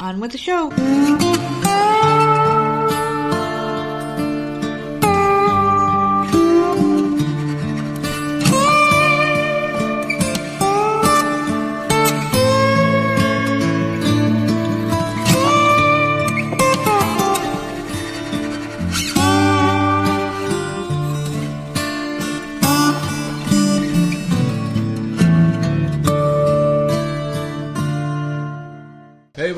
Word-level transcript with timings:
On 0.00 0.20
with 0.20 0.30
the 0.30 0.38
show. 0.38 0.70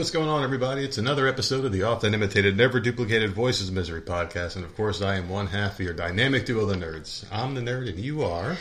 What's 0.01 0.11
going 0.11 0.31
on, 0.31 0.43
everybody? 0.43 0.83
It's 0.83 0.97
another 0.97 1.29
episode 1.29 1.67
of 1.67 1.73
the 1.73 1.83
often 1.83 2.15
imitated, 2.15 2.57
never 2.57 2.81
duplicated 2.81 3.35
Voices 3.35 3.71
Misery 3.71 4.01
podcast. 4.01 4.57
And 4.57 4.65
of 4.65 4.75
course, 4.75 5.03
I 5.03 5.17
am 5.17 5.29
one 5.29 5.49
half 5.49 5.75
of 5.75 5.81
your 5.81 5.93
dynamic 5.93 6.47
duo, 6.47 6.65
the 6.65 6.75
nerds. 6.75 7.27
I'm 7.31 7.55
the 7.55 7.61
nerd, 7.61 7.87
and 7.91 7.99
you 7.99 8.23
are. 8.25 8.57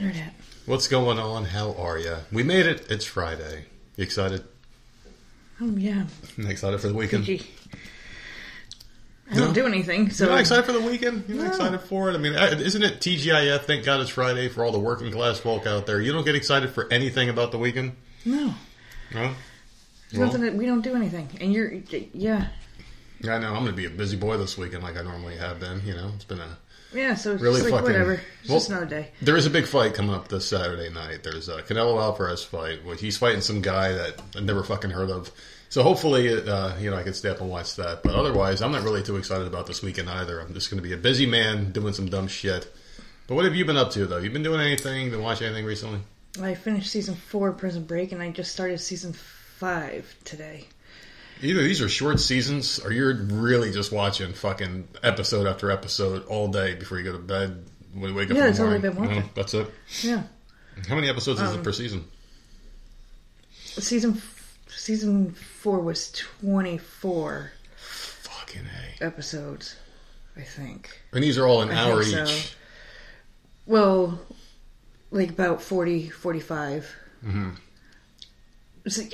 Nerdette. 0.00 0.30
What's 0.64 0.88
going 0.88 1.18
on? 1.18 1.44
How 1.44 1.74
are 1.74 1.98
you? 1.98 2.16
We 2.32 2.44
made 2.44 2.64
it. 2.64 2.90
It's 2.90 3.04
Friday. 3.04 3.66
You 3.96 4.04
excited? 4.04 4.42
Oh 5.60 5.76
yeah. 5.76 6.06
Excited 6.38 6.80
for 6.80 6.88
the 6.88 6.94
weekend? 6.94 7.28
I 9.30 9.34
don't 9.34 9.52
do 9.52 9.66
anything, 9.66 10.08
so 10.10 10.24
You're 10.24 10.32
not 10.32 10.40
excited 10.40 10.64
for 10.64 10.72
the 10.72 10.80
weekend? 10.80 11.24
You're 11.28 11.36
not 11.36 11.44
No. 11.44 11.50
excited 11.50 11.80
for 11.82 12.08
it? 12.10 12.14
I 12.14 12.18
mean, 12.18 12.32
isn't 12.32 12.82
it 12.82 13.00
TGIF? 13.00 13.60
Thank 13.64 13.84
God 13.84 14.00
it's 14.00 14.08
Friday 14.10 14.48
for 14.48 14.64
all 14.64 14.72
the 14.72 14.78
working 14.78 15.12
class 15.12 15.38
folk 15.38 15.66
out 15.66 15.84
there. 15.86 16.00
You 16.00 16.12
don't 16.12 16.24
get 16.24 16.34
excited 16.36 16.70
for 16.70 16.90
anything 16.90 17.28
about 17.28 17.52
the 17.52 17.58
weekend? 17.58 17.96
no. 18.24 18.54
No? 19.12 19.34
Well, 20.18 20.26
nothing 20.26 20.42
that 20.42 20.54
we 20.54 20.66
don't 20.66 20.82
do 20.82 20.94
anything, 20.94 21.28
and 21.40 21.52
you're 21.52 21.72
yeah 22.12 22.48
I 23.24 23.38
know. 23.38 23.48
I'm 23.54 23.62
going 23.64 23.66
to 23.66 23.72
be 23.72 23.86
a 23.86 23.90
busy 23.90 24.16
boy 24.16 24.36
this 24.36 24.58
weekend 24.58 24.82
like 24.82 24.96
I 24.98 25.02
normally 25.02 25.36
have 25.36 25.58
been. 25.60 25.80
You 25.84 25.94
know, 25.94 26.10
it's 26.14 26.24
been 26.24 26.40
a 26.40 26.58
yeah. 26.92 27.14
So 27.14 27.32
it's 27.32 27.42
Really 27.42 27.60
just 27.60 27.70
like 27.70 27.80
fucking- 27.80 27.92
whatever. 27.92 28.20
It's 28.40 28.48
well- 28.48 28.58
just 28.58 28.70
another 28.70 28.86
day. 28.86 29.08
There 29.22 29.36
is 29.36 29.46
a 29.46 29.50
big 29.50 29.66
fight 29.66 29.94
coming 29.94 30.14
up 30.14 30.28
this 30.28 30.48
Saturday 30.48 30.90
night. 30.90 31.22
There's 31.22 31.48
a 31.48 31.62
Canelo 31.62 32.00
Alvarez 32.00 32.44
fight. 32.44 32.84
Which 32.84 33.00
he's 33.00 33.16
fighting 33.16 33.40
some 33.40 33.62
guy 33.62 33.92
that 33.92 34.20
I've 34.36 34.44
never 34.44 34.62
fucking 34.62 34.90
heard 34.90 35.10
of. 35.10 35.30
So 35.70 35.82
hopefully, 35.82 36.28
uh, 36.28 36.78
you 36.78 36.90
know, 36.90 36.96
I 36.96 37.02
can 37.02 37.14
stay 37.14 37.30
up 37.30 37.40
and 37.40 37.50
watch 37.50 37.76
that. 37.76 38.02
But 38.02 38.14
otherwise, 38.14 38.62
I'm 38.62 38.70
not 38.72 38.82
really 38.82 39.02
too 39.02 39.16
excited 39.16 39.46
about 39.46 39.66
this 39.66 39.82
weekend 39.82 40.08
either. 40.08 40.38
I'm 40.40 40.54
just 40.54 40.70
going 40.70 40.80
to 40.82 40.88
be 40.88 40.94
a 40.94 40.98
busy 40.98 41.26
man 41.26 41.72
doing 41.72 41.94
some 41.94 42.06
dumb 42.08 42.28
shit. 42.28 42.72
But 43.26 43.36
what 43.36 43.44
have 43.44 43.54
you 43.56 43.64
been 43.64 43.76
up 43.78 43.90
to 43.92 44.06
though? 44.06 44.18
You 44.18 44.30
been 44.30 44.42
doing 44.42 44.60
anything? 44.60 45.10
Been 45.10 45.22
watching 45.22 45.46
anything 45.46 45.64
recently? 45.64 46.00
I 46.42 46.54
finished 46.54 46.90
season 46.90 47.14
four 47.14 47.48
of 47.48 47.58
Prison 47.58 47.84
Break, 47.84 48.12
and 48.12 48.20
I 48.20 48.30
just 48.30 48.52
started 48.52 48.78
season 48.78 49.12
five 49.58 50.14
today. 50.24 50.66
Either 51.42 51.62
these 51.62 51.82
are 51.82 51.88
short 51.88 52.20
seasons, 52.20 52.78
or 52.78 52.92
you're 52.92 53.14
really 53.14 53.72
just 53.72 53.92
watching 53.92 54.32
fucking 54.32 54.88
episode 55.02 55.46
after 55.46 55.70
episode 55.70 56.24
all 56.26 56.48
day 56.48 56.74
before 56.74 56.98
you 56.98 57.04
go 57.04 57.12
to 57.12 57.18
bed. 57.18 57.64
When 57.92 58.10
you 58.10 58.14
wake 58.16 58.30
up, 58.30 58.36
Yeah, 58.36 58.46
in 58.48 58.52
the 58.54 58.58
that's 58.58 58.60
all 58.60 58.66
morning. 58.66 58.86
I've 58.86 58.94
been. 58.96 59.16
No, 59.26 59.30
that's 59.34 59.54
it. 59.54 59.70
Yeah, 60.02 60.22
How 60.88 60.94
many 60.96 61.08
episodes 61.08 61.40
is 61.40 61.50
Um, 61.50 61.60
it 61.60 61.62
per 61.64 61.72
season? 61.72 62.04
season 63.78 64.20
season 64.68 65.32
four 65.32 65.80
was 65.80 66.10
twenty 66.12 66.78
four 66.78 67.52
Fucking 67.76 68.62
a. 69.00 69.04
episodes, 69.04 69.76
I 70.36 70.42
think. 70.42 71.00
And 71.12 71.22
these 71.22 71.38
are 71.38 71.46
all 71.46 71.62
an 71.62 71.70
I 71.70 71.74
hour 71.90 72.02
think 72.04 72.26
so. 72.28 72.34
each. 72.34 72.56
Well, 73.66 74.20
like 75.10 75.30
about 75.30 75.62
40, 75.62 76.08
45. 76.10 76.94
Mm-hmm. 77.24 77.50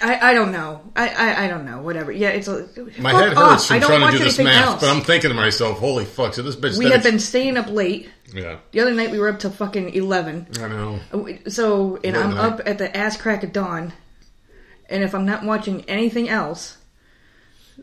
I, 0.03 0.31
I 0.31 0.35
don't 0.35 0.51
know. 0.51 0.83
I, 0.97 1.09
I, 1.09 1.45
I 1.45 1.49
don't 1.49 1.65
know. 1.65 1.81
Whatever. 1.81 2.11
Yeah, 2.11 2.31
it's 2.31 2.49
a. 2.49 2.69
My 2.99 3.13
head 3.13 3.35
hurts 3.35 3.71
I 3.71 3.79
from 3.79 3.89
trying 3.89 4.11
to 4.13 4.19
do 4.19 4.25
this 4.25 4.39
math, 4.39 4.67
else. 4.67 4.81
but 4.81 4.91
I'm 4.91 5.03
thinking 5.03 5.31
to 5.31 5.35
myself, 5.35 5.79
"Holy 5.79 6.05
fuck!" 6.05 6.35
So 6.35 6.43
this 6.43 6.57
bitch. 6.57 6.77
we 6.77 6.91
have 6.91 7.05
been 7.05 7.21
staying 7.21 7.57
up 7.57 7.69
late. 7.69 8.11
Yeah, 8.35 8.59
The 8.73 8.81
other 8.81 8.93
night 8.93 9.13
we 9.13 9.21
were 9.21 9.29
up 9.29 9.39
till 9.39 9.53
fucking 9.53 9.95
eleven. 9.95 10.49
I 10.61 10.67
know. 10.69 10.99
So 11.49 12.01
and 12.03 12.17
I'm 12.17 12.37
up 12.37 12.61
at 12.67 12.79
the 12.79 12.95
ass 12.97 13.17
crack 13.17 13.45
of 13.45 13.53
dawn, 13.53 13.93
and 14.89 15.05
if 15.05 15.15
I'm 15.15 15.25
not 15.25 15.45
watching 15.45 15.89
anything 15.89 16.29
else, 16.29 16.79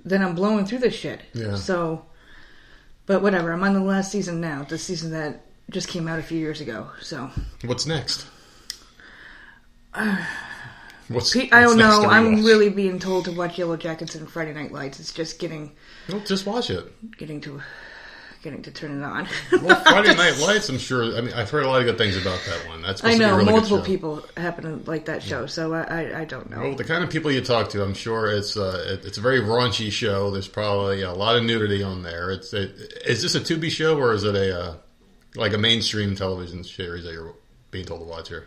then 0.04 0.22
I'm 0.22 0.36
blowing 0.36 0.66
through 0.66 0.80
this 0.80 0.94
shit. 0.94 1.22
Yeah. 1.34 1.56
So, 1.56 2.06
but 3.06 3.22
whatever. 3.22 3.54
I'm 3.54 3.64
on 3.64 3.74
the 3.74 3.80
last 3.80 4.12
season 4.12 4.42
now. 4.42 4.64
The 4.64 4.78
season 4.78 5.12
that 5.12 5.46
just 5.70 5.88
came 5.88 6.10
out 6.10 6.20
a 6.20 6.24
few 6.24 6.38
years 6.38 6.60
ago. 6.60 6.90
So 7.02 7.30
What's 7.64 7.86
next? 7.86 8.28
What's 11.16 11.34
Pe- 11.34 11.50
I 11.52 11.62
don't 11.62 11.78
know. 11.78 12.06
I'm 12.06 12.44
really 12.44 12.70
being 12.70 13.00
told 13.00 13.26
to 13.26 13.32
watch 13.32 13.58
Yellow 13.58 13.78
Jackets 13.78 14.16
and 14.16 14.30
Friday 14.30 14.54
Night 14.54 14.72
Lights. 14.72 15.00
It's 15.00 15.14
just 15.14 15.40
getting 15.40 15.72
Well, 16.10 16.20
just 16.22 16.46
watch 16.46 16.70
it. 16.70 17.18
getting 17.18 17.40
to 17.42 17.62
getting 18.44 18.62
to 18.62 18.72
turn 18.72 19.02
it 19.02 19.04
on. 19.04 19.28
Well, 19.62 19.76
Friday 19.84 20.16
Night 20.16 20.38
Lights. 20.38 20.70
I'm 20.70 20.78
sure. 20.78 21.18
I 21.18 21.22
mean, 21.22 21.34
I've 21.34 21.50
heard 21.50 21.64
a 21.64 21.68
lot 21.68 21.80
of 21.80 21.86
good 21.86 21.98
things 21.98 22.18
about 22.18 22.40
that 22.46 22.68
one. 22.68 22.82
That's 22.82 23.04
I 23.04 23.12
to 23.12 23.18
be 23.18 23.24
a 23.24 23.28
know 23.28 23.38
really 23.38 23.52
multiple 23.52 23.82
people 23.82 24.24
happen 24.36 24.64
to 24.84 24.90
like 24.90 25.06
that 25.06 25.24
show, 25.24 25.46
so 25.46 25.74
I, 25.74 25.82
I 25.84 26.20
I 26.22 26.26
don't 26.26 26.50
know. 26.50 26.62
Well, 26.62 26.76
the 26.76 26.84
kind 26.84 27.04
of 27.04 27.10
people 27.10 27.32
you 27.32 27.42
talk 27.42 27.70
to, 27.70 27.84
I'm 27.84 27.94
sure 27.94 28.28
it's 28.32 28.58
uh, 28.58 28.84
it, 28.88 29.06
it's 29.06 29.18
a 29.18 29.22
very 29.22 29.40
raunchy 29.42 29.92
show. 29.92 30.32
There's 30.32 30.48
probably 30.48 31.02
a 31.02 31.14
lot 31.14 31.36
of 31.36 31.44
nudity 31.44 31.84
on 31.84 32.04
there. 32.04 32.32
It's 32.32 32.54
it, 32.54 32.72
is 33.06 33.22
this 33.22 33.36
a 33.36 33.40
Tubi 33.40 33.70
show 33.70 33.98
or 33.98 34.14
is 34.14 34.24
it 34.24 34.36
a 34.36 34.60
uh, 34.62 34.76
like 35.36 35.54
a 35.54 35.58
mainstream 35.58 36.16
television 36.16 36.64
series 36.64 37.04
that 37.06 37.14
you're 37.14 37.34
being 37.72 37.86
told 37.86 38.02
to 38.02 38.06
watch 38.06 38.30
here? 38.30 38.46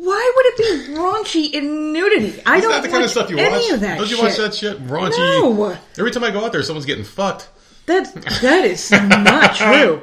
Why 0.00 0.32
would 0.36 0.46
it 0.46 0.56
be 0.88 0.94
raunchy 0.94 1.52
in 1.52 1.92
nudity? 1.92 2.40
I 2.46 2.56
Is 2.58 2.62
don't 2.62 2.70
that 2.72 2.82
the 2.82 2.88
kind 2.88 3.02
of 3.02 3.08
watch 3.08 3.10
stuff 3.10 3.30
you 3.30 3.38
any 3.38 3.50
watch? 3.50 3.70
of 3.72 3.80
that. 3.80 3.98
Don't 3.98 4.08
you 4.08 4.16
shit. 4.16 4.24
watch 4.24 4.36
that 4.36 4.54
shit? 4.54 4.78
Raunchy. 4.86 5.18
No. 5.18 5.76
Every 5.98 6.10
time 6.12 6.22
I 6.24 6.30
go 6.30 6.44
out 6.44 6.52
there, 6.52 6.62
someone's 6.62 6.86
getting 6.86 7.04
fucked. 7.04 7.48
That 7.86 8.12
that 8.42 8.64
is 8.64 8.90
not 8.90 9.56
true. 9.56 10.02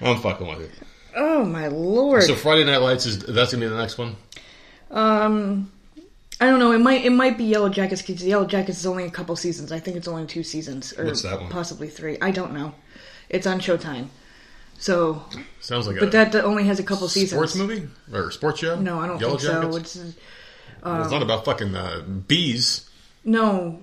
I'm 0.00 0.20
fucking 0.20 0.46
with 0.46 0.60
you. 0.60 0.70
Oh 1.16 1.44
my 1.44 1.66
lord. 1.68 2.22
So 2.22 2.34
Friday 2.34 2.64
Night 2.64 2.78
Lights 2.78 3.06
is 3.06 3.18
that's 3.20 3.52
gonna 3.52 3.64
be 3.64 3.68
the 3.68 3.76
next 3.76 3.98
one. 3.98 4.16
um, 4.90 5.70
I 6.40 6.46
don't 6.46 6.58
know. 6.58 6.72
It 6.72 6.78
might 6.80 7.04
it 7.04 7.10
might 7.10 7.38
be 7.38 7.44
Yellow 7.44 7.68
Jackets 7.68 8.02
because 8.02 8.24
Yellow 8.24 8.46
Jackets 8.46 8.78
is 8.78 8.86
only 8.86 9.04
a 9.04 9.10
couple 9.10 9.34
seasons. 9.36 9.72
I 9.72 9.78
think 9.78 9.96
it's 9.96 10.08
only 10.08 10.26
two 10.26 10.42
seasons, 10.42 10.92
or 10.98 11.04
What's 11.04 11.22
that 11.22 11.40
one? 11.40 11.50
possibly 11.50 11.88
three. 11.88 12.18
I 12.20 12.30
don't 12.32 12.52
know. 12.52 12.74
It's 13.28 13.46
on 13.46 13.60
Showtime. 13.60 14.08
So, 14.82 15.22
Sounds 15.60 15.86
like 15.86 16.00
but 16.00 16.08
a 16.08 16.10
that 16.10 16.34
only 16.34 16.64
has 16.64 16.80
a 16.80 16.82
couple 16.82 17.06
seasons. 17.06 17.30
sports 17.30 17.54
movie 17.54 17.88
or 18.12 18.32
sports 18.32 18.58
show. 18.58 18.80
No, 18.80 18.98
I 18.98 19.06
don't 19.06 19.20
Yellow 19.20 19.36
think 19.38 19.52
Jackets? 19.52 19.90
so. 19.92 20.00
It's 20.02 20.16
Well, 20.82 21.02
it's 21.02 21.12
not 21.12 21.22
about 21.22 21.44
fucking 21.44 21.72
uh, 21.76 22.00
bees. 22.26 22.90
no. 23.24 23.80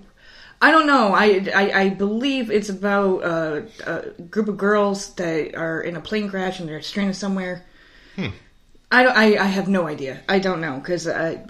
I 0.61 0.71
don't 0.71 0.87
know. 0.87 1.13
I, 1.13 1.47
I, 1.55 1.71
I 1.83 1.89
believe 1.91 2.51
it's 2.51 2.67
about 2.67 3.23
uh, 3.23 3.61
a 3.87 4.09
group 4.23 4.49
of 4.49 4.57
girls 4.57 5.13
that 5.15 5.55
are 5.55 5.79
in 5.81 5.95
a 5.95 6.01
plane 6.01 6.27
crash 6.29 6.59
and 6.59 6.67
they're 6.67 6.81
stranded 6.81 7.15
somewhere. 7.15 7.63
I, 8.91 9.03
don't, 9.03 9.15
I 9.15 9.37
I 9.37 9.45
have 9.45 9.69
no 9.69 9.87
idea. 9.87 10.19
I 10.27 10.39
don't 10.39 10.59
know 10.59 10.75
because 10.79 11.07
I 11.07 11.45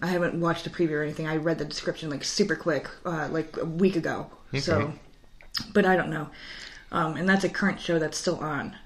I 0.00 0.06
haven't 0.06 0.40
watched 0.40 0.64
the 0.64 0.70
preview 0.70 0.92
or 0.92 1.02
anything. 1.02 1.26
I 1.26 1.36
read 1.36 1.58
the 1.58 1.66
description 1.66 2.08
like 2.08 2.24
super 2.24 2.56
quick, 2.56 2.88
uh, 3.04 3.28
like 3.30 3.58
a 3.58 3.66
week 3.66 3.96
ago. 3.96 4.30
So, 4.58 4.94
but 5.74 5.84
I 5.84 5.94
don't 5.96 6.08
know. 6.08 6.30
Um, 6.92 7.16
and 7.16 7.28
that's 7.28 7.44
a 7.44 7.48
current 7.48 7.80
show 7.80 7.98
that's 7.98 8.18
still 8.18 8.38
on. 8.38 8.76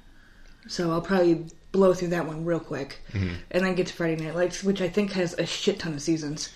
So 0.69 0.91
I'll 0.93 1.01
probably 1.01 1.47
blow 1.73 1.93
through 1.95 2.09
that 2.09 2.27
one 2.27 2.45
real 2.45 2.61
quick, 2.61 3.01
and 3.13 3.39
then 3.51 3.75
get 3.75 3.87
to 3.89 3.93
Friday 3.93 4.23
Night 4.25 4.35
Lights, 4.35 4.63
which 4.63 4.81
I 4.81 4.89
think 4.89 5.13
has 5.13 5.35
a 5.35 5.45
shit 5.47 5.79
ton 5.81 5.95
of 5.95 6.03
seasons. 6.03 6.51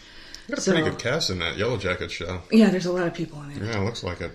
Got 0.49 0.59
a 0.59 0.61
So- 0.63 0.73
pretty 0.73 0.89
good 0.91 0.99
cast 0.99 1.31
in 1.31 1.39
that 1.41 1.57
Yellow 1.59 1.77
Jacket 1.77 2.11
show. 2.11 2.41
Yeah, 2.51 2.71
there's 2.71 2.87
a 2.87 2.93
lot 2.93 3.07
of 3.07 3.15
people 3.15 3.43
in 3.43 3.51
it. 3.51 3.63
Yeah, 3.63 3.81
it 3.81 3.85
looks 3.85 4.03
like 4.03 4.21
it. 4.21 4.31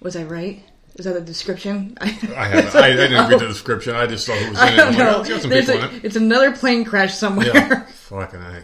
Was 0.00 0.16
I 0.16 0.24
right? 0.24 0.62
Is 0.96 1.04
that 1.04 1.12
the 1.14 1.20
description? 1.20 1.96
I 2.00 2.06
have 2.06 2.74
I, 2.74 2.86
I 2.86 2.96
didn't 2.96 3.28
read 3.30 3.40
the 3.40 3.46
description. 3.48 3.94
I 3.94 4.06
just 4.06 4.24
saw 4.26 4.34
who 4.34 4.50
was 4.50 4.58
in 4.62 4.64
I 4.64 4.72
it. 4.72 4.76
don't 4.76 4.86
I'm 4.88 4.98
like, 4.98 5.08
oh, 5.30 5.48
a- 5.48 5.88
in 5.88 5.94
it. 5.96 6.04
it's 6.04 6.16
another 6.16 6.52
plane 6.56 6.84
crash 6.84 7.14
somewhere. 7.14 7.46
Yeah, 7.54 7.82
fucking 7.86 8.40
a. 8.40 8.62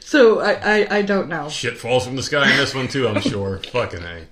so 0.00 0.40
I, 0.40 0.52
I, 0.80 0.96
I 0.98 1.02
don't 1.02 1.28
know. 1.28 1.48
Shit 1.48 1.76
falls 1.78 2.06
from 2.06 2.16
the 2.16 2.22
sky 2.22 2.50
in 2.50 2.56
this 2.56 2.74
one 2.74 2.88
too. 2.88 3.06
I'm 3.06 3.20
sure. 3.20 3.58
fucking 3.70 4.02
a. 4.02 4.26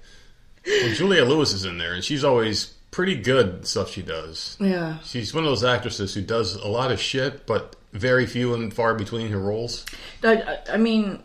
Well, 0.66 0.94
Juliette 0.94 1.28
Lewis 1.28 1.52
is 1.52 1.64
in 1.64 1.78
there, 1.78 1.92
and 1.94 2.04
she's 2.04 2.24
always 2.24 2.66
pretty 2.90 3.14
good 3.16 3.48
at 3.60 3.66
stuff 3.66 3.90
she 3.90 4.02
does. 4.02 4.56
Yeah. 4.60 4.98
She's 5.04 5.32
one 5.34 5.44
of 5.44 5.50
those 5.50 5.64
actresses 5.64 6.14
who 6.14 6.20
does 6.22 6.54
a 6.54 6.68
lot 6.68 6.92
of 6.92 7.00
shit, 7.00 7.46
but 7.46 7.74
very 7.92 8.26
few 8.26 8.54
and 8.54 8.72
far 8.72 8.94
between 8.94 9.28
her 9.30 9.38
roles. 9.40 9.84
I, 10.22 10.36
I- 10.42 10.58
I 10.74 10.76
mean, 10.76 11.20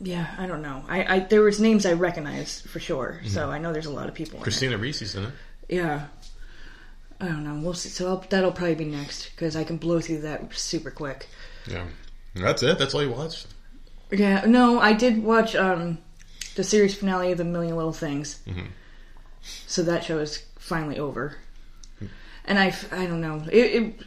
yeah, 0.00 0.34
I 0.38 0.46
don't 0.46 0.62
know. 0.62 0.84
I, 0.88 1.16
I 1.16 1.18
there 1.20 1.42
was 1.42 1.60
names 1.60 1.84
I 1.86 1.92
recognized 1.92 2.68
for 2.68 2.80
sure, 2.80 3.20
so 3.26 3.50
I 3.50 3.58
know 3.58 3.72
there's 3.72 3.86
a 3.86 3.92
lot 3.92 4.08
of 4.08 4.14
people. 4.14 4.40
Christina 4.40 4.78
Ricci's 4.78 5.14
in 5.14 5.24
it. 5.24 5.32
Yeah. 5.68 6.06
I 7.20 7.26
don't 7.26 7.44
know. 7.44 7.60
We'll 7.62 7.74
see. 7.74 7.90
So 7.90 8.08
I'll, 8.08 8.24
that'll 8.30 8.50
probably 8.52 8.76
be 8.76 8.86
next 8.86 9.30
because 9.30 9.54
I 9.54 9.62
can 9.64 9.76
blow 9.76 10.00
through 10.00 10.22
that 10.22 10.54
super 10.54 10.90
quick. 10.90 11.28
Yeah, 11.70 11.84
that's 12.34 12.62
it. 12.62 12.78
That's 12.78 12.94
all 12.94 13.02
you 13.02 13.10
watched. 13.10 13.46
Yeah. 14.10 14.44
No, 14.46 14.80
I 14.80 14.94
did 14.94 15.22
watch 15.22 15.54
um 15.54 15.98
the 16.60 16.64
series 16.64 16.94
finale 16.94 17.32
of 17.32 17.38
The 17.38 17.44
Million 17.44 17.74
Little 17.74 17.90
Things. 17.92 18.38
Mm-hmm. 18.46 18.66
So 19.40 19.82
that 19.84 20.04
show 20.04 20.18
is 20.18 20.44
finally 20.58 20.98
over. 20.98 21.36
Hmm. 21.98 22.06
And 22.44 22.58
I, 22.58 22.74
I 22.92 23.06
don't 23.06 23.22
know. 23.22 23.42
It, 23.50 23.56
it 23.56 24.02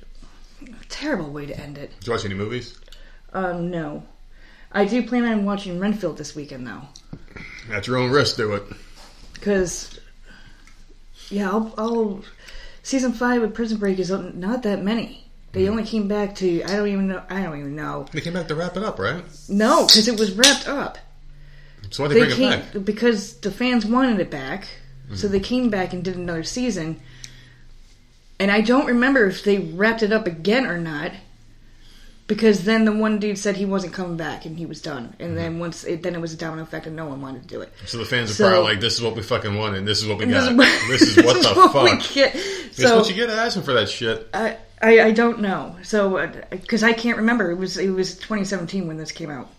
terrible 0.88 1.32
way 1.32 1.48
to 1.48 1.60
end 1.60 1.80
it. 1.80 1.92
Did 1.98 2.08
you 2.08 2.14
watch 2.14 2.26
any 2.26 2.36
movies? 2.36 2.78
Um, 3.34 3.72
no. 3.72 4.04
I 4.72 4.86
do 4.86 5.02
plan 5.02 5.26
on 5.26 5.46
watching 5.46 5.80
Renfield 5.80 6.18
this 6.18 6.36
weekend 6.36 6.68
though, 6.68 6.82
At 7.72 7.88
your 7.88 7.98
own 7.98 8.12
risk, 8.12 8.38
do 8.38 8.54
it. 8.54 8.64
because 9.34 10.00
yeah, 11.30 11.50
I'll, 11.50 11.74
I'll 11.76 12.24
season 12.84 13.14
five 13.14 13.42
of 13.42 13.56
Prison 13.56 13.80
Break 13.80 13.98
is 13.98 14.12
not 14.12 14.62
that 14.62 14.84
many. 14.84 15.26
They 15.54 15.66
hmm. 15.66 15.72
only 15.72 15.86
came 15.86 16.08
back 16.08 16.36
to 16.36 16.62
I 16.66 16.76
don't 16.76 16.88
even 16.88 17.08
know 17.08 17.24
I 17.32 17.42
don't 17.42 17.58
even 17.58 17.76
know 17.76 18.06
They 18.12 18.22
came 18.22 18.34
back 18.34 18.48
to 18.50 18.56
wrap 18.56 18.78
it 18.78 18.84
up, 18.84 19.00
right? 19.00 19.24
no 19.50 19.88
because 19.88 20.08
it 20.08 20.20
was 20.20 20.34
wrapped 20.34 20.68
up. 20.68 21.00
So 21.92 22.04
why 22.04 22.10
they 22.10 22.16
They 22.16 22.20
bring 22.22 22.32
it 22.32 22.36
came 22.36 22.50
back? 22.50 22.64
Mm-hmm. 22.72 22.80
because 22.84 23.34
the 23.40 23.52
fans 23.52 23.86
wanted 23.86 24.20
it 24.20 24.30
back, 24.32 24.68
so 25.16 25.28
they 25.28 25.40
came 25.40 25.70
back 25.70 25.94
and 25.94 26.04
did 26.04 26.16
another 26.16 26.44
season. 26.44 27.00
And 28.40 28.50
I 28.52 28.62
don't 28.62 28.88
remember 28.88 29.28
if 29.28 29.44
they 29.44 29.60
wrapped 29.60 30.02
it 30.04 30.12
up 30.12 30.26
again 30.28 30.66
or 30.66 30.78
not, 30.78 31.12
because 32.26 32.64
then 32.64 32.86
the 32.86 32.92
one 32.92 33.20
dude 33.20 33.38
said 33.38 33.56
he 33.58 33.66
wasn't 33.66 33.94
coming 33.94 34.18
back 34.18 34.46
and 34.46 34.58
he 34.58 34.66
was 34.66 34.82
done. 34.82 35.14
And 35.20 35.30
Mm-hmm. 35.30 35.36
then 35.36 35.60
once 35.60 35.84
it, 35.84 36.02
then 36.04 36.16
it 36.16 36.20
was 36.22 36.34
a 36.34 36.38
domino 36.38 36.64
effect 36.64 36.88
and 36.88 36.96
no 36.96 37.06
one 37.06 37.22
wanted 37.22 37.44
to 37.44 37.48
do 37.48 37.62
it. 37.62 37.72
So 37.86 37.98
the 38.00 38.06
fans 38.06 38.32
are 38.32 38.34
So- 38.34 38.50
probably 38.50 38.72
like, 38.72 38.82
"This 38.82 38.96
is 38.96 39.02
what 39.02 39.16
we 39.16 39.22
fucking 39.22 39.56
wanted. 39.56 39.80
and 39.80 39.88
This 39.88 40.02
is 40.02 40.08
what 40.08 40.18
we 40.18 40.26
This 40.26 40.44
got. 40.46 40.56
what- 40.56 40.82
This 40.90 41.02
is 41.04 41.18
what 41.18 41.42
the 41.44 41.54
what 41.74 41.90
fuck. 42.02 42.14
get. 42.14 42.34
This 42.34 42.80
is 42.80 42.92
what 42.92 43.08
you 43.10 43.16
get 43.16 43.30
asking 43.30 43.64
for 43.64 43.74
that 43.74 43.88
shit." 43.90 44.28
I, 44.34 44.58
I 44.82 45.00
I 45.02 45.12
don't 45.12 45.42
know. 45.42 45.76
So 45.84 46.28
because 46.50 46.82
I 46.82 46.94
can't 46.94 47.18
remember, 47.18 47.52
it 47.52 47.58
was 47.58 47.78
it 47.78 47.90
was 47.90 48.16
2017 48.16 48.88
when 48.88 48.98
this 48.98 49.12
came 49.12 49.30
out. 49.30 49.50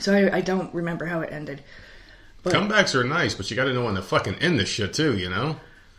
So 0.00 0.14
I, 0.14 0.36
I 0.36 0.40
don't 0.40 0.74
remember 0.74 1.04
how 1.06 1.20
it 1.20 1.32
ended. 1.32 1.62
But 2.42 2.52
Comebacks 2.52 2.94
are 2.94 3.04
nice, 3.04 3.34
but 3.34 3.50
you 3.50 3.56
got 3.56 3.64
to 3.64 3.72
know 3.72 3.84
when 3.84 3.94
to 3.94 4.02
fucking 4.02 4.34
end 4.36 4.58
this 4.58 4.68
shit 4.68 4.92
too. 4.92 5.16
You 5.16 5.30
know, 5.30 5.56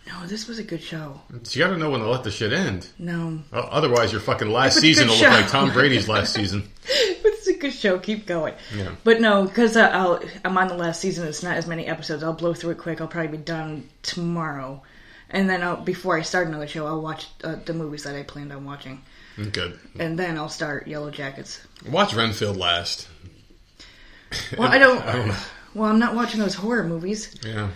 no, 0.07 0.27
this 0.27 0.47
was 0.47 0.59
a 0.59 0.63
good 0.63 0.83
show. 0.83 1.19
you 1.31 1.59
got 1.59 1.69
to 1.71 1.77
know 1.77 1.89
when 1.89 2.01
to 2.01 2.07
let 2.09 2.23
the 2.23 2.29
shit 2.31 2.53
end. 2.53 2.87
No, 2.99 3.39
Otherwise, 3.51 4.11
your 4.11 4.21
fucking 4.21 4.49
last 4.51 4.75
It 4.75 4.77
was 4.77 4.77
a 4.77 4.81
season 4.81 5.07
will 5.07 5.15
look 5.17 5.29
like 5.31 5.47
Tom 5.49 5.71
Brady's 5.73 6.07
last 6.07 6.33
season. 6.35 6.69
it's 6.87 7.47
a 7.47 7.53
good 7.53 7.73
show. 7.73 7.97
Keep 7.97 8.27
going. 8.27 8.53
Yeah. 8.75 8.91
But 9.03 9.21
no, 9.21 9.45
because 9.45 9.75
I'll 9.75 10.21
I'm 10.43 10.55
on 10.57 10.67
the 10.67 10.75
last 10.77 11.01
season. 11.01 11.27
It's 11.27 11.41
not 11.41 11.57
as 11.57 11.65
many 11.65 11.87
episodes. 11.87 12.21
I'll 12.21 12.33
blow 12.33 12.53
through 12.53 12.71
it 12.71 12.77
quick. 12.77 13.01
I'll 13.01 13.07
probably 13.07 13.37
be 13.37 13.43
done 13.43 13.89
tomorrow, 14.03 14.83
and 15.31 15.49
then 15.49 15.63
I'll, 15.63 15.77
before 15.77 16.15
I 16.15 16.21
start 16.21 16.47
another 16.47 16.67
show, 16.67 16.85
I'll 16.85 17.01
watch 17.01 17.27
uh, 17.43 17.55
the 17.65 17.73
movies 17.73 18.03
that 18.03 18.15
I 18.15 18.21
planned 18.21 18.51
on 18.53 18.65
watching, 18.65 19.01
Good. 19.51 19.79
and 19.97 20.19
then 20.19 20.37
I'll 20.37 20.49
start 20.49 20.87
Yellow 20.87 21.09
Jackets. 21.09 21.65
Watch 21.89 22.13
Renfield 22.13 22.57
last. 22.57 23.07
Well, 24.57 24.71
I 24.71 24.77
don't. 24.77 25.01
I 25.03 25.11
don't. 25.13 25.35
Well, 25.73 25.89
I'm 25.89 25.99
not 25.99 26.15
watching 26.15 26.39
those 26.39 26.53
horror 26.55 26.83
movies. 26.83 27.35
Yeah. 27.45 27.69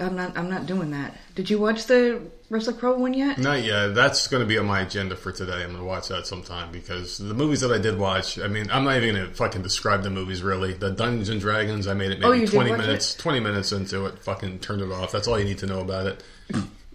I'm 0.00 0.16
not. 0.16 0.36
I'm 0.38 0.48
not 0.48 0.66
doing 0.66 0.90
that. 0.92 1.16
Did 1.34 1.50
you 1.50 1.58
watch 1.60 1.86
the 1.86 2.20
Russell 2.50 2.72
Crowe 2.74 2.96
one 2.98 3.14
yet? 3.14 3.38
Not 3.38 3.62
yet. 3.62 3.94
That's 3.94 4.26
going 4.26 4.42
to 4.42 4.46
be 4.46 4.58
on 4.58 4.66
my 4.66 4.80
agenda 4.80 5.16
for 5.16 5.32
today. 5.32 5.62
I'm 5.62 5.68
going 5.70 5.76
to 5.78 5.84
watch 5.84 6.08
that 6.08 6.26
sometime 6.26 6.72
because 6.72 7.18
the 7.18 7.34
movies 7.34 7.60
that 7.60 7.70
I 7.72 7.78
did 7.78 7.98
watch. 7.98 8.38
I 8.38 8.48
mean, 8.48 8.70
I'm 8.70 8.84
not 8.84 8.96
even 8.96 9.14
going 9.14 9.28
to 9.28 9.34
fucking 9.34 9.62
describe 9.62 10.02
the 10.02 10.10
movies 10.10 10.42
really. 10.42 10.72
The 10.72 10.90
Dungeons 10.90 11.28
and 11.28 11.40
Dragons. 11.40 11.86
I 11.86 11.94
made 11.94 12.10
it 12.12 12.20
Oh, 12.22 12.30
maybe 12.30 12.46
did 12.46 12.54
20 12.54 12.70
watch 12.70 12.80
minutes. 12.80 13.14
20 13.14 13.40
minutes 13.40 13.72
into 13.72 14.06
it. 14.06 14.18
Fucking 14.20 14.60
turned 14.60 14.82
it 14.82 14.90
off. 14.90 15.12
That's 15.12 15.28
all 15.28 15.38
you 15.38 15.44
need 15.44 15.58
to 15.58 15.66
know 15.66 15.80
about 15.80 16.06
it. 16.06 16.22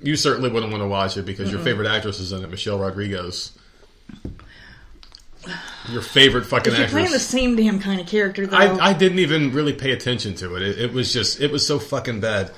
You 0.01 0.15
certainly 0.15 0.49
wouldn't 0.49 0.71
want 0.71 0.83
to 0.83 0.87
watch 0.87 1.17
it 1.17 1.25
because 1.25 1.51
your 1.51 1.59
favorite 1.61 1.87
actress 1.87 2.19
is 2.19 2.31
in 2.31 2.43
it, 2.43 2.49
Michelle 2.49 2.79
Rodriguez. 2.79 3.57
Your 5.89 6.01
favorite 6.01 6.45
fucking 6.45 6.73
If 6.73 6.79
you're 6.79 6.87
playing 6.87 7.11
the 7.11 7.19
same 7.19 7.55
damn 7.55 7.79
kind 7.79 7.99
of 7.99 8.07
character, 8.07 8.47
though, 8.47 8.57
I, 8.57 8.89
I 8.89 8.93
didn't 8.93 9.19
even 9.19 9.51
really 9.53 9.73
pay 9.73 9.91
attention 9.91 10.35
to 10.35 10.55
it. 10.55 10.61
it. 10.61 10.79
It 10.79 10.93
was 10.93 11.13
just, 11.13 11.39
it 11.41 11.51
was 11.51 11.65
so 11.65 11.79
fucking 11.79 12.19
bad. 12.19 12.51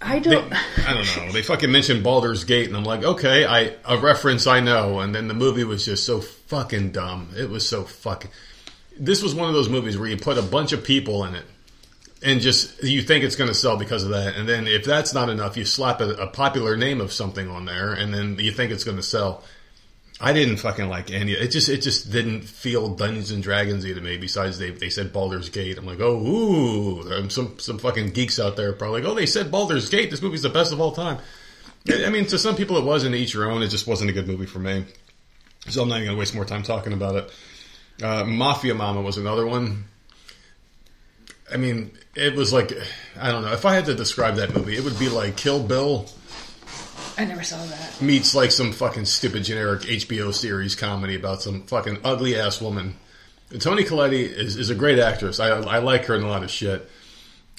I 0.00 0.18
don't. 0.18 0.52
I 0.52 0.92
don't 0.92 1.16
know. 1.16 1.32
They 1.32 1.42
fucking 1.42 1.72
mentioned 1.72 2.04
Baldur's 2.04 2.44
Gate, 2.44 2.68
and 2.68 2.76
I'm 2.76 2.84
like, 2.84 3.02
okay, 3.02 3.46
I 3.46 3.74
a 3.84 3.96
reference 3.98 4.46
I 4.46 4.60
know, 4.60 5.00
and 5.00 5.14
then 5.14 5.26
the 5.26 5.34
movie 5.34 5.64
was 5.64 5.84
just 5.84 6.04
so 6.04 6.20
fucking 6.20 6.92
dumb. 6.92 7.30
It 7.36 7.48
was 7.48 7.66
so 7.66 7.84
fucking. 7.84 8.30
This 8.98 9.22
was 9.22 9.34
one 9.34 9.48
of 9.48 9.54
those 9.54 9.68
movies 9.68 9.96
where 9.98 10.08
you 10.08 10.16
put 10.16 10.36
a 10.36 10.42
bunch 10.42 10.72
of 10.72 10.84
people 10.84 11.24
in 11.24 11.34
it, 11.34 11.44
and 12.22 12.42
just 12.42 12.82
you 12.82 13.00
think 13.00 13.24
it's 13.24 13.36
going 13.36 13.48
to 13.48 13.54
sell 13.54 13.78
because 13.78 14.02
of 14.02 14.10
that, 14.10 14.36
and 14.36 14.46
then 14.46 14.66
if 14.66 14.84
that's 14.84 15.14
not 15.14 15.30
enough, 15.30 15.56
you 15.56 15.64
slap 15.64 16.00
a, 16.02 16.10
a 16.10 16.26
popular 16.26 16.76
name 16.76 17.00
of 17.00 17.10
something 17.10 17.48
on 17.48 17.64
there, 17.64 17.94
and 17.94 18.12
then 18.12 18.38
you 18.38 18.52
think 18.52 18.72
it's 18.72 18.84
going 18.84 18.98
to 18.98 19.02
sell. 19.02 19.44
I 20.18 20.32
didn't 20.32 20.56
fucking 20.56 20.88
like 20.88 21.10
any. 21.10 21.32
It 21.32 21.48
just 21.48 21.68
it 21.68 21.82
just 21.82 22.10
didn't 22.10 22.42
feel 22.42 22.94
Dungeons 22.94 23.30
and 23.32 23.44
Dragonsy 23.44 23.94
to 23.94 24.00
me. 24.00 24.16
Besides, 24.16 24.58
they 24.58 24.70
they 24.70 24.88
said 24.88 25.12
Baldur's 25.12 25.50
Gate. 25.50 25.76
I'm 25.76 25.84
like, 25.84 26.00
oh, 26.00 26.16
ooh, 26.16 27.12
um, 27.12 27.28
some 27.28 27.58
some 27.58 27.78
fucking 27.78 28.10
geeks 28.10 28.40
out 28.40 28.56
there 28.56 28.72
probably 28.72 29.02
like, 29.02 29.10
oh, 29.10 29.14
they 29.14 29.26
said 29.26 29.50
Baldur's 29.50 29.90
Gate. 29.90 30.10
This 30.10 30.22
movie's 30.22 30.42
the 30.42 30.48
best 30.48 30.72
of 30.72 30.80
all 30.80 30.92
time. 30.92 31.18
I 31.88 32.08
mean, 32.08 32.26
to 32.26 32.38
some 32.38 32.56
people 32.56 32.78
it 32.78 32.84
was, 32.84 33.02
to 33.02 33.14
each 33.14 33.34
your 33.34 33.50
own. 33.50 33.62
It 33.62 33.68
just 33.68 33.86
wasn't 33.86 34.10
a 34.10 34.12
good 34.12 34.26
movie 34.26 34.46
for 34.46 34.58
me. 34.58 34.86
So 35.68 35.82
I'm 35.82 35.88
not 35.88 35.96
even 35.96 36.08
gonna 36.08 36.18
waste 36.18 36.34
more 36.34 36.46
time 36.46 36.62
talking 36.62 36.94
about 36.94 37.16
it. 37.16 37.32
Uh, 38.02 38.24
Mafia 38.24 38.74
Mama 38.74 39.02
was 39.02 39.18
another 39.18 39.46
one. 39.46 39.84
I 41.52 41.58
mean, 41.58 41.92
it 42.14 42.34
was 42.34 42.54
like 42.54 42.72
I 43.20 43.30
don't 43.30 43.42
know. 43.42 43.52
If 43.52 43.66
I 43.66 43.74
had 43.74 43.84
to 43.86 43.94
describe 43.94 44.36
that 44.36 44.54
movie, 44.54 44.76
it 44.76 44.84
would 44.84 44.98
be 44.98 45.10
like 45.10 45.36
Kill 45.36 45.62
Bill 45.62 46.08
I 47.18 47.24
never 47.24 47.42
saw 47.42 47.64
that. 47.64 48.00
meets 48.00 48.34
like 48.34 48.50
some 48.50 48.72
fucking 48.72 49.06
stupid 49.06 49.44
generic 49.44 49.82
HBO 49.82 50.34
series 50.34 50.74
comedy 50.74 51.14
about 51.14 51.42
some 51.42 51.62
fucking 51.62 51.98
ugly 52.04 52.38
ass 52.38 52.60
woman. 52.60 52.96
And 53.50 53.62
Toni 53.62 53.84
Collette 53.84 54.12
is, 54.12 54.56
is 54.56 54.70
a 54.70 54.74
great 54.74 54.98
actress. 54.98 55.40
I, 55.40 55.48
I 55.48 55.78
like 55.78 56.06
her 56.06 56.14
in 56.14 56.22
a 56.22 56.28
lot 56.28 56.42
of 56.42 56.50
shit. 56.50 56.90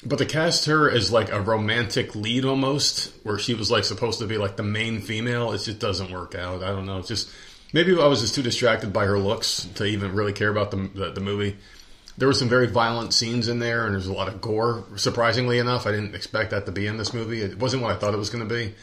But 0.04 0.18
to 0.18 0.26
cast 0.26 0.66
her 0.66 0.88
as 0.88 1.10
like 1.10 1.32
a 1.32 1.40
romantic 1.40 2.14
lead 2.14 2.44
almost, 2.44 3.12
where 3.24 3.38
she 3.38 3.54
was 3.54 3.70
like 3.70 3.84
supposed 3.84 4.20
to 4.20 4.26
be 4.26 4.38
like 4.38 4.56
the 4.56 4.62
main 4.62 5.00
female, 5.00 5.52
it 5.52 5.58
just 5.58 5.80
doesn't 5.80 6.12
work 6.12 6.34
out. 6.36 6.62
I 6.62 6.68
don't 6.68 6.86
know. 6.86 6.98
It's 6.98 7.08
just 7.08 7.28
maybe 7.72 7.98
I 8.00 8.06
was 8.06 8.20
just 8.20 8.34
too 8.34 8.42
distracted 8.42 8.92
by 8.92 9.06
her 9.06 9.18
looks 9.18 9.64
to 9.74 9.84
even 9.84 10.12
really 10.12 10.32
care 10.32 10.50
about 10.50 10.70
the 10.70 10.88
the, 10.94 11.10
the 11.10 11.20
movie. 11.20 11.56
There 12.16 12.28
were 12.28 12.34
some 12.34 12.48
very 12.48 12.66
violent 12.66 13.12
scenes 13.12 13.48
in 13.48 13.58
there, 13.58 13.86
and 13.86 13.94
there's 13.94 14.08
a 14.08 14.12
lot 14.12 14.28
of 14.28 14.40
gore. 14.40 14.84
Surprisingly 14.96 15.58
enough, 15.58 15.86
I 15.86 15.92
didn't 15.92 16.14
expect 16.14 16.50
that 16.50 16.66
to 16.66 16.72
be 16.72 16.86
in 16.86 16.96
this 16.96 17.12
movie. 17.14 17.42
It 17.42 17.58
wasn't 17.58 17.82
what 17.82 17.92
I 17.92 17.96
thought 17.96 18.14
it 18.14 18.18
was 18.18 18.30
going 18.30 18.48
to 18.48 18.54
be. 18.54 18.74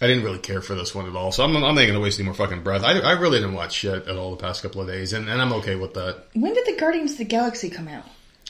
I 0.00 0.06
didn't 0.06 0.24
really 0.24 0.38
care 0.38 0.62
for 0.62 0.74
this 0.74 0.94
one 0.94 1.06
at 1.06 1.14
all, 1.14 1.30
so 1.30 1.44
I'm, 1.44 1.54
I'm 1.56 1.60
not 1.60 1.74
going 1.74 1.92
to 1.92 2.00
waste 2.00 2.18
any 2.18 2.24
more 2.24 2.34
fucking 2.34 2.62
breath. 2.62 2.82
I, 2.82 2.98
I 3.00 3.12
really 3.12 3.38
didn't 3.38 3.54
watch 3.54 3.74
shit 3.74 4.08
at 4.08 4.16
all 4.16 4.30
the 4.30 4.42
past 4.42 4.62
couple 4.62 4.80
of 4.80 4.86
days, 4.86 5.12
and, 5.12 5.28
and 5.28 5.42
I'm 5.42 5.52
okay 5.54 5.76
with 5.76 5.94
that. 5.94 6.24
When 6.32 6.54
did 6.54 6.66
the 6.66 6.80
Guardians 6.80 7.12
of 7.12 7.18
the 7.18 7.24
Galaxy 7.24 7.68
come 7.68 7.86
out? 7.86 8.04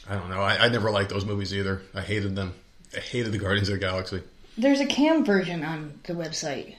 I 0.08 0.14
don't 0.14 0.30
know. 0.30 0.40
I, 0.40 0.66
I 0.66 0.68
never 0.68 0.90
liked 0.90 1.10
those 1.10 1.24
movies 1.24 1.52
either. 1.52 1.82
I 1.94 2.02
hated 2.02 2.36
them. 2.36 2.54
I 2.96 3.00
hated 3.00 3.32
the 3.32 3.38
Guardians 3.38 3.68
of 3.68 3.74
the 3.74 3.80
Galaxy. 3.80 4.22
There's 4.56 4.80
a 4.80 4.86
cam 4.86 5.24
version 5.24 5.64
on 5.64 6.00
the 6.04 6.12
website. 6.12 6.76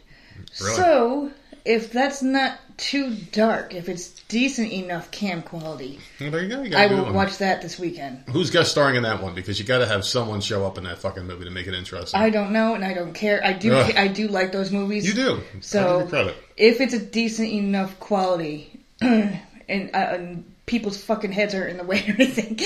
Really? 0.62 0.76
So, 0.76 1.32
if 1.66 1.92
that's 1.92 2.22
not 2.22 2.58
too 2.78 3.16
dark, 3.32 3.74
if 3.76 3.88
it's 3.88 4.10
decent 4.28 4.72
enough 4.72 5.12
cam 5.12 5.42
quality, 5.42 6.00
there 6.20 6.42
you 6.42 6.50
go. 6.50 6.62
You 6.64 6.76
I 6.76 6.88
will 6.88 7.04
one. 7.04 7.14
watch 7.14 7.38
that 7.38 7.62
this 7.62 7.78
weekend. 7.78 8.24
Who's 8.30 8.50
guest 8.50 8.72
starring 8.72 8.96
in 8.96 9.04
that 9.04 9.22
one? 9.22 9.36
Because 9.36 9.60
you 9.60 9.66
got 9.66 9.80
to 9.80 9.86
have 9.86 10.04
someone 10.04 10.42
show 10.42 10.66
up 10.66 10.78
in 10.78 10.86
that 10.86 10.98
fucking 10.98 11.26
movie 11.26 11.46
to 11.46 11.52
make 11.52 11.68
it 11.68 11.74
interesting. 11.74 12.20
I 12.20 12.30
don't 12.30 12.52
know, 12.52 12.74
and 12.74 12.84
I 12.84 12.94
don't 12.94 13.14
care. 13.14 13.42
I 13.44 13.54
do. 13.54 13.74
Ugh. 13.74 13.94
I 13.96 14.08
do 14.08 14.28
like 14.28 14.52
those 14.52 14.72
movies. 14.72 15.08
you 15.08 15.14
do. 15.14 15.42
So, 15.62 16.08
credit. 16.08 16.36
if 16.58 16.82
it's 16.82 16.94
a 16.94 17.00
decent 17.00 17.50
enough 17.50 18.00
quality, 18.00 18.80
and, 19.02 19.40
uh, 19.70 19.98
and 19.98 20.51
people's 20.72 21.04
fucking 21.04 21.32
heads 21.34 21.54
aren't 21.54 21.70
in 21.70 21.78
the 21.78 21.84
way 21.92 22.00
or 22.08 22.14
anything, 22.14 22.58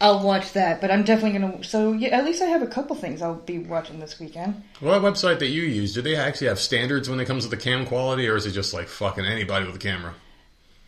I'll 0.00 0.22
watch 0.22 0.52
that. 0.52 0.80
But 0.80 0.92
I'm 0.92 1.02
definitely 1.02 1.38
gonna. 1.40 1.64
So 1.64 1.92
yeah, 1.92 2.10
at 2.10 2.24
least 2.24 2.40
I 2.42 2.44
have 2.46 2.62
a 2.62 2.66
couple 2.68 2.94
things 2.94 3.22
I'll 3.22 3.34
be 3.34 3.58
watching 3.58 3.98
this 3.98 4.20
weekend. 4.20 4.62
What 4.78 5.02
website 5.02 5.40
that 5.40 5.48
you 5.48 5.62
use? 5.62 5.94
Do 5.94 6.02
they 6.02 6.14
actually 6.14 6.46
have 6.48 6.60
standards 6.60 7.08
when 7.10 7.18
it 7.18 7.24
comes 7.24 7.42
to 7.44 7.50
the 7.50 7.56
cam 7.56 7.86
quality, 7.86 8.28
or 8.28 8.36
is 8.36 8.46
it 8.46 8.52
just 8.52 8.72
like 8.72 8.86
fucking 8.86 9.24
anybody 9.24 9.66
with 9.66 9.74
a 9.74 9.78
camera? 9.80 10.14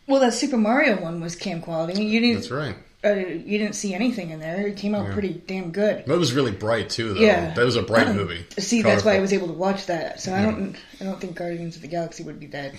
Well, 0.06 0.20
that 0.20 0.34
Super 0.34 0.56
Mario 0.56 1.00
one 1.02 1.20
was 1.20 1.34
cam 1.34 1.60
quality. 1.60 2.00
You 2.04 2.20
didn't. 2.20 2.34
That's 2.36 2.50
right. 2.52 2.76
Uh, 3.04 3.10
you 3.14 3.58
didn't 3.58 3.74
see 3.74 3.94
anything 3.94 4.30
in 4.30 4.40
there. 4.40 4.66
It 4.66 4.76
came 4.78 4.94
out 4.94 5.06
Yeah. 5.08 5.12
pretty 5.12 5.34
damn 5.46 5.70
good. 5.70 6.06
That 6.06 6.18
was 6.18 6.32
really 6.32 6.50
bright 6.50 6.90
too, 6.90 7.14
though. 7.14 7.20
Yeah. 7.20 7.52
that 7.54 7.64
was 7.64 7.76
a 7.76 7.82
bright 7.82 8.08
movie. 8.14 8.44
See, 8.58 8.82
that's 8.82 9.04
why 9.04 9.16
I 9.16 9.20
was 9.20 9.32
able 9.32 9.46
to 9.48 9.52
watch 9.52 9.86
that. 9.86 10.20
So 10.20 10.34
I 10.34 10.42
don't. 10.42 10.76
I 11.00 11.04
don't 11.04 11.20
think 11.20 11.36
Guardians 11.36 11.76
of 11.76 11.82
the 11.82 11.88
Galaxy 11.88 12.22
would 12.24 12.40
be 12.40 12.46
that. 12.48 12.72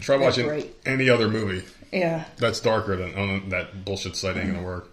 Try 0.00 0.16
watching 0.16 0.46
great. 0.46 0.74
any 0.86 1.08
other 1.10 1.28
movie 1.28 1.64
Yeah. 1.92 2.24
that's 2.36 2.60
darker 2.60 2.96
than 2.96 3.14
on 3.14 3.48
that 3.50 3.84
bullshit 3.84 4.16
site 4.16 4.36
ain't 4.36 4.52
gonna 4.52 4.66
work. 4.66 4.92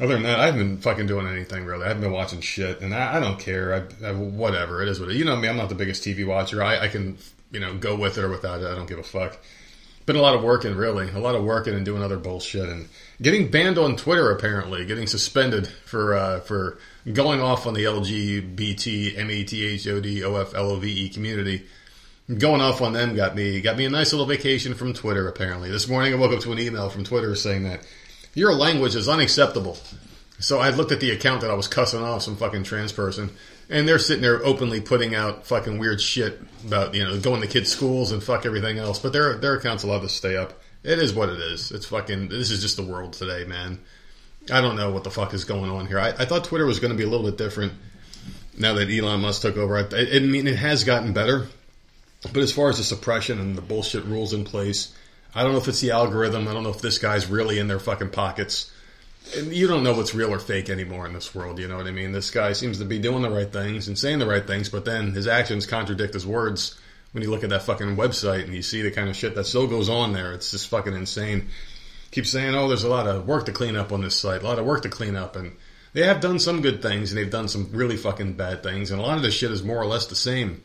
Other 0.00 0.14
than 0.14 0.24
that, 0.24 0.40
I 0.40 0.46
haven't 0.46 0.60
been 0.60 0.80
fucking 0.80 1.06
doing 1.06 1.26
anything 1.28 1.64
really. 1.64 1.84
I 1.84 1.88
haven't 1.88 2.02
been 2.02 2.12
watching 2.12 2.40
shit, 2.40 2.80
and 2.80 2.94
I, 2.94 3.16
I 3.16 3.20
don't 3.20 3.38
care. 3.38 3.88
I, 4.02 4.08
I, 4.08 4.12
whatever 4.12 4.82
it 4.82 4.88
is, 4.88 4.98
what 4.98 5.10
it, 5.10 5.16
you 5.16 5.24
know 5.24 5.36
me. 5.36 5.48
I'm 5.48 5.56
not 5.56 5.68
the 5.68 5.74
biggest 5.74 6.02
TV 6.02 6.26
watcher. 6.26 6.62
I, 6.62 6.80
I 6.80 6.88
can 6.88 7.18
you 7.52 7.60
know 7.60 7.74
go 7.76 7.94
with 7.94 8.18
it 8.18 8.24
or 8.24 8.28
without 8.28 8.60
it. 8.60 8.66
I 8.66 8.74
don't 8.74 8.88
give 8.88 8.98
a 8.98 9.04
fuck. 9.04 9.38
Been 10.06 10.16
a 10.16 10.20
lot 10.20 10.34
of 10.34 10.42
working, 10.42 10.74
really, 10.74 11.08
a 11.10 11.18
lot 11.18 11.34
of 11.34 11.44
working 11.44 11.74
and 11.74 11.84
doing 11.84 12.02
other 12.02 12.18
bullshit 12.18 12.68
and 12.68 12.88
getting 13.22 13.50
banned 13.50 13.78
on 13.78 13.96
Twitter. 13.96 14.30
Apparently, 14.30 14.84
getting 14.84 15.06
suspended 15.06 15.68
for 15.68 16.14
uh, 16.14 16.40
for 16.40 16.78
going 17.10 17.40
off 17.40 17.66
on 17.66 17.74
the 17.74 17.84
LGBT 17.84 19.18
M 19.18 19.30
A 19.30 19.44
T 19.44 19.64
H 19.64 19.86
O 19.86 20.00
D 20.00 20.24
O 20.24 20.36
F 20.36 20.54
L 20.54 20.70
O 20.70 20.76
V 20.76 21.06
E 21.06 21.08
community 21.08 21.66
going 22.38 22.60
off 22.60 22.80
on 22.80 22.92
them 22.92 23.14
got 23.14 23.34
me 23.34 23.60
got 23.60 23.76
me 23.76 23.84
a 23.84 23.90
nice 23.90 24.12
little 24.12 24.26
vacation 24.26 24.74
from 24.74 24.92
Twitter. 24.92 25.28
Apparently, 25.28 25.70
this 25.70 25.88
morning 25.88 26.12
I 26.12 26.16
woke 26.16 26.32
up 26.32 26.40
to 26.40 26.52
an 26.52 26.58
email 26.58 26.88
from 26.90 27.04
Twitter 27.04 27.34
saying 27.34 27.64
that 27.64 27.86
your 28.34 28.54
language 28.54 28.96
is 28.96 29.08
unacceptable. 29.08 29.76
So 30.40 30.58
I 30.58 30.70
looked 30.70 30.92
at 30.92 31.00
the 31.00 31.10
account 31.10 31.42
that 31.42 31.50
I 31.50 31.54
was 31.54 31.68
cussing 31.68 32.02
off 32.02 32.22
some 32.22 32.36
fucking 32.36 32.64
trans 32.64 32.92
person, 32.92 33.30
and 33.70 33.86
they're 33.86 34.00
sitting 34.00 34.22
there 34.22 34.44
openly 34.44 34.80
putting 34.80 35.14
out 35.14 35.46
fucking 35.46 35.78
weird 35.78 36.00
shit 36.00 36.40
about 36.66 36.94
you 36.94 37.04
know 37.04 37.18
going 37.20 37.40
to 37.40 37.46
kids' 37.46 37.70
schools 37.70 38.12
and 38.12 38.22
fuck 38.22 38.44
everything 38.46 38.78
else. 38.78 38.98
But 38.98 39.12
their 39.12 39.36
their 39.36 39.54
account's 39.54 39.84
allowed 39.84 40.02
to 40.02 40.08
stay 40.08 40.36
up. 40.36 40.60
It 40.82 40.98
is 40.98 41.14
what 41.14 41.28
it 41.28 41.38
is. 41.38 41.70
It's 41.70 41.86
fucking. 41.86 42.28
This 42.28 42.50
is 42.50 42.60
just 42.60 42.76
the 42.76 42.82
world 42.82 43.12
today, 43.12 43.44
man. 43.44 43.80
I 44.52 44.60
don't 44.60 44.76
know 44.76 44.90
what 44.90 45.04
the 45.04 45.10
fuck 45.10 45.32
is 45.32 45.44
going 45.44 45.70
on 45.70 45.86
here. 45.86 45.98
I, 45.98 46.08
I 46.08 46.24
thought 46.26 46.44
Twitter 46.44 46.66
was 46.66 46.80
going 46.80 46.90
to 46.90 46.98
be 46.98 47.04
a 47.04 47.08
little 47.08 47.24
bit 47.24 47.38
different 47.38 47.72
now 48.58 48.74
that 48.74 48.90
Elon 48.90 49.20
Musk 49.20 49.42
took 49.42 49.56
over. 49.56 49.78
I, 49.78 49.86
I 49.90 50.18
mean, 50.20 50.46
it 50.46 50.56
has 50.56 50.84
gotten 50.84 51.14
better, 51.14 51.46
but 52.32 52.42
as 52.42 52.52
far 52.52 52.70
as 52.70 52.78
the 52.78 52.84
suppression 52.84 53.38
and 53.38 53.56
the 53.56 53.62
bullshit 53.62 54.04
rules 54.04 54.32
in 54.32 54.44
place, 54.44 54.94
I 55.34 55.42
don't 55.42 55.52
know 55.52 55.58
if 55.58 55.68
it's 55.68 55.80
the 55.80 55.90
algorithm. 55.90 56.48
I 56.48 56.52
don't 56.52 56.62
know 56.62 56.70
if 56.70 56.80
this 56.80 56.98
guy's 56.98 57.26
really 57.26 57.58
in 57.58 57.68
their 57.68 57.80
fucking 57.80 58.10
pockets. 58.10 58.70
And 59.36 59.52
you 59.52 59.66
don't 59.66 59.82
know 59.82 59.94
what's 59.94 60.14
real 60.14 60.32
or 60.32 60.38
fake 60.38 60.68
anymore 60.68 61.06
in 61.06 61.12
this 61.12 61.34
world. 61.34 61.58
You 61.58 61.66
know 61.66 61.76
what 61.76 61.86
I 61.86 61.90
mean? 61.90 62.12
This 62.12 62.30
guy 62.30 62.52
seems 62.52 62.78
to 62.78 62.84
be 62.84 62.98
doing 62.98 63.22
the 63.22 63.30
right 63.30 63.50
things 63.50 63.88
and 63.88 63.98
saying 63.98 64.18
the 64.18 64.26
right 64.26 64.46
things, 64.46 64.68
but 64.68 64.84
then 64.84 65.12
his 65.12 65.26
actions 65.26 65.66
contradict 65.66 66.14
his 66.14 66.26
words. 66.26 66.78
When 67.12 67.22
you 67.22 67.30
look 67.30 67.44
at 67.44 67.50
that 67.50 67.62
fucking 67.62 67.96
website 67.96 68.44
and 68.44 68.54
you 68.54 68.62
see 68.62 68.82
the 68.82 68.90
kind 68.90 69.08
of 69.08 69.16
shit 69.16 69.34
that 69.34 69.46
still 69.46 69.66
goes 69.66 69.88
on 69.88 70.12
there, 70.12 70.32
it's 70.32 70.50
just 70.50 70.68
fucking 70.68 70.94
insane. 70.94 71.48
Keep 72.10 72.26
saying, 72.26 72.54
"Oh, 72.54 72.68
there's 72.68 72.84
a 72.84 72.88
lot 72.88 73.06
of 73.06 73.26
work 73.26 73.46
to 73.46 73.52
clean 73.52 73.76
up 73.76 73.92
on 73.92 74.02
this 74.02 74.16
site, 74.16 74.42
a 74.42 74.44
lot 74.44 74.58
of 74.58 74.66
work 74.66 74.82
to 74.82 74.88
clean 74.88 75.16
up," 75.16 75.36
and 75.36 75.52
they 75.94 76.02
have 76.06 76.20
done 76.20 76.38
some 76.38 76.60
good 76.60 76.82
things 76.82 77.10
and 77.10 77.18
they've 77.18 77.30
done 77.30 77.48
some 77.48 77.70
really 77.72 77.96
fucking 77.96 78.34
bad 78.34 78.62
things, 78.62 78.90
and 78.90 79.00
a 79.00 79.02
lot 79.02 79.16
of 79.16 79.22
this 79.22 79.34
shit 79.34 79.50
is 79.52 79.62
more 79.62 79.80
or 79.80 79.86
less 79.86 80.06
the 80.06 80.16
same. 80.16 80.62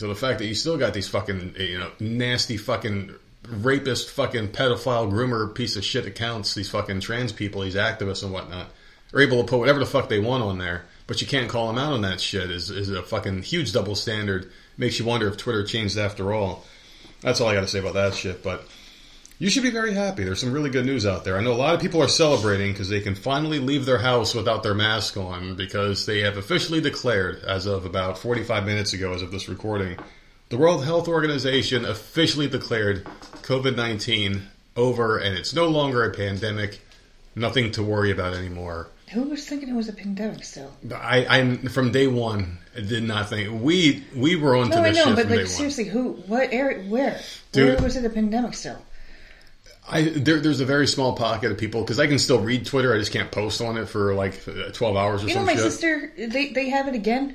So 0.00 0.08
the 0.08 0.14
fact 0.14 0.38
that 0.38 0.46
you 0.46 0.54
still 0.54 0.78
got 0.78 0.94
these 0.94 1.08
fucking 1.08 1.56
you 1.58 1.78
know 1.78 1.90
nasty 2.00 2.56
fucking 2.56 3.14
rapist, 3.46 4.08
fucking 4.08 4.48
pedophile, 4.48 5.12
groomer, 5.12 5.54
piece 5.54 5.76
of 5.76 5.84
shit 5.84 6.06
accounts, 6.06 6.54
these 6.54 6.70
fucking 6.70 7.00
trans 7.00 7.32
people, 7.32 7.60
these 7.60 7.74
activists 7.74 8.22
and 8.22 8.32
whatnot, 8.32 8.68
are 9.12 9.20
able 9.20 9.42
to 9.42 9.46
put 9.46 9.58
whatever 9.58 9.78
the 9.78 9.84
fuck 9.84 10.08
they 10.08 10.18
want 10.18 10.42
on 10.42 10.56
there, 10.56 10.86
but 11.06 11.20
you 11.20 11.26
can't 11.26 11.50
call 11.50 11.66
them 11.66 11.76
out 11.76 11.92
on 11.92 12.00
that 12.00 12.18
shit. 12.18 12.50
Is 12.50 12.70
is 12.70 12.88
a 12.88 13.02
fucking 13.02 13.42
huge 13.42 13.74
double 13.74 13.94
standard. 13.94 14.50
Makes 14.78 14.98
you 14.98 15.04
wonder 15.04 15.28
if 15.28 15.36
Twitter 15.36 15.64
changed 15.64 15.98
after 15.98 16.32
all. 16.32 16.64
That's 17.20 17.42
all 17.42 17.48
I 17.48 17.54
got 17.54 17.60
to 17.60 17.68
say 17.68 17.80
about 17.80 17.92
that 17.92 18.14
shit. 18.14 18.42
But 18.42 18.66
you 19.40 19.48
should 19.48 19.62
be 19.62 19.70
very 19.70 19.94
happy. 19.94 20.22
There's 20.22 20.38
some 20.38 20.52
really 20.52 20.68
good 20.68 20.84
news 20.84 21.06
out 21.06 21.24
there. 21.24 21.38
I 21.38 21.40
know 21.40 21.52
a 21.52 21.54
lot 21.54 21.74
of 21.74 21.80
people 21.80 22.02
are 22.02 22.08
celebrating 22.08 22.72
because 22.72 22.90
they 22.90 23.00
can 23.00 23.14
finally 23.14 23.58
leave 23.58 23.86
their 23.86 23.98
house 23.98 24.34
without 24.34 24.62
their 24.62 24.74
mask 24.74 25.16
on 25.16 25.56
because 25.56 26.04
they 26.04 26.20
have 26.20 26.36
officially 26.36 26.82
declared, 26.82 27.42
as 27.42 27.64
of 27.64 27.86
about 27.86 28.18
45 28.18 28.66
minutes 28.66 28.92
ago, 28.92 29.14
as 29.14 29.22
of 29.22 29.32
this 29.32 29.48
recording, 29.48 29.96
the 30.50 30.58
World 30.58 30.84
Health 30.84 31.08
Organization 31.08 31.86
officially 31.86 32.48
declared 32.48 33.06
COVID 33.40 33.76
19 33.76 34.42
over 34.76 35.16
and 35.16 35.34
it's 35.38 35.54
no 35.54 35.68
longer 35.68 36.04
a 36.04 36.12
pandemic. 36.14 36.82
Nothing 37.34 37.70
to 37.72 37.82
worry 37.82 38.10
about 38.10 38.34
anymore. 38.34 38.88
Who 39.12 39.22
was 39.22 39.48
thinking 39.48 39.70
it 39.70 39.74
was 39.74 39.88
a 39.88 39.94
pandemic 39.94 40.44
still? 40.44 40.70
I, 40.94 41.26
I 41.28 41.56
from 41.68 41.92
day 41.92 42.08
one 42.08 42.58
did 42.74 43.04
not 43.04 43.30
think 43.30 43.62
we 43.62 44.04
we 44.14 44.36
were 44.36 44.54
on 44.56 44.70
to 44.70 44.76
No, 44.76 44.82
I 44.82 44.90
know, 44.90 45.04
shit 45.06 45.16
but 45.16 45.28
like 45.28 45.46
seriously, 45.46 45.84
who? 45.84 46.12
What 46.26 46.52
area? 46.52 46.84
Where? 46.88 47.18
Dude. 47.52 47.68
Where 47.68 47.82
was 47.82 47.96
it 47.96 48.04
a 48.04 48.10
pandemic 48.10 48.54
still? 48.54 48.78
I 49.90 50.02
there, 50.02 50.40
there's 50.40 50.60
a 50.60 50.64
very 50.64 50.86
small 50.86 51.14
pocket 51.14 51.50
of 51.52 51.58
people 51.58 51.82
because 51.82 51.98
I 51.98 52.06
can 52.06 52.18
still 52.18 52.40
read 52.40 52.64
Twitter. 52.66 52.94
I 52.94 52.98
just 52.98 53.12
can't 53.12 53.30
post 53.30 53.60
on 53.60 53.76
it 53.76 53.86
for 53.88 54.14
like 54.14 54.42
12 54.72 54.96
hours 54.96 55.24
or 55.24 55.28
You 55.28 55.34
know, 55.34 55.44
my 55.44 55.56
sister, 55.56 56.12
they 56.16 56.52
they 56.52 56.68
have 56.70 56.88
it 56.88 56.94
again. 56.94 57.34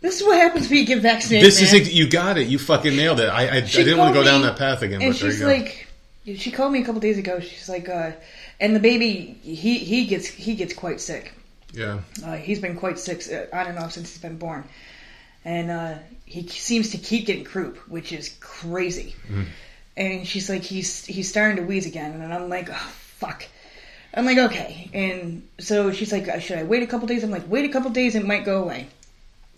This 0.00 0.20
is 0.20 0.26
what 0.26 0.36
happens 0.38 0.68
when 0.68 0.78
you 0.78 0.86
get 0.86 1.02
vaccinated. 1.02 1.44
this 1.46 1.60
is 1.60 1.72
man. 1.72 1.80
ex- 1.82 1.92
you 1.92 2.08
got 2.08 2.38
it. 2.38 2.46
You 2.48 2.58
fucking 2.58 2.94
nailed 2.96 3.18
it. 3.20 3.28
I 3.28 3.46
I, 3.48 3.56
I 3.56 3.64
She 3.64 3.82
didn't 3.82 3.98
want 3.98 4.10
to 4.14 4.20
go 4.20 4.24
called 4.24 4.26
down 4.26 4.40
me, 4.42 4.46
that 4.48 4.58
path 4.58 4.82
again, 4.82 5.02
and 5.02 5.12
but 5.12 5.18
there 5.18 5.26
you 5.28 5.32
she's 5.32 5.40
go. 5.40 5.46
like, 5.48 5.86
she 6.36 6.50
called 6.52 6.72
me 6.72 6.82
a 6.82 6.84
couple 6.84 7.00
days 7.00 7.18
ago. 7.18 7.40
She's 7.40 7.68
like, 7.68 7.88
uh, 7.88 8.12
and 8.60 8.76
the 8.76 8.80
baby, 8.80 9.38
he 9.42 9.78
he 9.78 10.06
gets 10.06 10.26
he 10.26 10.54
gets 10.54 10.72
quite 10.74 11.00
sick. 11.00 11.32
yeah, 11.72 12.00
Uh, 12.24 12.36
he's 12.36 12.60
been 12.60 12.76
quite 12.76 12.98
sick 12.98 13.24
uh, 13.32 13.54
on 13.56 13.66
and 13.66 13.78
off 13.78 13.92
since 13.92 14.10
he's 14.12 14.22
been 14.22 14.38
born, 14.38 14.64
and 15.44 15.70
uh, 15.70 15.94
he 16.26 16.46
seems 16.46 16.90
to 16.90 16.98
keep 16.98 17.26
getting 17.26 17.44
croup, 17.44 17.76
which 17.88 18.12
is 18.12 18.36
crazy. 18.40 19.14
And 19.98 20.26
she's 20.26 20.48
like, 20.48 20.62
he's 20.62 21.04
he's 21.04 21.28
starting 21.28 21.56
to 21.56 21.64
wheeze 21.64 21.84
again, 21.84 22.20
and 22.22 22.32
I'm 22.32 22.48
like, 22.48 22.70
oh, 22.70 22.92
fuck. 23.18 23.44
I'm 24.14 24.24
like, 24.24 24.38
okay. 24.38 24.88
And 24.94 25.46
so 25.58 25.90
she's 25.90 26.12
like, 26.12 26.40
should 26.40 26.56
I 26.58 26.62
wait 26.62 26.84
a 26.84 26.86
couple 26.86 27.08
days? 27.08 27.24
I'm 27.24 27.32
like, 27.32 27.50
wait 27.50 27.64
a 27.64 27.68
couple 27.68 27.90
days, 27.90 28.14
it 28.14 28.24
might 28.24 28.44
go 28.44 28.62
away. 28.62 28.86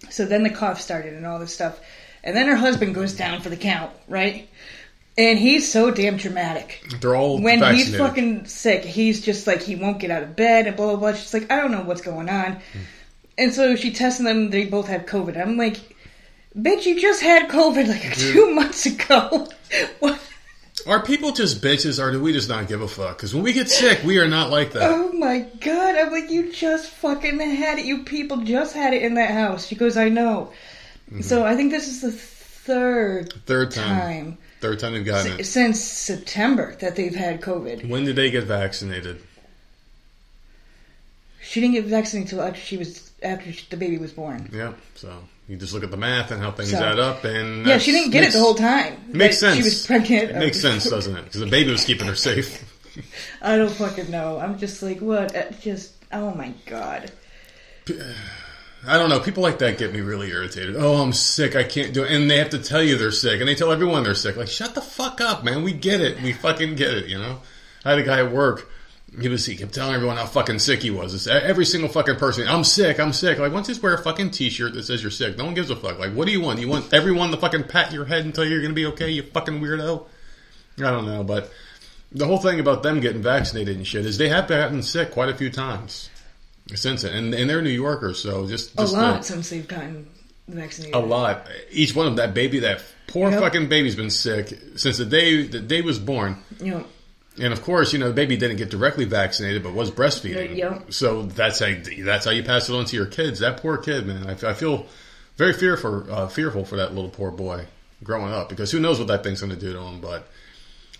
So 0.08 0.24
then 0.24 0.42
the 0.42 0.50
cough 0.50 0.80
started 0.80 1.12
and 1.12 1.26
all 1.26 1.38
this 1.38 1.52
stuff, 1.52 1.78
and 2.24 2.34
then 2.34 2.48
her 2.48 2.56
husband 2.56 2.94
goes 2.94 3.12
down 3.12 3.42
for 3.42 3.50
the 3.50 3.56
count, 3.56 3.92
right? 4.08 4.48
And 5.18 5.38
he's 5.38 5.70
so 5.70 5.90
damn 5.90 6.16
dramatic 6.16 6.82
they're 7.00 7.14
all 7.14 7.38
when 7.38 7.60
vaccinated. 7.60 7.88
he's 7.88 7.98
fucking 7.98 8.46
sick, 8.46 8.82
he's 8.82 9.20
just 9.20 9.46
like 9.46 9.60
he 9.60 9.76
won't 9.76 9.98
get 9.98 10.10
out 10.10 10.22
of 10.22 10.36
bed 10.36 10.66
and 10.66 10.74
blah 10.74 10.86
blah 10.86 10.96
blah. 10.96 11.12
She's 11.12 11.34
like, 11.34 11.52
I 11.52 11.56
don't 11.56 11.70
know 11.70 11.82
what's 11.82 12.00
going 12.00 12.30
on, 12.30 12.54
hmm. 12.54 12.78
and 13.36 13.52
so 13.52 13.76
she 13.76 13.92
tested 13.92 14.24
them. 14.24 14.48
They 14.48 14.64
both 14.64 14.88
had 14.88 15.06
COVID. 15.06 15.38
I'm 15.38 15.58
like, 15.58 15.76
bitch, 16.56 16.86
you 16.86 16.98
just 16.98 17.20
had 17.20 17.50
COVID 17.50 17.88
like 17.88 18.16
two 18.16 18.54
months 18.54 18.86
ago. 18.86 19.48
what? 20.00 20.18
Are 20.90 21.00
people 21.00 21.30
just 21.30 21.62
bitches, 21.62 22.02
or 22.02 22.10
do 22.10 22.20
we 22.20 22.32
just 22.32 22.48
not 22.48 22.66
give 22.66 22.82
a 22.82 22.88
fuck? 22.88 23.16
Because 23.16 23.32
when 23.32 23.44
we 23.44 23.52
get 23.52 23.70
sick, 23.70 24.02
we 24.02 24.18
are 24.18 24.26
not 24.26 24.50
like 24.50 24.72
that. 24.72 24.90
Oh 24.90 25.12
my 25.12 25.46
god! 25.60 25.94
I'm 25.94 26.10
like, 26.10 26.30
you 26.30 26.52
just 26.52 26.90
fucking 26.90 27.38
had 27.38 27.78
it. 27.78 27.84
You 27.86 28.02
people 28.02 28.38
just 28.38 28.74
had 28.74 28.92
it 28.92 29.02
in 29.02 29.14
that 29.14 29.30
house. 29.30 29.66
She 29.68 29.76
goes, 29.76 29.96
I 29.96 30.08
know. 30.08 30.52
Mm-hmm. 31.08 31.20
So 31.22 31.44
I 31.46 31.54
think 31.54 31.70
this 31.70 31.86
is 31.86 32.00
the 32.00 32.10
third 32.10 33.32
Third 33.46 33.70
time. 33.70 33.86
time 34.00 34.38
Third 34.60 34.80
time 34.80 34.92
they've 34.94 35.04
gotten 35.04 35.40
it. 35.40 35.44
since 35.44 35.80
September 35.80 36.74
that 36.80 36.96
they've 36.96 37.14
had 37.14 37.40
COVID. 37.40 37.88
When 37.88 38.04
did 38.04 38.16
they 38.16 38.30
get 38.30 38.44
vaccinated? 38.44 39.22
She 41.40 41.60
didn't 41.60 41.74
get 41.74 41.84
vaccinated 41.86 42.32
until 42.32 42.46
after 42.46 42.60
she 42.60 42.76
was 42.76 43.10
after 43.22 43.52
the 43.70 43.76
baby 43.76 43.96
was 43.98 44.12
born. 44.12 44.50
Yeah, 44.52 44.72
so 44.96 45.12
you 45.50 45.56
just 45.56 45.74
look 45.74 45.82
at 45.82 45.90
the 45.90 45.96
math 45.96 46.30
and 46.30 46.40
how 46.40 46.52
things 46.52 46.70
So- 46.70 46.78
add 46.78 46.98
up, 47.00 47.24
and 47.24 47.66
Yeah, 47.66 47.78
she 47.78 47.90
didn't 47.90 48.12
get 48.12 48.20
makes- 48.20 48.34
it 48.34 48.38
the 48.38 48.44
whole 48.44 48.54
time. 48.54 48.96
Makes 49.08 49.38
sense. 49.38 49.56
She 49.56 49.62
was 49.64 49.84
pregnant. 49.86 50.30
It 50.30 50.36
makes 50.36 50.60
sense, 50.60 50.88
doesn't 50.88 51.16
it? 51.16 51.24
Because 51.24 51.40
the 51.40 51.46
baby 51.46 51.72
was 51.72 51.84
keeping 51.84 52.06
her 52.06 52.14
safe. 52.14 52.64
I 53.42 53.56
don't 53.56 53.72
fucking 53.72 54.10
know. 54.10 54.38
I'm 54.38 54.58
just 54.58 54.82
like, 54.82 55.00
what? 55.00 55.34
Uh, 55.34 55.50
Just, 55.60 55.92
oh 56.12 56.32
my 56.34 56.52
god. 56.66 57.10
I 58.86 58.96
don't 58.96 59.10
know. 59.10 59.20
People 59.20 59.42
like 59.42 59.58
that 59.58 59.76
get 59.76 59.92
me 59.92 60.00
really 60.00 60.30
irritated. 60.30 60.74
Oh, 60.78 61.02
I'm 61.02 61.12
sick. 61.12 61.54
I 61.54 61.64
can't 61.64 61.92
do 61.92 62.02
it. 62.04 62.12
And 62.12 62.30
they 62.30 62.38
have 62.38 62.50
to 62.50 62.58
tell 62.58 62.82
you 62.82 62.96
they're 62.96 63.10
sick. 63.10 63.40
And 63.40 63.46
they 63.48 63.54
tell 63.54 63.72
everyone 63.72 64.04
they're 64.04 64.14
sick. 64.14 64.36
Like, 64.36 64.48
shut 64.48 64.74
the 64.74 64.80
fuck 64.80 65.20
up, 65.20 65.44
man. 65.44 65.62
We 65.64 65.72
get 65.72 66.00
it. 66.00 66.22
We 66.22 66.32
fucking 66.32 66.76
get 66.76 66.94
it, 66.94 67.06
you 67.06 67.18
know? 67.18 67.40
I 67.84 67.90
had 67.90 67.98
a 67.98 68.02
guy 68.04 68.20
at 68.20 68.32
work. 68.32 68.70
He 69.20 69.28
was, 69.28 69.44
he 69.44 69.56
kept 69.56 69.74
telling 69.74 69.94
everyone 69.94 70.16
how 70.16 70.26
fucking 70.26 70.60
sick 70.60 70.82
he 70.82 70.90
was. 70.90 71.14
It's 71.14 71.26
every 71.26 71.64
single 71.64 71.88
fucking 71.90 72.16
person. 72.16 72.46
I'm 72.46 72.62
sick. 72.62 73.00
I'm 73.00 73.12
sick. 73.12 73.38
Like, 73.38 73.52
once 73.52 73.66
you 73.66 73.74
just 73.74 73.82
wear 73.82 73.94
a 73.94 73.98
fucking 74.02 74.30
t-shirt 74.30 74.72
that 74.74 74.84
says 74.84 75.02
you're 75.02 75.10
sick? 75.10 75.36
No 75.36 75.44
one 75.46 75.54
gives 75.54 75.68
a 75.70 75.74
fuck. 75.76 75.98
Like, 75.98 76.12
what 76.14 76.26
do 76.26 76.32
you 76.32 76.40
want? 76.40 76.60
You 76.60 76.68
want 76.68 76.94
everyone 76.94 77.30
to 77.32 77.36
fucking 77.36 77.64
pat 77.64 77.92
your 77.92 78.04
head 78.04 78.24
and 78.24 78.32
tell 78.34 78.44
you 78.44 78.52
you're 78.52 78.62
gonna 78.62 78.72
be 78.74 78.86
okay, 78.86 79.10
you 79.10 79.24
fucking 79.24 79.60
weirdo? 79.60 80.06
I 80.78 80.82
don't 80.90 81.06
know, 81.06 81.24
but 81.24 81.52
the 82.12 82.26
whole 82.26 82.38
thing 82.38 82.60
about 82.60 82.82
them 82.84 83.00
getting 83.00 83.20
vaccinated 83.22 83.76
and 83.76 83.86
shit 83.86 84.06
is 84.06 84.16
they 84.16 84.28
have 84.28 84.46
gotten 84.48 84.82
sick 84.82 85.10
quite 85.10 85.28
a 85.28 85.34
few 85.36 85.50
times 85.50 86.08
since 86.74 87.02
it. 87.04 87.12
And, 87.12 87.34
and 87.34 87.50
they're 87.50 87.62
New 87.62 87.70
Yorkers, 87.70 88.20
so 88.20 88.46
just, 88.46 88.72
A 88.74 88.76
just 88.78 88.92
lot 88.94 89.18
the- 89.18 89.26
since 89.26 89.50
they've 89.50 89.66
gotten 89.66 90.08
vaccinated. 90.48 90.94
a 90.94 91.00
lot. 91.00 91.46
Each 91.72 91.94
one 91.96 92.06
of 92.06 92.14
them, 92.16 92.26
that 92.28 92.32
baby, 92.34 92.60
that 92.60 92.82
poor 93.08 93.28
Yep. 93.30 93.40
fucking 93.40 93.68
baby's 93.68 93.96
been 93.96 94.10
sick 94.10 94.56
since 94.76 94.98
the 94.98 95.04
day 95.04 95.42
the 95.48 95.58
day 95.60 95.82
was 95.82 95.98
born. 95.98 96.36
You 96.60 96.70
know, 96.70 96.84
And 97.40 97.52
of 97.52 97.62
course, 97.62 97.92
you 97.92 97.98
know, 97.98 98.08
the 98.08 98.14
baby 98.14 98.36
didn't 98.36 98.58
get 98.58 98.68
directly 98.70 99.06
vaccinated, 99.06 99.62
but 99.62 99.72
was 99.72 99.90
breastfeeding. 99.90 100.54
So 100.92 101.22
that's 101.22 101.58
how 101.58 101.72
that's 102.04 102.24
how 102.26 102.30
you 102.30 102.42
pass 102.42 102.68
it 102.68 102.74
on 102.74 102.84
to 102.84 102.96
your 102.96 103.06
kids. 103.06 103.40
That 103.40 103.56
poor 103.56 103.78
kid, 103.78 104.06
man. 104.06 104.26
I, 104.28 104.50
I 104.50 104.54
feel 104.54 104.86
very 105.36 105.54
fearful 105.54 106.12
uh, 106.12 106.28
fearful 106.28 106.64
for 106.64 106.76
that 106.76 106.94
little 106.94 107.10
poor 107.10 107.30
boy 107.30 107.64
growing 108.02 108.32
up 108.32 108.48
because 108.48 108.70
who 108.70 108.80
knows 108.80 108.98
what 108.98 109.08
that 109.08 109.22
thing's 109.24 109.40
going 109.40 109.54
to 109.54 109.58
do 109.58 109.72
to 109.72 109.80
him. 109.80 110.00
But 110.00 110.28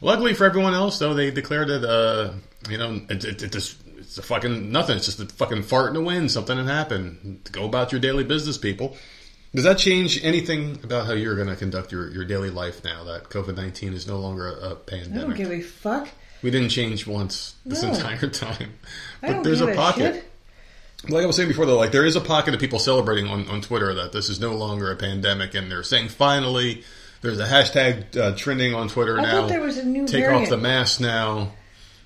luckily 0.00 0.34
for 0.34 0.46
everyone 0.46 0.74
else, 0.74 0.98
though, 0.98 1.14
they 1.14 1.30
declared 1.30 1.68
that 1.68 1.84
uh, 1.84 2.32
you 2.70 2.78
know 2.78 3.00
it, 3.10 3.24
it, 3.24 3.42
it 3.42 3.52
just 3.52 3.76
it's 3.98 4.16
a 4.16 4.22
fucking 4.22 4.72
nothing. 4.72 4.96
It's 4.96 5.06
just 5.06 5.20
a 5.20 5.26
fucking 5.26 5.64
fart 5.64 5.88
in 5.88 5.94
the 5.94 6.02
wind. 6.02 6.30
Something 6.30 6.56
had 6.56 6.66
happened. 6.66 7.48
Go 7.52 7.66
about 7.66 7.92
your 7.92 8.00
daily 8.00 8.24
business, 8.24 8.56
people. 8.56 8.96
Does 9.54 9.64
that 9.64 9.78
change 9.78 10.24
anything 10.24 10.78
about 10.84 11.06
how 11.06 11.12
you're 11.12 11.34
going 11.34 11.48
to 11.48 11.56
conduct 11.56 11.90
your, 11.90 12.08
your 12.10 12.24
daily 12.24 12.50
life 12.50 12.84
now 12.84 13.02
that 13.04 13.24
COVID 13.24 13.56
19 13.56 13.94
is 13.94 14.06
no 14.06 14.18
longer 14.18 14.48
a, 14.48 14.52
a 14.52 14.54
I 14.54 14.68
don't 14.68 14.86
pandemic? 14.86 15.36
give 15.36 15.50
a 15.50 15.60
fuck. 15.60 16.08
We 16.42 16.50
didn't 16.50 16.70
change 16.70 17.06
once 17.06 17.54
this 17.66 17.82
No. 17.82 17.90
entire 17.90 18.28
time. 18.30 18.74
But 19.20 19.42
there's 19.42 19.60
a 19.60 19.74
pocket. 19.74 20.24
Like 21.08 21.22
I 21.22 21.26
was 21.26 21.36
saying 21.36 21.48
before, 21.48 21.64
though, 21.66 21.76
like 21.78 21.92
there 21.92 22.04
is 22.04 22.16
a 22.16 22.20
pocket 22.20 22.52
of 22.54 22.60
people 22.60 22.78
celebrating 22.78 23.26
on, 23.26 23.48
on 23.48 23.60
Twitter 23.62 23.94
that 23.94 24.12
this 24.12 24.28
is 24.28 24.38
no 24.40 24.54
longer 24.54 24.90
a 24.90 24.96
pandemic, 24.96 25.54
and 25.54 25.70
they're 25.70 25.82
saying 25.82 26.08
finally. 26.08 26.84
There's 27.22 27.38
a 27.38 27.44
hashtag 27.46 28.16
uh, 28.16 28.34
trending 28.34 28.74
on 28.74 28.88
Twitter 28.88 29.18
I 29.18 29.22
now. 29.22 29.40
thought 29.42 29.48
there 29.50 29.60
was 29.60 29.76
a 29.76 29.84
new 29.84 30.06
Take 30.06 30.24
variant. 30.24 30.44
off 30.44 30.48
the 30.48 30.56
mask 30.56 31.00
now. 31.02 31.52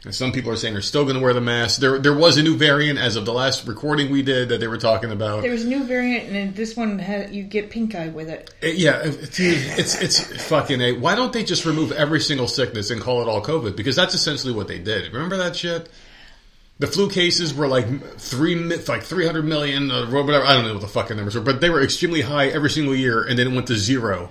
And 0.04 0.14
some 0.14 0.32
people 0.32 0.50
are 0.50 0.56
saying 0.56 0.74
they're 0.74 0.82
still 0.82 1.04
going 1.04 1.16
to 1.16 1.22
wear 1.22 1.32
the 1.32 1.40
mask. 1.40 1.80
There, 1.80 1.98
there 1.98 2.12
was 2.14 2.36
a 2.36 2.42
new 2.42 2.56
variant 2.58 2.98
as 2.98 3.16
of 3.16 3.24
the 3.24 3.32
last 3.32 3.66
recording 3.66 4.10
we 4.10 4.22
did 4.22 4.50
that 4.50 4.60
they 4.60 4.68
were 4.68 4.76
talking 4.76 5.10
about. 5.10 5.40
There 5.42 5.50
was 5.50 5.64
a 5.64 5.68
new 5.68 5.82
variant, 5.84 6.28
and 6.30 6.54
this 6.54 6.76
one 6.76 6.98
had 6.98 7.34
you 7.34 7.42
get 7.42 7.70
pink 7.70 7.94
eye 7.94 8.08
with 8.08 8.28
it. 8.28 8.50
Uh, 8.62 8.66
Yeah, 8.66 8.96
uh, 8.96 9.12
it's 9.38 9.94
it's 10.02 10.46
fucking 10.46 10.80
a. 10.82 10.92
Why 10.92 11.14
don't 11.14 11.32
they 11.32 11.42
just 11.42 11.64
remove 11.64 11.90
every 11.92 12.20
single 12.20 12.48
sickness 12.48 12.90
and 12.90 13.00
call 13.00 13.22
it 13.22 13.28
all 13.28 13.42
COVID? 13.42 13.76
Because 13.76 13.96
that's 13.96 14.14
essentially 14.14 14.52
what 14.52 14.68
they 14.68 14.78
did. 14.78 15.10
Remember 15.12 15.38
that 15.38 15.56
shit? 15.56 15.88
The 16.80 16.86
flu 16.88 17.08
cases 17.08 17.54
were 17.54 17.68
like 17.68 17.86
three, 18.18 18.56
mi- 18.56 18.76
like 18.88 19.04
three 19.04 19.24
hundred 19.24 19.44
million, 19.46 19.90
uh, 19.90 20.10
or 20.10 20.22
whatever. 20.24 20.44
I 20.44 20.54
don't 20.54 20.64
know 20.66 20.72
what 20.74 20.82
the 20.82 20.88
fucking 20.88 21.16
numbers 21.16 21.34
were, 21.34 21.40
but 21.40 21.60
they 21.62 21.70
were 21.70 21.82
extremely 21.82 22.20
high 22.20 22.48
every 22.48 22.68
single 22.68 22.94
year, 22.94 23.22
and 23.22 23.38
then 23.38 23.46
it 23.46 23.54
went 23.54 23.68
to 23.68 23.76
zero. 23.76 24.28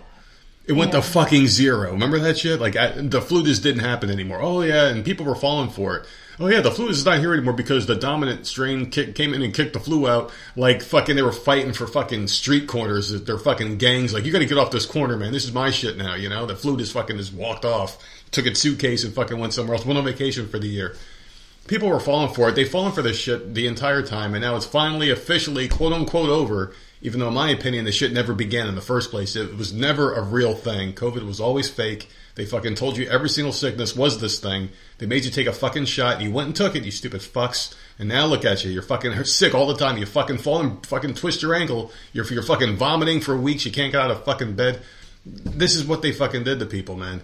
It 0.65 0.73
went 0.73 0.93
Yeah. 0.93 1.01
to 1.01 1.05
fucking 1.05 1.47
zero. 1.47 1.91
Remember 1.91 2.19
that 2.19 2.37
shit? 2.37 2.59
Like 2.61 2.75
I, 2.77 2.89
the 2.91 3.21
flu 3.21 3.43
just 3.43 3.63
didn't 3.63 3.81
happen 3.81 4.09
anymore. 4.09 4.39
Oh 4.41 4.61
yeah, 4.61 4.87
and 4.87 5.03
people 5.03 5.25
were 5.25 5.35
falling 5.35 5.69
for 5.69 5.97
it. 5.97 6.05
Oh 6.39 6.47
yeah, 6.47 6.61
the 6.61 6.71
flu 6.71 6.87
is 6.87 7.05
not 7.05 7.19
here 7.19 7.33
anymore 7.33 7.53
because 7.53 7.85
the 7.85 7.95
dominant 7.95 8.47
strain 8.47 8.89
kick, 8.89 9.13
came 9.13 9.33
in 9.33 9.43
and 9.43 9.53
kicked 9.53 9.73
the 9.73 9.79
flu 9.79 10.07
out. 10.07 10.31
Like 10.55 10.81
fucking, 10.81 11.15
they 11.15 11.21
were 11.21 11.31
fighting 11.31 11.73
for 11.73 11.85
fucking 11.85 12.27
street 12.27 12.67
corners. 12.67 13.09
They're 13.23 13.37
fucking 13.37 13.77
gangs. 13.77 14.13
Like 14.13 14.25
you 14.25 14.31
got 14.31 14.39
to 14.39 14.45
get 14.45 14.57
off 14.57 14.71
this 14.71 14.85
corner, 14.87 15.15
man. 15.17 15.31
This 15.33 15.43
is 15.45 15.51
my 15.53 15.69
shit 15.69 15.97
now. 15.97 16.15
You 16.15 16.29
know, 16.29 16.45
the 16.45 16.55
flu 16.55 16.77
just 16.77 16.93
fucking 16.93 17.17
just 17.17 17.33
walked 17.33 17.65
off, 17.65 17.97
took 18.31 18.45
its 18.47 18.59
suitcase 18.61 19.03
and 19.03 19.13
fucking 19.13 19.37
went 19.37 19.53
somewhere 19.53 19.75
else. 19.75 19.85
Went 19.85 19.99
on 19.99 20.05
vacation 20.05 20.47
for 20.47 20.59
the 20.59 20.67
year. 20.67 20.95
People 21.67 21.87
were 21.89 21.99
falling 21.99 22.33
for 22.33 22.49
it. 22.49 22.55
They've 22.55 22.67
fallen 22.69 22.91
for 22.93 23.01
this 23.01 23.17
shit 23.17 23.53
the 23.53 23.67
entire 23.67 24.01
time, 24.01 24.33
and 24.33 24.41
now 24.43 24.55
it's 24.55 24.65
finally 24.65 25.09
officially 25.11 25.67
quote 25.67 25.93
unquote 25.93 26.29
over. 26.29 26.73
Even 27.03 27.19
though, 27.19 27.27
in 27.27 27.33
my 27.33 27.49
opinion, 27.49 27.83
the 27.83 27.91
shit 27.91 28.13
never 28.13 28.33
began 28.33 28.65
in 28.65 28.75
the 28.75 28.81
first 28.81 29.11
place. 29.11 29.35
It 29.35 29.57
was 29.57 29.73
never 29.73 30.13
a 30.13 30.21
real 30.21 30.53
thing. 30.53 30.93
COVID 30.93 31.25
was 31.25 31.41
always 31.41 31.69
fake. 31.69 32.07
They 32.35 32.45
fucking 32.45 32.75
told 32.75 32.95
you 32.95 33.07
every 33.09 33.27
single 33.27 33.51
sickness 33.51 33.93
was 33.93 34.21
this 34.21 34.39
thing. 34.39 34.69
They 34.99 35.05
made 35.05 35.25
you 35.25 35.29
take 35.29 35.45
a 35.45 35.51
fucking 35.51 35.85
shot, 35.85 36.21
you 36.21 36.31
went 36.31 36.47
and 36.47 36.55
took 36.55 36.77
it, 36.77 36.85
you 36.85 36.91
stupid 36.91 37.19
fucks. 37.19 37.75
And 37.99 38.07
now 38.07 38.25
look 38.25 38.45
at 38.45 38.63
you. 38.63 38.71
You're 38.71 38.81
fucking 38.83 39.21
sick 39.25 39.53
all 39.53 39.67
the 39.67 39.75
time. 39.75 39.97
You 39.97 40.05
fucking 40.05 40.37
fall 40.37 40.61
and 40.61 40.83
fucking 40.85 41.15
twist 41.15 41.41
your 41.41 41.53
ankle. 41.53 41.91
You're, 42.13 42.25
you're 42.25 42.41
fucking 42.41 42.77
vomiting 42.77 43.19
for 43.19 43.37
weeks. 43.37 43.65
You 43.65 43.71
can't 43.73 43.91
get 43.91 44.01
out 44.01 44.09
of 44.09 44.23
fucking 44.23 44.55
bed. 44.55 44.81
This 45.25 45.75
is 45.75 45.85
what 45.85 46.01
they 46.01 46.13
fucking 46.13 46.45
did 46.45 46.59
to 46.59 46.65
people, 46.65 46.95
man. 46.95 47.21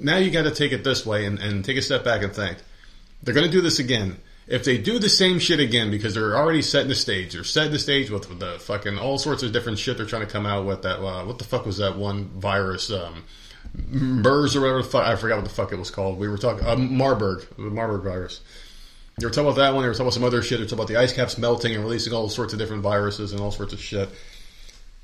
Now 0.00 0.16
you 0.16 0.30
got 0.30 0.44
to 0.44 0.50
take 0.52 0.72
it 0.72 0.84
this 0.84 1.04
way 1.04 1.26
and, 1.26 1.38
and 1.38 1.62
take 1.62 1.76
a 1.76 1.82
step 1.82 2.02
back 2.02 2.22
and 2.22 2.32
think. 2.32 2.56
They're 3.22 3.34
going 3.34 3.46
to 3.46 3.52
do 3.52 3.60
this 3.60 3.78
again. 3.78 4.16
If 4.48 4.64
they 4.64 4.78
do 4.78 4.98
the 4.98 5.10
same 5.10 5.38
shit 5.38 5.60
again, 5.60 5.90
because 5.90 6.14
they're 6.14 6.34
already 6.34 6.62
setting 6.62 6.88
the 6.88 6.94
stage, 6.94 7.34
they're 7.34 7.44
setting 7.44 7.72
the 7.72 7.78
stage 7.78 8.10
with, 8.10 8.38
the 8.38 8.58
fucking 8.58 8.98
all 8.98 9.18
sorts 9.18 9.42
of 9.42 9.52
different 9.52 9.78
shit 9.78 9.98
they're 9.98 10.06
trying 10.06 10.26
to 10.26 10.32
come 10.32 10.46
out 10.46 10.64
with. 10.64 10.82
That 10.82 11.00
uh, 11.04 11.24
what 11.26 11.38
the 11.38 11.44
fuck 11.44 11.66
was 11.66 11.76
that 11.78 11.96
one 11.96 12.28
virus? 12.28 12.90
Um, 12.90 13.24
MERS 13.74 14.56
or 14.56 14.62
whatever 14.62 14.82
the 14.82 14.88
fuck 14.88 15.06
I 15.06 15.16
forgot 15.16 15.36
what 15.36 15.44
the 15.44 15.50
fuck 15.50 15.72
it 15.72 15.78
was 15.78 15.90
called. 15.90 16.18
We 16.18 16.28
were 16.28 16.38
talking 16.38 16.66
uh, 16.66 16.76
Marburg, 16.76 17.46
the 17.56 17.64
Marburg 17.64 18.02
virus. 18.02 18.40
They 19.18 19.26
were 19.26 19.30
talking 19.30 19.48
about 19.48 19.56
that 19.56 19.74
one. 19.74 19.82
They 19.82 19.88
were 19.88 19.94
talking 19.94 20.06
about 20.06 20.14
some 20.14 20.24
other 20.24 20.42
shit. 20.42 20.58
They 20.58 20.64
were 20.64 20.68
talking 20.68 20.78
about 20.78 20.88
the 20.88 20.96
ice 20.96 21.12
caps 21.12 21.36
melting 21.36 21.74
and 21.74 21.84
releasing 21.84 22.12
all 22.14 22.28
sorts 22.30 22.52
of 22.52 22.58
different 22.58 22.82
viruses 22.82 23.32
and 23.32 23.40
all 23.40 23.50
sorts 23.50 23.72
of 23.72 23.80
shit. 23.80 24.08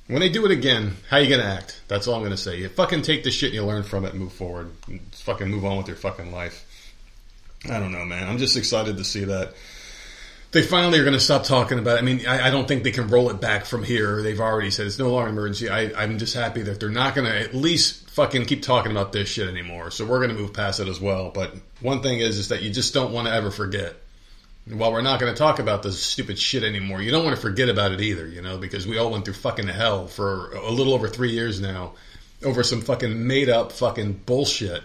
When 0.07 0.21
they 0.21 0.29
do 0.29 0.45
it 0.47 0.53
again, 0.53 0.97
how 1.11 1.19
you 1.19 1.29
gonna 1.29 1.49
act? 1.49 1.83
That's 1.89 2.07
all 2.07 2.15
I'm 2.15 2.23
gonna 2.23 2.37
say. 2.37 2.59
You 2.59 2.69
fucking 2.69 3.03
take 3.03 3.25
the 3.25 3.31
shit 3.31 3.49
and 3.49 3.55
you 3.55 3.65
learn 3.65 3.83
from 3.83 4.05
it 4.05 4.13
and 4.13 4.21
move 4.21 4.33
forward. 4.33 4.71
Fucking 5.13 5.49
move 5.49 5.65
on 5.65 5.77
with 5.77 5.89
your 5.89 5.97
fucking 5.97 6.33
life. 6.33 6.65
I 7.69 7.81
don't 7.81 7.93
know, 7.93 8.05
man. 8.05 8.29
I'm 8.29 8.39
just 8.39 8.57
excited 8.57 8.99
to 8.99 9.05
see 9.05 9.25
that 9.25 9.55
they 10.53 10.63
finally 10.63 10.99
are 11.01 11.05
going 11.05 11.15
to 11.15 11.21
stop 11.21 11.45
talking 11.45 11.79
about 11.79 11.97
it. 11.97 11.99
I 11.99 12.03
mean, 12.03 12.27
I, 12.27 12.49
I 12.49 12.51
don't 12.51 12.69
think 12.69 12.85
they 12.85 12.93
can 12.93 13.09
roll 13.09 13.31
it 13.31 13.41
back 13.41 13.65
from 13.65 13.83
here. 13.83 14.23
They've 14.23 14.39
already 14.39 14.71
said 14.71 14.87
it's 14.87 14.99
no 14.99 15.11
longer 15.11 15.29
an 15.29 15.35
emergency. 15.35 15.69
I, 15.69 16.01
I'm 16.01 16.19
just 16.19 16.35
happy 16.35 16.63
that 16.63 16.79
they're 16.79 16.91
not 16.91 17.15
going 17.15 17.27
to 17.27 17.41
at 17.41 17.55
least 17.55 18.09
fucking 18.11 18.45
keep 18.45 18.63
talking 18.63 18.93
about 18.93 19.13
this 19.13 19.29
shit 19.29 19.49
anymore. 19.49 19.91
So 19.91 20.07
we're 20.07 20.19
going 20.19 20.35
to 20.35 20.41
move 20.41 20.53
past 20.53 20.79
it 20.79 20.87
as 20.87 21.01
well. 21.01 21.31
But 21.31 21.55
one 21.81 22.03
thing 22.03 22.21
is, 22.21 22.39
is 22.39 22.49
that 22.49 22.63
you 22.63 22.71
just 22.71 22.95
don't 22.95 23.13
want 23.13 23.27
to 23.27 23.35
ever 23.35 23.51
forget. 23.51 23.97
While 24.67 24.93
we're 24.93 25.03
not 25.03 25.21
going 25.21 25.33
to 25.33 25.39
talk 25.39 25.59
about 25.59 25.83
this 25.83 26.01
stupid 26.01 26.39
shit 26.39 26.63
anymore, 26.63 27.03
you 27.03 27.11
don't 27.11 27.25
want 27.25 27.37
to 27.37 27.43
forget 27.43 27.69
about 27.69 27.93
it 27.93 28.01
either, 28.01 28.27
you 28.27 28.41
know, 28.41 28.57
because 28.57 28.87
we 28.87 28.97
all 28.97 29.11
went 29.11 29.25
through 29.25 29.35
fucking 29.35 29.69
hell 29.69 30.07
for 30.07 30.53
a 30.53 30.71
little 30.71 30.95
over 30.95 31.09
three 31.09 31.33
years 31.33 31.61
now 31.61 31.95
over 32.45 32.63
some 32.63 32.81
fucking 32.81 33.27
made 33.27 33.49
up 33.49 33.73
fucking 33.73 34.13
bullshit. 34.27 34.83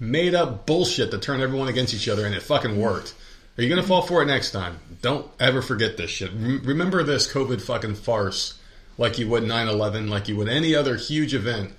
Made 0.00 0.34
up 0.34 0.66
bullshit 0.66 1.10
to 1.10 1.18
turn 1.18 1.42
everyone 1.42 1.68
against 1.68 1.92
each 1.92 2.08
other 2.08 2.24
and 2.24 2.34
it 2.34 2.42
fucking 2.42 2.80
worked. 2.80 3.14
Are 3.58 3.62
you 3.62 3.68
going 3.68 3.82
to 3.82 3.86
fall 3.86 4.00
for 4.00 4.22
it 4.22 4.26
next 4.26 4.52
time? 4.52 4.78
Don't 5.02 5.30
ever 5.38 5.60
forget 5.60 5.98
this 5.98 6.10
shit. 6.10 6.32
Rem- 6.32 6.62
Remember 6.64 7.02
this 7.02 7.30
COVID 7.30 7.60
fucking 7.60 7.96
farce 7.96 8.58
like 8.96 9.18
you 9.18 9.28
would 9.28 9.44
9 9.44 9.68
11, 9.68 10.08
like 10.08 10.28
you 10.28 10.36
would 10.36 10.48
any 10.48 10.74
other 10.74 10.96
huge 10.96 11.34
event. 11.34 11.72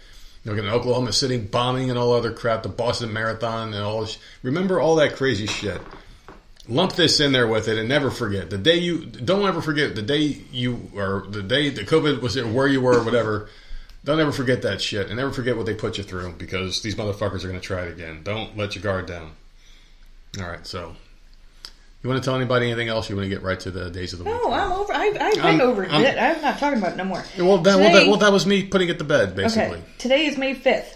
You 0.44 0.56
know, 0.56 0.74
Oklahoma 0.74 1.14
City 1.14 1.38
bombing 1.38 1.90
and 1.90 1.98
all 1.98 2.14
other 2.14 2.32
crap, 2.32 2.64
the 2.64 2.70
Boston 2.70 3.12
Marathon 3.12 3.74
and 3.74 3.84
all 3.84 4.02
this. 4.02 4.18
Remember 4.44 4.80
all 4.80 4.96
that 4.98 5.16
crazy 5.16 5.48
shit. 5.48 5.82
Lump 6.68 6.94
this 6.94 7.20
in 7.20 7.32
there 7.32 7.48
with 7.48 7.68
it 7.68 7.78
and 7.78 7.90
never 7.90 8.12
forget. 8.12 8.50
The 8.52 8.58
day 8.58 8.78
you, 8.78 9.06
don't 9.06 9.48
ever 9.48 9.62
forget 9.62 9.96
the 9.96 10.02
day 10.02 10.42
you, 10.52 10.92
or 10.96 11.26
the 11.28 11.42
day 11.42 11.70
the 11.70 11.82
COVID 11.82 12.22
was 12.22 12.42
where 12.42 12.68
you 12.68 12.82
were 12.82 13.00
or 13.00 13.04
whatever. 13.04 13.50
Don't 14.04 14.20
ever 14.20 14.32
forget 14.32 14.64
that 14.64 14.82
shit 14.82 15.08
and 15.08 15.18
never 15.18 15.32
forget 15.32 15.56
what 15.56 15.66
they 15.68 15.76
put 15.76 15.98
you 15.98 16.04
through 16.04 16.34
because 16.34 16.82
these 16.82 16.96
motherfuckers 16.96 17.44
are 17.44 17.48
going 17.50 17.60
to 17.60 17.66
try 17.66 17.84
it 17.84 17.92
again. 17.92 18.22
Don't 18.24 18.58
let 18.58 18.76
your 18.76 18.82
guard 18.84 19.06
down. 19.06 19.32
All 20.40 20.48
right, 20.50 20.66
so 20.66 20.96
you 22.02 22.10
want 22.10 22.22
to 22.22 22.26
tell 22.26 22.36
anybody 22.36 22.66
anything 22.68 22.88
else? 22.88 23.10
You 23.10 23.16
want 23.16 23.26
to 23.26 23.30
get 23.30 23.44
right 23.44 23.60
to 23.60 23.70
the 23.70 23.92
days 23.92 24.14
of 24.14 24.20
the 24.20 24.26
week? 24.26 24.34
No, 24.34 24.52
I'm 24.52 24.72
over. 24.72 24.92
I, 24.92 25.08
I've 25.08 25.36
been 25.36 25.46
I'm- 25.46 25.62
over 25.62 25.86
I'm- 25.86 26.02
it. 26.04 26.18
I'm 26.18 26.42
not 26.42 26.58
talking 26.58 26.80
about 26.80 26.94
it 26.94 26.98
no 26.98 27.04
more. 27.04 27.24
Well, 27.38 27.60
that, 27.60 27.78
well, 27.78 27.94
that, 27.94 28.08
well, 28.08 28.18
that 28.18 28.32
was 28.32 28.46
me 28.48 28.64
putting 28.64 28.90
it 28.90 28.98
to 28.98 29.04
bed, 29.04 29.36
basically. 29.36 29.78
Okay, 29.78 29.84
today 30.00 30.26
is 30.26 30.38
May 30.38 30.56
5th. 30.56 30.96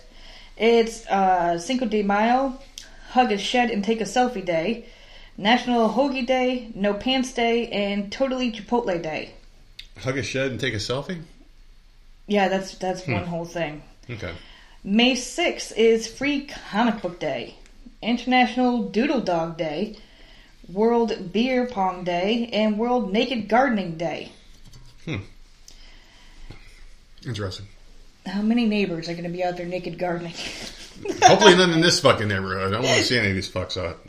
It's 0.57 1.05
uh, 1.07 1.59
Cinco 1.59 1.85
de 1.85 2.01
Mayo, 2.01 2.57
Hug 3.09 3.31
a 3.31 3.37
Shed 3.37 3.69
and 3.69 3.83
Take 3.83 4.01
a 4.01 4.05
Selfie 4.05 4.43
Day, 4.43 4.85
National 5.37 5.89
Hoagie 5.89 6.25
Day, 6.25 6.71
No 6.73 6.93
Pants 6.93 7.33
Day, 7.33 7.67
and 7.67 8.09
Totally 8.11 8.51
Chipotle 8.53 8.99
Day. 9.01 9.33
Hug 9.99 10.17
a 10.17 10.23
shed 10.23 10.51
and 10.51 10.59
take 10.59 10.73
a 10.73 10.77
selfie? 10.77 11.21
Yeah, 12.27 12.47
that's 12.47 12.75
that's 12.75 13.03
Hmm. 13.03 13.13
one 13.13 13.25
whole 13.25 13.45
thing. 13.45 13.83
Okay. 14.09 14.31
May 14.83 15.15
6th 15.15 15.75
is 15.75 16.07
Free 16.07 16.45
Comic 16.71 17.01
Book 17.01 17.19
Day, 17.19 17.55
International 18.01 18.83
Doodle 18.83 19.21
Dog 19.21 19.57
Day, 19.57 19.95
World 20.71 21.31
Beer 21.33 21.65
Pong 21.67 22.03
Day, 22.03 22.49
and 22.53 22.77
World 22.77 23.11
Naked 23.11 23.47
Gardening 23.47 23.97
Day. 23.97 24.31
Hmm. 25.05 25.17
Interesting. 27.25 27.67
How 28.25 28.41
many 28.41 28.65
neighbors 28.65 29.07
are 29.09 29.13
going 29.13 29.23
to 29.25 29.29
be 29.29 29.43
out 29.43 29.57
there 29.57 29.65
naked 29.67 29.99
gardening? 29.99 30.33
Hopefully 31.23 31.55
none 31.55 31.71
in 31.71 31.81
this 31.81 31.99
fucking 31.99 32.27
neighborhood. 32.27 32.67
I 32.67 32.71
don't 32.75 32.83
want 32.85 32.97
to 32.99 33.03
see 33.03 33.17
any 33.19 33.29
of 33.29 33.35
these 33.35 33.49
fucks 33.49 33.77
out. 33.77 33.99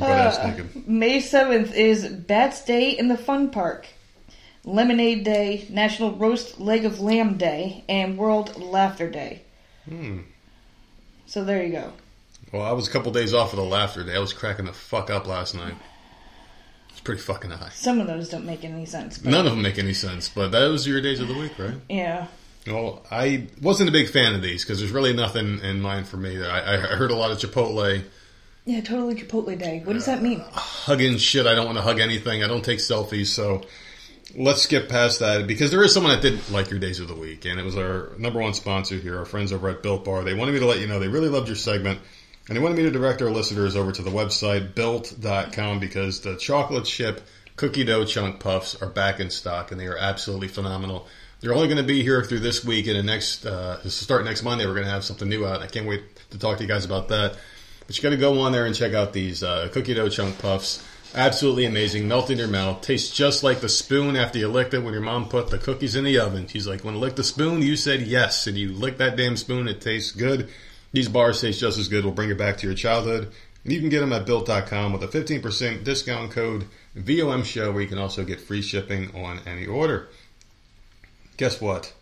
Uh. 0.00 0.62
May 0.86 1.18
7th 1.20 1.74
is 1.74 2.06
Bats 2.08 2.64
Day 2.64 2.90
in 2.90 3.08
the 3.08 3.16
Fun 3.16 3.50
Park, 3.50 3.86
Lemonade 4.64 5.24
Day, 5.24 5.66
National 5.70 6.12
Roast 6.12 6.60
Leg 6.60 6.84
of 6.84 7.00
Lamb 7.00 7.36
Day, 7.36 7.84
and 7.88 8.16
World 8.16 8.56
Laughter 8.60 9.10
Day. 9.10 9.42
Hmm. 9.88 10.20
So 11.26 11.44
there 11.44 11.64
you 11.64 11.72
go. 11.72 11.92
Well, 12.52 12.62
I 12.62 12.72
was 12.72 12.86
a 12.86 12.90
couple 12.90 13.10
days 13.12 13.32
off 13.34 13.52
of 13.52 13.56
the 13.56 13.64
laughter 13.64 14.04
day. 14.04 14.14
I 14.14 14.18
was 14.18 14.32
cracking 14.32 14.66
the 14.66 14.72
fuck 14.72 15.10
up 15.10 15.26
last 15.26 15.54
night. 15.54 15.74
It's 16.90 17.00
pretty 17.00 17.22
fucking 17.22 17.50
high. 17.50 17.70
Some 17.70 18.00
of 18.00 18.06
those 18.06 18.28
don't 18.28 18.44
make 18.44 18.64
any 18.64 18.84
sense. 18.84 19.18
But 19.18 19.30
None 19.30 19.46
of 19.46 19.52
them 19.52 19.62
make 19.62 19.78
any 19.78 19.94
sense, 19.94 20.28
but 20.28 20.52
those 20.52 20.86
are 20.86 20.90
your 20.90 21.00
days 21.00 21.20
of 21.20 21.28
the 21.28 21.34
week, 21.34 21.58
right? 21.58 21.74
Yeah. 21.88 22.26
Well, 22.66 23.02
I 23.10 23.48
wasn't 23.60 23.88
a 23.88 23.92
big 23.92 24.08
fan 24.08 24.34
of 24.34 24.42
these 24.42 24.62
because 24.62 24.78
there's 24.78 24.92
really 24.92 25.14
nothing 25.14 25.60
in 25.60 25.80
mind 25.80 26.06
for 26.06 26.18
me. 26.18 26.40
I, 26.44 26.74
I 26.74 26.76
heard 26.94 27.10
a 27.10 27.16
lot 27.16 27.30
of 27.32 27.38
Chipotle 27.38 28.04
Yeah, 28.66 28.80
totally 28.82 29.14
Chipotle 29.16 29.58
Day. 29.58 29.80
What 29.84 29.94
does 29.94 30.06
that 30.06 30.22
mean? 30.22 30.44
hugging 30.52 31.16
shit. 31.16 31.46
I 31.46 31.54
don't 31.54 31.66
want 31.66 31.78
to 31.78 31.82
hug 31.82 31.98
anything. 31.98 32.44
I 32.44 32.46
don't 32.46 32.64
take 32.64 32.78
selfies, 32.78 33.28
so 33.28 33.62
let's 34.36 34.62
skip 34.62 34.88
past 34.88 35.20
that 35.20 35.46
because 35.46 35.70
there 35.70 35.82
is 35.82 35.92
someone 35.92 36.12
that 36.12 36.22
didn't 36.22 36.50
like 36.50 36.70
your 36.70 36.78
days 36.78 37.00
of 37.00 37.08
the 37.08 37.14
week, 37.14 37.44
and 37.44 37.58
it 37.58 37.64
was 37.64 37.76
our 37.76 38.12
number 38.18 38.40
one 38.40 38.54
sponsor 38.54 38.96
here, 38.96 39.18
our 39.18 39.24
friends 39.24 39.52
over 39.52 39.68
at 39.68 39.82
Built 39.82 40.04
Bar. 40.04 40.24
They 40.24 40.34
wanted 40.34 40.52
me 40.52 40.60
to 40.60 40.66
let 40.66 40.80
you 40.80 40.86
know 40.86 40.98
they 40.98 41.08
really 41.08 41.28
loved 41.28 41.48
your 41.48 41.56
segment, 41.56 42.00
and 42.48 42.56
they 42.56 42.60
wanted 42.60 42.76
me 42.76 42.84
to 42.84 42.90
direct 42.90 43.22
our 43.22 43.30
listeners 43.30 43.76
over 43.76 43.92
to 43.92 44.02
the 44.02 44.10
website 44.10 44.74
built.com 44.74 45.80
because 45.80 46.20
the 46.20 46.36
chocolate 46.36 46.84
chip 46.84 47.22
cookie 47.56 47.84
dough 47.84 48.04
chunk 48.04 48.40
puffs 48.40 48.80
are 48.80 48.88
back 48.88 49.20
in 49.20 49.30
stock, 49.30 49.70
and 49.70 49.80
they 49.80 49.86
are 49.86 49.98
absolutely 49.98 50.48
phenomenal. 50.48 51.06
They're 51.40 51.54
only 51.54 51.66
going 51.66 51.78
to 51.78 51.82
be 51.82 52.02
here 52.02 52.22
through 52.22 52.40
this 52.40 52.64
week, 52.64 52.86
and 52.86 52.96
the 52.96 53.02
next 53.02 53.44
uh, 53.44 53.86
start 53.88 54.24
next 54.24 54.42
Monday, 54.42 54.64
we're 54.64 54.74
going 54.74 54.86
to 54.86 54.92
have 54.92 55.04
something 55.04 55.28
new 55.28 55.44
out. 55.44 55.60
I 55.60 55.66
can't 55.66 55.86
wait 55.86 56.02
to 56.30 56.38
talk 56.38 56.58
to 56.58 56.64
you 56.64 56.68
guys 56.68 56.84
about 56.84 57.08
that. 57.08 57.36
But 57.86 57.96
you 57.96 58.02
got 58.02 58.10
to 58.10 58.16
go 58.16 58.40
on 58.40 58.52
there 58.52 58.64
and 58.64 58.74
check 58.74 58.94
out 58.94 59.12
these 59.12 59.42
uh, 59.42 59.68
cookie 59.72 59.94
dough 59.94 60.08
chunk 60.08 60.38
puffs. 60.38 60.86
Absolutely 61.14 61.66
amazing. 61.66 62.08
Melt 62.08 62.30
in 62.30 62.38
your 62.38 62.48
mouth. 62.48 62.80
Tastes 62.80 63.14
just 63.14 63.42
like 63.42 63.60
the 63.60 63.68
spoon 63.68 64.16
after 64.16 64.38
you 64.38 64.48
licked 64.48 64.72
it 64.72 64.78
when 64.78 64.94
your 64.94 65.02
mom 65.02 65.28
put 65.28 65.50
the 65.50 65.58
cookies 65.58 65.94
in 65.94 66.04
the 66.04 66.18
oven. 66.18 66.46
She's 66.46 66.66
like, 66.66 66.84
when 66.84 66.94
to 66.94 67.00
licked 67.00 67.16
the 67.16 67.24
spoon?" 67.24 67.60
You 67.60 67.76
said 67.76 68.00
yes, 68.02 68.46
and 68.46 68.56
you 68.56 68.72
lick 68.72 68.96
that 68.98 69.16
damn 69.16 69.36
spoon. 69.36 69.68
It 69.68 69.82
tastes 69.82 70.12
good. 70.12 70.48
These 70.92 71.08
bars 71.08 71.40
taste 71.40 71.60
just 71.60 71.78
as 71.78 71.88
good. 71.88 72.04
We'll 72.04 72.14
bring 72.14 72.30
it 72.30 72.38
back 72.38 72.56
to 72.58 72.66
your 72.66 72.76
childhood. 72.76 73.30
And 73.64 73.72
you 73.72 73.80
can 73.80 73.90
get 73.90 74.00
them 74.00 74.12
at 74.12 74.26
built.com 74.26 74.92
with 74.92 75.02
a 75.04 75.08
15% 75.08 75.84
discount 75.84 76.30
code 76.32 76.66
VOM 76.94 77.44
show 77.44 77.70
where 77.72 77.82
you 77.82 77.88
can 77.88 77.98
also 77.98 78.24
get 78.24 78.40
free 78.40 78.62
shipping 78.62 79.14
on 79.14 79.40
any 79.46 79.66
order. 79.66 80.08
Guess 81.36 81.60
what? 81.60 81.92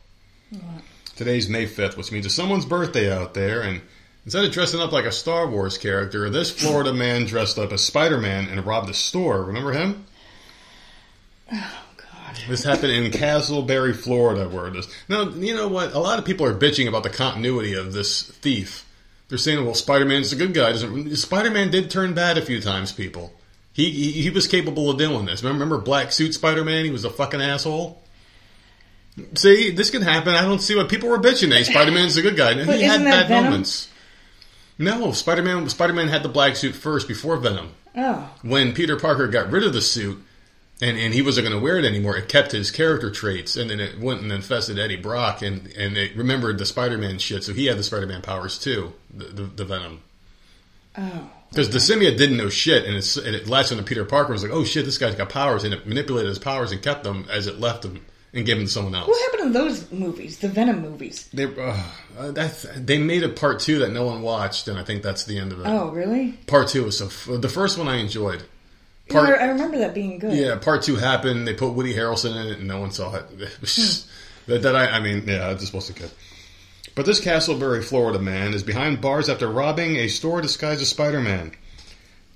Today's 1.16 1.48
May 1.48 1.66
5th, 1.66 1.96
which 1.96 2.10
means 2.10 2.26
it's 2.26 2.34
someone's 2.34 2.64
birthday 2.64 3.12
out 3.12 3.34
there, 3.34 3.60
and 3.60 3.82
instead 4.24 4.44
of 4.44 4.52
dressing 4.52 4.80
up 4.80 4.92
like 4.92 5.04
a 5.04 5.12
Star 5.12 5.48
Wars 5.48 5.78
character, 5.78 6.28
this 6.30 6.50
Florida 6.50 6.92
man 6.92 7.26
dressed 7.26 7.58
up 7.58 7.72
as 7.72 7.82
Spider 7.82 8.18
Man 8.18 8.48
and 8.48 8.64
robbed 8.64 8.90
a 8.90 8.94
store. 8.94 9.42
Remember 9.44 9.72
him? 9.72 10.04
Oh, 11.52 11.74
God. 11.96 12.36
This 12.48 12.64
happened 12.64 12.92
in 12.92 13.10
Casselberry, 13.10 13.94
Florida, 13.94 14.48
where 14.48 14.68
it 14.68 14.76
is. 14.76 14.88
Now, 15.08 15.28
you 15.28 15.54
know 15.54 15.68
what? 15.68 15.92
A 15.92 15.98
lot 15.98 16.18
of 16.18 16.24
people 16.24 16.46
are 16.46 16.54
bitching 16.54 16.88
about 16.88 17.02
the 17.02 17.10
continuity 17.10 17.74
of 17.74 17.92
this 17.92 18.22
thief. 18.22 18.86
They're 19.28 19.38
saying, 19.38 19.64
well, 19.64 19.74
Spider 19.74 20.04
Man's 20.04 20.32
a 20.32 20.36
good 20.36 20.54
guy. 20.54 20.72
Doesn't 20.72 21.16
Spider 21.16 21.50
Man 21.50 21.70
did 21.70 21.90
turn 21.90 22.14
bad 22.14 22.36
a 22.36 22.42
few 22.42 22.60
times, 22.60 22.92
people. 22.92 23.32
He, 23.72 23.90
he, 23.90 24.10
he 24.22 24.30
was 24.30 24.48
capable 24.48 24.90
of 24.90 24.98
doing 24.98 25.26
this. 25.26 25.42
Remember, 25.42 25.64
remember 25.64 25.84
Black 25.84 26.10
Suit 26.10 26.34
Spider 26.34 26.64
Man? 26.64 26.84
He 26.84 26.90
was 26.90 27.04
a 27.04 27.10
fucking 27.10 27.40
asshole. 27.40 28.02
See, 29.34 29.70
this 29.70 29.90
can 29.90 30.02
happen. 30.02 30.34
I 30.34 30.42
don't 30.42 30.60
see 30.60 30.74
what 30.74 30.88
people 30.88 31.08
were 31.08 31.18
bitching. 31.18 31.52
Hey, 31.52 31.64
Spider 31.64 31.92
Man's 31.92 32.16
a 32.16 32.22
good 32.22 32.36
guy. 32.36 32.52
And 32.52 32.70
he 32.70 32.82
had 32.82 33.02
bad 33.04 33.28
Venom? 33.28 33.44
moments. 33.44 33.88
No, 34.80 35.12
Spider 35.12 35.42
Man. 35.42 35.68
Spider 35.68 35.92
Man 35.92 36.08
had 36.08 36.22
the 36.22 36.28
black 36.30 36.56
suit 36.56 36.74
first 36.74 37.06
before 37.06 37.36
Venom. 37.36 37.74
Oh, 37.96 38.30
When 38.42 38.72
Peter 38.72 38.96
Parker 38.96 39.28
got 39.28 39.50
rid 39.50 39.62
of 39.62 39.74
the 39.74 39.82
suit, 39.82 40.22
and, 40.80 40.96
and 40.96 41.12
he 41.12 41.20
wasn't 41.20 41.46
going 41.46 41.58
to 41.58 41.62
wear 41.62 41.76
it 41.76 41.84
anymore, 41.84 42.16
it 42.16 42.30
kept 42.30 42.52
his 42.52 42.70
character 42.70 43.10
traits, 43.10 43.56
and 43.56 43.68
then 43.68 43.78
it 43.78 44.00
went 44.00 44.22
and 44.22 44.32
infested 44.32 44.78
Eddie 44.78 44.96
Brock, 44.96 45.42
and 45.42 45.66
and 45.76 45.98
it 45.98 46.16
remembered 46.16 46.56
the 46.56 46.64
Spider 46.64 46.96
Man 46.96 47.18
shit. 47.18 47.44
So 47.44 47.52
he 47.52 47.66
had 47.66 47.76
the 47.76 47.82
Spider 47.82 48.06
Man 48.06 48.22
powers 48.22 48.58
too, 48.58 48.94
the, 49.12 49.24
the, 49.26 49.42
the 49.42 49.64
Venom. 49.66 50.00
oh. 50.96 51.30
Because 51.50 51.68
the 51.70 51.78
symbiote 51.78 52.16
didn't 52.16 52.36
know 52.36 52.48
shit, 52.48 52.84
and, 52.84 52.94
it's, 52.96 53.16
and 53.16 53.34
it 53.34 53.48
latched 53.48 53.72
onto 53.72 53.82
Peter 53.84 54.04
Parker. 54.04 54.26
and 54.32 54.34
was 54.34 54.44
like, 54.44 54.52
"Oh 54.52 54.64
shit, 54.64 54.84
this 54.84 54.98
guy's 54.98 55.16
got 55.16 55.28
powers," 55.30 55.64
and 55.64 55.74
it 55.74 55.84
manipulated 55.86 56.28
his 56.28 56.38
powers 56.38 56.70
and 56.72 56.80
kept 56.80 57.02
them 57.04 57.26
as 57.28 57.48
it 57.48 57.58
left 57.60 57.84
him 57.84 58.00
and 58.32 58.46
to 58.46 58.66
someone 58.68 58.94
else. 58.94 59.08
What 59.08 59.32
happened 59.32 59.52
to 59.52 59.58
those 59.58 59.90
movies? 59.90 60.38
The 60.38 60.48
Venom 60.48 60.82
movies? 60.82 61.28
They 61.32 61.44
uh, 61.44 61.82
uh, 62.18 62.30
that's, 62.30 62.62
they 62.76 62.98
made 62.98 63.22
a 63.24 63.28
part 63.28 63.60
two 63.60 63.80
that 63.80 63.90
no 63.92 64.04
one 64.06 64.22
watched, 64.22 64.68
and 64.68 64.78
I 64.78 64.84
think 64.84 65.02
that's 65.02 65.24
the 65.24 65.38
end 65.38 65.52
of 65.52 65.60
it. 65.60 65.66
Oh, 65.66 65.90
really? 65.90 66.32
Part 66.46 66.68
two 66.68 66.84
was 66.84 66.98
so 66.98 67.06
f- 67.06 67.28
the 67.40 67.48
first 67.48 67.76
one 67.78 67.88
I 67.88 67.96
enjoyed. 67.96 68.44
Part 69.08 69.28
I, 69.30 69.44
I 69.44 69.46
remember 69.48 69.78
that 69.78 69.92
being 69.94 70.18
good. 70.20 70.34
yeah, 70.34 70.56
part 70.56 70.82
two 70.84 70.94
happened. 70.96 71.48
They 71.48 71.54
put 71.54 71.70
Woody 71.72 71.92
Harrelson 71.94 72.30
in 72.40 72.46
it, 72.52 72.58
and 72.58 72.68
no 72.68 72.80
one 72.80 72.92
saw 72.92 73.14
it. 73.16 73.24
It 73.40 73.50
just- 73.62 74.06
that, 74.46 74.62
that 74.62 74.74
I, 74.74 74.86
I 74.86 75.00
mean, 75.00 75.24
yeah, 75.26 75.50
it 75.50 75.58
just 75.58 75.74
wasn't 75.74 75.98
good. 75.98 76.10
But 76.94 77.06
this 77.06 77.20
Casselberry, 77.20 77.84
Florida 77.84 78.18
man 78.18 78.52
is 78.54 78.62
behind 78.64 79.00
bars 79.00 79.28
after 79.28 79.48
robbing 79.48 79.96
a 79.96 80.08
store 80.08 80.40
disguised 80.40 80.80
as 80.82 80.88
Spider-Man. 80.88 81.52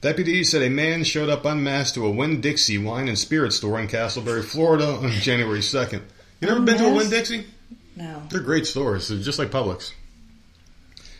Deputies 0.05 0.51
said 0.51 0.61
a 0.61 0.69
man 0.69 1.03
showed 1.03 1.31
up 1.31 1.47
unmasked 1.47 1.95
to 1.95 2.05
a 2.05 2.11
Winn 2.11 2.43
Dixie 2.43 2.77
wine 2.77 3.09
and 3.09 3.19
spirit 3.19 3.55
store 3.55 3.81
in 3.81 3.88
Casselberry, 3.88 4.45
Florida 4.45 4.87
on 4.87 5.11
January 5.23 5.61
2nd. 5.61 6.03
You 6.43 6.49
never 6.49 6.61
been 6.61 6.77
to 6.77 6.88
a 6.88 6.95
Winn 6.95 7.09
Dixie? 7.09 7.47
No. 7.97 8.23
They're 8.29 8.40
great 8.43 8.67
stores. 8.67 9.09
They're 9.09 9.17
just 9.17 9.38
like 9.38 9.49
Publix. 9.49 9.95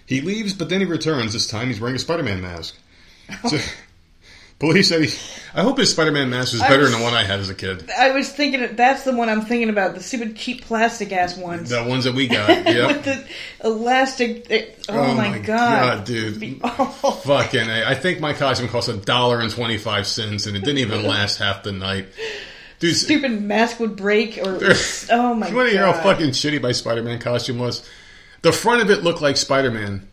He 0.05 0.21
leaves, 0.21 0.53
but 0.53 0.69
then 0.69 0.81
he 0.81 0.87
returns. 0.87 1.33
This 1.33 1.47
time 1.47 1.69
he's 1.69 1.81
wearing 1.81 1.97
a 1.97 1.99
Spider-Man 1.99 2.43
mask. 2.43 2.77
So, 3.49 3.57
police 4.59 4.89
said 4.89 5.03
he. 5.05 5.19
I 5.55 5.63
hope 5.63 5.79
his 5.79 5.91
Spider-Man 5.91 6.31
mask 6.31 6.53
was 6.53 6.63
better 6.63 6.81
was- 6.83 6.91
than 6.91 7.01
the 7.01 7.05
one 7.05 7.15
I 7.15 7.23
had 7.25 7.41
as 7.41 7.49
a 7.51 7.55
kid. 7.55 7.91
I 7.97 8.11
was 8.11 8.29
thinking 8.31 8.75
that's 8.77 9.05
the 9.05 9.15
one 9.15 9.29
I'm 9.29 9.43
thinking 9.43 9.69
about. 9.69 9.95
The 9.95 10.03
stupid 10.03 10.37
cheap 10.37 10.65
plastic 10.65 11.13
ass 11.13 11.37
ones. 11.37 11.71
The 11.71 11.85
ones 11.85 12.05
that 12.05 12.15
we 12.15 12.27
got. 12.29 12.49
With 12.67 13.05
the 13.05 13.25
elastic. 13.63 14.51
it- 14.51 14.85
oh, 14.89 14.99
Oh 14.99 15.15
my, 15.15 15.31
my 15.31 15.39
god. 15.39 15.99
God, 15.99 16.05
dude. 16.07 16.61
Fucking. 16.63 17.69
A. 17.71 17.85
I 17.87 17.95
think 17.95 18.21
my 18.21 18.33
costume 18.33 18.69
cost 18.69 18.89
a 18.89 18.97
dollar 18.97 19.41
and 19.41 19.51
twenty-five 19.51 20.07
cents, 20.07 20.47
and 20.47 20.57
it 20.57 20.61
didn't 20.61 20.79
even 20.79 21.05
last 21.05 21.39
half 21.39 21.63
the 21.63 21.73
night. 21.73 22.09
Dude, 22.81 22.97
Stupid 22.97 23.41
mask 23.41 23.79
would 23.81 23.97
break 23.97 24.39
or. 24.39 24.59
oh 25.11 25.35
my 25.35 25.47
god! 25.47 25.51
you 25.51 25.57
want 25.57 25.69
to 25.71 25.73
hear 25.77 25.87
how 25.87 25.93
fucking 25.93 26.31
shitty 26.31 26.61
my 26.61 26.73
Spider-Man 26.73 27.19
costume 27.21 27.59
was? 27.59 27.89
The 28.43 28.53
front 28.53 28.83
of 28.83 28.91
it 28.91 29.03
looked 29.05 29.23
like 29.23 29.37
Spider-Man. 29.37 30.09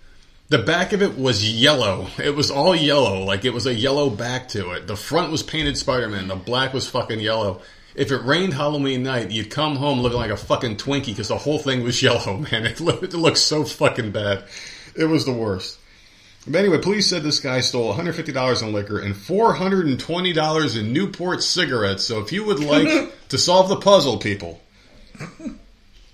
The 0.51 0.57
back 0.57 0.91
of 0.91 1.01
it 1.01 1.17
was 1.17 1.49
yellow. 1.49 2.07
It 2.21 2.35
was 2.35 2.51
all 2.51 2.75
yellow, 2.75 3.23
like 3.23 3.45
it 3.45 3.53
was 3.53 3.67
a 3.67 3.73
yellow 3.73 4.09
back 4.09 4.49
to 4.49 4.71
it. 4.71 4.85
The 4.85 4.97
front 4.97 5.31
was 5.31 5.43
painted 5.43 5.77
Spider-Man. 5.77 6.27
The 6.27 6.35
black 6.35 6.73
was 6.73 6.89
fucking 6.89 7.21
yellow. 7.21 7.61
If 7.95 8.11
it 8.11 8.25
rained 8.25 8.53
Halloween 8.53 9.01
night, 9.01 9.31
you'd 9.31 9.49
come 9.49 9.77
home 9.77 10.01
looking 10.01 10.19
like 10.19 10.29
a 10.29 10.35
fucking 10.35 10.75
Twinkie 10.75 11.05
because 11.05 11.29
the 11.29 11.37
whole 11.37 11.57
thing 11.57 11.83
was 11.83 12.01
yellow, 12.03 12.35
man. 12.35 12.65
It 12.65 12.81
looked, 12.81 13.01
it 13.01 13.13
looked 13.13 13.37
so 13.37 13.63
fucking 13.63 14.11
bad. 14.11 14.43
It 14.93 15.05
was 15.05 15.23
the 15.23 15.31
worst. 15.31 15.79
But 16.45 16.59
anyway, 16.59 16.79
police 16.79 17.07
said 17.07 17.23
this 17.23 17.39
guy 17.39 17.61
stole 17.61 17.93
$150 17.93 18.61
in 18.61 18.73
liquor 18.73 18.99
and 18.99 19.15
$420 19.15 20.77
in 20.77 20.91
Newport 20.91 21.43
cigarettes. 21.43 22.03
So 22.03 22.19
if 22.19 22.33
you 22.33 22.43
would 22.43 22.59
like 22.59 23.13
to 23.29 23.37
solve 23.37 23.69
the 23.69 23.77
puzzle, 23.77 24.17
people, 24.17 24.61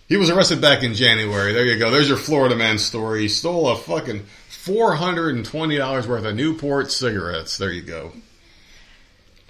he 0.08 0.18
was 0.18 0.30
arrested 0.30 0.62
back 0.62 0.84
in 0.84 0.94
January. 0.94 1.54
There 1.54 1.66
you 1.66 1.78
go. 1.78 1.92
There's 1.92 2.08
your 2.10 2.18
Florida 2.18 2.56
man 2.56 2.78
story. 2.78 3.22
He 3.22 3.28
stole 3.28 3.68
a 3.70 3.76
fucking 3.78 4.26
$420 4.50 6.08
worth 6.08 6.26
of 6.26 6.36
Newport 6.36 6.92
cigarettes. 6.92 7.58
There 7.58 7.72
you 7.72 7.82
go. 7.82 8.12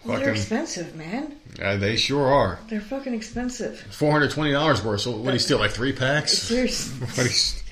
Well, 0.05 0.19
they're 0.19 0.31
expensive, 0.31 0.95
man. 0.95 1.35
uh, 1.61 1.75
they 1.77 1.97
sure 1.97 2.27
are. 2.31 2.59
They're 2.69 2.79
fucking 2.79 3.13
expensive. 3.13 3.83
$420 3.91 4.83
worth. 4.83 5.01
So 5.01 5.11
what 5.11 5.25
do 5.27 5.33
you 5.33 5.39
steal, 5.39 5.57
like 5.59 5.71
three 5.71 5.91
packs? 5.93 6.37
Seriously. 6.37 7.05
What 7.07 7.15
do 7.15 7.23
you- 7.23 7.63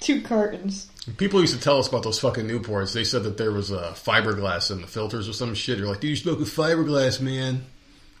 Two 0.00 0.20
cartons. 0.20 0.88
People 1.16 1.40
used 1.40 1.54
to 1.54 1.60
tell 1.60 1.78
us 1.78 1.86
about 1.88 2.02
those 2.02 2.18
fucking 2.18 2.46
Newports. 2.48 2.92
They 2.92 3.04
said 3.04 3.22
that 3.22 3.36
there 3.38 3.52
was 3.52 3.70
uh, 3.70 3.92
fiberglass 3.96 4.72
in 4.72 4.80
the 4.80 4.88
filters 4.88 5.28
or 5.28 5.32
some 5.32 5.54
shit. 5.54 5.78
You're 5.78 5.86
like, 5.86 6.00
dude, 6.00 6.10
you 6.10 6.16
smoking 6.16 6.44
fiberglass, 6.44 7.20
man. 7.20 7.64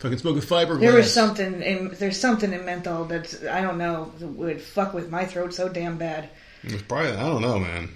Fucking 0.02 0.18
smoking 0.18 0.42
fiberglass. 0.42 0.80
There 0.80 0.94
was 0.94 1.14
something 1.14 1.62
in 1.62 1.94
there's 2.00 2.18
something 2.18 2.52
in 2.52 2.64
menthol 2.64 3.04
that 3.04 3.44
I 3.48 3.60
don't 3.60 3.78
know 3.78 4.10
would 4.20 4.60
fuck 4.60 4.94
with 4.94 5.08
my 5.10 5.24
throat 5.24 5.54
so 5.54 5.68
damn 5.68 5.96
bad. 5.96 6.28
It's 6.64 6.82
probably, 6.82 7.12
I 7.12 7.28
don't 7.28 7.40
know, 7.40 7.60
man. 7.60 7.88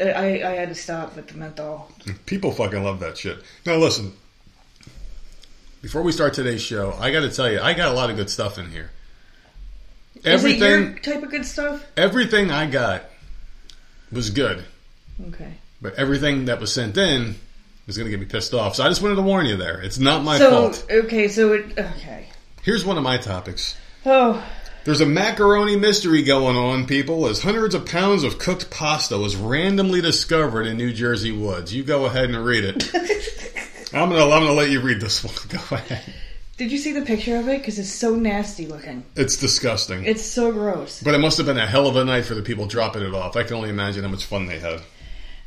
I, 0.00 0.10
I 0.10 0.50
I 0.52 0.54
had 0.54 0.70
to 0.70 0.74
stop 0.74 1.16
with 1.16 1.28
the 1.28 1.34
menthol. 1.34 1.92
People 2.24 2.52
fucking 2.52 2.82
love 2.82 3.00
that 3.00 3.18
shit. 3.18 3.42
Now 3.66 3.76
listen, 3.76 4.14
before 5.82 6.00
we 6.00 6.12
start 6.12 6.32
today's 6.32 6.62
show, 6.62 6.94
I 6.98 7.12
got 7.12 7.20
to 7.20 7.30
tell 7.30 7.50
you, 7.52 7.60
I 7.60 7.74
got 7.74 7.88
a 7.88 7.94
lot 7.94 8.08
of 8.08 8.16
good 8.16 8.30
stuff 8.30 8.56
in 8.56 8.70
here. 8.70 8.90
Is 10.14 10.22
it 10.24 10.28
Everything, 10.30 10.80
your 10.92 10.98
type 11.00 11.22
of 11.22 11.30
good 11.30 11.44
stuff? 11.44 11.84
everything 11.98 12.50
I 12.50 12.70
got 12.70 13.04
was 14.10 14.30
good, 14.30 14.64
Okay. 15.28 15.52
but 15.82 15.92
everything 15.96 16.46
that 16.46 16.58
was 16.58 16.72
sent 16.72 16.96
in 16.96 17.36
was 17.90 17.98
going 17.98 18.10
to 18.10 18.16
get 18.16 18.20
me 18.20 18.26
pissed 18.26 18.54
off. 18.54 18.76
So 18.76 18.84
I 18.84 18.88
just 18.88 19.02
wanted 19.02 19.16
to 19.16 19.22
warn 19.22 19.46
you 19.46 19.56
there. 19.56 19.80
It's 19.80 19.98
not 19.98 20.22
my 20.24 20.38
so 20.38 20.50
fault. 20.50 20.86
okay, 20.90 21.28
so 21.28 21.52
it 21.52 21.78
okay. 21.78 22.28
Here's 22.62 22.84
one 22.84 22.96
of 22.96 23.02
my 23.02 23.16
topics. 23.18 23.76
Oh, 24.06 24.42
There's 24.84 25.00
a 25.00 25.06
macaroni 25.06 25.76
mystery 25.76 26.22
going 26.22 26.56
on, 26.56 26.86
people, 26.86 27.26
as 27.26 27.42
hundreds 27.42 27.74
of 27.74 27.84
pounds 27.86 28.22
of 28.24 28.38
cooked 28.38 28.70
pasta 28.70 29.18
was 29.18 29.36
randomly 29.36 30.00
discovered 30.00 30.66
in 30.66 30.76
New 30.76 30.92
Jersey 30.92 31.32
woods. 31.32 31.74
You 31.74 31.82
go 31.84 32.06
ahead 32.06 32.30
and 32.30 32.44
read 32.44 32.64
it. 32.64 32.90
I'm 33.92 34.08
gonna, 34.08 34.22
I'm 34.24 34.42
gonna 34.42 34.52
let 34.52 34.70
you 34.70 34.80
read 34.80 35.00
this 35.00 35.24
one. 35.24 35.34
Go 35.48 35.58
ahead. 35.74 36.02
did 36.56 36.70
you 36.70 36.78
see 36.78 36.92
the 36.92 37.02
picture 37.02 37.36
of 37.36 37.48
it? 37.48 37.58
Because 37.58 37.78
it's 37.78 37.90
so 37.92 38.14
nasty 38.14 38.66
looking. 38.68 39.02
It's 39.16 39.36
disgusting. 39.36 40.04
It's 40.04 40.22
so 40.24 40.52
gross. 40.52 41.02
but 41.02 41.12
it 41.14 41.18
must 41.18 41.38
have 41.38 41.46
been 41.46 41.58
a 41.58 41.66
hell 41.66 41.88
of 41.88 41.96
a 41.96 42.04
night 42.04 42.24
for 42.24 42.34
the 42.34 42.42
people 42.42 42.66
dropping 42.66 43.02
it 43.02 43.12
off. 43.14 43.34
I 43.36 43.42
can 43.42 43.56
only 43.56 43.68
imagine 43.68 44.04
how 44.04 44.10
much 44.10 44.24
fun 44.26 44.46
they 44.46 44.60
had. 44.60 44.80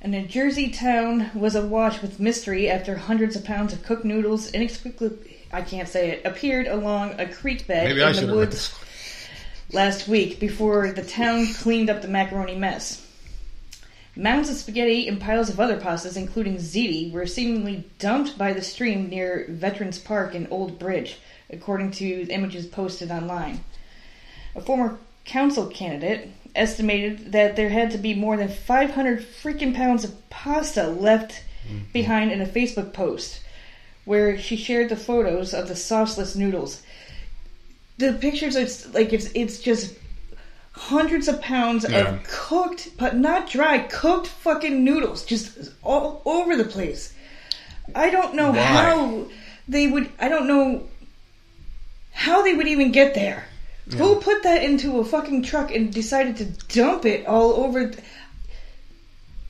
And 0.03 0.11
New 0.11 0.27
Jersey 0.27 0.69
town 0.69 1.31
was 1.33 1.55
awash 1.55 2.01
with 2.01 2.19
mystery 2.19 2.69
after 2.69 2.97
hundreds 2.97 3.37
of 3.37 3.45
pounds 3.45 3.71
of 3.71 3.83
cooked 3.83 4.03
noodles 4.03 4.51
inexplicably, 4.51 5.47
I 5.49 5.61
can't 5.61 5.87
say 5.87 6.09
it, 6.09 6.25
appeared 6.25 6.67
along 6.67 7.17
a 7.17 7.25
creek 7.25 7.65
bed 7.67 7.87
Maybe 7.87 8.01
in 8.01 8.27
the 8.27 8.35
woods 8.35 8.77
last 9.71 10.09
week 10.09 10.41
before 10.41 10.91
the 10.91 11.03
town 11.03 11.47
cleaned 11.53 11.89
up 11.89 12.01
the 12.01 12.09
macaroni 12.09 12.55
mess. 12.55 13.07
Mounds 14.13 14.49
of 14.49 14.57
spaghetti 14.57 15.07
and 15.07 15.21
piles 15.21 15.49
of 15.49 15.61
other 15.61 15.79
pastas, 15.79 16.17
including 16.17 16.57
ziti, 16.57 17.09
were 17.09 17.25
seemingly 17.25 17.85
dumped 17.97 18.37
by 18.37 18.51
the 18.51 18.61
stream 18.61 19.07
near 19.07 19.45
Veterans 19.47 19.99
Park 19.99 20.35
in 20.35 20.47
Old 20.47 20.77
Bridge, 20.79 21.17
according 21.49 21.91
to 21.91 22.27
images 22.27 22.67
posted 22.67 23.09
online. 23.09 23.63
A 24.53 24.61
former 24.61 24.99
council 25.23 25.67
candidate 25.67 26.29
estimated 26.55 27.31
that 27.31 27.55
there 27.55 27.69
had 27.69 27.91
to 27.91 27.97
be 27.97 28.13
more 28.13 28.37
than 28.37 28.47
500 28.47 29.19
freaking 29.19 29.73
pounds 29.73 30.03
of 30.03 30.29
pasta 30.29 30.87
left 30.87 31.43
mm-hmm. 31.67 31.79
behind 31.91 32.31
in 32.31 32.41
a 32.41 32.45
Facebook 32.45 32.93
post 32.93 33.41
where 34.05 34.37
she 34.37 34.55
shared 34.57 34.89
the 34.89 34.95
photos 34.95 35.53
of 35.53 35.67
the 35.67 35.73
sauceless 35.73 36.35
noodles. 36.35 36.83
The 37.97 38.13
pictures, 38.13 38.55
it's 38.55 38.93
like 38.93 39.13
it's 39.13 39.29
it's 39.33 39.59
just 39.59 39.95
hundreds 40.73 41.27
of 41.27 41.41
pounds 41.41 41.85
Yeah. 41.87 41.99
of 41.99 42.23
cooked, 42.23 42.97
but 42.97 43.15
not 43.15 43.49
dry, 43.49 43.79
cooked 43.79 44.27
fucking 44.27 44.83
noodles, 44.83 45.23
just 45.25 45.71
all 45.83 46.21
over 46.25 46.55
the 46.55 46.65
place. 46.65 47.13
I 47.95 48.09
don't 48.09 48.35
know 48.35 48.51
Why? 48.51 48.61
how 48.61 49.25
they 49.67 49.87
would. 49.87 50.09
I 50.19 50.29
don't 50.29 50.47
know 50.47 50.83
how 52.11 52.41
they 52.41 52.53
would 52.53 52.67
even 52.67 52.91
get 52.91 53.13
there. 53.13 53.45
Who 53.91 54.15
put 54.21 54.43
that 54.43 54.63
into 54.63 54.99
a 54.99 55.05
fucking 55.05 55.43
truck 55.43 55.71
and 55.73 55.91
decided 55.93 56.37
to 56.37 56.45
dump 56.75 57.05
it 57.05 57.25
all 57.27 57.51
over? 57.65 57.89
th- 57.89 58.03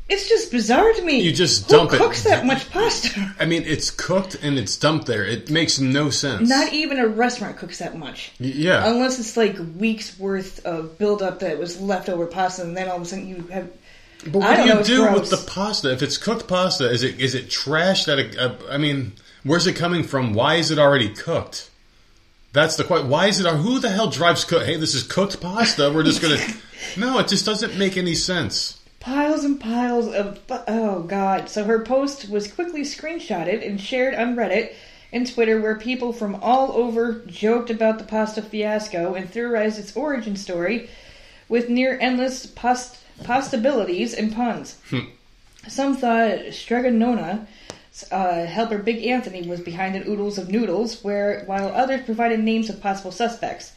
It's 0.10 0.28
just 0.28 0.52
bizarre 0.52 0.92
to 0.94 1.02
me. 1.04 1.22
You 1.22 1.32
just 1.32 1.70
Who 1.72 1.78
dump 1.78 1.94
it. 1.94 1.98
cooks 1.98 2.24
that 2.24 2.46
much 2.46 2.70
pasta? 2.72 3.34
I 3.40 3.46
mean, 3.46 3.64
it's 3.66 3.90
cooked 3.92 4.36
and 4.42 4.58
it's 4.58 4.76
dumped 4.78 5.06
there. 5.08 5.24
It 5.24 5.50
makes 5.50 5.80
no 5.80 6.10
sense. 6.10 6.50
Not 6.50 6.74
even 6.74 7.00
a 7.00 7.08
restaurant 7.08 7.58
cooks 7.58 7.78
that 7.80 7.98
much. 7.98 8.32
Y- 8.40 8.48
yeah. 8.56 8.88
Unless 8.90 9.20
it's 9.20 9.38
like 9.38 9.56
weeks 9.78 10.18
worth 10.20 10.66
of 10.66 10.98
buildup 10.98 11.40
that 11.40 11.58
was 11.60 11.80
leftover 11.80 12.26
pasta, 12.26 12.64
and 12.64 12.76
then 12.76 12.90
all 12.90 12.98
of 12.98 13.04
a 13.04 13.06
sudden 13.06 13.28
you 13.28 13.44
have. 13.52 13.70
But 14.26 14.36
what 14.40 14.44
I 14.48 14.56
do 14.56 14.62
you 14.70 14.74
know, 14.76 14.84
do 14.84 15.14
with 15.14 15.30
the 15.30 15.38
pasta? 15.52 15.92
If 15.92 16.02
it's 16.02 16.18
cooked 16.18 16.48
pasta, 16.48 16.90
is 16.90 17.04
it 17.04 17.20
is 17.20 17.36
it 17.36 17.48
trashed 17.50 18.08
at 18.12 18.20
a, 18.20 18.44
a? 18.46 18.50
Uh, 18.50 18.58
I 18.74 18.78
mean, 18.78 19.14
where's 19.44 19.68
it 19.68 19.74
coming 19.74 20.04
from? 20.04 20.34
Why 20.34 20.56
is 20.56 20.72
it 20.72 20.80
already 20.80 21.10
cooked? 21.10 21.70
That's 22.54 22.76
the 22.76 22.84
question. 22.84 23.10
Why 23.10 23.28
is 23.28 23.40
it? 23.40 23.48
Who 23.48 23.80
the 23.80 23.90
hell 23.90 24.10
drives 24.10 24.46
cook? 24.46 24.64
Hey, 24.64 24.78
this 24.78 24.94
is 24.94 25.02
cooked 25.04 25.42
pasta. 25.42 25.92
We're 25.92 26.04
just 26.04 26.22
gonna. 26.22 26.38
no, 26.98 27.18
it 27.18 27.28
just 27.28 27.46
doesn't 27.46 27.78
make 27.78 27.98
any 27.98 28.14
sense. 28.14 28.80
Piles 29.00 29.44
and 29.44 29.60
piles 29.60 30.08
of. 30.08 30.40
Oh, 30.68 31.02
God. 31.02 31.50
So 31.50 31.64
her 31.64 31.84
post 31.84 32.30
was 32.30 32.52
quickly 32.52 32.82
screenshotted 32.82 33.68
and 33.68 33.82
shared 33.82 34.14
on 34.14 34.36
Reddit, 34.36 34.76
and 35.12 35.32
Twitter 35.32 35.60
where 35.60 35.80
people 35.80 36.14
from 36.14 36.36
all 36.36 36.72
over 36.74 37.24
joked 37.26 37.72
about 37.72 37.98
the 37.98 38.06
pasta 38.06 38.44
fiasco 38.44 39.16
and 39.16 39.28
theorized 39.28 39.80
its 39.80 39.98
origin 39.98 40.36
story 40.36 40.90
with 41.50 41.70
near 41.70 41.98
endless 42.00 42.46
post- 42.46 43.00
possibilities 43.24 44.14
and 44.14 44.32
puns. 44.34 44.78
Hmm. 44.90 45.10
Some 45.68 45.98
thought 45.98 46.54
Strega 46.54 46.92
Nona, 46.92 47.48
uh, 48.12 48.46
helper 48.46 48.78
Big 48.78 49.06
Anthony, 49.06 49.48
was 49.48 49.60
behind 49.60 49.96
the 49.96 50.10
oodles 50.10 50.38
of 50.38 50.50
noodles, 50.50 51.04
where 51.04 51.44
while 51.46 51.68
others 51.68 52.06
provided 52.06 52.40
names 52.40 52.70
of 52.70 52.82
possible 52.82 53.12
suspects. 53.12 53.74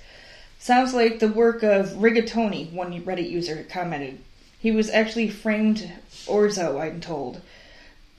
Sounds 0.59 0.94
like 0.94 1.18
the 1.18 1.29
work 1.29 1.62
of 1.62 1.90
Rigatoni, 1.90 2.72
one 2.72 2.92
Reddit 3.02 3.31
user 3.31 3.66
commented. 3.68 4.18
He 4.59 4.70
was 4.70 4.90
actually 4.90 5.29
framed 5.29 5.92
Orzo, 6.26 6.81
I'm 6.81 7.00
told. 7.00 7.42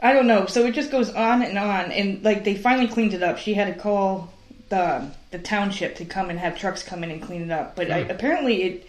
I 0.01 0.13
don't 0.13 0.27
know. 0.27 0.45
So 0.45 0.65
it 0.65 0.75
just 0.75 0.91
goes 0.91 1.09
on 1.09 1.41
and 1.41 1.57
on, 1.57 1.91
and 1.91 2.23
like 2.23 2.43
they 2.43 2.55
finally 2.55 2.87
cleaned 2.87 3.13
it 3.13 3.23
up. 3.23 3.37
She 3.39 3.55
had 3.55 3.73
to 3.73 3.79
call 3.79 4.31
the 4.69 5.09
the 5.31 5.39
township 5.39 5.95
to 5.95 6.05
come 6.05 6.29
and 6.29 6.39
have 6.39 6.57
trucks 6.57 6.83
come 6.83 7.03
in 7.03 7.11
and 7.11 7.21
clean 7.21 7.41
it 7.41 7.51
up. 7.51 7.75
But 7.75 7.91
I, 7.91 7.99
apparently 7.99 8.63
it 8.63 8.87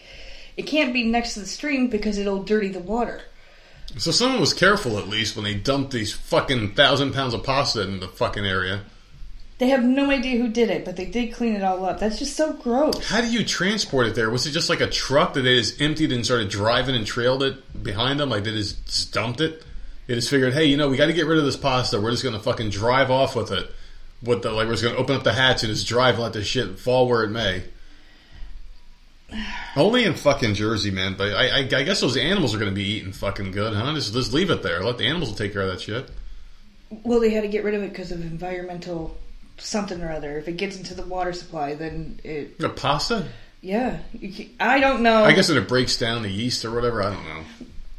it 0.57 0.66
can't 0.66 0.92
be 0.92 1.05
next 1.05 1.35
to 1.35 1.40
the 1.40 1.47
stream 1.47 1.88
because 1.88 2.18
it'll 2.18 2.42
dirty 2.42 2.68
the 2.68 2.81
water. 2.81 3.23
So 3.96 4.11
someone 4.11 4.40
was 4.40 4.53
careful 4.53 4.98
at 4.98 5.09
least 5.09 5.35
when 5.35 5.44
they 5.44 5.55
dumped 5.55 5.92
these 5.92 6.12
fucking 6.12 6.74
thousand 6.74 7.14
pounds 7.14 7.35
of 7.35 7.42
pasta 7.42 7.83
in 7.83 8.01
the 8.01 8.09
fucking 8.09 8.44
area. 8.44 8.83
They 9.59 9.70
have 9.70 9.83
no 9.83 10.11
idea 10.11 10.40
who 10.40 10.48
did 10.48 10.70
it, 10.70 10.85
but 10.85 10.94
they 10.94 11.07
did 11.07 11.33
clean 11.33 11.55
it 11.55 11.64
all 11.64 11.85
up. 11.85 11.98
That's 11.98 12.18
just 12.18 12.37
so 12.37 12.53
gross. 12.53 13.09
How 13.09 13.20
do 13.20 13.27
you 13.27 13.44
transport 13.44 14.07
it 14.07 14.14
there? 14.14 14.31
Was 14.31 14.46
it 14.46 14.53
just 14.53 14.68
like 14.68 14.81
a 14.81 14.87
truck 14.88 15.35
that 15.35 15.40
they 15.40 15.59
just 15.59 15.81
emptied 15.81 16.12
and 16.12 16.24
started 16.24 16.48
driving 16.48 16.94
and 16.94 17.05
trailed 17.05 17.42
it 17.42 17.83
behind 17.83 18.20
them? 18.20 18.31
Like 18.31 18.44
they 18.44 18.53
just 18.53 19.12
dumped 19.12 19.40
it? 19.40 19.64
They 20.07 20.14
just 20.14 20.31
figured, 20.31 20.55
hey, 20.55 20.66
you 20.66 20.77
know, 20.77 20.88
we 20.88 20.96
got 20.96 21.07
to 21.07 21.12
get 21.12 21.27
rid 21.27 21.38
of 21.38 21.44
this 21.44 21.57
pasta. 21.57 22.01
We're 22.01 22.12
just 22.12 22.22
going 22.22 22.37
to 22.37 22.40
fucking 22.40 22.70
drive 22.70 23.11
off 23.11 23.35
with 23.35 23.51
it. 23.51 23.68
With 24.22 24.42
the 24.42 24.53
like, 24.53 24.66
we're 24.66 24.74
just 24.74 24.85
going 24.85 24.94
to 24.94 25.01
open 25.01 25.16
up 25.16 25.24
the 25.24 25.33
hatch 25.33 25.64
and 25.64 25.72
just 25.72 25.88
drive 25.88 26.14
and 26.14 26.22
let 26.22 26.33
this 26.35 26.46
shit 26.46 26.79
fall 26.79 27.09
where 27.09 27.24
it 27.24 27.31
may. 27.31 27.64
Only 29.77 30.05
in 30.05 30.14
fucking 30.14 30.55
Jersey, 30.55 30.91
man. 30.91 31.14
But 31.17 31.35
I, 31.35 31.49
I, 31.49 31.59
I 31.59 31.83
guess 31.83 32.01
those 32.01 32.17
animals 32.17 32.55
are 32.55 32.59
going 32.59 32.71
to 32.71 32.75
be 32.75 32.85
eating 32.85 33.12
fucking 33.12 33.51
good, 33.51 33.75
huh? 33.75 33.95
Just, 33.95 34.12
just 34.12 34.33
leave 34.33 34.51
it 34.51 34.62
there. 34.62 34.83
Let 34.83 34.99
the 34.99 35.07
animals 35.07 35.35
take 35.35 35.53
care 35.53 35.62
of 35.62 35.69
that 35.69 35.81
shit. 35.81 36.11
Well, 37.03 37.21
they 37.21 37.31
had 37.31 37.43
to 37.43 37.49
get 37.49 37.64
rid 37.64 37.75
of 37.75 37.83
it 37.83 37.91
because 37.91 38.11
of 38.11 38.23
environmental 38.23 39.17
something 39.59 40.01
or 40.01 40.11
other. 40.11 40.38
If 40.38 40.49
it 40.49 40.57
gets 40.57 40.77
into 40.77 40.95
the 40.95 41.03
water 41.03 41.33
supply, 41.33 41.75
then 41.75 42.21
it. 42.25 42.59
The 42.59 42.71
pasta? 42.71 43.29
Yeah, 43.61 43.99
I 44.61 44.79
don't 44.79 45.03
know. 45.03 45.25
I 45.25 45.33
guess 45.33 45.49
that 45.49 45.57
it 45.57 45.69
breaks 45.69 45.99
down 45.99 46.23
the 46.23 46.31
yeast 46.31 46.64
or 46.64 46.71
whatever. 46.71 47.03
I 47.03 47.12
don't 47.12 47.25
know. 47.25 47.45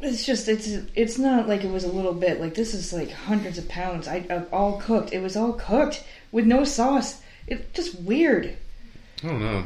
It's 0.02 0.26
just 0.26 0.48
it's 0.48 0.68
it's 0.96 1.18
not 1.18 1.50
like 1.50 1.66
it 1.66 1.72
was 1.72 1.84
a 1.84 1.92
little 1.92 2.14
bit. 2.14 2.40
Like 2.40 2.56
this 2.56 2.74
is 2.74 2.94
like 2.94 3.12
hundreds 3.12 3.58
of 3.58 3.68
pounds. 3.68 4.08
I 4.08 4.26
of 4.30 4.48
all 4.54 4.80
cooked. 4.80 5.12
It 5.12 5.22
was 5.22 5.36
all 5.36 5.54
cooked 5.54 6.04
with 6.32 6.46
no 6.46 6.64
sauce. 6.64 7.22
It's 7.48 7.70
just 7.74 8.00
weird. 8.00 8.56
I 9.22 9.28
don't 9.28 9.42
know. 9.42 9.66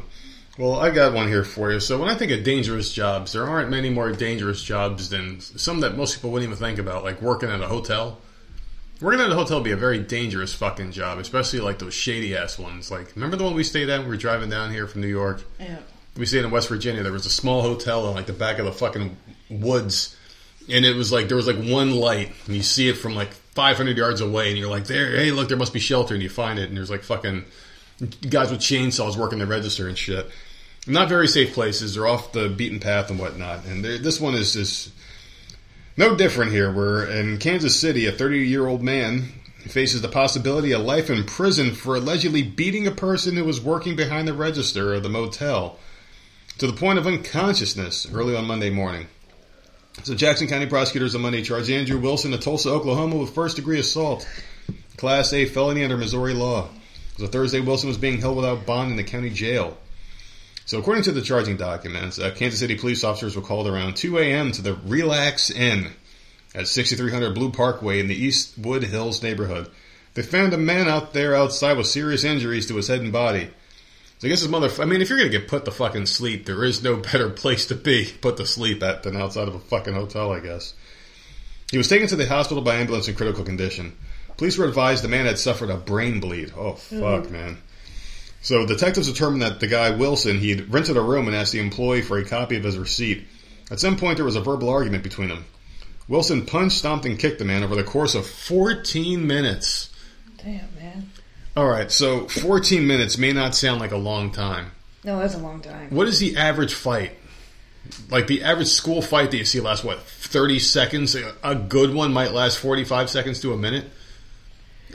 Well, 0.58 0.76
I 0.76 0.92
got 0.92 1.14
one 1.14 1.28
here 1.28 1.44
for 1.44 1.72
you. 1.72 1.80
So 1.80 1.98
when 1.98 2.10
I 2.10 2.16
think 2.16 2.32
of 2.32 2.44
dangerous 2.44 2.94
jobs, 2.94 3.34
there 3.34 3.46
aren't 3.46 3.72
many 3.72 3.90
more 3.90 4.12
dangerous 4.12 4.64
jobs 4.64 5.10
than 5.10 5.40
some 5.40 5.80
that 5.80 5.98
most 5.98 6.16
people 6.16 6.30
wouldn't 6.30 6.52
even 6.52 6.64
think 6.64 6.78
about, 6.78 7.04
like 7.04 7.22
working 7.22 7.50
at 7.50 7.62
a 7.62 7.68
hotel. 7.68 8.20
Working 9.02 9.22
at 9.22 9.32
a 9.32 9.36
hotel 9.36 9.58
would 9.58 9.64
be 9.64 9.72
a 9.72 9.78
very 9.78 9.98
dangerous 9.98 10.54
fucking 10.54 10.92
job, 10.92 11.18
especially 11.18 11.60
like 11.60 11.80
those 11.80 11.96
shady 11.96 12.38
ass 12.38 12.60
ones. 12.60 12.92
Like, 12.92 13.16
remember 13.16 13.36
the 13.36 13.44
one 13.44 13.56
we 13.56 13.64
stayed 13.64 13.90
at 13.90 14.00
when 14.00 14.08
we 14.08 14.16
were 14.16 14.22
driving 14.22 14.52
down 14.52 14.72
here 14.72 14.86
from 14.86 15.02
New 15.02 15.08
York? 15.08 15.44
Yeah. 15.60 15.80
We 16.16 16.28
stayed 16.28 16.46
in 16.46 16.52
West 16.52 16.70
Virginia. 16.70 17.02
There 17.02 17.12
was 17.12 17.26
a 17.26 17.32
small 17.32 17.64
hotel 17.64 18.08
in 18.10 18.14
like 18.14 18.28
the 18.28 18.34
back 18.34 18.60
of 18.60 18.66
the 18.66 18.72
fucking 18.72 19.18
woods, 19.50 20.16
and 20.70 20.86
it 20.86 20.96
was 20.96 21.12
like 21.12 21.28
there 21.28 21.38
was 21.38 21.48
like 21.48 21.58
one 21.58 21.96
light, 21.96 22.32
and 22.46 22.56
you 22.56 22.62
see 22.62 22.88
it 22.88 22.94
from 22.94 23.16
like 23.16 23.34
500 23.34 23.98
yards 23.98 24.22
away, 24.22 24.50
and 24.50 24.58
you're 24.60 24.70
like, 24.70 24.86
there, 24.86 25.16
hey, 25.16 25.32
look, 25.32 25.50
there 25.50 25.58
must 25.58 25.74
be 25.74 25.80
shelter, 25.80 26.14
and 26.14 26.22
you 26.22 26.30
find 26.30 26.60
it, 26.60 26.70
and 26.70 26.78
there's 26.78 26.92
like 26.92 27.02
fucking 27.02 27.46
guys 28.30 28.52
with 28.52 28.60
chainsaws 28.60 29.18
working 29.18 29.40
the 29.40 29.48
register 29.48 29.88
and 29.88 29.98
shit. 29.98 30.30
Not 30.86 31.10
very 31.10 31.28
safe 31.28 31.54
places. 31.54 31.96
They're 31.96 32.08
off 32.08 32.34
the 32.34 32.50
beaten 32.50 32.80
path 32.80 33.10
and 33.10 33.20
whatnot. 33.20 33.66
And 33.66 33.84
this 33.84 34.20
one 34.20 34.36
is 34.36 34.54
just 34.54 34.92
no 35.96 36.16
different 36.16 36.52
here. 36.52 36.72
We're 36.72 37.06
in 37.06 37.38
Kansas 37.38 37.80
City, 37.80 38.06
a 38.08 38.12
30 38.12 38.40
year 38.40 38.68
old 38.68 38.82
man 38.82 39.30
faces 39.68 40.02
the 40.02 40.10
possibility 40.10 40.74
of 40.74 40.82
life 40.82 41.10
in 41.10 41.24
prison 41.24 41.74
for 41.74 41.96
allegedly 41.96 42.44
beating 42.44 42.86
a 42.86 42.92
person 42.92 43.38
who 43.38 43.46
was 43.46 43.62
working 43.62 43.96
behind 43.96 44.28
the 44.28 44.34
register 44.34 44.94
of 44.94 45.04
the 45.04 45.10
motel 45.10 45.80
to 46.58 46.68
the 46.68 46.74
point 46.74 47.00
of 47.00 47.08
unconsciousness 47.08 48.12
early 48.14 48.36
on 48.36 48.46
Monday 48.46 48.70
morning. 48.70 49.08
So 50.04 50.16
Jackson 50.16 50.48
County 50.48 50.66
prosecutors 50.66 51.16
on 51.16 51.22
Monday 51.22 51.44
charged 51.44 51.70
Andrew 51.70 52.00
Wilson 52.00 52.34
of 52.34 52.42
Tulsa, 52.42 52.70
Oklahoma 52.70 53.16
with 53.16 53.34
first 53.34 53.56
degree 53.56 53.80
assault, 53.80 54.28
Class 54.98 55.32
A 55.34 55.46
felony 55.46 55.84
under 55.84 55.98
Missouri 55.98 56.34
law. 56.34 56.68
So 57.18 57.28
Thursday, 57.28 57.60
Wilson 57.60 57.90
was 57.90 57.98
being 57.98 58.20
held 58.20 58.38
without 58.38 58.66
bond 58.66 58.92
in 58.92 58.98
the 58.98 59.04
county 59.04 59.30
jail. 59.30 59.78
So 60.66 60.80
according 60.80 61.04
to 61.04 61.12
the 61.12 61.22
charging 61.22 61.58
documents, 61.58 62.20
uh, 62.20 62.32
Kansas 62.32 62.60
City 62.60 62.76
police 62.76 63.04
officers 63.04 63.36
were 63.36 63.42
called 63.42 63.68
around 63.68 63.96
2 63.96 64.18
a.m. 64.18 64.52
to 64.54 64.62
the 64.62 64.76
Relax 64.76 65.52
Inn 65.52 65.92
at 66.56 66.68
6300 66.68 67.36
Blue 67.36 67.52
Parkway 67.52 68.00
in 68.00 68.08
the 68.08 68.16
Eastwood 68.16 68.84
Hills 68.84 69.22
neighborhood. 69.22 69.70
They 70.14 70.22
found 70.22 70.54
a 70.54 70.58
man 70.58 70.88
out 70.88 71.14
there 71.14 71.36
outside 71.36 71.78
with 71.78 71.88
serious 71.88 72.24
injuries 72.24 72.68
to 72.68 72.76
his 72.76 72.88
head 72.88 73.02
and 73.02 73.12
body. 73.12 73.50
So 74.20 74.28
I 74.28 74.30
guess 74.30 74.42
his 74.42 74.50
mother. 74.50 74.70
I 74.82 74.86
mean, 74.86 75.02
if 75.02 75.10
you're 75.10 75.18
gonna 75.18 75.30
get 75.30 75.48
put 75.48 75.66
to 75.66 75.72
fucking 75.72 76.06
sleep, 76.06 76.46
there 76.46 76.64
is 76.64 76.82
no 76.82 76.96
better 77.12 77.30
place 77.30 77.66
to 77.68 77.76
be 77.76 78.10
put 78.22 78.38
to 78.38 78.46
sleep 78.46 78.82
at 78.84 79.04
than 79.04 79.18
outside 79.18 79.48
of 79.48 79.56
a 79.56 79.60
fucking 79.60 79.94
hotel. 79.94 80.32
I 80.32 80.40
guess. 80.40 80.74
He 81.72 81.78
was 81.78 81.90
taken 81.90 82.08
to 82.08 82.16
the 82.16 82.28
hospital 82.28 82.64
by 82.64 82.76
ambulance 82.76 83.08
in 83.08 83.16
critical 83.16 83.44
condition. 83.44 83.98
Police 84.44 84.58
were 84.58 84.68
advised 84.68 85.06
the 85.06 85.08
man 85.08 85.26
had 85.26 85.40
suffered 85.40 85.70
a 85.70 85.78
brain 85.78 86.20
bleed. 86.20 86.52
Oh 86.54 86.74
fuck, 86.74 87.24
mm-hmm. 87.24 87.32
man. 87.32 87.58
So 88.42 88.66
detectives 88.66 89.10
determined 89.10 89.42
that 89.42 89.62
the 89.62 89.68
guy 89.68 89.92
Wilson 89.92 90.38
he 90.38 90.50
had 90.50 90.74
rented 90.74 90.98
a 90.98 91.02
room 91.02 91.28
and 91.28 91.36
asked 91.36 91.54
the 91.54 91.62
employee 91.62 92.02
for 92.02 92.18
a 92.18 92.26
copy 92.26 92.58
of 92.58 92.66
his 92.66 92.78
receipt. 92.78 93.26
At 93.72 93.80
some 93.80 93.96
point, 93.96 94.18
there 94.18 94.26
was 94.26 94.36
a 94.36 94.42
verbal 94.42 94.68
argument 94.68 95.02
between 95.02 95.30
them. 95.30 95.46
Wilson 96.10 96.46
punched, 96.46 96.76
stomped, 96.76 97.06
and 97.06 97.18
kicked 97.18 97.40
the 97.40 97.46
man 97.46 97.64
over 97.64 97.74
the 97.74 97.86
course 97.86 98.16
of 98.16 98.28
14 98.28 99.26
minutes. 99.26 99.94
Damn, 100.36 100.68
man. 100.76 101.10
All 101.56 101.70
right, 101.70 101.90
so 101.90 102.28
14 102.28 102.86
minutes 102.86 103.18
may 103.18 103.32
not 103.32 103.56
sound 103.56 103.80
like 103.80 103.94
a 103.94 103.98
long 103.98 104.30
time. 104.30 104.72
No, 105.06 105.20
that's 105.20 105.36
a 105.36 105.40
long 105.40 105.62
time. 105.62 105.90
What 105.90 106.10
is 106.10 106.20
the 106.20 106.36
average 106.36 106.74
fight? 106.74 107.14
Like 108.10 108.28
the 108.28 108.44
average 108.44 108.68
school 108.68 109.02
fight 109.02 109.32
that 109.32 109.38
you 109.38 109.46
see 109.46 109.62
lasts 109.62 109.86
what 109.86 110.02
30 110.02 110.60
seconds. 110.60 111.16
A- 111.16 111.34
A 111.46 111.56
good 111.56 111.94
one 111.94 112.12
might 112.12 112.34
last 112.34 112.58
45 112.58 113.10
seconds 113.10 113.40
to 113.40 113.54
a 113.54 113.58
minute, 113.58 113.86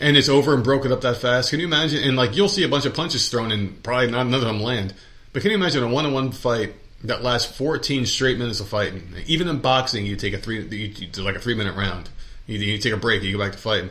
and 0.00 0.16
it's 0.16 0.28
over 0.28 0.54
and 0.54 0.64
broken 0.64 0.92
up 0.92 1.00
that 1.02 1.16
fast. 1.18 1.50
Can 1.50 1.60
you 1.60 1.66
imagine? 1.66 2.02
And 2.02 2.16
like 2.16 2.36
you'll 2.36 2.48
see 2.48 2.64
a 2.64 2.68
bunch 2.68 2.84
of 2.84 2.94
punches 2.94 3.28
thrown, 3.28 3.52
and 3.52 3.82
probably 3.82 4.10
not 4.10 4.26
none 4.26 4.40
of 4.40 4.46
them 4.46 4.60
land. 4.60 4.94
But 5.32 5.42
can 5.42 5.50
you 5.50 5.56
imagine 5.56 5.82
a 5.82 5.88
one-on-one 5.88 6.32
fight 6.32 6.74
that 7.04 7.22
lasts 7.22 7.56
14 7.56 8.06
straight 8.06 8.38
minutes 8.38 8.60
of 8.60 8.68
fighting? 8.68 9.14
Even 9.26 9.48
in 9.48 9.58
boxing, 9.58 10.06
you 10.06 10.16
take 10.16 10.32
a 10.34 10.38
three, 10.38 10.66
you, 10.66 11.06
do 11.06 11.22
like 11.22 11.36
a 11.36 11.40
three-minute 11.40 11.76
round. 11.76 12.08
You, 12.46 12.58
you 12.58 12.78
take 12.78 12.92
a 12.92 12.96
break, 12.96 13.22
you 13.22 13.36
go 13.36 13.44
back 13.44 13.52
to 13.52 13.58
fighting. 13.58 13.90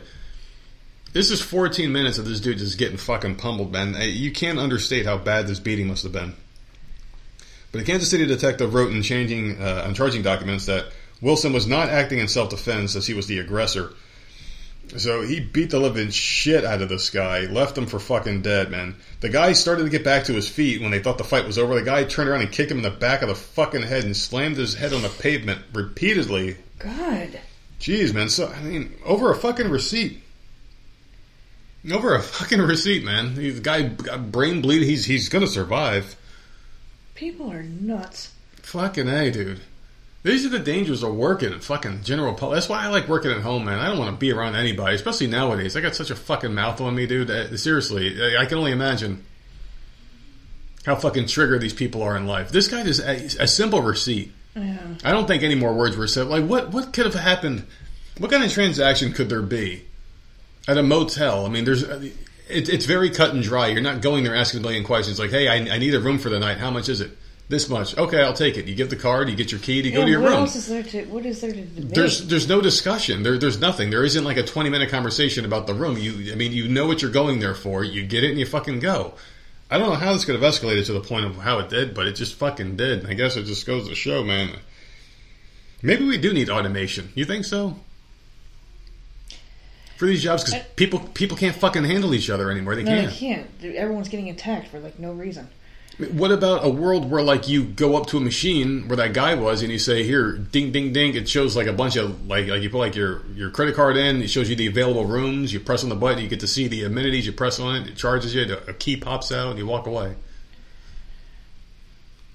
This 1.12 1.30
is 1.30 1.40
14 1.40 1.90
minutes 1.90 2.18
of 2.18 2.26
this 2.26 2.40
dude 2.40 2.58
just 2.58 2.76
getting 2.76 2.98
fucking 2.98 3.36
pummeled, 3.36 3.72
man. 3.72 3.96
You 3.98 4.30
can't 4.30 4.58
understate 4.58 5.06
how 5.06 5.16
bad 5.16 5.46
this 5.46 5.58
beating 5.58 5.86
must 5.86 6.02
have 6.02 6.12
been. 6.12 6.34
But 7.72 7.82
a 7.82 7.84
Kansas 7.84 8.10
City 8.10 8.26
detective 8.26 8.74
wrote 8.74 8.92
in 8.92 9.02
changing 9.02 9.60
uh, 9.60 9.84
on 9.86 9.94
charging 9.94 10.22
documents 10.22 10.66
that 10.66 10.86
Wilson 11.20 11.52
was 11.52 11.66
not 11.66 11.88
acting 11.88 12.18
in 12.18 12.28
self-defense 12.28 12.94
as 12.94 13.06
he 13.06 13.14
was 13.14 13.26
the 13.26 13.38
aggressor. 13.38 13.92
So 14.96 15.22
he 15.22 15.40
beat 15.40 15.70
the 15.70 15.78
living 15.78 16.10
shit 16.10 16.64
out 16.64 16.80
of 16.80 16.88
this 16.88 17.10
guy, 17.10 17.40
left 17.40 17.76
him 17.76 17.86
for 17.86 17.98
fucking 17.98 18.42
dead, 18.42 18.70
man. 18.70 18.96
The 19.20 19.28
guy 19.28 19.52
started 19.52 19.84
to 19.84 19.90
get 19.90 20.04
back 20.04 20.24
to 20.24 20.32
his 20.32 20.48
feet 20.48 20.80
when 20.80 20.90
they 20.90 21.00
thought 21.00 21.18
the 21.18 21.24
fight 21.24 21.46
was 21.46 21.58
over. 21.58 21.74
The 21.74 21.82
guy 21.82 22.04
turned 22.04 22.28
around 22.28 22.40
and 22.40 22.50
kicked 22.50 22.70
him 22.70 22.78
in 22.78 22.82
the 22.82 22.90
back 22.90 23.22
of 23.22 23.28
the 23.28 23.34
fucking 23.34 23.82
head 23.82 24.04
and 24.04 24.16
slammed 24.16 24.56
his 24.56 24.74
head 24.74 24.94
on 24.94 25.02
the 25.02 25.08
pavement 25.08 25.60
repeatedly. 25.74 26.56
God. 26.78 27.38
Jeez, 27.80 28.14
man. 28.14 28.28
So 28.28 28.48
I 28.48 28.62
mean, 28.62 28.94
over 29.04 29.30
a 29.30 29.36
fucking 29.36 29.68
receipt. 29.68 30.22
Over 31.90 32.14
a 32.14 32.22
fucking 32.22 32.60
receipt, 32.60 33.04
man. 33.04 33.34
The 33.34 33.60
guy 33.60 33.82
got 33.82 34.32
brain 34.32 34.62
bleed. 34.62 34.82
He's 34.82 35.04
he's 35.04 35.28
gonna 35.28 35.46
survive. 35.46 36.16
People 37.14 37.52
are 37.52 37.62
nuts. 37.62 38.32
Fucking 38.62 39.08
a, 39.08 39.30
dude. 39.30 39.60
These 40.28 40.44
are 40.44 40.50
the 40.50 40.58
dangers 40.58 41.02
of 41.02 41.14
working 41.14 41.52
in 41.52 41.60
fucking 41.60 42.02
general 42.04 42.34
public. 42.34 42.56
That's 42.56 42.68
why 42.68 42.84
I 42.84 42.88
like 42.88 43.08
working 43.08 43.30
at 43.30 43.40
home, 43.40 43.64
man. 43.64 43.78
I 43.78 43.88
don't 43.88 43.98
want 43.98 44.14
to 44.14 44.16
be 44.16 44.30
around 44.30 44.56
anybody, 44.56 44.94
especially 44.94 45.26
nowadays. 45.26 45.76
I 45.76 45.80
got 45.80 45.94
such 45.94 46.10
a 46.10 46.16
fucking 46.16 46.54
mouth 46.54 46.80
on 46.80 46.94
me, 46.94 47.06
dude. 47.06 47.58
Seriously, 47.58 48.36
I 48.36 48.44
can 48.46 48.58
only 48.58 48.72
imagine 48.72 49.24
how 50.84 50.96
fucking 50.96 51.26
triggered 51.26 51.60
these 51.60 51.72
people 51.72 52.02
are 52.02 52.16
in 52.16 52.26
life. 52.26 52.50
This 52.50 52.68
guy 52.68 52.80
is 52.82 53.00
a, 53.00 53.42
a 53.42 53.46
simple 53.46 53.82
receipt. 53.82 54.32
Yeah. 54.54 54.78
I 55.04 55.12
don't 55.12 55.26
think 55.26 55.42
any 55.42 55.54
more 55.54 55.72
words 55.74 55.96
were 55.96 56.06
said. 56.06 56.26
Like, 56.26 56.44
what 56.44 56.72
what 56.72 56.92
could 56.92 57.06
have 57.06 57.14
happened? 57.14 57.66
What 58.18 58.30
kind 58.30 58.42
of 58.44 58.52
transaction 58.52 59.12
could 59.12 59.28
there 59.28 59.42
be 59.42 59.84
at 60.66 60.78
a 60.78 60.82
motel? 60.82 61.46
I 61.46 61.48
mean, 61.48 61.64
there's 61.64 61.82
it, 61.82 62.14
it's 62.48 62.86
very 62.86 63.10
cut 63.10 63.34
and 63.34 63.42
dry. 63.42 63.68
You're 63.68 63.82
not 63.82 64.02
going 64.02 64.24
there 64.24 64.34
asking 64.34 64.60
a 64.60 64.62
million 64.62 64.84
questions 64.84 65.18
like, 65.18 65.30
"Hey, 65.30 65.48
I, 65.48 65.74
I 65.74 65.78
need 65.78 65.94
a 65.94 66.00
room 66.00 66.18
for 66.18 66.28
the 66.28 66.38
night. 66.38 66.58
How 66.58 66.70
much 66.70 66.88
is 66.88 67.00
it?" 67.00 67.17
This 67.48 67.70
much. 67.70 67.96
Okay, 67.96 68.20
I'll 68.22 68.34
take 68.34 68.58
it. 68.58 68.66
You 68.66 68.74
give 68.74 68.90
the 68.90 68.96
card, 68.96 69.30
you 69.30 69.36
get 69.36 69.50
your 69.50 69.60
key, 69.60 69.80
you 69.80 69.90
go 69.90 70.04
to 70.04 70.10
your 70.10 70.20
what 70.20 70.28
room. 70.28 70.40
What 70.40 70.48
else 70.48 70.56
is 70.56 70.66
there 70.66 70.82
to? 70.82 71.04
What 71.06 71.24
is 71.24 71.40
there 71.40 71.50
to 71.50 71.62
debate? 71.62 71.94
There's 71.94 72.26
there's 72.26 72.46
no 72.46 72.60
discussion. 72.60 73.22
There 73.22 73.38
there's 73.38 73.58
nothing. 73.58 73.88
There 73.88 74.04
isn't 74.04 74.22
like 74.22 74.36
a 74.36 74.42
20 74.42 74.68
minute 74.68 74.90
conversation 74.90 75.46
about 75.46 75.66
the 75.66 75.72
room. 75.72 75.96
You 75.96 76.30
I 76.30 76.36
mean 76.36 76.52
you 76.52 76.68
know 76.68 76.86
what 76.86 77.00
you're 77.00 77.10
going 77.10 77.40
there 77.40 77.54
for. 77.54 77.82
You 77.82 78.06
get 78.06 78.22
it 78.22 78.30
and 78.30 78.38
you 78.38 78.44
fucking 78.44 78.80
go. 78.80 79.14
I 79.70 79.78
don't 79.78 79.88
know 79.88 79.96
how 79.96 80.12
this 80.12 80.26
could 80.26 80.40
have 80.40 80.44
escalated 80.44 80.86
to 80.86 80.92
the 80.92 81.00
point 81.00 81.24
of 81.24 81.36
how 81.36 81.58
it 81.58 81.70
did, 81.70 81.94
but 81.94 82.06
it 82.06 82.12
just 82.12 82.34
fucking 82.34 82.76
did. 82.76 83.06
I 83.06 83.14
guess 83.14 83.36
it 83.36 83.44
just 83.44 83.66
goes 83.66 83.88
to 83.88 83.94
show, 83.94 84.22
man. 84.22 84.58
Maybe 85.82 86.04
we 86.04 86.18
do 86.18 86.34
need 86.34 86.50
automation. 86.50 87.10
You 87.14 87.24
think 87.24 87.46
so? 87.46 87.76
For 89.96 90.06
these 90.06 90.22
jobs, 90.22 90.44
because 90.44 90.64
people 90.76 91.00
people 91.00 91.36
can't 91.36 91.56
fucking 91.56 91.84
handle 91.84 92.14
each 92.14 92.28
other 92.28 92.50
anymore. 92.50 92.76
They 92.76 92.84
no, 92.84 92.90
can't. 92.90 93.12
you 93.12 93.18
can't. 93.18 93.76
Everyone's 93.76 94.08
getting 94.08 94.28
attacked 94.28 94.68
for 94.68 94.78
like 94.80 94.98
no 94.98 95.12
reason. 95.12 95.48
What 96.12 96.30
about 96.30 96.64
a 96.64 96.68
world 96.68 97.10
where 97.10 97.22
like 97.24 97.48
you 97.48 97.64
go 97.64 97.96
up 97.96 98.06
to 98.08 98.18
a 98.18 98.20
machine 98.20 98.86
where 98.86 98.96
that 98.98 99.12
guy 99.14 99.34
was 99.34 99.62
and 99.62 99.72
you 99.72 99.80
say 99.80 100.04
here 100.04 100.30
ding 100.32 100.70
ding 100.70 100.92
ding 100.92 101.16
it 101.16 101.28
shows 101.28 101.56
like 101.56 101.66
a 101.66 101.72
bunch 101.72 101.96
of 101.96 102.28
like 102.28 102.46
like 102.46 102.62
you 102.62 102.70
put 102.70 102.78
like 102.78 102.94
your 102.94 103.26
your 103.34 103.50
credit 103.50 103.74
card 103.74 103.96
in 103.96 104.22
it 104.22 104.28
shows 104.30 104.48
you 104.48 104.54
the 104.54 104.68
available 104.68 105.06
rooms 105.06 105.52
you 105.52 105.58
press 105.58 105.82
on 105.82 105.88
the 105.88 105.96
button 105.96 106.22
you 106.22 106.28
get 106.28 106.38
to 106.38 106.46
see 106.46 106.68
the 106.68 106.84
amenities 106.84 107.26
you 107.26 107.32
press 107.32 107.58
on 107.58 107.74
it 107.74 107.88
it 107.88 107.96
charges 107.96 108.32
you 108.32 108.42
a 108.68 108.72
key 108.74 108.96
pops 108.96 109.32
out 109.32 109.50
and 109.50 109.58
you 109.58 109.66
walk 109.66 109.88
away. 109.88 110.14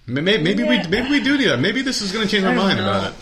Maybe, 0.07 0.43
maybe 0.43 0.63
Yeah. 0.63 0.69
we 0.83 0.87
maybe 0.89 1.09
we 1.09 1.23
do 1.23 1.37
need 1.37 1.45
that. 1.47 1.59
Maybe 1.61 1.81
this 1.81 2.01
is 2.01 2.11
going 2.11 2.27
to 2.27 2.29
change 2.31 2.43
our 2.43 2.53
mind 2.53 2.79
know. 2.79 2.83
about 2.83 3.11
it. 3.11 3.15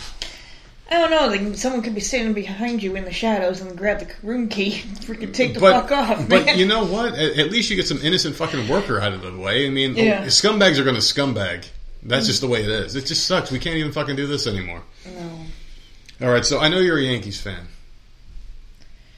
Oh, 0.92 0.96
I 0.96 1.08
don't 1.08 1.12
know. 1.12 1.28
Like 1.48 1.56
someone 1.58 1.82
could 1.82 1.96
be 1.96 2.02
standing 2.02 2.34
behind 2.34 2.84
you 2.84 2.96
in 2.96 3.06
the 3.06 3.14
shadows 3.14 3.62
and 3.62 3.78
grab 3.78 4.00
the 4.00 4.10
room 4.24 4.50
key, 4.50 4.82
and 4.88 4.98
freaking 5.00 5.34
take 5.34 5.54
the 5.54 5.60
But, 5.60 5.82
fuck 5.88 5.92
off, 5.92 6.18
Man. 6.30 6.46
but 6.46 6.58
you 6.58 6.66
know 6.68 6.86
what? 6.86 7.14
At, 7.14 7.40
at 7.40 7.52
least 7.52 7.70
you 7.70 7.76
get 7.76 7.88
some 7.88 8.00
innocent 8.02 8.36
fucking 8.36 8.68
worker 8.68 9.00
out 9.00 9.14
of 9.14 9.22
the 9.22 9.36
way. 9.38 9.66
I 9.66 9.70
mean, 9.70 9.96
Yeah. 9.96 10.22
Oh, 10.24 10.28
scumbags 10.28 10.78
are 10.80 10.84
going 10.84 10.96
to 10.96 11.02
scumbag. 11.02 11.66
That's 12.04 12.26
mm. 12.26 12.28
just 12.30 12.42
the 12.42 12.48
way 12.48 12.62
it 12.64 12.70
is. 12.70 12.96
It 12.96 13.06
just 13.06 13.26
sucks. 13.26 13.52
We 13.52 13.60
can't 13.60 13.78
even 13.78 13.92
fucking 13.92 14.16
do 14.16 14.28
this 14.28 14.48
anymore. 14.48 14.82
no. 15.06 16.26
All 16.28 16.32
right, 16.32 16.46
so 16.46 16.60
I 16.60 16.68
know 16.68 16.80
you're 16.80 17.00
a 17.00 17.04
Yankees 17.04 17.42
fan. 17.42 17.68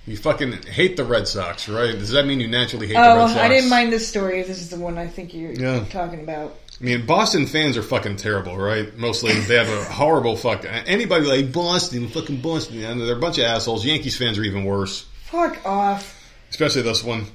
You 0.06 0.16
fucking 0.18 0.64
hate 0.64 0.96
the 0.98 1.04
Red 1.06 1.28
Sox, 1.28 1.68
right? 1.70 1.92
Does 1.98 2.12
that 2.12 2.26
mean 2.26 2.40
you 2.42 2.48
naturally 2.48 2.88
hate 2.88 2.94
the 2.94 3.00
Oh, 3.00 3.18
Red 3.18 3.28
Sox? 3.30 3.40
I 3.42 3.48
didn't 3.50 3.70
mind 3.70 3.92
this 3.92 4.08
story. 4.08 4.42
This 4.44 4.62
is 4.62 4.70
the 4.70 4.78
one 4.78 4.98
I 4.98 5.08
think 5.08 5.34
you're 5.34 5.52
Yeah. 5.54 5.84
talking 5.90 6.20
about. 6.22 6.56
I 6.82 6.84
mean, 6.84 7.06
Boston 7.06 7.46
fans 7.46 7.78
are 7.78 7.84
fucking 7.84 8.18
terrible, 8.18 8.58
right? 8.58 8.96
Mostly, 8.98 9.34
they 9.34 9.56
have 9.56 9.70
a 9.70 9.84
horrible 9.86 10.36
fuck. 10.36 10.66
Anybody 10.66 11.26
like 11.26 11.52
Boston, 11.54 12.08
fucking 12.10 12.42
Boston, 12.42 12.82
they're 13.00 13.16
a 13.16 13.20
bunch 13.20 13.38
of 13.38 13.46
assholes. 13.46 13.86
Yankees 13.86 14.18
fans 14.18 14.38
are 14.38 14.44
even 14.44 14.66
worse, 14.66 15.06
Fuck 15.26 15.66
off. 15.66 16.20
especially 16.50 16.82
this 16.82 17.04
one. 17.04 17.28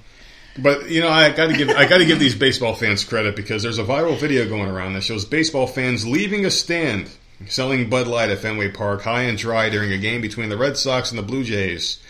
But 0.59 0.91
you 0.91 1.01
know, 1.01 1.09
I 1.09 1.31
got 1.31 1.47
to 1.49 1.57
give 1.57 1.69
I 1.71 1.87
got 1.87 1.99
to 1.99 2.05
give 2.05 2.19
these 2.19 2.35
baseball 2.35 2.75
fans 2.75 3.05
credit 3.05 3.37
because 3.37 3.63
there's 3.63 3.79
a 3.79 3.85
viral 3.85 4.19
video 4.19 4.49
going 4.49 4.69
around 4.69 4.95
that 4.95 5.05
shows 5.05 5.25
baseball 5.25 5.67
fans 5.69 6.05
leaving 6.07 6.45
a 6.45 6.51
stand 6.51 7.09
selling 7.47 7.89
Bud 7.89 8.09
Light 8.09 8.31
at 8.31 8.39
Fenway 8.39 8.71
Park 8.71 9.03
high 9.03 9.23
and 9.23 9.39
dry 9.39 9.71
during 9.71 9.93
a 9.93 9.99
game 9.99 10.21
between 10.21 10.49
the 10.49 10.57
Red 10.59 10.77
Sox 10.77 11.11
and 11.11 11.19
the 11.19 11.23
Blue 11.23 11.45
Jays. 11.45 12.01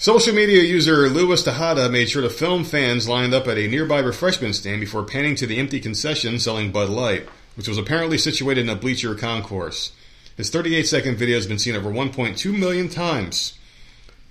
Social 0.00 0.32
media 0.32 0.62
user 0.62 1.08
Louis 1.08 1.42
Tejada 1.42 1.88
made 1.88 2.08
sure 2.08 2.22
to 2.22 2.30
film 2.30 2.62
fans 2.62 3.08
lined 3.08 3.34
up 3.34 3.48
at 3.48 3.58
a 3.58 3.66
nearby 3.66 3.98
refreshment 3.98 4.54
stand 4.54 4.80
before 4.80 5.02
panning 5.02 5.34
to 5.36 5.46
the 5.46 5.58
empty 5.58 5.80
concession 5.80 6.38
selling 6.38 6.70
Bud 6.70 6.88
Light, 6.88 7.28
which 7.56 7.66
was 7.66 7.78
apparently 7.78 8.16
situated 8.16 8.60
in 8.60 8.68
a 8.70 8.76
bleacher 8.76 9.16
concourse. 9.16 9.90
His 10.36 10.50
38 10.50 10.86
second 10.86 11.16
video 11.16 11.34
has 11.34 11.48
been 11.48 11.58
seen 11.58 11.74
over 11.74 11.90
1.2 11.90 12.56
million 12.56 12.88
times. 12.88 13.54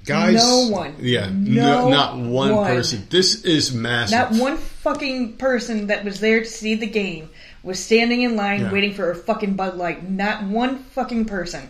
Guys, 0.06 0.36
No 0.36 0.69
one. 0.69 0.95
yeah, 1.01 1.25
No 1.30 1.89
no, 1.89 1.89
not 1.89 2.15
one, 2.15 2.56
one. 2.56 2.65
person. 2.67 3.06
This 3.10 3.43
is 3.43 3.73
massive. 3.73 4.17
Not 4.17 4.32
one 4.41 4.56
fucking 4.56 5.34
person 5.34 5.88
that 5.88 6.06
was 6.06 6.21
there 6.21 6.39
to 6.39 6.45
see 6.45 6.75
the 6.75 6.88
game 6.88 7.30
was 7.62 7.84
standing 7.84 8.21
in 8.21 8.38
line 8.38 8.62
Yeah. 8.62 8.71
waiting 8.71 8.93
for 8.93 9.12
a 9.12 9.15
fucking 9.15 9.56
Bud 9.56 9.75
Light. 9.75 10.10
Not 10.10 10.43
one 10.43 10.77
fucking 10.95 11.25
person. 11.25 11.67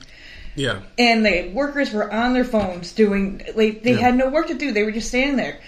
Yeah, 0.58 0.80
And 1.00 1.26
the 1.26 1.50
workers 1.54 1.93
were 1.93 2.12
on 2.12 2.34
their 2.34 2.43
phones 2.43 2.91
doing 2.91 3.41
like 3.56 3.84
they 3.84 3.91
Yeah. 3.93 4.00
had 4.00 4.15
no 4.17 4.28
work 4.30 4.48
to 4.48 4.56
do. 4.56 4.72
They 4.74 4.84
were 4.84 4.91
just 4.91 5.08
standing 5.08 5.38
there. 5.38 5.60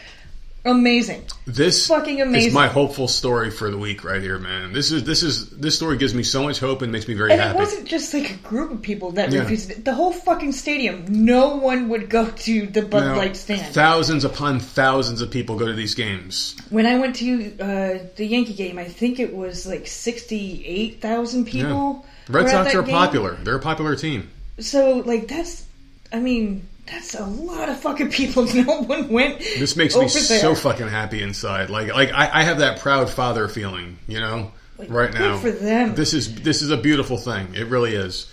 Amazing. 0.66 1.24
this 1.48 1.88
Fucking 1.88 2.20
is 2.20 2.28
amazing. 2.28 2.54
my 2.54 2.68
hopeful 2.68 3.08
story 3.08 3.50
for 3.50 3.72
the 3.72 3.78
week 3.78 4.04
right 4.04 4.22
here, 4.22 4.38
man. 4.38 4.74
This 4.74 4.92
is 4.92 5.06
this 5.06 5.24
is 5.24 5.50
this 5.52 5.74
story 5.78 5.96
gives 5.98 6.14
me 6.14 6.22
so 6.22 6.44
much 6.44 6.60
hope 6.60 6.82
and 6.82 6.92
makes 6.92 7.08
me 7.08 7.14
very 7.14 7.32
And 7.32 7.40
happy. 7.40 7.56
it 7.58 7.60
wasn't 7.60 7.86
just 7.88 8.14
like 8.14 8.30
a 8.32 8.34
group 8.36 8.70
of 8.70 8.82
people 8.82 9.12
that 9.12 9.32
Yeah. 9.32 9.40
refused 9.40 9.72
it. 9.72 9.86
The 9.86 9.94
whole 9.94 10.12
fucking 10.12 10.52
stadium, 10.52 11.06
no 11.08 11.56
one 11.56 11.88
would 11.90 12.10
go 12.10 12.26
to 12.30 12.68
the 12.68 12.82
Bud 12.82 13.00
Now, 13.06 13.16
Light 13.16 13.38
stand. 13.38 13.74
Thousands 13.74 14.26
upon 14.26 14.60
thousands 14.60 15.22
of 15.22 15.32
people 15.32 15.56
go 15.56 15.66
to 15.66 15.74
these 15.74 15.96
games. 15.96 16.56
when 16.70 16.86
I 16.86 17.00
went 17.00 17.16
to 17.18 17.54
uh, 17.62 18.00
the 18.18 18.26
Yankee 18.26 18.54
game, 18.54 18.78
I 18.78 18.84
think 18.84 19.18
it 19.22 19.34
was 19.34 19.66
like 19.66 19.88
sixty-eight 19.88 21.00
thousand 21.02 21.46
people. 21.46 22.06
Red 22.28 22.50
Sox 22.50 22.76
are 22.76 22.82
game. 22.84 22.94
popular. 22.94 23.38
They're 23.44 23.56
a 23.56 23.60
popular 23.62 23.96
team. 23.96 24.30
So 24.60 24.98
like 25.06 25.28
that's, 25.28 25.66
I 26.12 26.20
mean, 26.20 26.68
that's 26.86 27.16
a 27.16 27.26
lot 27.26 27.70
of 27.70 27.80
fucking 27.80 28.10
people. 28.12 28.46
No 28.54 28.82
one 28.84 29.10
went. 29.10 29.40
This 29.40 29.76
makes 29.76 29.96
me 29.96 30.02
there. 30.02 30.10
so 30.40 30.56
fucking 30.56 30.88
happy 30.88 31.22
inside. 31.22 31.70
Like 31.70 31.94
like 31.94 32.12
I, 32.12 32.42
I 32.42 32.44
have 32.44 32.60
that 32.60 32.80
proud 32.80 33.10
father 33.10 33.48
feeling, 33.48 33.98
you 34.08 34.20
know, 34.20 34.52
Like, 34.78 34.90
right 34.90 35.12
good 35.12 35.20
now. 35.20 35.38
for 35.38 35.52
them. 35.52 35.96
This 35.96 36.14
is 36.14 36.42
this 36.42 36.62
is 36.62 36.72
a 36.72 36.78
beautiful 36.78 37.18
thing. 37.18 37.54
It 37.56 37.68
really 37.68 37.96
is. 37.96 38.32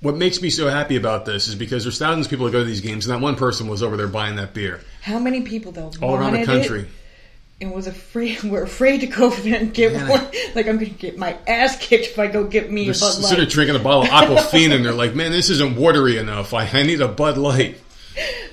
What 0.00 0.16
makes 0.16 0.42
me 0.42 0.50
so 0.50 0.68
happy 0.68 0.96
about 0.96 1.24
this 1.24 1.48
is 1.48 1.54
because 1.54 1.82
there's 1.84 1.98
thousands 1.98 2.26
of 2.26 2.30
people 2.30 2.44
that 2.46 2.52
go 2.52 2.58
to 2.58 2.64
these 2.66 2.82
games, 2.82 3.06
and 3.06 3.14
that 3.14 3.22
one 3.24 3.36
person 3.36 3.68
was 3.68 3.82
over 3.82 3.96
there 3.96 4.06
buying 4.08 4.36
that 4.36 4.52
beer 4.52 4.82
How 5.00 5.18
many 5.18 5.40
people 5.40 5.72
though? 5.72 5.90
all 6.02 6.14
around 6.16 6.34
the 6.34 6.44
country. 6.44 6.80
it 6.82 6.88
and 7.64 7.74
was 7.74 7.86
afraid. 7.86 8.42
Were 8.44 8.62
afraid 8.62 9.00
to 9.00 9.06
go 9.06 9.26
over 9.26 9.40
there 9.42 9.60
and 9.60 9.72
get 9.74 9.92
Man, 9.92 10.06
I- 10.06 10.10
one. 10.10 10.26
Like 10.54 10.66
I'm 10.68 10.76
gonna 10.78 10.86
get 10.90 11.18
my 11.18 11.36
ass 11.46 11.76
kicked 11.76 12.06
if 12.06 12.18
I 12.18 12.26
go 12.28 12.44
get 12.44 12.70
me 12.70 12.84
a 12.84 12.86
Bud 12.88 12.90
s- 12.94 13.14
sitting 13.16 13.30
there 13.30 13.38
Light. 13.40 13.48
drinking 13.50 13.76
a 13.76 13.80
bottle 13.80 14.02
of 14.02 14.08
Aquafina, 14.10 14.76
and 14.76 14.84
they're 14.84 14.92
like, 14.92 15.14
"Man, 15.14 15.32
this 15.32 15.50
isn't 15.50 15.76
watery 15.76 16.18
enough. 16.18 16.54
I, 16.54 16.66
I 16.66 16.82
need 16.82 17.00
a 17.00 17.08
Bud 17.08 17.36
Light." 17.38 17.78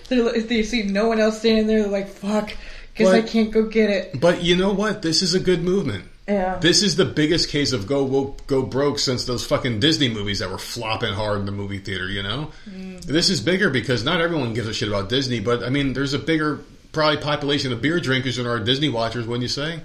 Like- 0.10 0.48
they 0.48 0.64
see 0.64 0.84
no 0.84 1.08
one 1.08 1.20
else 1.20 1.40
standing 1.40 1.68
there. 1.68 1.84
They're 1.84 1.92
like, 1.92 2.10
"Fuck," 2.10 2.52
because 2.94 3.14
I 3.14 3.22
can't 3.22 3.52
go 3.52 3.64
get 3.64 3.90
it. 3.90 4.20
But 4.20 4.44
you 4.44 4.56
know 4.56 4.74
what? 4.74 5.02
This 5.02 5.22
is 5.22 5.34
a 5.34 5.40
good 5.40 5.64
movement. 5.64 6.06
Yeah. 6.28 6.58
This 6.60 6.82
is 6.82 6.96
the 6.96 7.04
biggest 7.06 7.50
case 7.50 7.74
of 7.74 7.88
go 7.88 8.04
woke, 8.04 8.46
go 8.48 8.62
broke 8.62 9.00
since 9.00 9.26
those 9.26 9.46
fucking 9.46 9.80
Disney 9.80 10.08
movies 10.08 10.40
that 10.40 10.50
were 10.50 10.58
flopping 10.60 11.14
hard 11.14 11.40
in 11.40 11.46
the 11.46 11.52
movie 11.52 11.80
theater. 11.80 12.08
You 12.10 12.24
know, 12.24 12.52
mm. 12.70 13.02
this 13.04 13.30
is 13.30 13.42
bigger 13.42 13.70
because 13.70 14.04
not 14.06 14.22
everyone 14.22 14.54
gives 14.54 14.68
a 14.68 14.74
shit 14.74 14.88
about 14.88 15.10
Disney, 15.10 15.40
but 15.40 15.64
I 15.64 15.70
mean, 15.70 15.94
there's 15.94 16.14
a 16.14 16.20
bigger 16.20 16.60
probably 16.92 17.18
population 17.18 17.72
of 17.72 17.82
beer 17.82 18.00
drinkers 18.00 18.38
than 18.38 18.48
our 18.48 18.60
Disney 18.60 18.90
watchers. 18.90 19.26
Wouldn't 19.26 19.44
you 19.44 19.48
say? 19.48 19.82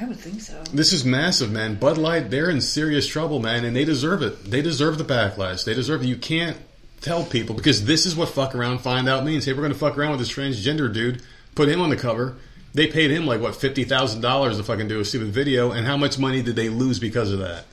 I 0.00 0.04
would 0.06 0.18
think 0.18 0.40
so. 0.40 0.62
This 0.72 0.92
is 0.92 1.04
massive, 1.04 1.50
man. 1.50 1.74
Bud 1.74 1.98
Light, 1.98 2.30
they're 2.30 2.48
in 2.48 2.60
serious 2.60 3.06
trouble, 3.06 3.38
man, 3.38 3.64
and 3.64 3.76
they 3.76 3.84
deserve 3.84 4.22
it. 4.22 4.44
They 4.50 4.62
deserve 4.62 4.98
the 4.98 5.04
backlash. 5.04 5.64
They 5.64 5.74
deserve 5.74 6.02
it. 6.02 6.06
You 6.06 6.16
can't 6.16 6.56
tell 7.00 7.24
people 7.24 7.54
because 7.54 7.84
this 7.84 8.06
is 8.06 8.16
what 8.16 8.28
fuck 8.28 8.54
around, 8.54 8.78
find 8.78 9.08
out 9.08 9.24
means. 9.24 9.44
Hey, 9.44 9.52
we're 9.52 9.60
going 9.60 9.72
to 9.72 9.78
fuck 9.78 9.98
around 9.98 10.12
with 10.12 10.20
this 10.20 10.32
transgender 10.32 10.92
dude, 10.92 11.22
put 11.54 11.68
him 11.68 11.80
on 11.80 11.90
the 11.90 11.96
cover. 11.96 12.36
They 12.72 12.86
paid 12.86 13.10
him 13.10 13.26
like 13.26 13.40
what 13.40 13.56
fifty 13.56 13.84
thousand 13.84 14.20
dollars 14.20 14.56
to 14.58 14.62
fucking 14.62 14.88
do 14.88 15.00
a 15.00 15.04
stupid 15.04 15.28
video, 15.28 15.72
and 15.72 15.86
how 15.86 15.96
much 15.96 16.18
money 16.18 16.40
did 16.40 16.56
they 16.56 16.68
lose 16.68 16.98
because 16.98 17.32
of 17.32 17.40
that? 17.40 17.64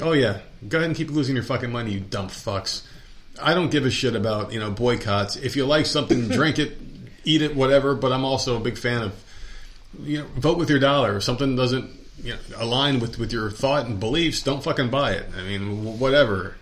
Oh 0.00 0.12
yeah, 0.12 0.40
go 0.68 0.78
ahead 0.78 0.88
and 0.88 0.96
keep 0.96 1.10
losing 1.10 1.34
your 1.34 1.44
fucking 1.44 1.72
money, 1.72 1.92
you 1.92 2.00
dumb 2.00 2.28
fucks. 2.28 2.82
I 3.42 3.54
don't 3.54 3.70
give 3.70 3.86
a 3.86 3.90
shit 3.90 4.14
about 4.14 4.52
you 4.52 4.60
know 4.60 4.70
boycotts. 4.70 5.36
If 5.36 5.56
you 5.56 5.64
like 5.64 5.86
something, 5.86 6.28
drink 6.28 6.58
it, 6.58 6.76
eat 7.24 7.42
it, 7.42 7.54
whatever. 7.54 7.94
But 7.94 8.12
I'm 8.12 8.24
also 8.24 8.56
a 8.56 8.60
big 8.60 8.78
fan 8.78 9.02
of 9.02 9.24
you 9.98 10.18
know, 10.18 10.26
vote 10.36 10.58
with 10.58 10.70
your 10.70 10.78
dollar. 10.78 11.16
If 11.16 11.24
something 11.24 11.56
doesn't 11.56 11.90
you 12.22 12.34
know, 12.34 12.38
align 12.56 13.00
with, 13.00 13.18
with 13.18 13.32
your 13.32 13.50
thought 13.50 13.86
and 13.86 13.98
beliefs, 13.98 14.42
don't 14.42 14.62
fucking 14.62 14.90
buy 14.90 15.12
it. 15.12 15.26
I 15.36 15.42
mean, 15.42 15.98
whatever. 15.98 16.56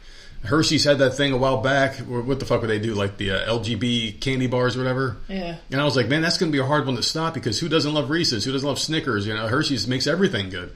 Hershey's 0.44 0.84
had 0.84 0.98
that 0.98 1.14
thing 1.14 1.32
a 1.32 1.36
while 1.36 1.60
back. 1.60 1.96
What 1.96 2.38
the 2.38 2.46
fuck 2.46 2.60
would 2.60 2.70
they 2.70 2.78
do? 2.78 2.94
Like 2.94 3.16
the 3.16 3.32
uh, 3.32 3.58
LGB 3.58 4.20
candy 4.20 4.46
bars 4.46 4.76
or 4.76 4.80
whatever? 4.80 5.16
Yeah. 5.28 5.56
And 5.70 5.80
I 5.80 5.84
was 5.84 5.96
like, 5.96 6.08
man, 6.08 6.22
that's 6.22 6.38
going 6.38 6.52
to 6.52 6.56
be 6.56 6.62
a 6.62 6.66
hard 6.66 6.86
one 6.86 6.94
to 6.96 7.02
stop 7.02 7.34
because 7.34 7.58
who 7.58 7.68
doesn't 7.68 7.92
love 7.92 8.08
Reese's? 8.08 8.44
Who 8.44 8.52
doesn't 8.52 8.66
love 8.66 8.78
Snickers? 8.78 9.26
You 9.26 9.34
know, 9.34 9.48
Hershey's 9.48 9.88
makes 9.88 10.06
everything 10.06 10.48
good. 10.48 10.72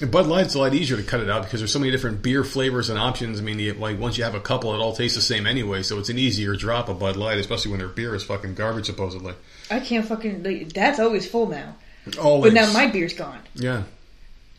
And 0.00 0.12
Bud 0.12 0.26
Light's 0.26 0.54
a 0.54 0.60
lot 0.60 0.74
easier 0.74 0.96
to 0.96 1.02
cut 1.02 1.20
it 1.20 1.28
out 1.28 1.42
because 1.42 1.60
there's 1.60 1.72
so 1.72 1.80
many 1.80 1.90
different 1.90 2.22
beer 2.22 2.44
flavors 2.44 2.88
and 2.88 2.98
options. 2.98 3.40
I 3.40 3.42
mean, 3.42 3.58
you, 3.58 3.74
like 3.74 3.98
once 3.98 4.16
you 4.16 4.22
have 4.22 4.36
a 4.36 4.40
couple, 4.40 4.72
it 4.72 4.78
all 4.78 4.92
tastes 4.92 5.16
the 5.16 5.22
same 5.22 5.44
anyway. 5.44 5.82
So 5.82 5.98
it's 5.98 6.08
an 6.08 6.18
easier 6.18 6.54
drop 6.54 6.88
of 6.88 7.00
Bud 7.00 7.16
Light, 7.16 7.38
especially 7.38 7.72
when 7.72 7.80
their 7.80 7.88
beer 7.88 8.14
is 8.14 8.22
fucking 8.22 8.54
garbage 8.54 8.86
supposedly. 8.86 9.34
I 9.70 9.80
can't 9.80 10.06
fucking. 10.06 10.44
like, 10.44 10.72
That's 10.72 11.00
always 11.00 11.28
full 11.28 11.48
now. 11.48 11.74
Always. 12.20 12.54
But 12.54 12.60
now 12.60 12.72
my 12.72 12.86
beer's 12.86 13.12
gone, 13.12 13.40
yeah, 13.54 13.82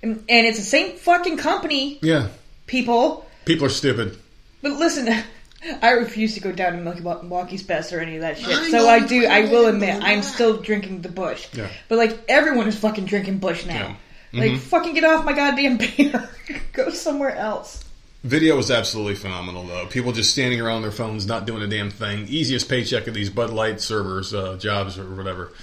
and, 0.02 0.24
and 0.30 0.48
it's 0.48 0.58
the 0.58 0.64
same 0.64 0.98
fucking 0.98 1.38
company, 1.38 2.00
yeah. 2.02 2.28
people. 2.68 3.28
People 3.46 3.66
are 3.66 3.70
stupid. 3.70 4.18
But 4.62 4.74
listen, 4.74 5.24
I 5.82 5.92
refuse 5.92 6.36
to 6.36 6.42
go 6.42 6.52
down 6.52 6.74
to 6.74 6.80
Milky 6.80 7.02
Milwaukee's 7.02 7.64
Best 7.64 7.92
or 7.92 8.00
any 8.00 8.16
of 8.16 8.22
that 8.22 8.38
shit. 8.38 8.50
I 8.50 8.70
so 8.70 8.88
I 8.88 9.00
do. 9.00 9.26
I 9.26 9.50
will 9.50 9.68
admit, 9.68 10.04
I'm 10.04 10.22
still 10.22 10.62
drinking 10.62 11.02
the 11.02 11.10
Busch. 11.10 11.48
Yeah. 11.54 11.70
But 11.88 11.98
like 11.98 12.20
everyone 12.28 12.68
is 12.68 12.78
fucking 12.78 13.06
drinking 13.06 13.40
Busch 13.40 13.66
now. 13.66 13.74
Yeah. 13.74 13.96
Like 14.34 14.52
Mhm. 14.52 14.60
fucking 14.60 14.94
get 14.94 15.04
off 15.04 15.26
my 15.26 15.34
goddamn 15.34 15.78
beer. 15.78 16.30
go 16.74 16.90
somewhere 16.92 17.36
else. 17.36 17.84
Video 18.24 18.58
was 18.58 18.70
absolutely 18.70 19.16
phenomenal, 19.16 19.64
though. 19.66 19.86
People 19.86 20.12
just 20.12 20.32
standing 20.32 20.60
around 20.60 20.82
their 20.82 20.92
phones, 20.92 21.26
not 21.26 21.46
doing 21.48 21.62
a 21.64 21.68
damn 21.68 21.90
thing. 21.90 22.28
Easiest 22.28 22.68
paycheck 22.70 23.08
of 23.08 23.14
these 23.14 23.30
Bud 23.30 23.50
Light 23.50 23.80
servers 23.80 24.34
uh, 24.34 24.58
jobs 24.60 25.00
or 25.00 25.06
whatever. 25.16 25.54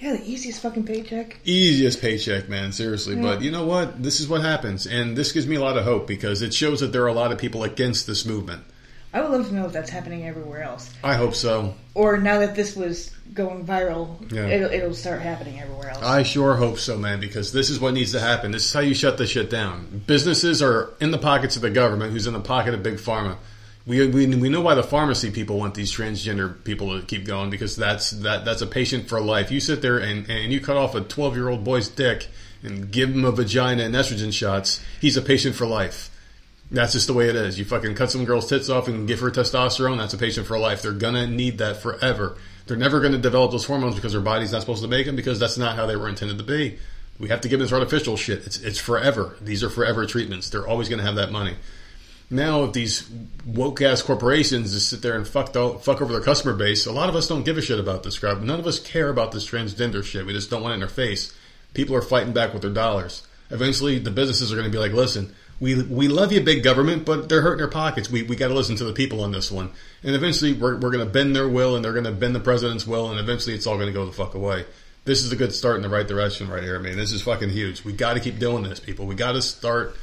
Yeah, 0.00 0.16
the 0.16 0.28
easiest 0.28 0.60
fucking 0.62 0.82
paycheck. 0.84 1.38
Easiest 1.44 2.00
paycheck, 2.00 2.48
man. 2.48 2.72
Seriously, 2.72 3.14
Yeah. 3.14 3.22
but 3.22 3.42
you 3.42 3.52
know 3.52 3.64
what? 3.64 4.02
This 4.02 4.18
is 4.20 4.26
what 4.26 4.40
happens, 4.40 4.84
and 4.86 5.16
this 5.16 5.30
gives 5.30 5.46
me 5.46 5.54
a 5.54 5.60
lot 5.60 5.78
of 5.78 5.84
hope 5.84 6.08
because 6.08 6.42
it 6.42 6.52
shows 6.52 6.80
that 6.80 6.92
there 6.92 7.04
are 7.04 7.08
a 7.08 7.12
lot 7.14 7.30
of 7.30 7.38
people 7.38 7.62
against 7.62 8.08
this 8.08 8.26
movement. 8.26 8.62
I 9.14 9.20
would 9.20 9.30
love 9.30 9.48
to 9.48 9.54
know 9.54 9.66
if 9.66 9.72
that's 9.72 9.90
happening 9.90 10.26
everywhere 10.26 10.62
else, 10.62 10.90
I 11.04 11.14
hope 11.14 11.34
so. 11.34 11.74
or 11.94 12.16
now 12.16 12.38
that 12.40 12.54
this 12.54 12.74
was 12.74 13.10
going 13.34 13.64
viral, 13.66 14.30
Yeah. 14.32 14.46
it'll, 14.46 14.70
it'll 14.70 14.94
start 14.94 15.20
happening 15.20 15.60
everywhere 15.60 15.90
else. 15.90 16.02
I 16.02 16.22
sure 16.22 16.54
hope 16.56 16.78
so, 16.78 16.96
man, 16.98 17.20
because 17.20 17.52
this 17.52 17.68
is 17.70 17.78
what 17.80 17.94
needs 17.94 18.12
to 18.12 18.20
happen. 18.20 18.52
This 18.52 18.64
is 18.66 18.72
how 18.72 18.80
you 18.80 18.94
shut 18.94 19.18
this 19.18 19.30
shit 19.30 19.50
down. 19.50 20.02
Businesses 20.06 20.62
are 20.62 20.92
in 21.00 21.10
the 21.10 21.18
pockets 21.18 21.56
of 21.56 21.62
the 21.62 21.70
government, 21.70 22.12
who's 22.12 22.26
in 22.26 22.32
the 22.34 22.40
pocket 22.40 22.74
of 22.74 22.82
big 22.82 22.94
pharma. 22.96 23.36
We, 23.86 24.06
we, 24.06 24.26
we 24.28 24.48
know 24.48 24.60
why 24.60 24.74
the 24.76 24.82
pharmacy 24.82 25.30
people 25.32 25.58
want 25.58 25.74
these 25.74 25.92
transgender 25.92 26.62
people 26.62 26.98
to 27.00 27.04
keep 27.04 27.24
going 27.26 27.50
because 27.50 27.74
that's 27.74 28.10
that 28.12 28.44
that's 28.44 28.62
a 28.62 28.66
patient 28.66 29.08
for 29.08 29.20
life. 29.20 29.50
You 29.50 29.58
sit 29.58 29.82
there 29.82 29.98
and, 29.98 30.30
and 30.30 30.52
you 30.52 30.60
cut 30.60 30.76
off 30.76 30.94
a 30.94 31.00
twelve 31.00 31.34
year 31.34 31.48
old 31.48 31.64
boy's 31.64 31.88
dick 31.88 32.28
and 32.62 32.92
give 32.92 33.10
him 33.10 33.24
a 33.24 33.32
vagina 33.32 33.82
and 33.82 33.92
estrogen 33.94 34.32
shots. 34.32 34.80
He's 35.00 35.16
a 35.16 35.22
patient 35.22 35.56
for 35.56 35.66
life. 35.66 36.10
That's 36.72 36.94
just 36.94 37.06
the 37.06 37.12
way 37.12 37.28
it 37.28 37.36
is. 37.36 37.58
You 37.58 37.66
fucking 37.66 37.94
cut 37.94 38.10
some 38.10 38.24
girl's 38.24 38.48
tits 38.48 38.70
off 38.70 38.88
and 38.88 39.06
give 39.06 39.20
her 39.20 39.30
testosterone. 39.30 39.98
That's 39.98 40.14
a 40.14 40.18
patient 40.18 40.46
for 40.46 40.58
life. 40.58 40.80
They're 40.80 40.92
gonna 40.92 41.26
need 41.26 41.58
that 41.58 41.82
forever. 41.82 42.38
They're 42.66 42.78
never 42.78 43.00
gonna 43.00 43.18
develop 43.18 43.50
those 43.50 43.66
hormones 43.66 43.94
because 43.94 44.12
their 44.12 44.22
body's 44.22 44.52
not 44.52 44.62
supposed 44.62 44.82
to 44.82 44.88
make 44.88 45.04
them 45.04 45.14
because 45.14 45.38
that's 45.38 45.58
not 45.58 45.76
how 45.76 45.84
they 45.84 45.96
were 45.96 46.08
intended 46.08 46.38
to 46.38 46.44
be. 46.44 46.78
We 47.18 47.28
have 47.28 47.42
to 47.42 47.48
give 47.48 47.58
them 47.58 47.66
this 47.66 47.74
artificial 47.74 48.16
shit. 48.16 48.46
It's 48.46 48.58
it's 48.60 48.78
forever. 48.78 49.36
These 49.42 49.62
are 49.62 49.68
forever 49.68 50.06
treatments. 50.06 50.48
They're 50.48 50.66
always 50.66 50.88
gonna 50.88 51.02
have 51.02 51.16
that 51.16 51.30
money. 51.30 51.56
Now, 52.30 52.64
if 52.64 52.72
these 52.72 53.06
woke 53.44 53.82
ass 53.82 54.00
corporations 54.00 54.72
just 54.72 54.88
sit 54.88 55.02
there 55.02 55.16
and 55.16 55.28
fuck, 55.28 55.52
the, 55.52 55.74
fuck 55.74 56.00
over 56.00 56.14
their 56.14 56.22
customer 56.22 56.54
base, 56.54 56.86
a 56.86 56.92
lot 56.92 57.10
of 57.10 57.14
us 57.14 57.28
don't 57.28 57.42
give 57.42 57.58
a 57.58 57.62
shit 57.62 57.78
about 57.78 58.04
this 58.04 58.18
crap. 58.18 58.38
None 58.38 58.58
of 58.58 58.66
us 58.66 58.80
care 58.80 59.10
about 59.10 59.32
this 59.32 59.46
transgender 59.46 60.02
shit. 60.02 60.24
We 60.24 60.32
just 60.32 60.48
don't 60.48 60.62
want 60.62 60.72
it 60.72 60.76
in 60.76 60.82
our 60.82 60.88
face. 60.88 61.34
People 61.74 61.94
are 61.94 62.00
fighting 62.00 62.32
back 62.32 62.54
with 62.54 62.62
their 62.62 62.70
dollars. 62.70 63.26
Eventually, 63.50 63.98
the 63.98 64.10
businesses 64.10 64.50
are 64.50 64.56
going 64.56 64.64
to 64.64 64.72
be 64.72 64.78
like, 64.78 64.92
listen, 64.92 65.34
we, 65.62 65.80
we 65.80 66.08
love 66.08 66.32
you, 66.32 66.40
big 66.40 66.64
government, 66.64 67.04
but 67.04 67.28
they're 67.28 67.40
hurting 67.40 67.62
our 67.62 67.70
pockets. 67.70 68.10
We, 68.10 68.24
we 68.24 68.34
got 68.34 68.48
to 68.48 68.54
listen 68.54 68.74
to 68.76 68.84
the 68.84 68.92
people 68.92 69.22
on 69.22 69.30
this 69.30 69.48
one. 69.48 69.70
And 70.02 70.12
eventually, 70.12 70.52
we're, 70.54 70.74
we're 70.74 70.90
going 70.90 71.06
to 71.06 71.10
bend 71.10 71.36
their 71.36 71.48
will 71.48 71.76
and 71.76 71.84
they're 71.84 71.92
going 71.92 72.04
to 72.04 72.10
bend 72.10 72.34
the 72.34 72.40
president's 72.40 72.84
will, 72.84 73.10
and 73.10 73.20
eventually, 73.20 73.54
it's 73.54 73.64
all 73.64 73.76
going 73.76 73.86
to 73.86 73.92
go 73.92 74.04
the 74.04 74.10
fuck 74.10 74.34
away. 74.34 74.64
This 75.04 75.22
is 75.22 75.30
a 75.30 75.36
good 75.36 75.54
start 75.54 75.76
in 75.76 75.82
the 75.82 75.88
right 75.88 76.06
direction 76.06 76.48
right 76.48 76.64
here, 76.64 76.76
I 76.76 76.80
mean, 76.80 76.96
This 76.96 77.12
is 77.12 77.22
fucking 77.22 77.50
huge. 77.50 77.84
We 77.84 77.92
got 77.92 78.14
to 78.14 78.20
keep 78.20 78.40
doing 78.40 78.64
this, 78.64 78.80
people. 78.80 79.06
We 79.06 79.14
got 79.14 79.32
to 79.32 79.42
start 79.42 79.94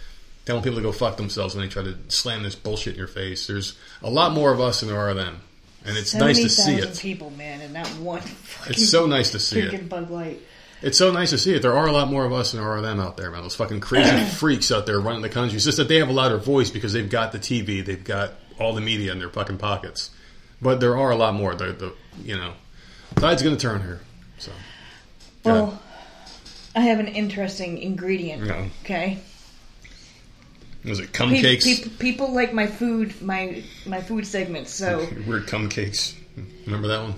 telling 0.45 0.63
people 0.63 0.77
to 0.77 0.81
go 0.81 0.93
fuck 0.93 1.17
themselves 1.17 1.55
when 1.55 1.65
they 1.65 1.69
try 1.69 1.83
to 1.83 1.97
slam 2.07 2.43
this 2.43 2.55
bullshit 2.55 2.93
in 2.93 2.97
your 2.97 3.07
face. 3.07 3.45
There's 3.45 3.77
a 4.01 4.09
lot 4.09 4.31
more 4.31 4.53
of 4.53 4.61
us 4.61 4.79
than 4.79 4.87
there 4.87 4.97
are 4.97 5.09
of 5.09 5.17
them, 5.17 5.41
and 5.85 5.97
it's 5.97 6.13
nice 6.13 6.39
to 6.39 6.49
see 6.49 6.75
it. 6.75 6.97
people, 6.97 7.31
man, 7.31 7.59
and 7.59 7.73
not 7.73 7.87
one 7.99 8.21
fucking 8.21 8.73
It's 8.73 8.89
so 8.89 9.05
nice 9.05 9.31
to 9.31 9.39
see 9.39 9.59
it. 9.59 9.89
Bud 9.89 10.09
Light. 10.09 10.39
It's 10.81 10.97
so 10.97 11.11
nice 11.11 11.31
to 11.31 11.37
see 11.37 11.53
it. 11.53 11.61
There 11.61 11.73
are 11.75 11.87
a 11.87 11.91
lot 11.91 12.09
more 12.09 12.25
of 12.25 12.31
us 12.31 12.51
than 12.51 12.61
there 12.61 12.69
are 12.69 12.77
of 12.77 12.83
them 12.83 12.99
out 12.99 13.17
there, 13.17 13.29
man. 13.31 13.41
Those 13.41 13.55
fucking 13.55 13.81
crazy 13.81 14.25
freaks 14.35 14.71
out 14.71 14.85
there 14.85 14.99
running 14.99 15.21
the 15.21 15.29
country. 15.29 15.57
It's 15.57 15.65
just 15.65 15.77
that 15.77 15.87
they 15.89 15.97
have 15.97 16.09
a 16.09 16.13
louder 16.13 16.37
voice 16.37 16.69
because 16.69 16.93
they've 16.93 17.09
got 17.09 17.31
the 17.33 17.39
TV, 17.39 17.83
they've 17.85 18.03
got 18.03 18.33
all 18.59 18.73
the 18.73 18.81
media 18.81 19.11
in 19.11 19.19
their 19.19 19.29
fucking 19.29 19.57
pockets. 19.57 20.09
But 20.61 20.79
there 20.79 20.97
are 20.97 21.11
a 21.11 21.15
lot 21.15 21.33
more. 21.33 21.53
The, 21.55 21.71
the 21.73 21.93
you 22.23 22.35
know, 22.37 22.53
tide's 23.15 23.41
going 23.41 23.55
to 23.55 23.61
turn 23.61 23.81
here. 23.81 23.99
So, 24.37 24.51
go 25.43 25.51
ahead. 25.51 25.63
Well, 25.63 25.81
I 26.75 26.81
have 26.81 26.99
an 26.99 27.07
interesting 27.07 27.77
ingredient. 27.79 28.43
No. 28.43 28.67
Okay. 28.83 29.19
was 30.85 30.99
it 30.99 31.11
cum 31.11 31.29
Pe- 31.31 31.41
cakes? 31.41 31.65
peop- 31.65 31.99
people 31.99 32.33
like 32.33 32.53
my 32.53 32.67
food, 32.67 33.21
my 33.21 33.63
my 33.85 34.01
food 34.01 34.25
segments. 34.27 34.71
So, 34.73 35.07
Weird 35.27 35.47
cum 35.47 35.67
cakes. 35.67 36.15
Remember 36.65 36.87
that 36.87 37.01
one? 37.03 37.15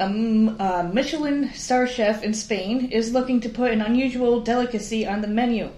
A 0.00 0.04
m- 0.04 0.60
a 0.60 0.88
Michelin 0.92 1.52
star 1.54 1.86
chef 1.86 2.22
in 2.22 2.32
Spain 2.34 2.90
is 2.90 3.12
looking 3.12 3.40
to 3.40 3.48
put 3.48 3.72
an 3.72 3.80
unusual 3.82 4.40
delicacy 4.40 5.06
on 5.06 5.20
the 5.22 5.28
menu: 5.28 5.70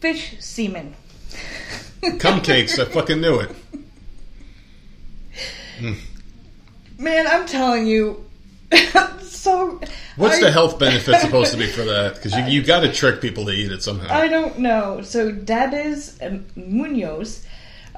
fish 0.00 0.34
semen. 0.40 0.94
Cum 2.18 2.40
cakes. 2.40 2.78
I 2.78 2.84
fucking 2.84 3.20
knew 3.20 3.40
it. 3.40 3.50
Man, 6.98 7.26
I'm 7.26 7.46
telling 7.46 7.86
you. 7.86 8.24
so. 9.22 9.80
What's 10.16 10.38
I- 10.38 10.40
the 10.40 10.50
health 10.50 10.78
benefit 10.78 11.20
supposed 11.20 11.52
to 11.52 11.58
be 11.58 11.66
for 11.66 11.84
that? 11.84 12.16
Because 12.16 12.34
you, 12.36 12.44
you 12.44 12.62
got 12.64 12.80
to 12.80 12.92
trick 12.92 13.20
people 13.20 13.44
to 13.46 13.52
eat 13.52 13.70
it 13.70 13.82
somehow. 13.82 14.12
I 14.12 14.26
don't 14.28 14.58
know. 14.58 15.00
So 15.02 15.30
Dabiz 15.32 16.20
um, 16.26 16.44
Munoz, 16.56 17.46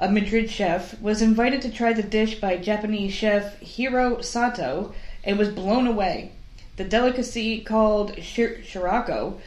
a 0.01 0.09
Madrid 0.09 0.49
chef, 0.49 0.99
was 0.99 1.21
invited 1.21 1.61
to 1.61 1.71
try 1.71 1.93
the 1.93 2.01
dish 2.01 2.39
by 2.39 2.57
Japanese 2.57 3.13
chef 3.13 3.59
Hiro 3.59 4.19
Sato 4.19 4.95
and 5.23 5.37
was 5.37 5.49
blown 5.49 5.85
away. 5.85 6.31
The 6.77 6.83
delicacy 6.83 7.61
called 7.61 8.17
shir- 8.17 8.57
shirako 8.63 9.39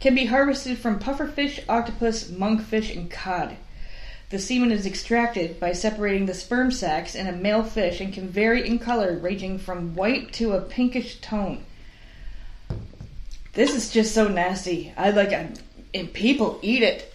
can 0.00 0.14
be 0.14 0.26
harvested 0.26 0.76
from 0.76 0.98
pufferfish, 0.98 1.60
octopus, 1.66 2.24
monkfish, 2.24 2.94
and 2.94 3.10
cod. 3.10 3.56
The 4.28 4.38
semen 4.38 4.70
is 4.70 4.84
extracted 4.84 5.58
by 5.58 5.72
separating 5.72 6.26
the 6.26 6.34
sperm 6.34 6.70
sacs 6.72 7.14
in 7.14 7.26
a 7.26 7.32
male 7.32 7.64
fish 7.64 7.98
and 7.98 8.12
can 8.12 8.28
vary 8.28 8.66
in 8.66 8.78
color, 8.78 9.16
ranging 9.16 9.58
from 9.58 9.94
white 9.94 10.34
to 10.34 10.52
a 10.52 10.60
pinkish 10.60 11.20
tone. 11.20 11.64
This 13.54 13.74
is 13.74 13.90
just 13.90 14.12
so 14.12 14.28
nasty. 14.28 14.92
I 14.94 15.10
like, 15.10 15.32
I, 15.32 15.48
and 15.94 16.12
people 16.12 16.58
eat 16.60 16.82
it. 16.82 17.14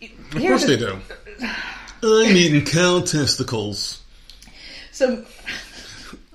of 0.00 0.40
course 0.40 0.64
they 0.64 0.78
do. 0.78 0.98
I'm 2.02 2.36
eating 2.36 2.64
cow 2.64 3.00
testicles. 3.00 4.00
So, 4.90 5.24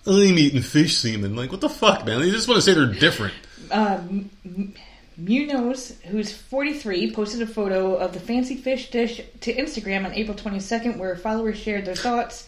I'm 0.05 0.37
eating 0.37 0.61
fish 0.61 0.97
semen. 0.97 1.35
Like, 1.35 1.51
what 1.51 1.61
the 1.61 1.69
fuck, 1.69 2.05
man? 2.05 2.21
They 2.21 2.31
just 2.31 2.47
want 2.47 2.57
to 2.57 2.61
say 2.61 2.73
they're 2.73 2.85
different. 2.93 3.33
um, 3.71 4.29
Munoz, 5.17 5.99
who's 6.07 6.31
43, 6.31 7.11
posted 7.11 7.41
a 7.41 7.47
photo 7.47 7.95
of 7.95 8.13
the 8.13 8.19
fancy 8.19 8.55
fish 8.55 8.91
dish 8.91 9.19
to 9.41 9.53
Instagram 9.53 10.05
on 10.05 10.13
April 10.13 10.37
22nd, 10.37 10.97
where 10.97 11.15
followers 11.15 11.57
shared 11.57 11.85
their 11.85 11.95
thoughts. 11.95 12.46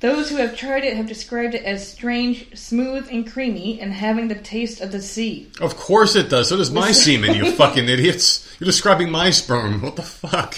Those 0.00 0.28
who 0.28 0.36
have 0.36 0.56
tried 0.56 0.84
it 0.84 0.96
have 0.96 1.06
described 1.06 1.54
it 1.54 1.64
as 1.64 1.90
strange, 1.90 2.56
smooth, 2.56 3.08
and 3.10 3.30
creamy, 3.30 3.80
and 3.80 3.92
having 3.92 4.28
the 4.28 4.34
taste 4.34 4.80
of 4.80 4.92
the 4.92 5.00
sea. 5.00 5.50
Of 5.60 5.76
course 5.76 6.16
it 6.16 6.28
does. 6.28 6.50
So 6.50 6.56
does 6.58 6.70
my 6.70 6.92
semen, 6.92 7.34
you 7.34 7.50
fucking 7.56 7.88
idiots. 7.88 8.46
You're 8.60 8.66
describing 8.66 9.10
my 9.10 9.30
sperm. 9.30 9.80
What 9.82 9.96
the 9.96 10.02
fuck? 10.02 10.56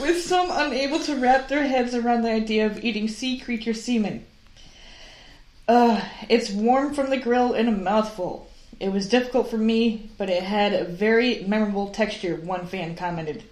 With 0.00 0.22
some 0.22 0.48
unable 0.50 0.98
to 1.00 1.16
wrap 1.16 1.48
their 1.48 1.66
heads 1.66 1.94
around 1.94 2.22
the 2.22 2.30
idea 2.32 2.66
of 2.66 2.82
eating 2.82 3.06
sea 3.08 3.38
creature 3.38 3.74
semen. 3.74 4.24
Uh, 5.68 6.00
it's 6.28 6.50
warm 6.50 6.94
from 6.94 7.10
the 7.10 7.16
grill 7.18 7.52
in 7.54 7.68
a 7.68 7.72
mouthful. 7.72 8.50
It 8.80 8.90
was 8.90 9.08
difficult 9.08 9.50
for 9.50 9.58
me, 9.58 10.10
but 10.16 10.30
it 10.30 10.42
had 10.42 10.72
a 10.72 10.84
very 10.84 11.44
memorable 11.46 11.90
texture, 11.90 12.36
one 12.36 12.66
fan 12.66 12.96
commented. 12.96 13.44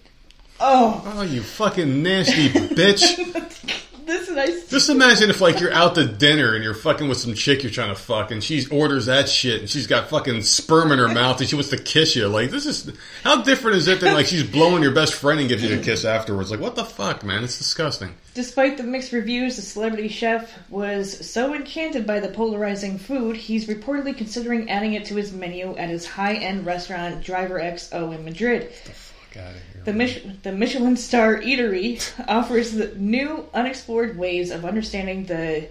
Oh, 0.59 1.03
Oh, 1.15 1.23
you 1.23 1.43
fucking 1.43 2.03
nasty 2.03 2.49
bitch. 2.49 3.75
this 4.09 4.29
nice. 4.31 4.69
Just 4.69 4.89
imagine 4.89 5.31
if, 5.31 5.41
like, 5.41 5.61
you're 5.61 5.73
out 5.73 5.95
to 5.97 6.07
dinner 6.07 6.55
and 6.55 6.65
you're 6.65 6.75
fucking 6.75 7.09
with 7.09 7.19
some 7.19 7.35
chick 7.35 7.63
you're 7.63 7.73
trying 7.73 7.95
to 7.95 8.01
fuck, 8.01 8.31
and 8.31 8.43
she 8.43 8.67
orders 8.69 9.07
that 9.07 9.29
shit, 9.29 9.61
and 9.61 9.71
she's 9.71 9.87
got 9.87 10.09
fucking 10.09 10.43
sperm 10.43 10.93
in 10.93 10.99
her 10.99 11.09
mouth, 11.09 11.41
and 11.41 11.49
she 11.49 11.55
wants 11.55 11.71
to 11.71 11.79
kiss 11.79 12.17
you. 12.17 12.29
Like, 12.29 12.51
this 12.51 12.67
is 12.67 12.91
how 13.23 13.43
different 13.43 13.77
is 13.77 13.89
it 13.89 14.01
than 14.01 14.15
like 14.15 14.27
she's 14.27 14.43
blowing 14.43 14.83
your 14.83 14.93
best 14.93 15.15
friend 15.15 15.41
and 15.41 15.49
gives 15.49 15.63
you 15.63 15.79
a 15.79 15.83
kiss 15.83 16.05
afterwards? 16.05 16.51
Like, 16.51 16.61
what 16.61 16.75
the 16.75 16.85
fuck, 16.85 17.25
man? 17.25 17.45
It's 17.45 17.59
disgusting. 17.59 18.15
Despite 18.35 18.77
the 18.77 18.85
mixed 18.85 19.13
reviews, 19.13 19.57
the 19.57 19.63
celebrity 19.63 20.09
chef 20.09 20.57
was 20.71 21.29
so 21.29 21.55
enchanted 21.55 22.07
by 22.07 22.21
the 22.21 22.29
polarizing 22.29 22.99
food, 22.99 23.37
he's 23.37 23.67
reportedly 23.67 24.17
considering 24.17 24.71
adding 24.71 24.95
it 24.95 25.05
to 25.07 25.17
his 25.17 25.33
menu 25.33 25.77
at 25.77 25.89
his 25.89 26.07
high-end 26.07 26.65
restaurant 26.65 27.25
DiverXO 27.25 28.15
in 28.15 28.25
Madrid. 28.25 28.71
Fuck 28.73 29.43
out 29.43 29.51
of 29.51 29.55
here. 29.55 29.63
The, 29.85 29.93
Mich- 29.93 30.25
the 30.43 30.53
Michelin 30.53 30.97
star 30.97 31.37
eatery 31.37 32.01
offers 32.29 32.73
the 32.73 32.95
new, 32.97 33.45
unexplored 33.55 34.19
ways 34.19 34.51
of 34.51 34.65
understanding 34.65 35.25
the 35.25 35.69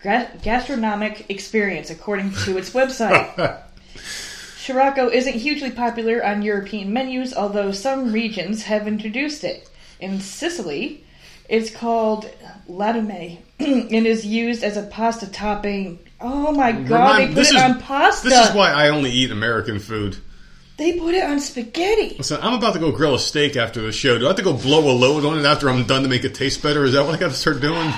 gra- 0.00 0.30
gastronomic 0.42 1.26
experience, 1.28 1.90
according 1.90 2.32
to 2.44 2.58
its 2.58 2.70
website. 2.70 3.34
shirako 3.94 5.12
isn't 5.12 5.34
hugely 5.34 5.70
popular 5.70 6.24
on 6.24 6.42
European 6.42 6.92
menus, 6.92 7.34
although 7.34 7.72
some 7.72 8.12
regions 8.12 8.64
have 8.64 8.86
introduced 8.86 9.42
it. 9.44 9.68
In 9.98 10.20
Sicily, 10.20 11.04
it's 11.48 11.70
called 11.70 12.30
lattume 12.68 13.38
and 13.58 14.06
is 14.06 14.24
used 14.24 14.62
as 14.62 14.76
a 14.76 14.82
pasta 14.84 15.30
topping. 15.30 15.98
Oh 16.20 16.52
my 16.52 16.72
god, 16.72 17.18
they 17.18 17.26
Remind- 17.26 17.34
put 17.34 17.50
it 17.50 17.56
on 17.56 17.80
pasta! 17.80 18.28
This 18.28 18.48
is 18.50 18.54
why 18.54 18.70
I 18.70 18.88
only 18.90 19.10
eat 19.10 19.30
American 19.30 19.78
food. 19.78 20.16
They 20.80 20.98
put 20.98 21.14
it 21.14 21.22
on 21.22 21.40
spaghetti. 21.40 22.14
Listen, 22.16 22.40
I'm 22.40 22.54
about 22.54 22.72
to 22.72 22.78
go 22.78 22.90
grill 22.90 23.14
a 23.14 23.18
steak 23.18 23.54
after 23.54 23.82
the 23.82 23.92
show. 23.92 24.18
Do 24.18 24.24
I 24.24 24.28
have 24.28 24.36
to 24.36 24.42
go 24.42 24.54
blow 24.54 24.90
a 24.90 24.96
load 24.96 25.26
on 25.26 25.38
it 25.38 25.44
after 25.44 25.68
I'm 25.68 25.84
done 25.84 26.04
to 26.04 26.08
make 26.08 26.24
it 26.24 26.34
taste 26.34 26.62
better? 26.62 26.86
Is 26.86 26.94
that 26.94 27.04
what 27.04 27.14
I 27.14 27.18
got 27.18 27.32
to 27.32 27.36
start 27.36 27.60
doing? 27.60 27.92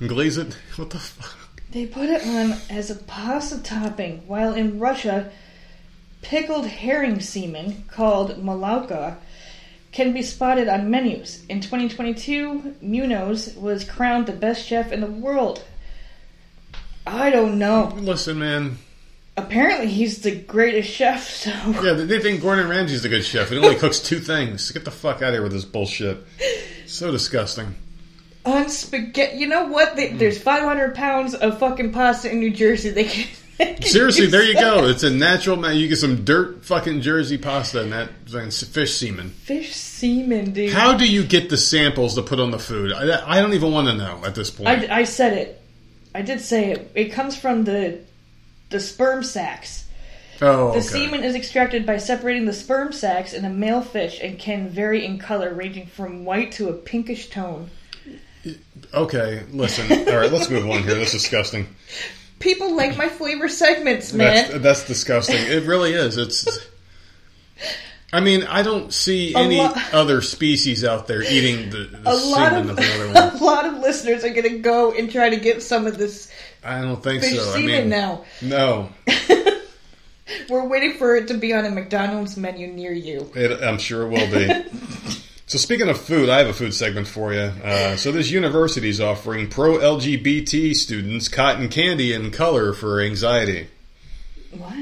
And 0.00 0.08
glaze 0.10 0.36
it? 0.36 0.52
What 0.76 0.90
the 0.90 0.98
fuck? 0.98 1.34
They 1.70 1.86
put 1.86 2.10
it 2.10 2.26
on 2.26 2.58
as 2.68 2.90
a 2.90 2.96
pasta 2.96 3.62
topping, 3.62 4.18
while 4.26 4.52
in 4.52 4.78
Russia, 4.78 5.32
pickled 6.20 6.66
herring 6.66 7.20
semen, 7.20 7.84
called 7.88 8.32
moloka, 8.36 9.16
can 9.90 10.12
be 10.12 10.20
spotted 10.20 10.68
on 10.68 10.90
menus. 10.90 11.46
In 11.46 11.62
2022, 11.62 12.76
Munoz 12.82 13.54
was 13.54 13.82
crowned 13.82 14.26
the 14.26 14.32
best 14.32 14.66
chef 14.66 14.92
in 14.92 15.00
the 15.00 15.06
world. 15.06 15.64
I 17.06 17.30
don't 17.30 17.58
know. 17.58 17.94
Listen, 17.96 18.38
man. 18.38 18.76
Apparently, 19.36 19.86
he's 19.86 20.22
the 20.22 20.34
greatest 20.34 20.90
chef. 20.90 21.28
So 21.28 21.50
Yeah, 21.82 21.94
they 21.94 22.20
think 22.20 22.42
Gordon 22.42 22.68
Ramsay's 22.68 23.04
a 23.04 23.08
good 23.08 23.24
chef. 23.24 23.50
He 23.50 23.56
only 23.56 23.76
cooks 23.76 24.00
two 24.00 24.18
things. 24.18 24.70
Get 24.70 24.84
the 24.84 24.90
fuck 24.90 25.22
out 25.22 25.28
of 25.28 25.34
here 25.34 25.42
with 25.42 25.52
this 25.52 25.64
bullshit. 25.64 26.24
So 26.86 27.10
disgusting. 27.10 27.74
on 28.44 28.68
spaghetti, 28.68 29.38
you 29.38 29.46
know 29.46 29.66
what? 29.66 29.96
They, 29.96 30.10
hmm. 30.10 30.18
there's 30.18 30.40
500 30.40 30.94
pounds 30.94 31.34
of 31.34 31.58
fucking 31.58 31.92
pasta 31.92 32.30
in 32.30 32.40
New 32.40 32.50
Jersey. 32.50 32.90
They 32.90 33.04
can. 33.04 33.28
they 33.58 33.74
can 33.74 33.82
Seriously, 33.82 34.26
there 34.26 34.42
you 34.42 34.54
that. 34.54 34.60
go. 34.60 34.88
It's 34.88 35.02
a 35.02 35.10
natural 35.10 35.56
man. 35.56 35.76
You 35.76 35.88
get 35.88 35.96
some 35.96 36.24
dirt 36.24 36.64
fucking 36.64 37.00
Jersey 37.02 37.38
pasta 37.38 37.82
and 37.82 37.92
that 37.92 38.10
fucking 38.26 38.50
fish 38.50 38.94
semen. 38.94 39.30
Fish 39.30 39.74
semen, 39.74 40.52
dude. 40.52 40.72
How 40.72 40.96
do 40.96 41.06
you 41.06 41.22
get 41.22 41.48
the 41.48 41.56
samples 41.56 42.14
to 42.16 42.22
put 42.22 42.40
on 42.40 42.50
the 42.50 42.58
food? 42.58 42.92
I, 42.92 43.36
I 43.36 43.40
don't 43.40 43.54
even 43.54 43.72
want 43.72 43.88
to 43.88 43.94
know 43.94 44.22
at 44.24 44.34
this 44.34 44.50
point. 44.50 44.68
I, 44.68 45.00
I 45.00 45.04
said 45.04 45.34
it. 45.38 45.62
I 46.14 46.22
did 46.22 46.40
say 46.40 46.72
it. 46.72 46.90
It 46.94 47.12
comes 47.12 47.36
from 47.36 47.64
the 47.64 48.00
the 48.70 48.80
sperm 48.80 49.22
sacs. 49.22 49.84
oh, 50.40 50.72
The 50.72 50.78
okay. 50.78 50.80
semen 50.80 51.22
is 51.24 51.34
extracted 51.34 51.84
by 51.86 51.98
separating 51.98 52.46
the 52.46 52.52
sperm 52.52 52.92
sacs 52.92 53.32
in 53.32 53.44
a 53.44 53.50
male 53.50 53.82
fish 53.82 54.18
and 54.22 54.38
can 54.38 54.68
vary 54.68 55.04
in 55.04 55.18
color, 55.18 55.52
ranging 55.52 55.86
from 55.86 56.24
white 56.24 56.52
to 56.52 56.68
a 56.68 56.72
pinkish 56.72 57.28
tone. 57.30 57.70
Okay, 58.94 59.42
listen. 59.50 60.08
All 60.08 60.16
right, 60.18 60.32
let's 60.32 60.48
move 60.48 60.68
on 60.70 60.82
here. 60.82 60.94
That's 60.94 61.12
disgusting. 61.12 61.66
People 62.38 62.74
like 62.74 62.96
my 62.96 63.08
flavor 63.08 63.48
segments, 63.48 64.12
man. 64.14 64.50
That's, 64.50 64.62
that's 64.62 64.86
disgusting. 64.86 65.36
It 65.36 65.64
really 65.64 65.92
is. 65.92 66.16
It's. 66.16 66.58
I 68.12 68.20
mean, 68.20 68.42
I 68.44 68.62
don't 68.62 68.92
see 68.92 69.34
any 69.36 69.58
lo- 69.58 69.72
other 69.92 70.20
species 70.22 70.84
out 70.84 71.06
there 71.06 71.22
eating 71.22 71.70
the, 71.70 71.84
the 72.02 72.16
semen 72.16 72.70
of 72.70 72.78
of 72.78 73.14
one. 73.14 73.40
a 73.40 73.44
lot 73.44 73.66
of 73.66 73.74
listeners 73.78 74.24
are 74.24 74.30
going 74.30 74.48
to 74.48 74.58
go 74.58 74.92
and 74.92 75.12
try 75.12 75.28
to 75.28 75.36
get 75.36 75.62
some 75.62 75.86
of 75.86 75.96
this 75.96 76.32
I 76.62 76.80
don't 76.80 77.02
think 77.02 77.22
so. 77.22 77.54
I 77.54 77.62
mean, 77.62 77.88
now. 77.88 78.24
no. 78.42 78.90
We're 80.48 80.66
waiting 80.66 80.94
for 80.94 81.16
it 81.16 81.28
to 81.28 81.34
be 81.34 81.52
on 81.52 81.64
a 81.64 81.70
McDonald's 81.70 82.36
menu 82.36 82.68
near 82.68 82.92
you. 82.92 83.30
It, 83.34 83.62
I'm 83.62 83.78
sure 83.78 84.02
it 84.02 84.08
will 84.10 84.30
be. 84.30 84.70
so 85.46 85.58
speaking 85.58 85.88
of 85.88 86.00
food, 86.00 86.28
I 86.28 86.38
have 86.38 86.48
a 86.48 86.52
food 86.52 86.74
segment 86.74 87.08
for 87.08 87.32
you. 87.32 87.40
Uh, 87.40 87.96
so 87.96 88.12
this 88.12 88.30
university 88.30 88.88
is 88.88 89.00
offering 89.00 89.48
pro 89.48 89.78
LGBT 89.78 90.74
students 90.74 91.28
cotton 91.28 91.68
candy 91.68 92.12
in 92.12 92.30
color 92.30 92.72
for 92.72 93.00
anxiety. 93.00 93.68
What? 94.52 94.79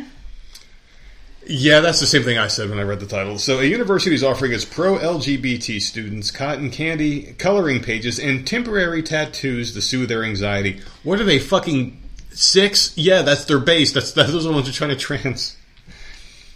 Yeah, 1.50 1.80
that's 1.80 1.98
the 1.98 2.06
same 2.06 2.24
thing 2.24 2.36
I 2.36 2.48
said 2.48 2.68
when 2.68 2.78
I 2.78 2.82
read 2.82 3.00
the 3.00 3.06
title. 3.06 3.38
So, 3.38 3.60
a 3.60 3.64
university 3.64 4.14
is 4.14 4.22
offering 4.22 4.52
its 4.52 4.66
pro 4.66 4.98
LGBT 4.98 5.80
students 5.80 6.30
cotton 6.30 6.70
candy, 6.70 7.32
coloring 7.38 7.80
pages, 7.80 8.18
and 8.18 8.46
temporary 8.46 9.02
tattoos 9.02 9.72
to 9.72 9.80
soothe 9.80 10.10
their 10.10 10.24
anxiety. 10.24 10.82
What 11.04 11.22
are 11.22 11.24
they 11.24 11.38
fucking 11.38 12.02
six? 12.32 12.92
Yeah, 12.98 13.22
that's 13.22 13.46
their 13.46 13.60
base. 13.60 13.92
That's, 13.92 14.12
those 14.12 14.44
are 14.44 14.48
the 14.48 14.52
ones 14.52 14.66
who 14.66 14.72
are 14.72 14.74
trying 14.74 14.90
to 14.90 14.96
trans. 14.96 15.56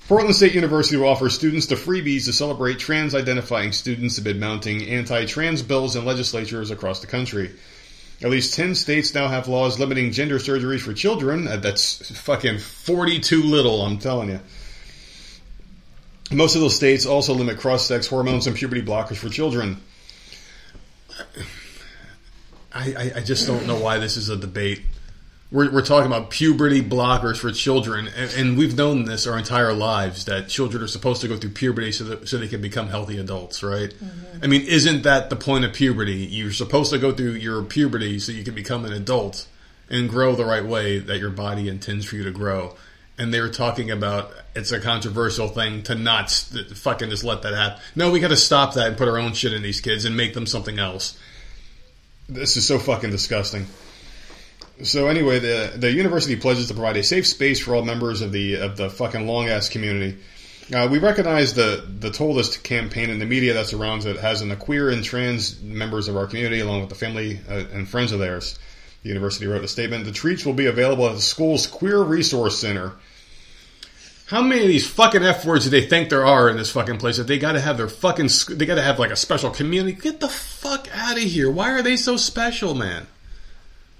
Portland 0.08 0.36
State 0.36 0.54
University 0.54 0.98
will 0.98 1.08
offer 1.08 1.30
students 1.30 1.68
the 1.68 1.74
freebies 1.74 2.26
to 2.26 2.32
celebrate 2.34 2.78
trans 2.78 3.14
identifying 3.14 3.72
students 3.72 4.18
amid 4.18 4.38
mounting 4.38 4.86
anti 4.86 5.24
trans 5.24 5.62
bills 5.62 5.96
in 5.96 6.04
legislatures 6.04 6.70
across 6.70 7.00
the 7.00 7.06
country. 7.06 7.50
At 8.22 8.28
least 8.28 8.54
10 8.54 8.74
states 8.74 9.14
now 9.14 9.28
have 9.28 9.48
laws 9.48 9.80
limiting 9.80 10.12
gender 10.12 10.38
surgeries 10.38 10.80
for 10.80 10.92
children. 10.92 11.48
Uh, 11.48 11.56
That's 11.56 12.14
fucking 12.20 12.58
42 12.58 13.42
little, 13.42 13.80
I'm 13.80 13.96
telling 13.96 14.28
you. 14.28 14.40
Most 16.32 16.54
of 16.54 16.60
those 16.60 16.74
states 16.74 17.06
also 17.06 17.34
limit 17.34 17.58
cross 17.58 17.86
sex 17.86 18.06
hormones 18.06 18.46
and 18.46 18.56
puberty 18.56 18.82
blockers 18.82 19.16
for 19.16 19.28
children. 19.28 19.82
I, 22.74 22.94
I, 22.94 23.12
I 23.16 23.20
just 23.20 23.46
don't 23.46 23.66
know 23.66 23.78
why 23.78 23.98
this 23.98 24.16
is 24.16 24.28
a 24.28 24.36
debate. 24.36 24.82
We're, 25.50 25.70
we're 25.70 25.84
talking 25.84 26.06
about 26.06 26.30
puberty 26.30 26.82
blockers 26.82 27.36
for 27.36 27.52
children, 27.52 28.08
and, 28.16 28.34
and 28.34 28.58
we've 28.58 28.74
known 28.74 29.04
this 29.04 29.26
our 29.26 29.36
entire 29.36 29.74
lives 29.74 30.24
that 30.24 30.48
children 30.48 30.82
are 30.82 30.88
supposed 30.88 31.20
to 31.20 31.28
go 31.28 31.36
through 31.36 31.50
puberty 31.50 31.92
so 31.92 32.04
that 32.04 32.28
so 32.28 32.38
they 32.38 32.48
can 32.48 32.62
become 32.62 32.88
healthy 32.88 33.18
adults, 33.18 33.62
right? 33.62 33.90
Mm-hmm. 33.90 34.38
I 34.42 34.46
mean, 34.46 34.62
isn't 34.62 35.02
that 35.02 35.28
the 35.28 35.36
point 35.36 35.66
of 35.66 35.74
puberty? 35.74 36.14
You're 36.14 36.52
supposed 36.52 36.90
to 36.92 36.98
go 36.98 37.12
through 37.12 37.32
your 37.32 37.62
puberty 37.62 38.18
so 38.18 38.32
you 38.32 38.44
can 38.44 38.54
become 38.54 38.86
an 38.86 38.94
adult 38.94 39.46
and 39.90 40.08
grow 40.08 40.34
the 40.34 40.46
right 40.46 40.64
way 40.64 40.98
that 40.98 41.18
your 41.18 41.30
body 41.30 41.68
intends 41.68 42.06
for 42.06 42.16
you 42.16 42.24
to 42.24 42.30
grow. 42.30 42.74
And 43.18 43.32
they 43.32 43.40
were 43.40 43.50
talking 43.50 43.90
about 43.90 44.32
it's 44.54 44.72
a 44.72 44.80
controversial 44.80 45.48
thing 45.48 45.82
to 45.84 45.94
not 45.94 46.30
st- 46.30 46.76
fucking 46.76 47.10
just 47.10 47.24
let 47.24 47.42
that 47.42 47.54
happen. 47.54 47.82
No, 47.94 48.10
we 48.10 48.20
got 48.20 48.28
to 48.28 48.36
stop 48.36 48.74
that 48.74 48.88
and 48.88 48.96
put 48.96 49.08
our 49.08 49.18
own 49.18 49.34
shit 49.34 49.52
in 49.52 49.62
these 49.62 49.80
kids 49.80 50.04
and 50.04 50.16
make 50.16 50.34
them 50.34 50.46
something 50.46 50.78
else. 50.78 51.18
This 52.28 52.56
is 52.56 52.66
so 52.66 52.78
fucking 52.78 53.10
disgusting. 53.10 53.66
So 54.82 55.08
anyway, 55.08 55.38
the 55.38 55.72
the 55.76 55.92
university 55.92 56.36
pledges 56.36 56.68
to 56.68 56.74
provide 56.74 56.96
a 56.96 57.04
safe 57.04 57.26
space 57.26 57.60
for 57.60 57.74
all 57.74 57.82
members 57.82 58.20
of 58.20 58.32
the 58.32 58.56
of 58.56 58.76
the 58.76 58.90
fucking 58.90 59.26
long 59.26 59.48
ass 59.48 59.68
community. 59.68 60.18
Uh, 60.74 60.88
we 60.90 60.98
recognize 60.98 61.54
the 61.54 61.86
the 61.98 62.10
Toldist 62.10 62.62
campaign 62.62 63.10
and 63.10 63.20
the 63.20 63.26
media 63.26 63.54
that 63.54 63.66
surrounds 63.66 64.06
it 64.06 64.16
has 64.16 64.42
in 64.42 64.48
the 64.48 64.56
queer 64.56 64.90
and 64.90 65.04
trans 65.04 65.60
members 65.60 66.08
of 66.08 66.16
our 66.16 66.26
community, 66.26 66.60
along 66.60 66.80
with 66.80 66.88
the 66.88 66.94
family 66.94 67.40
uh, 67.48 67.64
and 67.72 67.88
friends 67.88 68.12
of 68.12 68.18
theirs. 68.18 68.58
The 69.02 69.08
university 69.08 69.46
wrote 69.46 69.64
a 69.64 69.68
statement. 69.68 70.04
The 70.04 70.12
treats 70.12 70.46
will 70.46 70.52
be 70.52 70.66
available 70.66 71.08
at 71.08 71.14
the 71.14 71.20
school's 71.20 71.66
Queer 71.66 72.02
Resource 72.02 72.58
Center. 72.58 72.92
How 74.26 74.40
many 74.40 74.62
of 74.62 74.68
these 74.68 74.88
fucking 74.88 75.22
f 75.22 75.44
words 75.44 75.64
do 75.64 75.70
they 75.70 75.84
think 75.84 76.08
there 76.08 76.24
are 76.24 76.48
in 76.48 76.56
this 76.56 76.70
fucking 76.70 76.98
place 76.98 77.18
that 77.18 77.26
they 77.26 77.38
got 77.38 77.52
to 77.52 77.60
have 77.60 77.76
their 77.76 77.88
fucking 77.88 78.30
they 78.50 78.64
got 78.64 78.76
to 78.76 78.82
have 78.82 78.98
like 78.98 79.10
a 79.10 79.16
special 79.16 79.50
community? 79.50 79.92
Get 79.92 80.20
the 80.20 80.28
fuck 80.28 80.88
out 80.96 81.18
of 81.18 81.22
here! 81.22 81.50
Why 81.50 81.72
are 81.72 81.82
they 81.82 81.96
so 81.96 82.16
special, 82.16 82.74
man? 82.74 83.08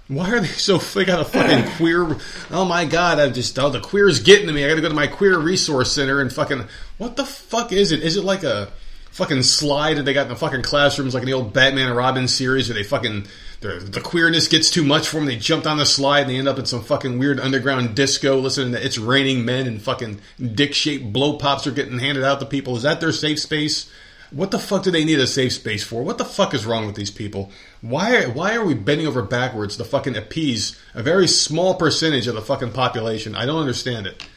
Why 0.07 0.31
are 0.31 0.39
they 0.39 0.47
so? 0.47 0.77
They 0.79 1.05
got 1.05 1.21
a 1.21 1.25
fucking 1.25 1.71
queer. 1.77 2.17
Oh 2.49 2.65
my 2.65 2.85
god! 2.85 3.19
I'm 3.19 3.33
just 3.33 3.59
oh 3.59 3.69
the 3.69 3.79
queer's 3.79 4.21
getting 4.21 4.47
to 4.47 4.53
me. 4.53 4.65
I 4.65 4.69
got 4.69 4.75
to 4.75 4.81
go 4.81 4.89
to 4.89 4.95
my 4.95 5.07
queer 5.07 5.37
resource 5.37 5.91
center 5.91 6.19
and 6.19 6.33
fucking. 6.33 6.67
What 6.97 7.15
the 7.15 7.25
fuck 7.25 7.71
is 7.71 7.91
it? 7.91 8.01
Is 8.01 8.17
it 8.17 8.23
like 8.23 8.43
a 8.43 8.69
fucking 9.11 9.43
slide 9.43 9.97
that 9.97 10.03
they 10.03 10.13
got 10.13 10.23
in 10.23 10.29
the 10.29 10.35
fucking 10.35 10.63
classrooms, 10.63 11.13
like 11.13 11.21
in 11.21 11.27
the 11.27 11.33
old 11.33 11.53
Batman 11.53 11.89
and 11.89 11.95
Robin 11.95 12.27
series, 12.27 12.69
where 12.69 12.75
they 12.75 12.83
fucking 12.83 13.27
the, 13.63 14.01
queerness 14.01 14.47
gets 14.47 14.69
too 14.69 14.83
much 14.83 15.07
for 15.07 15.17
them. 15.17 15.25
They 15.25 15.37
jump 15.37 15.63
down 15.63 15.77
the 15.77 15.85
slide 15.85 16.21
and 16.21 16.29
they 16.29 16.37
end 16.37 16.47
up 16.47 16.59
in 16.59 16.65
some 16.65 16.83
fucking 16.83 17.17
weird 17.17 17.39
underground 17.39 17.95
disco, 17.95 18.37
listening 18.37 18.73
to 18.73 18.85
"It's 18.85 18.97
Raining 18.97 19.45
Men" 19.45 19.67
and 19.67 19.81
fucking 19.81 20.21
dick 20.53 20.73
shaped 20.73 21.11
blow 21.11 21.37
pops 21.37 21.65
are 21.65 21.71
getting 21.71 21.99
handed 21.99 22.23
out 22.23 22.39
to 22.39 22.45
people. 22.45 22.75
Is 22.75 22.83
that 22.83 23.01
their 23.01 23.11
safe 23.11 23.39
space? 23.39 23.89
What 24.31 24.51
the 24.51 24.59
fuck 24.59 24.83
do 24.83 24.91
they 24.91 25.05
need 25.05 25.19
a 25.19 25.27
safe 25.27 25.53
space 25.53 25.83
for? 25.83 26.01
What 26.01 26.17
the 26.17 26.25
fuck 26.25 26.53
is 26.53 26.65
wrong 26.65 26.87
with 26.87 26.95
these 26.95 27.11
people? 27.11 27.51
Why 27.81 28.25
why 28.25 28.55
are 28.55 28.65
we 28.65 28.73
bending 28.73 29.07
over 29.07 29.21
backwards 29.21 29.77
to 29.77 29.83
fucking 29.83 30.17
appease 30.17 30.79
a 30.93 31.03
very 31.03 31.27
small 31.27 31.75
percentage 31.75 32.27
of 32.27 32.35
the 32.35 32.41
fucking 32.41 32.71
population? 32.71 33.35
I 33.35 33.45
don't 33.45 33.61
understand 33.61 34.07
it. 34.07 34.27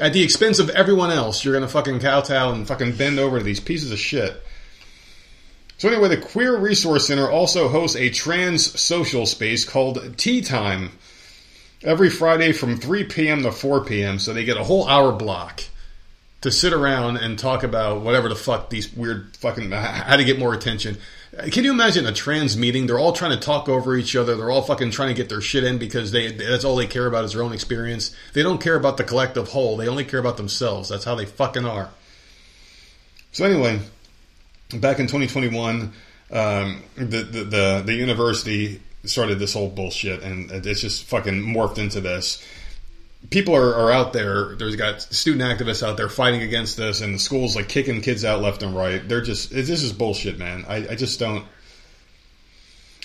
At 0.00 0.12
the 0.12 0.22
expense 0.22 0.58
of 0.58 0.70
everyone 0.70 1.10
else, 1.10 1.44
you're 1.44 1.54
gonna 1.54 1.68
fucking 1.68 2.00
kowtow 2.00 2.52
and 2.52 2.66
fucking 2.66 2.96
bend 2.96 3.18
over 3.18 3.38
to 3.38 3.44
these 3.44 3.60
pieces 3.60 3.92
of 3.92 3.98
shit. 3.98 4.42
So 5.78 5.88
anyway, 5.88 6.08
the 6.08 6.16
Queer 6.16 6.56
Resource 6.56 7.06
Center 7.06 7.30
also 7.30 7.68
hosts 7.68 7.96
a 7.96 8.10
trans 8.10 8.78
social 8.80 9.26
space 9.26 9.64
called 9.64 10.18
Tea 10.18 10.40
Time 10.40 10.90
every 11.82 12.10
Friday 12.10 12.52
from 12.52 12.76
3 12.76 13.04
p.m. 13.04 13.44
to 13.44 13.52
4 13.52 13.84
p.m. 13.84 14.18
So 14.18 14.34
they 14.34 14.44
get 14.44 14.56
a 14.56 14.64
whole 14.64 14.88
hour 14.88 15.12
block 15.12 15.62
to 16.40 16.50
sit 16.50 16.72
around 16.72 17.16
and 17.16 17.38
talk 17.38 17.62
about 17.62 18.00
whatever 18.02 18.28
the 18.28 18.34
fuck 18.34 18.70
these 18.70 18.92
weird 18.92 19.36
fucking 19.36 19.70
how 19.70 20.16
to 20.16 20.24
get 20.24 20.38
more 20.38 20.52
attention. 20.52 20.96
Can 21.52 21.62
you 21.62 21.72
imagine 21.72 22.06
a 22.06 22.12
trans 22.12 22.56
meeting? 22.56 22.86
They're 22.86 22.98
all 22.98 23.12
trying 23.12 23.38
to 23.38 23.44
talk 23.44 23.68
over 23.68 23.96
each 23.96 24.16
other. 24.16 24.36
They're 24.36 24.50
all 24.50 24.62
fucking 24.62 24.90
trying 24.90 25.08
to 25.08 25.14
get 25.14 25.28
their 25.28 25.40
shit 25.40 25.62
in 25.62 25.78
because 25.78 26.10
they 26.10 26.32
that's 26.32 26.64
all 26.64 26.74
they 26.74 26.86
care 26.86 27.06
about 27.06 27.24
is 27.24 27.34
their 27.34 27.42
own 27.42 27.52
experience. 27.52 28.14
They 28.32 28.42
don't 28.42 28.60
care 28.60 28.76
about 28.76 28.96
the 28.96 29.04
collective 29.04 29.48
whole. 29.48 29.76
They 29.76 29.88
only 29.88 30.04
care 30.04 30.20
about 30.20 30.38
themselves. 30.38 30.88
That's 30.88 31.04
how 31.04 31.14
they 31.14 31.26
fucking 31.26 31.64
are. 31.64 31.90
So 33.30 33.44
anyway, 33.44 33.80
back 34.74 34.98
in 34.98 35.06
2021, 35.06 35.92
um, 36.30 36.82
the, 36.96 37.04
the 37.04 37.44
the 37.44 37.82
the 37.86 37.94
university 37.94 38.82
started 39.04 39.38
this 39.38 39.54
whole 39.54 39.68
bullshit, 39.68 40.22
and 40.22 40.50
it's 40.50 40.80
just 40.80 41.04
fucking 41.04 41.34
morphed 41.34 41.78
into 41.78 42.00
this 42.00 42.44
people 43.30 43.54
are, 43.54 43.74
are 43.74 43.90
out 43.90 44.12
there. 44.12 44.54
There's 44.56 44.76
got 44.76 45.02
student 45.02 45.42
activists 45.42 45.86
out 45.86 45.96
there 45.96 46.08
fighting 46.08 46.42
against 46.42 46.76
this, 46.76 47.00
and 47.00 47.14
the 47.14 47.18
schools 47.18 47.56
like 47.56 47.68
kicking 47.68 48.00
kids 48.00 48.24
out 48.24 48.42
left 48.42 48.62
and 48.62 48.74
right. 48.74 49.06
They're 49.06 49.20
just 49.20 49.50
this 49.50 49.82
is 49.82 49.92
bullshit, 49.92 50.38
man. 50.38 50.64
I, 50.68 50.88
I 50.90 50.94
just 50.94 51.18
don't. 51.18 51.44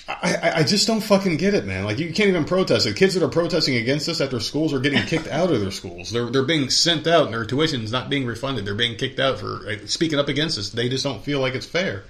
I, 0.08 0.54
I- 0.58 0.64
just 0.64 0.86
don't 0.88 1.02
fucking 1.02 1.38
get 1.38 1.54
it, 1.54 1.66
man. 1.66 1.86
Like 1.86 2.00
you 2.00 2.12
can't 2.14 2.30
even 2.30 2.44
protest 2.46 2.86
it. 2.86 2.96
Kids 2.96 3.14
that 3.14 3.24
are 3.24 3.30
protesting 3.30 3.76
against 3.78 4.06
this 4.06 4.20
at 4.20 4.32
their 4.32 4.40
schools 4.42 4.74
are 4.74 4.80
getting 4.80 5.02
kicked 5.04 5.28
out 5.28 5.52
of 5.52 5.62
their 5.62 5.72
schools. 5.72 6.12
They're 6.12 6.30
they're 6.30 6.44
being 6.44 6.70
sent 6.70 7.08
out, 7.08 7.26
and 7.26 7.34
their 7.34 7.46
tuition's 7.46 7.92
not 7.92 8.10
being 8.10 8.26
refunded. 8.26 8.66
They're 8.66 8.76
being 8.76 8.98
kicked 8.98 9.20
out 9.20 9.40
for 9.40 9.68
uh, 9.68 9.86
speaking 9.88 10.20
up 10.20 10.28
against 10.28 10.58
this. 10.58 10.72
They 10.72 10.90
just 10.90 11.04
don't 11.04 11.24
feel 11.24 11.40
like 11.40 11.56
it's 11.56 11.66
fair. 11.66 12.04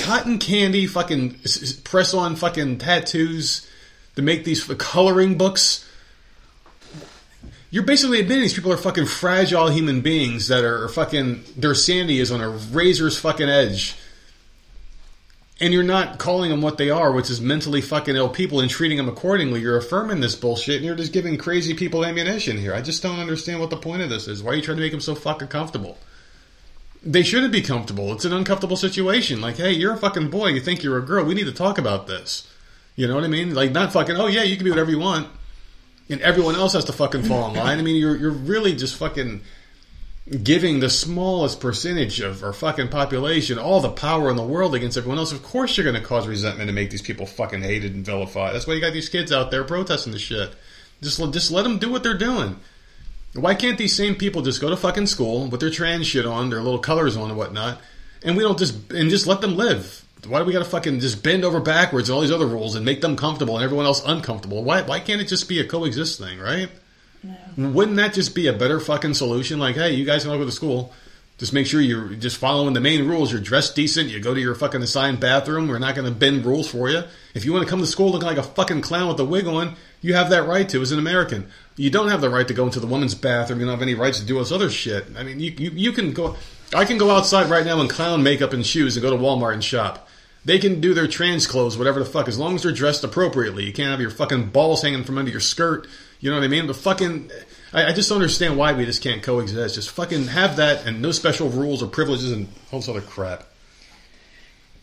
Cotton 0.00 0.38
candy, 0.38 0.86
fucking 0.86 1.38
press 1.84 2.14
on 2.14 2.36
fucking 2.36 2.78
tattoos 2.78 3.68
to 4.16 4.22
make 4.22 4.44
these 4.44 4.64
coloring 4.64 5.36
books 5.38 5.88
you're 7.74 7.82
basically 7.82 8.20
admitting 8.20 8.42
these 8.42 8.54
people 8.54 8.72
are 8.72 8.76
fucking 8.76 9.04
fragile 9.04 9.68
human 9.68 10.00
beings 10.00 10.46
that 10.46 10.62
are 10.64 10.88
fucking 10.88 11.42
their 11.56 11.74
sanity 11.74 12.20
is 12.20 12.30
on 12.30 12.40
a 12.40 12.48
razor's 12.48 13.18
fucking 13.18 13.48
edge. 13.48 13.96
And 15.60 15.72
you're 15.72 15.84
not 15.84 16.18
calling 16.18 16.50
them 16.50 16.62
what 16.62 16.78
they 16.78 16.90
are, 16.90 17.12
which 17.12 17.30
is 17.30 17.40
mentally 17.40 17.80
fucking 17.80 18.16
ill 18.16 18.28
people, 18.28 18.60
and 18.60 18.68
treating 18.68 18.96
them 18.96 19.08
accordingly. 19.08 19.60
You're 19.60 19.76
affirming 19.76 20.20
this 20.20 20.34
bullshit, 20.34 20.76
and 20.76 20.84
you're 20.84 20.96
just 20.96 21.12
giving 21.12 21.38
crazy 21.38 21.74
people 21.74 22.04
ammunition 22.04 22.58
here. 22.58 22.74
I 22.74 22.82
just 22.82 23.02
don't 23.02 23.20
understand 23.20 23.60
what 23.60 23.70
the 23.70 23.76
point 23.76 24.02
of 24.02 24.10
this 24.10 24.26
is. 24.26 24.42
Why 24.42 24.52
are 24.52 24.54
you 24.56 24.62
trying 24.62 24.78
to 24.78 24.82
make 24.82 24.92
them 24.92 25.00
so 25.00 25.14
fucking 25.14 25.48
comfortable? 25.48 25.98
They 27.04 27.22
shouldn't 27.22 27.52
be 27.52 27.62
comfortable. 27.62 28.12
It's 28.12 28.24
an 28.24 28.32
uncomfortable 28.32 28.76
situation. 28.76 29.40
Like, 29.40 29.56
hey, 29.56 29.72
you're 29.72 29.92
a 29.92 29.98
fucking 29.98 30.30
boy. 30.30 30.48
You 30.48 30.60
think 30.60 30.82
you're 30.82 30.98
a 30.98 31.02
girl. 31.02 31.24
We 31.24 31.34
need 31.34 31.46
to 31.46 31.52
talk 31.52 31.78
about 31.78 32.06
this. 32.06 32.48
You 32.96 33.06
know 33.06 33.14
what 33.14 33.24
I 33.24 33.28
mean? 33.28 33.54
Like, 33.54 33.72
not 33.72 33.92
fucking, 33.92 34.16
oh 34.16 34.26
yeah, 34.26 34.42
you 34.42 34.56
can 34.56 34.64
be 34.64 34.70
whatever 34.70 34.90
you 34.90 34.98
want. 34.98 35.28
And 36.08 36.20
everyone 36.20 36.54
else 36.54 36.72
has 36.72 36.84
to 36.86 36.92
fucking 36.92 37.24
fall 37.24 37.50
in 37.50 37.56
line. 37.56 37.78
I 37.78 37.82
mean, 37.82 37.96
you're, 37.96 38.16
you're 38.16 38.30
really 38.30 38.74
just 38.74 38.96
fucking 38.96 39.42
giving 40.42 40.80
the 40.80 40.88
smallest 40.88 41.60
percentage 41.60 42.20
of 42.20 42.42
our 42.42 42.52
fucking 42.52 42.88
population 42.88 43.58
all 43.58 43.80
the 43.80 43.90
power 43.90 44.30
in 44.30 44.36
the 44.36 44.42
world 44.42 44.74
against 44.74 44.96
everyone 44.96 45.18
else, 45.18 45.32
of 45.32 45.42
course 45.42 45.76
you're 45.76 45.84
going 45.84 46.00
to 46.00 46.06
cause 46.06 46.26
resentment 46.26 46.70
and 46.70 46.74
make 46.74 46.90
these 46.90 47.02
people 47.02 47.26
fucking 47.26 47.60
hated 47.60 47.94
and 47.94 48.06
vilified. 48.06 48.54
That's 48.54 48.66
why 48.66 48.74
you 48.74 48.80
got 48.80 48.94
these 48.94 49.10
kids 49.10 49.32
out 49.32 49.50
there 49.50 49.64
protesting 49.64 50.12
the 50.12 50.18
shit. 50.18 50.54
Just, 51.02 51.18
just 51.32 51.50
let 51.50 51.62
them 51.62 51.78
do 51.78 51.90
what 51.90 52.02
they're 52.02 52.16
doing. 52.16 52.58
Why 53.34 53.54
can't 53.54 53.76
these 53.76 53.94
same 53.94 54.14
people 54.14 54.42
just 54.42 54.60
go 54.60 54.70
to 54.70 54.76
fucking 54.76 55.08
school 55.08 55.48
with 55.48 55.60
their 55.60 55.70
trans 55.70 56.06
shit 56.06 56.24
on, 56.24 56.50
their 56.50 56.62
little 56.62 56.78
colors 56.78 57.16
on 57.16 57.30
and 57.30 57.38
whatnot, 57.38 57.80
and 58.22 58.36
we 58.36 58.44
don't 58.44 58.58
just 58.58 58.92
and 58.92 59.10
just 59.10 59.26
let 59.26 59.40
them 59.40 59.56
live? 59.56 60.04
Why 60.26 60.38
do 60.38 60.46
we 60.46 60.52
got 60.52 60.60
to 60.60 60.64
fucking 60.64 61.00
just 61.00 61.22
bend 61.22 61.44
over 61.44 61.60
backwards 61.60 62.08
and 62.08 62.14
all 62.14 62.22
these 62.22 62.30
other 62.30 62.46
rules 62.46 62.76
and 62.76 62.84
make 62.84 63.02
them 63.02 63.16
comfortable 63.16 63.56
and 63.56 63.64
everyone 63.64 63.86
else 63.86 64.02
uncomfortable? 64.06 64.62
Why 64.62 64.82
why 64.82 65.00
can't 65.00 65.20
it 65.20 65.26
just 65.26 65.48
be 65.48 65.58
a 65.58 65.66
coexist 65.66 66.18
thing, 66.18 66.38
right? 66.38 66.70
No. 67.56 67.68
Wouldn't 67.70 67.96
that 67.96 68.14
just 68.14 68.34
be 68.34 68.46
a 68.46 68.52
better 68.52 68.80
fucking 68.80 69.14
solution? 69.14 69.58
Like, 69.58 69.76
hey, 69.76 69.92
you 69.92 70.04
guys 70.04 70.22
can 70.22 70.32
all 70.32 70.38
go 70.38 70.44
to 70.44 70.52
school. 70.52 70.92
Just 71.36 71.52
make 71.52 71.66
sure 71.66 71.80
you're 71.80 72.10
just 72.10 72.36
following 72.36 72.74
the 72.74 72.80
main 72.80 73.08
rules. 73.08 73.32
You're 73.32 73.40
dressed 73.40 73.74
decent. 73.74 74.08
You 74.08 74.20
go 74.20 74.34
to 74.34 74.40
your 74.40 74.54
fucking 74.54 74.82
assigned 74.82 75.18
bathroom. 75.18 75.66
We're 75.66 75.80
not 75.80 75.96
going 75.96 76.06
to 76.06 76.14
bend 76.14 76.46
rules 76.46 76.68
for 76.68 76.88
you. 76.88 77.02
If 77.34 77.44
you 77.44 77.52
want 77.52 77.64
to 77.64 77.70
come 77.70 77.80
to 77.80 77.86
school 77.86 78.10
looking 78.10 78.28
like 78.28 78.38
a 78.38 78.42
fucking 78.44 78.82
clown 78.82 79.08
with 79.08 79.18
a 79.18 79.24
wig 79.24 79.46
on, 79.48 79.74
you 80.00 80.14
have 80.14 80.30
that 80.30 80.46
right 80.46 80.68
to 80.68 80.80
as 80.80 80.92
an 80.92 81.00
American. 81.00 81.48
You 81.76 81.90
don't 81.90 82.08
have 82.08 82.20
the 82.20 82.30
right 82.30 82.46
to 82.46 82.54
go 82.54 82.66
into 82.66 82.78
the 82.78 82.86
woman's 82.86 83.16
bathroom. 83.16 83.58
You 83.58 83.66
don't 83.66 83.74
have 83.74 83.82
any 83.82 83.94
rights 83.94 84.20
to 84.20 84.26
do 84.26 84.38
this 84.38 84.52
other 84.52 84.70
shit. 84.70 85.06
I 85.16 85.24
mean, 85.24 85.40
you, 85.40 85.50
you, 85.58 85.70
you 85.70 85.92
can 85.92 86.12
go. 86.12 86.36
I 86.72 86.84
can 86.84 86.98
go 86.98 87.10
outside 87.10 87.50
right 87.50 87.64
now 87.64 87.80
in 87.80 87.88
clown 87.88 88.22
makeup 88.22 88.52
and 88.52 88.64
shoes 88.64 88.96
and 88.96 89.02
go 89.02 89.10
to 89.10 89.16
Walmart 89.20 89.54
and 89.54 89.64
shop. 89.64 90.03
They 90.44 90.58
can 90.58 90.80
do 90.80 90.92
their 90.92 91.08
trans 91.08 91.46
clothes, 91.46 91.78
whatever 91.78 91.98
the 91.98 92.04
fuck, 92.04 92.28
as 92.28 92.38
long 92.38 92.54
as 92.54 92.62
they're 92.62 92.72
dressed 92.72 93.02
appropriately. 93.02 93.64
You 93.64 93.72
can't 93.72 93.90
have 93.90 94.00
your 94.00 94.10
fucking 94.10 94.50
balls 94.50 94.82
hanging 94.82 95.04
from 95.04 95.16
under 95.16 95.30
your 95.30 95.40
skirt. 95.40 95.86
You 96.20 96.30
know 96.30 96.36
what 96.36 96.44
I 96.44 96.48
mean? 96.48 96.66
But 96.66 96.76
fucking, 96.76 97.30
I, 97.72 97.86
I 97.86 97.92
just 97.92 98.08
don't 98.10 98.16
understand 98.16 98.58
why 98.58 98.74
we 98.74 98.84
just 98.84 99.02
can't 99.02 99.22
coexist. 99.22 99.74
Just 99.74 99.90
fucking 99.90 100.26
have 100.26 100.56
that 100.56 100.86
and 100.86 101.00
no 101.00 101.12
special 101.12 101.48
rules 101.48 101.82
or 101.82 101.86
privileges 101.86 102.30
and 102.30 102.48
all 102.70 102.80
this 102.80 102.88
other 102.88 103.00
crap. 103.00 103.44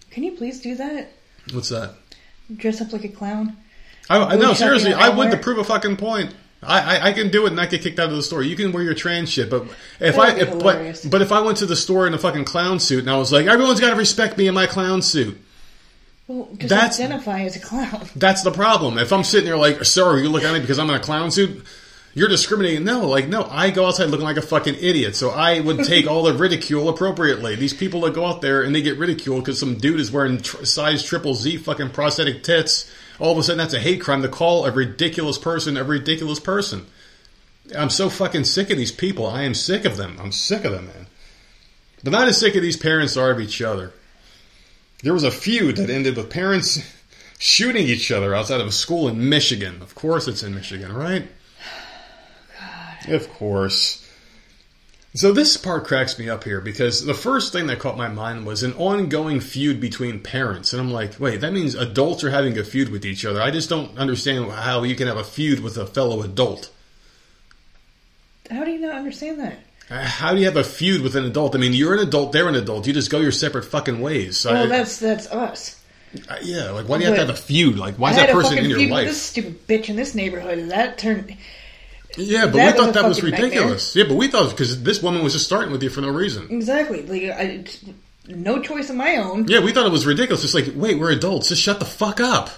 Can 0.10 0.24
you 0.24 0.32
please 0.32 0.60
do 0.60 0.76
that? 0.76 1.12
What's 1.54 1.70
that? 1.70 1.94
Dress 2.56 2.82
up 2.82 2.92
like 2.92 3.04
a 3.04 3.10
clown. 3.10 3.56
I, 4.10 4.18
I 4.18 4.36
no, 4.36 4.54
seriously, 4.54 4.94
I 4.94 5.10
would 5.10 5.32
to 5.32 5.38
prove 5.38 5.60
a 5.60 5.64
fucking 5.64 5.98
point. 5.98 6.34
I, 6.64 6.98
I, 6.98 7.08
I 7.08 7.14
can 7.14 7.30
do 7.32 7.46
it 7.46 7.48
and 7.48 7.56
not 7.56 7.70
get 7.70 7.82
kicked 7.82 7.98
out 7.98 8.10
of 8.10 8.16
the 8.16 8.22
store. 8.22 8.44
You 8.44 8.56
can 8.56 8.72
wear 8.72 8.84
your 8.84 8.94
trans 8.94 9.32
shit, 9.32 9.50
but 9.50 9.66
if 10.00 10.18
I 10.18 10.36
if, 10.36 10.60
but 10.60 11.08
but 11.10 11.22
if 11.22 11.32
I 11.32 11.42
went 11.42 11.58
to 11.60 11.66
the 11.66 11.76
store 11.76 12.06
in 12.08 12.14
a 12.14 12.18
fucking 12.18 12.46
clown 12.46 12.80
suit 12.80 13.00
and 13.00 13.10
I 13.10 13.18
was 13.18 13.32
like, 13.32 13.48
everyone's 13.48 13.80
got 13.80 13.92
to 13.92 13.96
respect 13.96 14.38
me 14.38 14.48
in 14.48 14.54
my 14.54 14.68
clown 14.68 15.02
suit. 15.02 15.42
Well, 16.32 16.48
just 16.56 16.70
That's- 16.70 17.00
identify 17.00 17.42
as 17.42 17.58
a 17.58 17.60
clown. 17.60 18.08
That's 18.16 18.42
the 18.44 18.52
problem. 18.52 18.98
If 18.98 19.12
I'm 19.12 19.24
sitting 19.26 19.48
there 19.48 19.58
like, 19.58 19.84
sorry, 19.84 20.22
you 20.22 20.30
look 20.30 20.44
at 20.44 20.54
me 20.54 20.62
because 20.62 20.80
I'm 20.80 20.90
in 20.90 20.96
a 20.96 21.00
clown 21.00 21.30
suit, 21.30 21.66
you're 22.14 22.30
discriminating. 22.30 22.86
No, 22.86 23.06
like, 23.08 23.28
no, 23.28 23.46
I 23.50 23.70
go 23.70 23.86
outside 23.86 24.06
looking 24.06 24.26
like 24.26 24.38
a 24.38 24.42
fucking 24.42 24.76
idiot. 24.76 25.18
So 25.18 25.32
I 25.32 25.60
would 25.60 25.84
take 25.84 26.08
all 26.08 26.24
the 26.24 26.34
ridicule 26.34 26.88
appropriately. 26.88 27.56
These 27.56 27.74
people 27.74 28.02
that 28.02 28.14
go 28.14 28.26
out 28.26 28.42
there 28.42 28.62
and 28.62 28.74
they 28.74 28.82
get 28.82 28.98
ridiculed 28.98 29.44
because 29.44 29.60
some 29.60 29.76
dude 29.76 30.00
is 30.00 30.10
wearing 30.12 30.38
tr- 30.40 30.64
size 30.64 31.04
triple 31.04 31.36
Z 31.36 31.58
fucking 31.58 31.90
prosthetic 31.90 32.44
tits. 32.44 32.90
All 33.20 33.34
of 33.34 33.38
a 33.38 33.44
sudden, 33.44 33.58
that's 33.58 33.74
a 33.74 33.80
hate 33.80 34.02
crime 34.02 34.22
to 34.22 34.30
call 34.30 34.66
a 34.66 34.72
ridiculous 34.72 35.38
person 35.38 35.76
a 35.76 35.84
ridiculous 35.84 36.40
person. 36.40 36.86
I'm 37.78 37.90
so 37.90 38.10
fucking 38.10 38.46
sick 38.46 38.70
of 38.70 38.78
these 38.78 38.92
people. 38.92 39.28
I 39.28 39.44
am 39.44 39.54
sick 39.54 39.84
of 39.84 39.98
them. 39.98 40.18
I'm 40.20 40.32
sick 40.32 40.64
of 40.64 40.72
them, 40.72 40.88
man. 40.88 41.08
But 42.04 42.14
not 42.14 42.28
as 42.30 42.38
sick 42.38 42.56
of 42.56 42.62
these 42.62 42.78
parents 42.78 43.16
are 43.18 43.32
of 43.32 43.40
each 43.40 43.62
other. 43.62 43.94
There 45.04 45.14
was 45.14 45.24
a 45.24 45.32
feud 45.32 45.78
that 45.78 45.90
ended 45.90 46.16
with 46.16 46.30
parents 46.30 46.80
shooting 47.40 47.88
each 47.88 48.12
other 48.12 48.36
outside 48.36 48.62
of 48.62 48.68
a 48.68 48.72
school 48.72 49.08
in 49.08 49.30
Michigan. 49.30 49.82
Of 49.82 49.96
course, 49.96 50.28
it's 50.28 50.44
in 50.44 50.56
Michigan, 50.56 50.94
right? 50.94 51.28
Of 53.08 53.34
course. 53.34 54.08
So 55.14 55.34
this 55.34 55.58
part 55.58 55.86
cracks 55.86 56.18
me 56.18 56.30
up 56.30 56.44
here 56.46 56.62
because 56.62 57.04
the 57.04 57.16
first 57.16 57.52
thing 57.52 57.68
that 57.68 57.80
caught 57.80 57.98
my 57.98 58.08
mind 58.08 58.46
was 58.46 58.64
an 58.64 58.74
ongoing 58.74 59.42
feud 59.42 59.82
between 59.82 60.22
parents, 60.22 60.72
and 60.72 60.82
I'm 60.82 60.92
like, 60.92 61.20
wait, 61.20 61.42
that 61.42 61.52
means 61.52 61.76
adults 61.76 62.24
are 62.24 62.30
having 62.30 62.58
a 62.58 62.64
feud 62.64 62.90
with 62.90 63.04
each 63.04 63.26
other. 63.26 63.42
I 63.42 63.52
just 63.52 63.70
don't 63.70 63.98
understand 63.98 64.52
how 64.52 64.84
you 64.84 64.96
can 64.96 65.08
have 65.08 65.18
a 65.18 65.24
feud 65.24 65.60
with 65.60 65.78
a 65.78 65.86
fellow 65.86 66.22
adult. 66.22 66.72
How 68.50 68.64
do 68.64 68.72
you 68.72 68.80
not 68.80 68.96
understand 68.96 69.40
that? 69.40 69.60
Uh, 69.92 70.00
How 70.06 70.34
do 70.34 70.40
you 70.40 70.46
have 70.46 70.56
a 70.58 70.64
feud 70.64 71.02
with 71.02 71.16
an 71.16 71.26
adult? 71.26 71.54
I 71.56 71.58
mean, 71.60 71.74
you're 71.74 71.94
an 71.94 72.00
adult, 72.00 72.32
they're 72.32 72.48
an 72.48 72.56
adult. 72.56 72.88
You 72.88 72.94
just 72.94 73.12
go 73.12 73.20
your 73.20 73.32
separate 73.32 73.64
fucking 73.66 74.00
ways. 74.00 74.46
Well, 74.46 74.64
I- 74.64 74.68
that's 74.68 74.98
that's 74.98 75.28
us. 75.28 75.78
I- 76.30 76.40
yeah, 76.42 76.72
like 76.72 76.88
why 76.90 76.98
do 76.98 77.04
you 77.04 77.08
have 77.10 77.18
to 77.20 77.26
have 77.26 77.30
a 77.36 77.40
feud? 77.40 77.78
Like 77.78 77.96
why 77.96 78.12
is 78.12 78.16
that 78.18 78.30
person 78.32 78.58
in 78.58 78.66
your 78.70 78.80
feud 78.80 78.90
with 78.90 78.98
life? 79.00 79.08
This 79.08 79.22
stupid 79.22 79.68
bitch 79.68 79.90
in 79.90 79.96
this 79.96 80.16
neighborhood. 80.16 80.70
That 80.70 80.98
turned. 80.98 81.36
Yeah, 82.18 82.46
but 82.48 82.54
That 82.54 82.76
we 82.78 82.84
thought 82.84 82.94
that 82.96 83.06
was 83.08 83.24
ridiculous. 83.24 83.96
Yeah, 83.96 84.04
but 84.08 84.16
we 84.16 84.28
thought 84.28 84.50
because 84.50 84.84
this 84.84 85.02
woman 85.02 85.24
was 85.24 85.34
just 85.34 85.46
starting 85.46 85.72
with 85.72 85.82
you 85.84 85.90
for 85.90 86.02
no 86.02 86.10
reason. 86.10 86.48
Exactly. 86.52 87.04
Like, 87.04 87.38
I, 87.38 87.64
no 88.28 88.62
choice 88.62 88.90
of 88.90 88.98
my 88.98 89.16
own. 89.16 89.48
Yeah, 89.48 89.62
we 89.62 89.72
thought 89.72 89.86
it 89.86 89.92
was 89.94 90.06
ridiculous. 90.06 90.44
It's 90.44 90.54
like, 90.54 90.74
wait, 90.76 91.00
we're 91.00 91.12
adults. 91.12 91.48
Just 91.48 91.62
shut 91.62 91.80
the 91.80 91.86
fuck 91.86 92.20
up. 92.20 92.50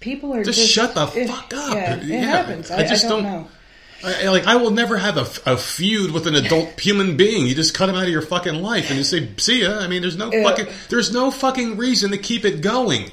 People 0.00 0.32
are 0.34 0.42
Just 0.42 0.58
just, 0.58 0.72
shut 0.72 0.94
the 0.94 1.06
it- 1.14 1.28
fuck 1.28 1.52
up. 1.54 1.74
Yeah, 1.74 1.96
it 1.96 2.04
Yeah, 2.04 2.20
happens. 2.20 2.70
I 2.70 2.78
I, 2.78 2.86
just 2.86 3.04
I 3.04 3.08
don't, 3.10 3.22
don't- 3.24 3.32
know. 3.32 3.48
I, 4.06 4.28
like, 4.28 4.46
I 4.46 4.56
will 4.56 4.70
never 4.70 4.96
have 4.96 5.16
a, 5.16 5.52
a 5.52 5.56
feud 5.56 6.12
with 6.12 6.26
an 6.26 6.36
adult 6.36 6.78
human 6.80 7.16
being. 7.16 7.46
You 7.46 7.54
just 7.54 7.74
cut 7.74 7.88
him 7.88 7.96
out 7.96 8.04
of 8.04 8.08
your 8.10 8.22
fucking 8.22 8.62
life 8.62 8.88
and 8.88 8.98
you 8.98 9.04
say, 9.04 9.28
"See 9.36 9.62
ya." 9.62 9.78
I 9.78 9.88
mean, 9.88 10.00
there's 10.00 10.16
no 10.16 10.30
fucking, 10.30 10.66
there's 10.88 11.12
no 11.12 11.30
fucking 11.30 11.76
reason 11.76 12.12
to 12.12 12.18
keep 12.18 12.44
it 12.44 12.60
going. 12.60 13.10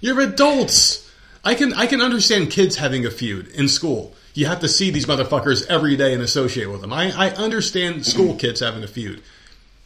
You're 0.00 0.20
adults. 0.20 1.10
I 1.44 1.54
can, 1.54 1.72
I 1.74 1.86
can 1.86 2.00
understand 2.00 2.50
kids 2.50 2.76
having 2.76 3.04
a 3.06 3.10
feud 3.10 3.48
in 3.48 3.68
school. 3.68 4.14
You 4.34 4.46
have 4.46 4.60
to 4.60 4.68
see 4.68 4.90
these 4.90 5.06
motherfuckers 5.06 5.66
every 5.68 5.96
day 5.96 6.14
and 6.14 6.22
associate 6.22 6.70
with 6.70 6.80
them. 6.80 6.92
I, 6.92 7.10
I 7.10 7.30
understand 7.30 8.06
school 8.06 8.36
kids 8.36 8.60
having 8.60 8.84
a 8.84 8.88
feud. 8.88 9.22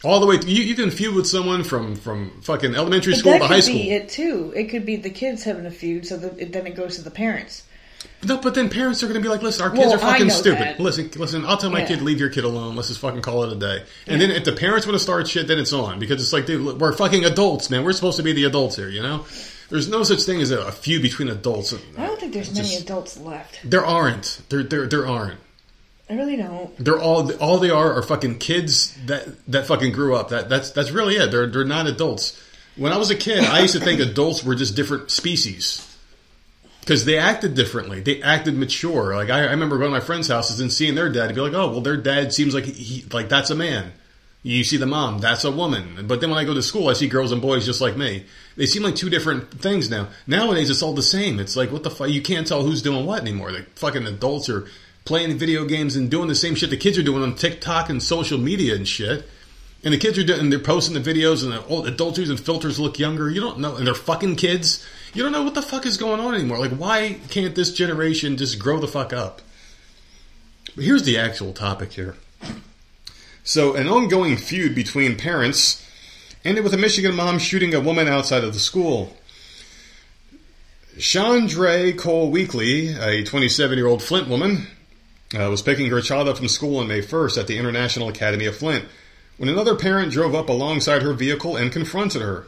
All 0.05 0.21
the 0.21 0.27
way, 0.27 0.39
you, 0.45 0.63
you 0.63 0.75
can 0.75 0.91
feud 0.91 1.15
with 1.15 1.27
someone 1.27 1.65
from, 1.65 1.97
from 1.97 2.43
fucking 2.43 2.75
elementary 2.75 3.15
school 3.15 3.39
to 3.39 3.47
high 3.47 3.61
school. 3.61 3.77
It 3.77 3.79
could 3.79 3.85
be 3.85 3.93
it 3.93 4.09
too. 4.11 4.53
It 4.55 4.65
could 4.65 4.85
be 4.85 4.97
the 4.97 5.11
kids 5.11 5.45
having 5.45 5.65
a 5.65 5.71
feud, 5.71 6.07
so 6.07 6.19
that, 6.19 6.53
then 6.53 6.67
it 6.67 6.77
goes 6.77 6.97
to 6.97 7.03
the 7.03 7.11
parents. 7.11 7.64
No, 8.25 8.39
but 8.39 8.55
then 8.55 8.69
parents 8.71 9.03
are 9.03 9.07
going 9.07 9.21
to 9.21 9.23
be 9.23 9.29
like, 9.29 9.43
"Listen, 9.43 9.63
our 9.63 9.71
kids 9.71 9.85
Well, 9.87 9.95
are 9.95 9.99
fucking 9.99 10.31
stupid. 10.31 10.61
that. 10.61 10.81
Listen, 10.81 11.11
listen. 11.17 11.45
I'll 11.45 11.57
tell 11.57 11.71
my 11.71 11.81
Yeah. 11.81 11.87
kid, 11.87 12.03
leave 12.03 12.21
your 12.21 12.29
kid 12.31 12.45
alone. 12.45 12.77
Let's 12.77 12.89
just 12.89 13.01
fucking 13.01 13.23
call 13.23 13.45
it 13.45 13.53
a 13.53 13.57
day." 13.57 13.83
And 14.07 14.21
then 14.21 14.31
if 14.31 14.45
the 14.45 14.53
parents 14.53 14.87
want 14.87 14.95
to 14.97 15.03
start 15.03 15.29
shit, 15.29 15.47
then 15.49 15.59
it's 15.59 15.73
on 15.73 15.99
because 15.99 16.23
it's 16.23 16.33
like, 16.33 16.47
dude, 16.47 16.61
look, 16.63 16.79
we're 16.79 16.93
fucking 16.93 17.25
adults, 17.25 17.71
man. 17.71 17.85
We're 17.85 17.93
supposed 17.93 18.17
to 18.19 18.23
be 18.23 18.33
the 18.33 18.45
adults 18.45 18.77
here, 18.77 18.89
you 18.89 19.03
know. 19.03 19.25
There's 19.71 19.89
no 19.89 20.03
such 20.03 20.23
thing 20.23 20.41
as 20.41 20.51
a, 20.51 20.61
a 20.61 20.73
feud 20.73 21.03
between 21.03 21.29
adults. 21.29 21.75
I 21.99 22.07
don't 22.07 22.21
think 22.21 22.35
there's 22.35 22.53
many 22.55 22.69
Just- 22.69 22.83
adults 22.83 23.19
left. 23.19 23.59
There 23.65 23.85
aren't. 23.85 24.41
There, 24.51 24.63
there, 24.63 24.87
there 24.87 25.07
aren't. 25.07 25.39
I 26.09 26.15
really 26.15 26.37
don't. 26.37 26.71
They're 26.85 27.01
all 27.01 27.33
all 27.37 27.59
they 27.59 27.71
are 27.71 27.95
are 27.95 28.03
fucking 28.03 28.39
kids 28.39 28.95
that 29.07 29.27
that 29.49 29.67
fucking 29.67 29.93
grew 29.93 30.15
up. 30.15 30.29
That 30.29 30.51
that's 30.51 30.71
that's 30.71 30.91
really 30.91 31.17
it. 31.17 31.31
They're 31.31 31.47
they're 31.47 31.65
not 31.65 31.87
adults. 31.87 32.39
When 32.77 32.93
I 32.93 32.99
was 32.99 33.11
a 33.11 33.15
kid, 33.15 33.43
I 33.45 33.61
used 33.61 33.73
to 33.75 33.81
think 33.81 34.01
adults 34.01 34.45
were 34.45 34.55
just 34.55 34.75
different 34.77 35.11
species 35.11 35.81
because 36.85 37.07
they 37.07 37.17
acted 37.17 37.55
differently. 37.55 38.01
They 38.01 38.23
acted 38.23 38.55
mature. 38.55 39.17
Like 39.17 39.31
I, 39.31 39.47
I 39.47 39.51
remember 39.51 39.79
going 39.79 39.91
to 39.91 39.99
my 39.99 40.05
friends' 40.05 40.29
houses 40.29 40.61
and 40.61 40.73
seeing 40.73 40.95
their 40.95 41.09
dad 41.09 41.27
and 41.27 41.35
be 41.35 41.41
like, 41.41 41.55
"Oh, 41.55 41.71
well, 41.71 41.81
their 41.81 41.97
dad 41.97 42.33
seems 42.33 42.55
like 42.55 42.65
he, 42.65 43.05
like 43.13 43.29
that's 43.29 43.51
a 43.51 43.55
man." 43.55 43.93
You 44.47 44.63
see 44.63 44.77
the 44.77 44.85
mom, 44.85 45.21
that's 45.21 45.45
a 45.45 45.51
woman. 45.51 46.07
But 46.07 46.21
then 46.21 46.29
when 46.29 46.39
I 46.39 46.45
go 46.45 46.53
to 46.53 46.63
school, 46.63 46.89
I 46.89 46.93
see 46.93 47.09
girls 47.09 47.33
and 47.33 47.41
boys 47.41 47.65
just 47.65 47.81
like 47.81 47.97
me. 47.97 48.27
They 48.59 48.67
seem 48.67 48.83
like 48.83 48.95
two 48.95 49.09
different 49.09 49.51
things 49.51 49.89
now. 49.89 50.09
Nowadays, 50.27 50.69
it's 50.69 50.83
all 50.83 50.93
the 50.93 51.03
same. 51.03 51.41
It's 51.41 51.57
like, 51.57 51.73
what 51.73 51.83
the 51.83 51.91
fuck? 51.91 52.11
You 52.11 52.21
can't 52.21 52.47
tell 52.47 52.63
who's 52.63 52.83
doing 52.83 53.07
what 53.07 53.23
anymore. 53.23 53.53
The 53.53 53.63
fucking 53.77 54.07
adults 54.07 54.51
are 54.51 54.67
playing 55.07 55.39
video 55.39 55.65
games 55.65 55.97
and 55.97 56.11
doing 56.11 56.29
the 56.29 56.35
same 56.35 56.55
shit 56.55 56.69
the 56.69 56.77
kids 56.77 56.99
are 56.99 57.03
doing 57.03 57.23
on 57.23 57.35
TikTok 57.35 57.89
and 57.89 58.03
social 58.03 58.37
media 58.39 58.75
and 58.75 58.87
shit. 58.87 59.27
And 59.83 59.95
the 59.95 59.99
kids 59.99 60.19
are 60.19 60.25
doing, 60.25 60.51
they're 60.51 60.59
posting 60.59 60.95
the 60.95 61.01
videos, 61.01 61.43
and 61.43 61.53
the 61.53 61.65
old 61.67 61.87
adults 61.87 62.19
using 62.19 62.37
filters 62.37 62.79
look 62.79 62.99
younger. 62.99 63.31
You 63.31 63.41
don't 63.41 63.61
know, 63.61 63.77
and 63.77 63.87
they're 63.87 63.95
fucking 63.95 64.37
kids. 64.37 64.85
You 65.15 65.23
don't 65.23 65.33
know 65.33 65.45
what 65.45 65.55
the 65.55 65.63
fuck 65.63 65.87
is 65.87 65.97
going 65.97 66.21
on 66.21 66.35
anymore. 66.35 66.59
Like, 66.59 66.73
why 66.73 67.21
can't 67.31 67.55
this 67.55 67.73
generation 67.73 68.37
just 68.37 68.59
grow 68.59 68.81
the 68.81 68.89
fuck 68.89 69.13
up? 69.13 69.41
But 70.75 70.85
here's 70.85 71.05
the 71.05 71.19
actual 71.19 71.53
topic 71.53 71.93
here. 71.93 72.17
So, 73.45 73.75
an 73.75 73.87
ongoing 73.87 74.37
feud 74.37 74.75
between 74.75 75.17
parents 75.17 75.87
ended 76.45 76.65
with 76.65 76.75
a 76.75 76.79
Michigan 76.79 77.15
mom 77.15 77.39
shooting 77.39 77.75
a 77.75 77.81
woman 77.81 78.09
outside 78.09 78.43
of 78.43 78.55
the 78.55 78.59
school. 78.59 79.17
Chandra 80.99 81.93
Cole 81.93 82.31
Weekly, 82.31 82.95
a 82.95 83.25
27 83.25 83.79
year 83.79 83.87
old 83.87 84.03
Flint 84.03 84.29
woman, 84.29 84.67
uh, 85.33 85.49
was 85.49 85.63
picking 85.63 85.91
her 85.91 86.01
child 86.01 86.29
up 86.29 86.39
from 86.39 86.49
school 86.49 86.79
on 86.79 86.89
May 86.89 87.03
1st 87.03 87.39
at 87.39 87.47
the 87.47 87.59
International 87.59 88.09
Academy 88.09 88.47
of 88.47 88.57
Flint 88.57 88.85
when 89.37 89.49
another 89.49 89.77
parent 89.77 90.13
drove 90.13 90.35
up 90.35 90.49
alongside 90.49 91.03
her 91.03 91.13
vehicle 91.13 91.57
and 91.57 91.73
confronted 91.73 92.23
her. 92.23 92.47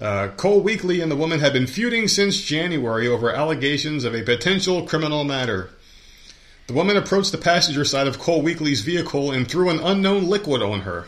Uh, 0.00 0.28
Cole 0.36 0.60
Weekly 0.60 1.00
and 1.00 1.10
the 1.10 1.16
woman 1.16 1.40
had 1.40 1.52
been 1.52 1.66
feuding 1.66 2.08
since 2.08 2.40
January 2.40 3.06
over 3.06 3.30
allegations 3.30 4.04
of 4.04 4.14
a 4.14 4.22
potential 4.22 4.86
criminal 4.86 5.24
matter. 5.24 5.70
The 6.66 6.72
woman 6.72 6.96
approached 6.96 7.32
the 7.32 7.38
passenger 7.38 7.84
side 7.84 8.06
of 8.06 8.18
Cole 8.18 8.42
Weekly's 8.42 8.80
vehicle 8.80 9.30
and 9.30 9.48
threw 9.48 9.68
an 9.68 9.80
unknown 9.80 10.28
liquid 10.28 10.62
on 10.62 10.80
her. 10.80 11.06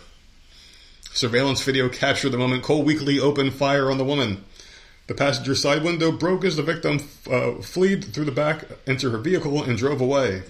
Surveillance 1.12 1.62
video 1.62 1.89
captured 1.89 2.30
the 2.30 2.39
moment 2.39 2.62
Cole 2.62 2.82
Weekly 2.82 3.18
opened 3.20 3.55
fire 3.55 3.91
on 3.91 3.99
the 3.99 4.05
woman. 4.05 4.45
The 5.07 5.14
passenger 5.14 5.55
side 5.55 5.82
window 5.82 6.11
broke 6.11 6.45
as 6.45 6.57
the 6.57 6.62
victim 6.62 7.01
uh, 7.30 7.62
fled 7.62 8.05
through 8.05 8.24
the 8.24 8.32
back, 8.32 8.64
into 8.87 9.11
her 9.11 9.18
vehicle, 9.18 9.62
and 9.62 9.78
drove 9.78 10.01
away. 10.01 10.43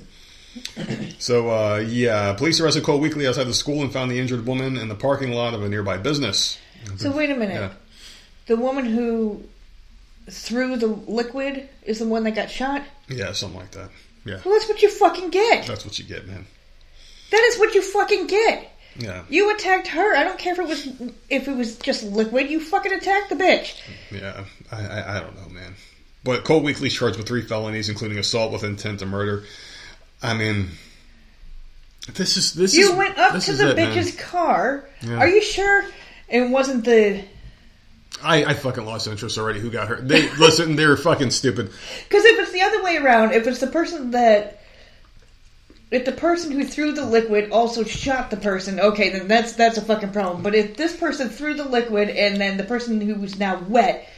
So, 1.18 1.50
uh, 1.50 1.84
yeah, 1.86 2.32
police 2.34 2.60
arrested 2.60 2.84
Cole 2.84 3.00
Weekly 3.00 3.26
outside 3.26 3.44
the 3.44 3.54
school 3.54 3.82
and 3.82 3.92
found 3.92 4.10
the 4.10 4.18
injured 4.18 4.46
woman 4.46 4.76
in 4.76 4.88
the 4.88 4.94
parking 4.94 5.32
lot 5.32 5.54
of 5.54 5.62
a 5.62 5.68
nearby 5.68 5.98
business. 5.98 6.58
So 6.96 7.10
wait 7.10 7.30
a 7.30 7.34
minute. 7.34 7.54
Yeah. 7.54 7.70
The 8.46 8.56
woman 8.56 8.84
who 8.84 9.42
threw 10.30 10.76
the 10.76 10.86
liquid 10.86 11.68
is 11.84 11.98
the 11.98 12.06
one 12.06 12.24
that 12.24 12.32
got 12.34 12.50
shot. 12.50 12.82
Yeah, 13.08 13.32
something 13.32 13.58
like 13.60 13.70
that. 13.72 13.90
Yeah, 14.24 14.40
Well, 14.44 14.54
that's 14.54 14.68
what 14.68 14.80
you 14.82 14.90
fucking 14.90 15.30
get. 15.30 15.66
that's 15.66 15.84
what 15.84 15.98
you 15.98 16.04
get, 16.04 16.26
man. 16.26 16.46
That 17.30 17.42
is 17.44 17.58
what 17.58 17.74
you 17.74 17.82
fucking 17.82 18.26
get. 18.26 18.70
Yeah, 18.96 19.24
You 19.28 19.52
attacked 19.54 19.88
her. 19.88 20.14
I 20.16 20.22
don't 20.22 20.38
care 20.38 20.52
if 20.52 20.58
it 20.60 20.68
was 20.68 20.86
if 21.28 21.48
it 21.48 21.56
was 21.56 21.76
just 21.78 22.04
liquid. 22.04 22.48
You 22.48 22.60
fucking 22.60 22.92
attacked 22.92 23.28
the 23.28 23.34
bitch. 23.34 23.74
yeah. 24.12 24.44
I, 24.70 24.86
I, 24.86 25.16
I 25.16 25.20
don't 25.20 25.34
know, 25.42 25.48
man. 25.48 25.74
But 26.22 26.44
Cole 26.44 26.60
Weekly's 26.60 26.94
charged 26.94 27.18
with 27.18 27.26
three 27.26 27.42
felonies, 27.42 27.88
including 27.88 28.18
assault 28.18 28.52
with 28.52 28.62
intent 28.62 29.00
to 29.00 29.06
murder. 29.06 29.44
I 30.22 30.32
mean, 30.34 30.68
this 32.14 32.36
is 32.36 32.54
this 32.54 32.74
You 32.74 32.92
is 32.92 32.96
went 32.96 33.18
up 33.18 33.40
to 33.42 33.52
the 33.52 33.70
it, 33.72 33.76
man. 33.76 33.96
bitch's 33.96 34.14
car. 34.16 34.84
Yeah. 35.02 35.16
Are 35.18 35.28
you 35.28 35.42
sure 35.42 35.84
it 36.28 36.48
wasn't 36.48 36.84
the? 36.84 37.24
I, 38.24 38.44
I 38.44 38.54
fucking 38.54 38.84
lost 38.84 39.06
interest 39.06 39.38
already. 39.38 39.60
Who 39.60 39.70
got 39.70 39.88
hurt? 39.88 40.08
They 40.08 40.28
listen. 40.38 40.76
They're 40.76 40.96
fucking 40.96 41.30
stupid. 41.30 41.70
Because 42.04 42.24
if 42.24 42.38
it's 42.40 42.52
the 42.52 42.62
other 42.62 42.82
way 42.82 42.96
around, 42.96 43.32
if 43.32 43.46
it's 43.46 43.60
the 43.60 43.66
person 43.66 44.12
that. 44.12 44.60
If 45.90 46.06
the 46.06 46.12
person 46.12 46.50
who 46.50 46.64
threw 46.64 46.90
the 46.92 47.04
liquid 47.04 47.52
also 47.52 47.84
shot 47.84 48.30
the 48.30 48.36
person, 48.36 48.80
okay, 48.80 49.10
then 49.10 49.28
that's 49.28 49.52
that's 49.52 49.78
a 49.78 49.82
fucking 49.82 50.10
problem. 50.10 50.42
But 50.42 50.56
if 50.56 50.76
this 50.76 50.96
person 50.96 51.28
threw 51.28 51.54
the 51.54 51.68
liquid 51.68 52.08
and 52.08 52.40
then 52.40 52.56
the 52.56 52.64
person 52.64 53.00
who 53.00 53.14
was 53.14 53.38
now 53.38 53.62
wet 53.68 54.08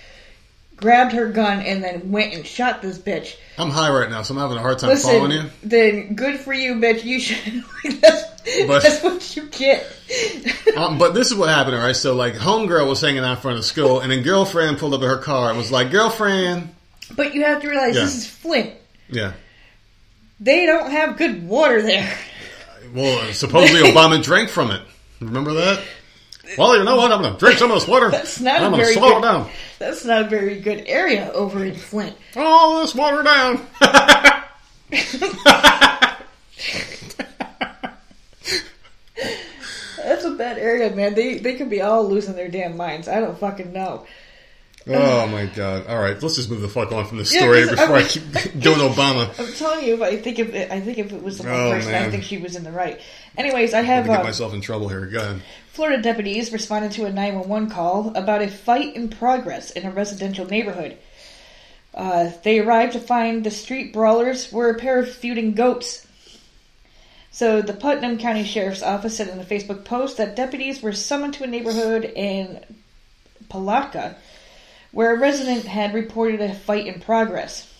grabbed 0.76 1.12
her 1.12 1.28
gun 1.28 1.60
and 1.60 1.82
then 1.82 2.10
went 2.10 2.32
and 2.32 2.46
shot 2.46 2.80
this 2.80 2.98
bitch, 2.98 3.36
I'm 3.58 3.68
high 3.70 3.90
right 3.90 4.08
now, 4.08 4.22
so 4.22 4.32
I'm 4.32 4.40
having 4.40 4.56
a 4.56 4.60
hard 4.60 4.78
time 4.78 4.96
following 4.96 5.32
you. 5.32 5.50
then 5.62 6.14
good 6.14 6.40
for 6.40 6.54
you, 6.54 6.76
bitch. 6.76 7.04
You 7.04 7.20
should. 7.20 7.62
that's, 8.00 8.35
But- 8.66 8.82
that's 8.82 9.02
what 9.02 9.36
you 9.36 9.46
get. 9.48 9.86
Um, 10.76 10.98
but 10.98 11.14
this 11.14 11.28
is 11.30 11.34
what 11.34 11.48
happened, 11.48 11.76
right? 11.78 11.96
So, 11.96 12.14
like, 12.14 12.34
homegirl 12.34 12.86
was 12.86 13.00
hanging 13.00 13.24
out 13.24 13.30
in 13.30 13.36
front 13.38 13.56
of 13.58 13.64
school, 13.64 14.00
and 14.00 14.12
then 14.12 14.22
girlfriend 14.22 14.76
pulled 14.76 14.92
up 14.92 15.00
in 15.00 15.08
her 15.08 15.16
car 15.16 15.48
and 15.48 15.56
was 15.56 15.72
like, 15.72 15.90
"Girlfriend, 15.90 16.68
but 17.16 17.34
you 17.34 17.44
have 17.44 17.62
to 17.62 17.68
realize 17.70 17.94
Yeah. 17.96 18.02
this 18.02 18.16
is 18.16 18.26
Flint. 18.26 18.74
yeah." 19.08 19.32
They 20.38 20.66
don't 20.66 20.90
have 20.90 21.16
good 21.16 21.48
water 21.48 21.80
there. 21.80 22.12
Well, 22.94 23.32
supposedly 23.32 23.90
Obama 23.90 24.22
drank 24.22 24.50
from 24.50 24.70
it. 24.70 24.82
Remember 25.20 25.54
that? 25.54 25.82
Well, 26.58 26.76
you 26.76 26.84
know 26.84 26.96
what? 26.96 27.10
I'm 27.10 27.22
going 27.22 27.32
to 27.32 27.38
drink 27.38 27.58
some 27.58 27.70
of 27.70 27.80
this 27.80 27.88
water. 27.88 28.10
That's 28.10 28.38
not 28.38 28.60
I'm 28.60 28.74
a 28.74 28.76
going 28.76 28.80
to 28.80 28.84
very 28.84 28.94
slow 28.96 29.08
good. 29.08 29.18
it 29.18 29.22
down. 29.22 29.50
That's 29.78 30.04
not 30.04 30.26
a 30.26 30.28
very 30.28 30.60
good 30.60 30.84
area 30.86 31.32
over 31.32 31.64
in 31.64 31.74
Flint. 31.74 32.14
All 32.36 32.80
this 32.82 32.94
water 32.94 33.22
down. 33.22 33.66
Bad 40.34 40.58
area, 40.58 40.94
man. 40.94 41.14
They 41.14 41.38
they 41.38 41.54
could 41.56 41.70
be 41.70 41.80
all 41.82 42.04
losing 42.08 42.34
their 42.34 42.48
damn 42.48 42.76
minds. 42.76 43.06
I 43.08 43.20
don't 43.20 43.38
fucking 43.38 43.72
know. 43.72 44.06
oh 44.88 45.26
my 45.32 45.46
god! 45.46 45.86
All 45.86 45.98
right, 45.98 46.20
let's 46.22 46.36
just 46.36 46.50
move 46.50 46.60
the 46.60 46.68
fuck 46.68 46.92
on 46.92 47.06
from 47.06 47.18
this 47.18 47.32
Yeah, 47.32 47.40
story 47.40 47.62
before 47.68 47.78
I 47.86 47.88
I, 47.88 48.02
was- 48.02 48.12
keep 48.12 48.32
doing 48.60 48.78
Obama. 48.78 49.38
I'm 49.38 49.52
telling 49.54 49.84
you, 49.86 49.94
if 49.94 50.02
I 50.02 50.16
think 50.16 50.38
if 50.38 50.54
it, 50.54 50.70
I 50.70 50.80
think 50.80 50.98
if 50.98 51.12
it 51.12 51.22
was 51.22 51.38
the 51.38 51.44
one 51.44 51.52
Oh, 51.54 51.70
person, 51.72 51.94
I 51.94 52.10
think 52.10 52.24
she 52.24 52.38
was 52.38 52.56
in 52.56 52.64
the 52.64 52.72
right. 52.72 53.00
Anyways, 53.38 53.74
I 53.74 53.82
have 53.82 54.04
gonna 54.06 54.18
get 54.18 54.20
um, 54.22 54.26
myself 54.26 54.54
in 54.54 54.60
trouble 54.60 54.88
here. 54.88 55.06
Go 55.06 55.18
ahead. 55.20 55.42
Florida 55.72 56.02
deputies 56.02 56.52
responded 56.52 56.92
to 56.92 57.04
a 57.04 57.12
911 57.12 57.68
call 57.70 58.12
about 58.16 58.40
a 58.42 58.48
fight 58.48 58.96
in 58.96 59.08
progress 59.10 59.70
in 59.70 59.84
a 59.84 59.90
residential 59.90 60.46
neighborhood. 60.46 60.96
Uh, 61.94 62.30
they 62.44 62.58
arrived 62.60 62.92
to 62.92 63.00
find 63.00 63.42
the 63.44 63.50
street 63.50 63.92
brawlers 63.92 64.52
were 64.52 64.70
a 64.70 64.78
pair 64.78 64.98
of 64.98 65.10
feuding 65.10 65.52
goats. 65.54 66.05
So 67.36 67.60
the 67.60 67.74
Putnam 67.74 68.16
County 68.16 68.44
Sheriff's 68.44 68.82
Office 68.82 69.18
said 69.18 69.28
in 69.28 69.38
a 69.38 69.44
Facebook 69.44 69.84
post 69.84 70.16
that 70.16 70.36
deputies 70.36 70.80
were 70.80 70.94
summoned 70.94 71.34
to 71.34 71.44
a 71.44 71.46
neighborhood 71.46 72.10
in 72.16 72.64
Palatka 73.50 74.16
where 74.90 75.14
a 75.14 75.18
resident 75.18 75.66
had 75.66 75.92
reported 75.92 76.40
a 76.40 76.54
fight 76.54 76.86
in 76.86 76.98
progress. 76.98 77.70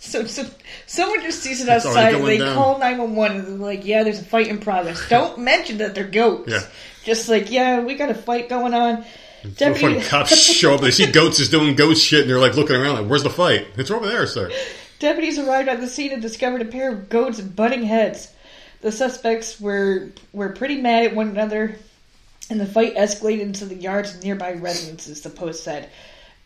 So, 0.00 0.24
so 0.24 0.44
someone 0.88 1.22
just 1.22 1.40
sees 1.40 1.60
it 1.60 1.68
It's 1.68 1.86
outside 1.86 2.14
and 2.16 2.26
they 2.26 2.38
down. 2.38 2.56
call 2.56 2.80
911 2.80 3.36
and 3.36 3.46
they're 3.46 3.54
like, 3.54 3.84
yeah, 3.86 4.02
there's 4.02 4.18
a 4.18 4.24
fight 4.24 4.48
in 4.48 4.58
progress. 4.58 5.08
Don't 5.08 5.38
mention 5.38 5.78
that 5.78 5.94
they're 5.94 6.02
goats. 6.02 6.50
Yeah. 6.50 6.62
Just 7.04 7.28
like, 7.28 7.52
yeah, 7.52 7.78
we 7.78 7.94
got 7.94 8.10
a 8.10 8.14
fight 8.14 8.48
going 8.48 8.74
on. 8.74 9.04
The 9.44 9.50
Deputy- 9.50 10.00
cops 10.00 10.36
show 10.52 10.74
up. 10.74 10.80
They 10.80 10.90
see 10.90 11.12
goats 11.12 11.38
is 11.38 11.48
doing 11.48 11.76
goat 11.76 11.96
shit, 11.96 12.22
and 12.22 12.28
they're 12.30 12.40
like 12.40 12.56
looking 12.56 12.74
around, 12.74 12.94
like, 12.96 13.06
"Where's 13.06 13.22
the 13.22 13.30
fight? 13.30 13.68
It's 13.76 13.92
over 13.92 14.08
there, 14.08 14.26
sir." 14.26 14.50
Deputies 14.98 15.38
arrived 15.38 15.68
at 15.68 15.80
the 15.80 15.86
scene 15.86 16.10
and 16.12 16.20
discovered 16.22 16.62
a 16.62 16.64
pair 16.64 16.90
of 16.90 17.08
goats 17.08 17.40
butting 17.40 17.84
heads. 17.84 18.33
The 18.84 18.92
suspects 18.92 19.58
were 19.58 20.10
were 20.34 20.50
pretty 20.50 20.78
mad 20.78 21.06
at 21.06 21.14
one 21.14 21.30
another, 21.30 21.76
and 22.50 22.60
the 22.60 22.66
fight 22.66 22.94
escalated 22.96 23.40
into 23.40 23.64
the 23.64 23.74
yards 23.74 24.14
of 24.14 24.22
nearby 24.22 24.52
residences. 24.52 25.22
The 25.22 25.30
post 25.30 25.64
said. 25.64 25.88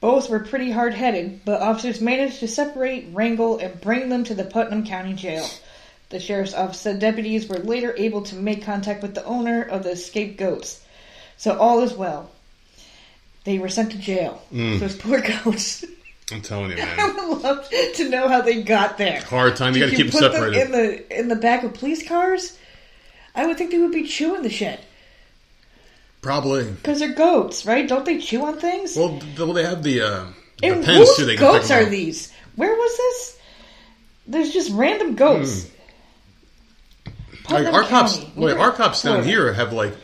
Both 0.01 0.30
were 0.30 0.39
pretty 0.39 0.70
hard 0.70 0.95
headed, 0.95 1.41
but 1.45 1.61
officers 1.61 2.01
managed 2.01 2.39
to 2.39 2.47
separate, 2.47 3.09
wrangle, 3.12 3.59
and 3.59 3.80
bring 3.80 4.09
them 4.09 4.22
to 4.22 4.36
the 4.36 4.45
Putnam 4.45 4.86
County 4.86 5.14
Jail. 5.14 5.51
The 6.11 6.20
sheriff's 6.20 6.55
office 6.55 6.78
said 6.78 7.01
deputies 7.01 7.49
were 7.49 7.59
later 7.59 7.93
able 7.99 8.22
to 8.22 8.36
make 8.36 8.62
contact 8.62 9.03
with 9.03 9.16
the 9.16 9.24
owner 9.24 9.61
of 9.61 9.82
the 9.82 9.91
escaped 9.91 10.39
goats. 10.39 10.80
So 11.39 11.59
all 11.59 11.82
is 11.82 11.95
well. 11.95 12.30
They 13.43 13.59
were 13.59 13.68
sent 13.68 13.91
to 13.91 13.99
jail. 13.99 14.41
Mm. 14.53 14.78
Those 14.78 14.95
poor 14.95 15.20
goats. 15.45 15.84
I'm 16.33 16.43
telling 16.43 16.70
you, 16.70 16.76
man. 16.79 17.01
I 17.01 17.29
would 17.29 17.43
love 17.43 17.68
to 17.95 18.09
know 18.09 18.29
how 18.29 18.41
they 18.43 18.62
got 18.62 18.99
there. 18.99 19.20
Hard 19.22 19.57
time. 19.57 19.74
You 19.74 19.81
got 19.81 19.91
to 19.91 19.97
keep 19.97 20.11
them 20.11 20.20
separated. 20.20 20.68
them 20.68 20.74
in 20.74 20.81
the 20.81 21.18
in 21.20 21.29
the 21.29 21.37
back 21.37 21.64
of 21.64 21.74
police 21.74 22.07
cars? 22.07 22.57
I 23.35 23.47
would 23.47 23.57
think 23.57 23.70
they 23.70 23.79
would 23.79 23.93
be 23.93 24.07
chewing 24.07 24.43
the 24.43 24.51
shit 24.51 24.81
Probably. 26.22 26.64
because 26.64 26.99
they're 26.99 27.14
goats, 27.14 27.64
right? 27.64 27.89
Don't 27.89 28.05
they 28.05 28.18
chew 28.18 28.45
on 28.45 28.59
things? 28.59 28.97
Well, 28.97 29.20
well, 29.39 29.53
they 29.53 29.64
have 29.64 29.83
the 29.83 30.01
uh, 30.03 30.26
the 30.61 30.66
and 30.68 30.85
pens 30.85 31.16
too. 31.16 31.24
They 31.24 31.37
goats 31.37 31.70
are 31.70 31.85
these? 31.85 32.33
Where 32.57 32.74
was 32.74 32.97
this? 32.97 33.39
There's 34.26 34.53
just 34.53 34.70
random 34.72 35.14
goats. 35.14 35.68
Hmm. 37.47 37.55
Like 37.55 37.72
our 37.72 37.85
cops, 37.85 38.20
wait, 38.37 38.57
our 38.59 38.72
cops 38.72 39.03
down 39.03 39.22
Florida. 39.22 39.31
here 39.31 39.53
have 39.55 39.72
like, 39.72 39.95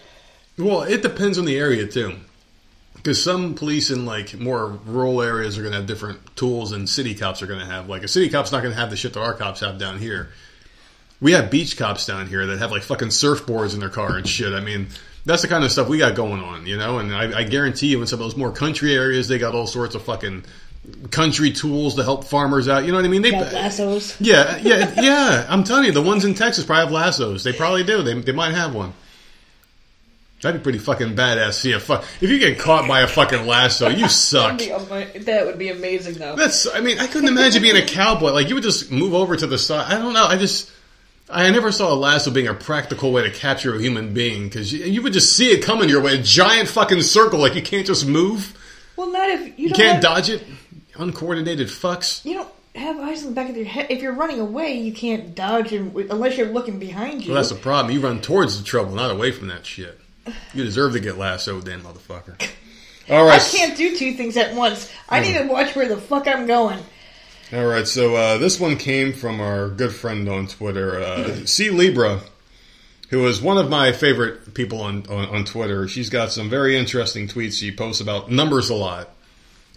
well, 0.56 0.82
it 0.82 1.02
depends 1.02 1.36
on 1.38 1.44
the 1.44 1.58
area 1.58 1.86
too. 1.86 2.16
Because 3.04 3.22
some 3.22 3.54
police 3.54 3.90
in 3.90 4.06
like 4.06 4.32
more 4.40 4.78
rural 4.86 5.20
areas 5.20 5.58
are 5.58 5.60
going 5.60 5.72
to 5.72 5.78
have 5.78 5.86
different 5.86 6.34
tools 6.36 6.70
than 6.70 6.86
city 6.86 7.14
cops 7.14 7.42
are 7.42 7.46
going 7.46 7.60
to 7.60 7.66
have. 7.66 7.86
Like 7.86 8.02
a 8.02 8.08
city 8.08 8.30
cop's 8.30 8.50
not 8.50 8.62
going 8.62 8.72
to 8.72 8.80
have 8.80 8.88
the 8.88 8.96
shit 8.96 9.12
that 9.12 9.20
our 9.20 9.34
cops 9.34 9.60
have 9.60 9.76
down 9.78 9.98
here. 9.98 10.30
We 11.20 11.32
have 11.32 11.50
beach 11.50 11.76
cops 11.76 12.06
down 12.06 12.28
here 12.28 12.46
that 12.46 12.58
have 12.60 12.70
like 12.70 12.82
fucking 12.82 13.08
surfboards 13.08 13.74
in 13.74 13.80
their 13.80 13.90
car 13.90 14.16
and 14.16 14.26
shit. 14.26 14.54
I 14.54 14.60
mean, 14.60 14.86
that's 15.26 15.42
the 15.42 15.48
kind 15.48 15.64
of 15.64 15.70
stuff 15.70 15.86
we 15.86 15.98
got 15.98 16.14
going 16.14 16.42
on, 16.42 16.66
you 16.66 16.78
know. 16.78 16.98
And 16.98 17.14
I, 17.14 17.40
I 17.40 17.44
guarantee 17.44 17.88
you, 17.88 18.00
in 18.00 18.06
some 18.06 18.20
of 18.20 18.24
those 18.24 18.36
more 18.36 18.50
country 18.52 18.94
areas, 18.94 19.28
they 19.28 19.36
got 19.36 19.54
all 19.54 19.66
sorts 19.66 19.94
of 19.94 20.02
fucking 20.02 20.42
country 21.10 21.50
tools 21.50 21.96
to 21.96 22.04
help 22.04 22.24
farmers 22.24 22.68
out. 22.68 22.86
You 22.86 22.92
know 22.92 22.96
what 22.98 23.04
I 23.04 23.08
mean? 23.08 23.20
They 23.20 23.32
Got 23.32 23.52
lassos. 23.52 24.18
yeah, 24.18 24.56
yeah, 24.62 25.00
yeah. 25.00 25.46
I'm 25.48 25.62
telling 25.64 25.84
you, 25.84 25.92
the 25.92 26.00
ones 26.00 26.24
in 26.24 26.32
Texas 26.34 26.64
probably 26.64 26.84
have 26.84 26.92
lassos. 26.92 27.44
They 27.44 27.52
probably 27.52 27.84
do. 27.84 28.02
They, 28.02 28.14
they 28.14 28.32
might 28.32 28.54
have 28.54 28.74
one. 28.74 28.94
That'd 30.44 30.60
be 30.60 30.62
pretty 30.62 30.78
fucking 30.78 31.16
badass. 31.16 31.54
See 31.54 31.72
a 31.72 31.80
fuck 31.80 32.04
if 32.20 32.28
you 32.28 32.38
get 32.38 32.58
caught 32.58 32.86
by 32.86 33.00
a 33.00 33.06
fucking 33.06 33.46
lasso, 33.46 33.88
you 33.88 34.08
suck. 34.10 34.58
That 34.58 35.42
would 35.46 35.58
be 35.58 35.70
amazing, 35.70 36.14
though. 36.14 36.36
That's. 36.36 36.66
I 36.66 36.80
mean, 36.80 36.98
I 36.98 37.06
couldn't 37.06 37.30
imagine 37.30 37.62
being 37.62 37.76
a 37.76 37.86
cowboy. 37.86 38.30
Like 38.32 38.50
you 38.50 38.54
would 38.54 38.62
just 38.62 38.92
move 38.92 39.14
over 39.14 39.36
to 39.36 39.46
the 39.46 39.56
side. 39.56 39.90
I 39.90 39.98
don't 39.98 40.12
know. 40.12 40.26
I 40.26 40.36
just. 40.36 40.70
I 41.30 41.48
never 41.48 41.72
saw 41.72 41.90
a 41.90 41.96
lasso 41.96 42.30
being 42.30 42.48
a 42.48 42.52
practical 42.52 43.10
way 43.10 43.22
to 43.22 43.30
capture 43.30 43.74
a 43.74 43.80
human 43.80 44.12
being 44.12 44.44
because 44.44 44.70
you, 44.70 44.84
you 44.84 45.00
would 45.00 45.14
just 45.14 45.34
see 45.34 45.50
it 45.50 45.64
coming 45.64 45.88
your 45.88 46.02
way, 46.02 46.18
a 46.18 46.22
giant 46.22 46.68
fucking 46.68 47.00
circle. 47.00 47.38
Like 47.38 47.54
you 47.54 47.62
can't 47.62 47.86
just 47.86 48.06
move. 48.06 48.54
Well, 48.96 49.10
not 49.10 49.30
if 49.30 49.58
you 49.58 49.68
You 49.68 49.74
can't 49.74 49.94
have, 49.94 50.02
dodge 50.02 50.28
it. 50.28 50.44
Uncoordinated 50.96 51.68
fucks. 51.68 52.22
You 52.26 52.34
don't 52.34 52.52
have 52.74 52.98
eyes 52.98 53.22
in 53.22 53.30
the 53.30 53.34
back 53.34 53.48
of 53.48 53.56
your 53.56 53.64
head. 53.64 53.86
If 53.88 54.02
you're 54.02 54.12
running 54.12 54.40
away, 54.40 54.74
you 54.74 54.92
can't 54.92 55.34
dodge 55.34 55.72
and, 55.72 55.96
unless 55.96 56.36
you're 56.36 56.52
looking 56.52 56.78
behind 56.78 57.24
you. 57.24 57.32
Well, 57.32 57.42
that's 57.42 57.48
the 57.48 57.58
problem. 57.58 57.94
You 57.94 58.02
run 58.02 58.20
towards 58.20 58.58
the 58.58 58.64
trouble, 58.64 58.94
not 58.94 59.10
away 59.10 59.32
from 59.32 59.48
that 59.48 59.64
shit. 59.64 59.98
You 60.54 60.64
deserve 60.64 60.92
to 60.94 61.00
get 61.00 61.18
lassoed, 61.18 61.64
then, 61.64 61.82
motherfucker. 61.82 62.40
All 63.10 63.24
right. 63.24 63.40
I 63.40 63.44
can't 63.44 63.76
do 63.76 63.96
two 63.96 64.14
things 64.14 64.36
at 64.36 64.54
once. 64.54 64.90
I 65.08 65.20
need 65.20 65.34
to 65.36 65.44
watch 65.44 65.76
where 65.76 65.88
the 65.88 65.98
fuck 65.98 66.26
I'm 66.26 66.46
going. 66.46 66.78
all 67.52 67.66
right. 67.66 67.86
So 67.86 68.16
uh, 68.16 68.38
this 68.38 68.58
one 68.58 68.76
came 68.76 69.12
from 69.12 69.40
our 69.40 69.68
good 69.68 69.92
friend 69.94 70.28
on 70.28 70.46
Twitter, 70.46 71.00
uh, 71.00 71.44
C 71.44 71.70
Libra, 71.70 72.20
who 73.10 73.26
is 73.26 73.42
one 73.42 73.58
of 73.58 73.68
my 73.68 73.92
favorite 73.92 74.54
people 74.54 74.80
on, 74.80 75.06
on, 75.08 75.26
on 75.28 75.44
Twitter. 75.44 75.86
She's 75.86 76.08
got 76.08 76.32
some 76.32 76.48
very 76.48 76.76
interesting 76.78 77.28
tweets. 77.28 77.58
She 77.58 77.70
posts 77.70 78.00
about 78.00 78.30
numbers 78.30 78.70
a 78.70 78.74
lot. 78.74 79.10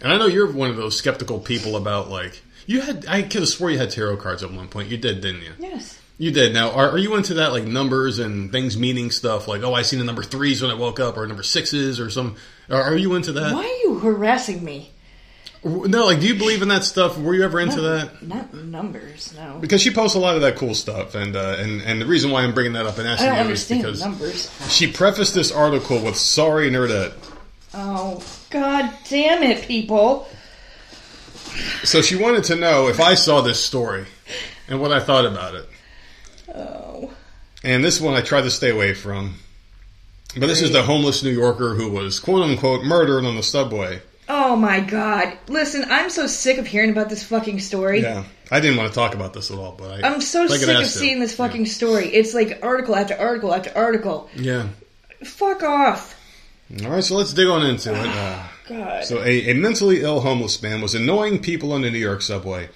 And 0.00 0.12
I 0.12 0.16
know 0.16 0.26
you're 0.26 0.50
one 0.50 0.70
of 0.70 0.76
those 0.76 0.96
skeptical 0.96 1.40
people 1.40 1.76
about 1.76 2.08
like 2.08 2.40
you 2.66 2.80
had. 2.80 3.04
I 3.06 3.22
could 3.22 3.40
have 3.40 3.48
swore 3.48 3.70
you 3.70 3.78
had 3.78 3.90
tarot 3.90 4.18
cards 4.18 4.42
at 4.42 4.52
one 4.52 4.68
point. 4.68 4.88
You 4.90 4.96
did, 4.96 5.20
didn't 5.20 5.42
you? 5.42 5.52
Yes. 5.58 6.00
You 6.18 6.32
did. 6.32 6.52
Now, 6.52 6.72
are, 6.72 6.90
are 6.90 6.98
you 6.98 7.14
into 7.14 7.34
that 7.34 7.52
like 7.52 7.64
numbers 7.64 8.18
and 8.18 8.50
things 8.50 8.76
meaning 8.76 9.12
stuff? 9.12 9.46
Like, 9.46 9.62
oh, 9.62 9.72
I 9.72 9.82
seen 9.82 10.00
the 10.00 10.04
number 10.04 10.24
threes 10.24 10.60
when 10.60 10.70
I 10.70 10.74
woke 10.74 10.98
up, 10.98 11.16
or 11.16 11.24
number 11.26 11.44
sixes, 11.44 12.00
or 12.00 12.10
some. 12.10 12.34
Are, 12.68 12.82
are 12.82 12.96
you 12.96 13.14
into 13.14 13.32
that? 13.32 13.54
Why 13.54 13.64
are 13.64 13.88
you 13.88 14.00
harassing 14.00 14.64
me? 14.64 14.90
No, 15.64 16.06
like, 16.06 16.20
do 16.20 16.26
you 16.26 16.34
believe 16.34 16.62
in 16.62 16.68
that 16.68 16.84
stuff? 16.84 17.18
Were 17.18 17.34
you 17.34 17.42
ever 17.42 17.58
into 17.60 17.80
that? 17.80 18.22
Not 18.22 18.52
numbers, 18.54 19.34
no. 19.36 19.58
Because 19.60 19.80
she 19.80 19.90
posts 19.90 20.16
a 20.16 20.20
lot 20.20 20.36
of 20.36 20.42
that 20.42 20.56
cool 20.56 20.74
stuff, 20.74 21.14
and 21.14 21.36
uh, 21.36 21.56
and 21.58 21.82
and 21.82 22.00
the 22.00 22.06
reason 22.06 22.30
why 22.30 22.42
I'm 22.42 22.54
bringing 22.54 22.72
that 22.74 22.86
up 22.86 22.98
and 22.98 23.06
asking 23.06 23.46
you 23.46 23.52
is 23.52 23.68
because 23.68 24.00
numbers. 24.00 24.50
she 24.72 24.90
prefaced 24.90 25.34
this 25.34 25.52
article 25.52 26.02
with 26.02 26.16
"Sorry, 26.16 26.70
nerdette." 26.70 27.12
Oh, 27.74 28.24
god 28.50 28.92
damn 29.08 29.42
it, 29.42 29.62
people. 29.62 30.28
So 31.84 32.02
she 32.02 32.16
wanted 32.16 32.44
to 32.44 32.56
know 32.56 32.88
if 32.88 33.00
I 33.00 33.14
saw 33.14 33.40
this 33.40 33.62
story 33.62 34.06
and 34.68 34.80
what 34.80 34.92
I 34.92 35.00
thought 35.00 35.26
about 35.26 35.54
it. 35.54 35.68
Oh. 36.54 37.10
And 37.64 37.84
this 37.84 38.00
one 38.00 38.14
I 38.14 38.20
tried 38.20 38.42
to 38.42 38.50
stay 38.50 38.70
away 38.70 38.94
from. 38.94 39.34
But 40.36 40.46
this 40.46 40.62
is 40.62 40.72
the 40.72 40.82
homeless 40.82 41.22
New 41.22 41.30
Yorker 41.30 41.74
who 41.74 41.90
was 41.90 42.20
quote 42.20 42.42
unquote 42.42 42.84
murdered 42.84 43.24
on 43.24 43.36
the 43.36 43.42
subway. 43.42 44.02
Oh 44.28 44.56
my 44.56 44.80
god. 44.80 45.38
Listen, 45.48 45.86
I'm 45.88 46.10
so 46.10 46.26
sick 46.26 46.58
of 46.58 46.66
hearing 46.66 46.90
about 46.90 47.08
this 47.08 47.22
fucking 47.24 47.60
story. 47.60 48.02
Yeah, 48.02 48.24
I 48.50 48.60
didn't 48.60 48.76
want 48.76 48.90
to 48.90 48.94
talk 48.94 49.14
about 49.14 49.32
this 49.32 49.50
at 49.50 49.56
all, 49.56 49.74
but 49.78 50.04
I, 50.04 50.06
I'm 50.06 50.20
so 50.20 50.46
get 50.46 50.60
sick 50.60 50.68
of 50.68 50.86
seeing 50.86 51.18
this 51.18 51.34
fucking 51.34 51.66
story. 51.66 52.08
It's 52.08 52.34
like 52.34 52.60
article 52.62 52.94
after 52.94 53.16
article 53.18 53.54
after 53.54 53.72
article. 53.74 54.28
Yeah. 54.36 54.68
Fuck 55.24 55.62
off. 55.62 56.14
All 56.84 56.90
right, 56.90 57.02
so 57.02 57.16
let's 57.16 57.32
dig 57.32 57.48
on 57.48 57.64
into 57.64 57.92
it. 57.94 58.06
Uh, 58.06 58.46
God. 58.68 59.04
so, 59.04 59.22
a, 59.22 59.50
a 59.50 59.54
mentally 59.54 60.02
ill 60.02 60.20
homeless 60.20 60.62
man 60.62 60.82
was 60.82 60.94
annoying 60.94 61.40
people 61.40 61.72
on 61.72 61.80
the 61.80 61.90
New 61.90 61.98
York 61.98 62.20
subway. 62.20 62.68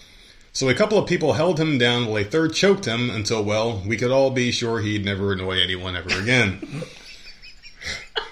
So, 0.55 0.68
a 0.68 0.74
couple 0.74 0.98
of 0.98 1.09
people 1.09 1.32
held 1.32 1.59
him 1.59 1.78
down 1.78 2.07
while 2.07 2.18
a 2.18 2.24
third 2.24 2.53
choked 2.53 2.84
him 2.84 3.09
until, 3.09 3.42
well, 3.42 3.82
we 3.86 3.96
could 3.96 4.11
all 4.11 4.30
be 4.30 4.53
sure 4.53 4.80
he'd 4.80 5.05
never 5.05 5.32
annoy 5.32 5.59
anyone 5.61 5.96
ever 5.96 6.11
again. 6.20 6.82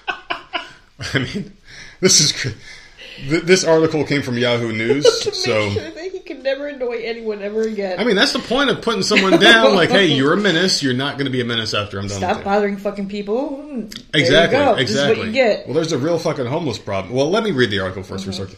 I 1.13 1.19
mean, 1.19 1.53
this 1.99 2.19
is. 2.21 2.31
th- 2.31 2.55
This 3.43 3.63
article 3.63 4.03
came 4.05 4.21
from 4.21 4.37
Yahoo 4.37 4.71
News, 4.71 5.05
so 5.43 5.69
sure 5.71 5.89
that 5.91 6.11
he 6.11 6.19
can 6.19 6.41
never 6.43 6.67
annoy 6.67 7.01
anyone 7.03 7.41
ever 7.41 7.63
again. 7.63 7.99
I 7.99 8.03
mean 8.03 8.15
that's 8.15 8.33
the 8.33 8.39
point 8.39 8.69
of 8.69 8.81
putting 8.81 9.03
someone 9.03 9.39
down. 9.39 9.75
Like, 9.81 9.89
hey, 9.89 10.07
you're 10.07 10.33
a 10.33 10.37
menace. 10.37 10.81
You're 10.83 10.93
not 10.93 11.15
going 11.17 11.25
to 11.25 11.31
be 11.31 11.41
a 11.41 11.45
menace 11.45 11.73
after 11.73 11.97
I'm 11.99 12.07
done. 12.07 12.17
Stop 12.19 12.37
you. 12.39 12.43
bothering 12.43 12.77
fucking 12.77 13.09
people. 13.09 13.57
There 13.67 13.87
Exactly. 14.13 14.81
Exactly. 14.81 14.83
This 14.83 14.89
is 14.95 15.07
what 15.17 15.25
you 15.27 15.31
get. 15.33 15.65
Well, 15.65 15.73
there's 15.75 15.91
a 15.91 15.97
real 15.97 16.17
fucking 16.19 16.45
homeless 16.45 16.77
problem. 16.79 17.13
Well, 17.15 17.29
let 17.29 17.43
me 17.43 17.51
read 17.51 17.69
the 17.71 17.79
article 17.79 18.03
1st 18.03 18.07
for 18.07 18.13
a 18.13 18.17
Mm-hmm. 18.17 18.31
second. 18.43 18.57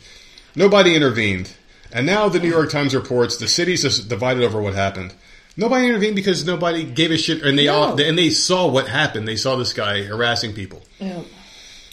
Nobody 0.55 0.95
intervened, 0.95 1.51
and 1.93 2.05
now 2.05 2.27
the 2.27 2.39
New 2.39 2.49
York 2.49 2.71
Times 2.71 2.93
reports 2.95 3.37
the 3.37 3.47
city's 3.47 3.83
just 3.83 4.09
divided 4.09 4.43
over 4.43 4.61
what 4.61 4.73
happened. 4.73 5.13
Nobody 5.55 5.85
intervened 5.85 6.15
because 6.15 6.45
nobody 6.45 6.83
gave 6.83 7.11
a 7.11 7.17
shit, 7.17 7.43
and 7.43 7.57
they 7.57 7.67
all 7.67 7.99
and 8.01 8.17
they 8.17 8.31
saw 8.31 8.67
what 8.67 8.87
happened. 8.87 9.27
They 9.27 9.35
saw 9.35 9.55
this 9.55 9.71
guy 9.71 10.03
harassing 10.03 10.53
people. 10.53 10.81
Yeah. 10.99 11.21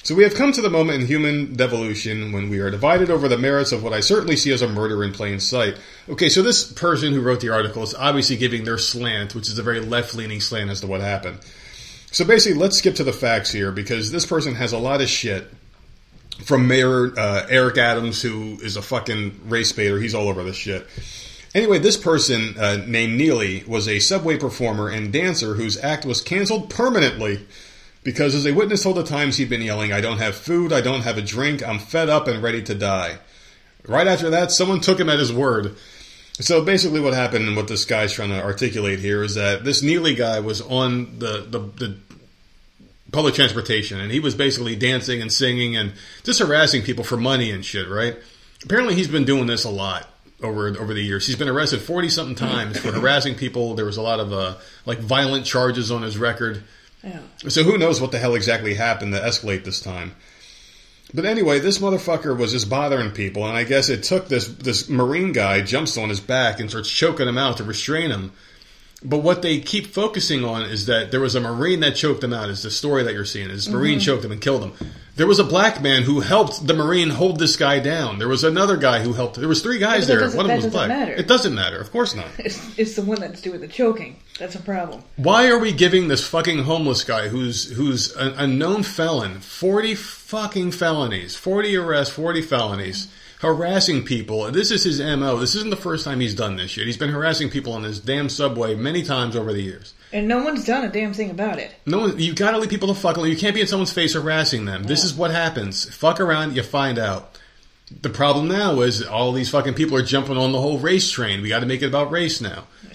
So 0.02 0.14
we 0.14 0.22
have 0.22 0.34
come 0.34 0.50
to 0.52 0.62
the 0.62 0.70
moment 0.70 1.02
in 1.02 1.06
human 1.06 1.56
devolution 1.56 2.32
when 2.32 2.48
we 2.48 2.58
are 2.60 2.70
divided 2.70 3.10
over 3.10 3.28
the 3.28 3.36
merits 3.36 3.70
of 3.70 3.82
what 3.82 3.92
I 3.92 4.00
certainly 4.00 4.36
see 4.36 4.50
as 4.50 4.62
a 4.62 4.68
murder 4.68 5.04
in 5.04 5.12
plain 5.12 5.40
sight. 5.40 5.76
Okay, 6.08 6.30
so 6.30 6.42
this 6.42 6.72
person 6.72 7.12
who 7.12 7.20
wrote 7.20 7.40
the 7.40 7.50
article 7.50 7.82
is 7.82 7.94
obviously 7.94 8.36
giving 8.36 8.64
their 8.64 8.78
slant, 8.78 9.34
which 9.34 9.48
is 9.48 9.58
a 9.58 9.62
very 9.62 9.80
left-leaning 9.80 10.40
slant 10.40 10.70
as 10.70 10.80
to 10.80 10.86
what 10.86 11.02
happened. 11.02 11.40
So 12.12 12.24
basically, 12.24 12.58
let's 12.58 12.78
skip 12.78 12.94
to 12.94 13.04
the 13.04 13.12
facts 13.12 13.52
here 13.52 13.72
because 13.72 14.10
this 14.10 14.24
person 14.24 14.54
has 14.54 14.72
a 14.72 14.78
lot 14.78 15.02
of 15.02 15.08
shit 15.10 15.52
from 16.44 16.68
Mayor 16.68 17.18
uh, 17.18 17.46
Eric 17.48 17.78
Adams, 17.78 18.22
who 18.22 18.58
is 18.62 18.76
a 18.76 18.82
fucking 18.82 19.40
race 19.46 19.72
baiter. 19.72 19.98
He's 19.98 20.14
all 20.14 20.28
over 20.28 20.42
this 20.42 20.56
shit. 20.56 20.86
Anyway, 21.54 21.78
this 21.78 21.96
person 21.96 22.56
uh, 22.58 22.84
named 22.86 23.18
Neely 23.18 23.64
was 23.66 23.88
a 23.88 23.98
subway 23.98 24.36
performer 24.36 24.88
and 24.88 25.12
dancer 25.12 25.54
whose 25.54 25.76
act 25.82 26.04
was 26.04 26.20
canceled 26.20 26.70
permanently 26.70 27.44
because, 28.04 28.34
as 28.34 28.46
a 28.46 28.52
witness 28.52 28.84
told 28.84 28.96
the 28.96 29.04
Times, 29.04 29.36
he'd 29.36 29.50
been 29.50 29.60
yelling, 29.60 29.92
I 29.92 30.00
don't 30.00 30.18
have 30.18 30.36
food, 30.36 30.72
I 30.72 30.80
don't 30.80 31.02
have 31.02 31.18
a 31.18 31.22
drink, 31.22 31.66
I'm 31.66 31.78
fed 31.78 32.08
up 32.08 32.28
and 32.28 32.42
ready 32.42 32.62
to 32.62 32.74
die. 32.74 33.18
Right 33.86 34.06
after 34.06 34.30
that, 34.30 34.52
someone 34.52 34.80
took 34.80 35.00
him 35.00 35.08
at 35.08 35.18
his 35.18 35.32
word. 35.32 35.76
So 36.34 36.64
basically, 36.64 37.00
what 37.00 37.14
happened 37.14 37.46
and 37.46 37.56
what 37.56 37.68
this 37.68 37.84
guy's 37.84 38.12
trying 38.12 38.30
to 38.30 38.42
articulate 38.42 39.00
here 39.00 39.22
is 39.22 39.34
that 39.34 39.64
this 39.64 39.82
Neely 39.82 40.14
guy 40.14 40.40
was 40.40 40.60
on 40.62 41.18
the, 41.18 41.46
the, 41.48 41.58
the 41.58 41.96
public 43.12 43.34
transportation 43.34 44.00
and 44.00 44.12
he 44.12 44.20
was 44.20 44.34
basically 44.34 44.76
dancing 44.76 45.20
and 45.20 45.32
singing 45.32 45.76
and 45.76 45.92
just 46.22 46.40
harassing 46.40 46.82
people 46.82 47.04
for 47.04 47.16
money 47.16 47.50
and 47.50 47.64
shit, 47.64 47.88
right? 47.88 48.16
Apparently, 48.64 48.94
he's 48.94 49.08
been 49.08 49.24
doing 49.24 49.46
this 49.46 49.64
a 49.64 49.70
lot 49.70 50.08
over 50.42 50.68
over 50.68 50.94
the 50.94 51.02
years. 51.02 51.26
He's 51.26 51.36
been 51.36 51.48
arrested 51.48 51.80
forty 51.80 52.08
something 52.08 52.34
times 52.34 52.78
for 52.78 52.92
harassing 52.92 53.34
people. 53.34 53.74
There 53.74 53.86
was 53.86 53.96
a 53.96 54.02
lot 54.02 54.20
of 54.20 54.32
uh, 54.32 54.56
like 54.86 54.98
violent 54.98 55.46
charges 55.46 55.90
on 55.90 56.02
his 56.02 56.18
record. 56.18 56.62
Yeah. 57.02 57.20
So 57.48 57.62
who 57.62 57.78
knows 57.78 58.00
what 58.00 58.12
the 58.12 58.18
hell 58.18 58.34
exactly 58.34 58.74
happened 58.74 59.14
to 59.14 59.20
escalate 59.20 59.64
this 59.64 59.80
time? 59.80 60.14
But 61.12 61.24
anyway, 61.24 61.58
this 61.58 61.78
motherfucker 61.78 62.36
was 62.36 62.52
just 62.52 62.70
bothering 62.70 63.10
people, 63.10 63.44
and 63.46 63.56
I 63.56 63.64
guess 63.64 63.88
it 63.88 64.02
took 64.02 64.28
this 64.28 64.46
this 64.46 64.88
marine 64.88 65.32
guy 65.32 65.62
jumps 65.62 65.96
on 65.96 66.08
his 66.08 66.20
back 66.20 66.60
and 66.60 66.70
starts 66.70 66.90
choking 66.90 67.28
him 67.28 67.38
out 67.38 67.56
to 67.56 67.64
restrain 67.64 68.10
him. 68.10 68.32
But 69.02 69.18
what 69.18 69.40
they 69.40 69.60
keep 69.60 69.86
focusing 69.86 70.44
on 70.44 70.62
is 70.62 70.84
that 70.86 71.10
there 71.10 71.20
was 71.20 71.34
a 71.34 71.40
marine 71.40 71.80
that 71.80 71.96
choked 71.96 72.20
them 72.20 72.34
out. 72.34 72.50
Is 72.50 72.62
the 72.62 72.70
story 72.70 73.02
that 73.02 73.14
you're 73.14 73.24
seeing? 73.24 73.48
Is 73.48 73.64
this 73.64 73.74
marine 73.74 73.98
mm-hmm. 73.98 74.04
choked 74.04 74.24
him 74.24 74.32
and 74.32 74.40
killed 74.40 74.62
him? 74.62 74.74
There 75.16 75.26
was 75.26 75.38
a 75.38 75.44
black 75.44 75.82
man 75.82 76.02
who 76.02 76.20
helped 76.20 76.66
the 76.66 76.74
marine 76.74 77.10
hold 77.10 77.38
this 77.38 77.56
guy 77.56 77.78
down. 77.78 78.18
There 78.18 78.28
was 78.28 78.44
another 78.44 78.76
guy 78.76 79.00
who 79.00 79.14
helped. 79.14 79.36
There 79.36 79.48
was 79.48 79.62
three 79.62 79.78
guys 79.78 80.06
there. 80.06 80.20
One 80.20 80.28
of 80.28 80.32
them 80.32 80.46
was 80.48 80.64
doesn't 80.64 80.70
black. 80.70 80.88
matter. 80.88 81.12
It 81.12 81.26
doesn't 81.26 81.54
matter. 81.54 81.78
Of 81.78 81.90
course 81.90 82.14
not. 82.14 82.26
It's, 82.38 82.78
it's 82.78 82.96
the 82.96 83.02
one 83.02 83.20
that's 83.20 83.40
doing 83.40 83.60
the 83.60 83.68
choking. 83.68 84.16
That's 84.38 84.54
a 84.54 84.60
problem. 84.60 85.02
Why 85.16 85.48
are 85.48 85.58
we 85.58 85.72
giving 85.72 86.08
this 86.08 86.26
fucking 86.26 86.64
homeless 86.64 87.04
guy 87.04 87.28
who's 87.28 87.70
who's 87.72 88.14
a, 88.16 88.34
a 88.38 88.46
known 88.46 88.82
felon, 88.82 89.40
forty 89.40 89.94
fucking 89.94 90.72
felonies, 90.72 91.36
forty 91.36 91.76
arrests, 91.76 92.14
forty 92.14 92.42
felonies, 92.42 93.08
harassing 93.40 94.04
people? 94.04 94.50
This 94.50 94.70
is 94.70 94.84
his 94.84 95.00
mo. 95.00 95.38
This 95.38 95.54
isn't 95.54 95.70
the 95.70 95.76
first 95.76 96.04
time 96.04 96.20
he's 96.20 96.34
done 96.34 96.56
this 96.56 96.70
shit. 96.70 96.86
He's 96.86 96.96
been 96.96 97.10
harassing 97.10 97.50
people 97.50 97.72
on 97.72 97.82
this 97.82 97.98
damn 97.98 98.28
subway 98.28 98.74
many 98.74 99.02
times 99.02 99.34
over 99.34 99.52
the 99.52 99.62
years. 99.62 99.94
And 100.12 100.28
no 100.28 100.42
one's 100.42 100.64
done 100.64 100.84
a 100.84 100.90
damn 100.90 101.14
thing 101.14 101.30
about 101.30 101.58
it. 101.58 101.74
No, 101.86 101.98
one, 102.00 102.18
you 102.18 102.34
gotta 102.34 102.58
leave 102.58 102.70
people 102.70 102.88
the 102.88 102.94
fuck 102.94 103.16
alone. 103.16 103.30
You 103.30 103.36
can't 103.36 103.54
be 103.54 103.60
in 103.60 103.66
someone's 103.66 103.92
face 103.92 104.14
harassing 104.14 104.64
them. 104.64 104.84
This 104.84 105.04
is 105.04 105.14
what 105.14 105.30
happens. 105.30 105.92
Fuck 105.94 106.20
around, 106.20 106.56
you 106.56 106.62
find 106.62 106.98
out. 106.98 107.38
The 108.02 108.10
problem 108.10 108.48
now 108.48 108.80
is 108.82 109.02
all 109.02 109.32
these 109.32 109.50
fucking 109.50 109.74
people 109.74 109.96
are 109.96 110.02
jumping 110.02 110.36
on 110.36 110.52
the 110.52 110.60
whole 110.60 110.78
race 110.78 111.10
train. 111.10 111.42
We 111.42 111.48
got 111.48 111.60
to 111.60 111.66
make 111.66 111.82
it 111.82 111.86
about 111.86 112.10
race 112.10 112.40
now. 112.40 112.64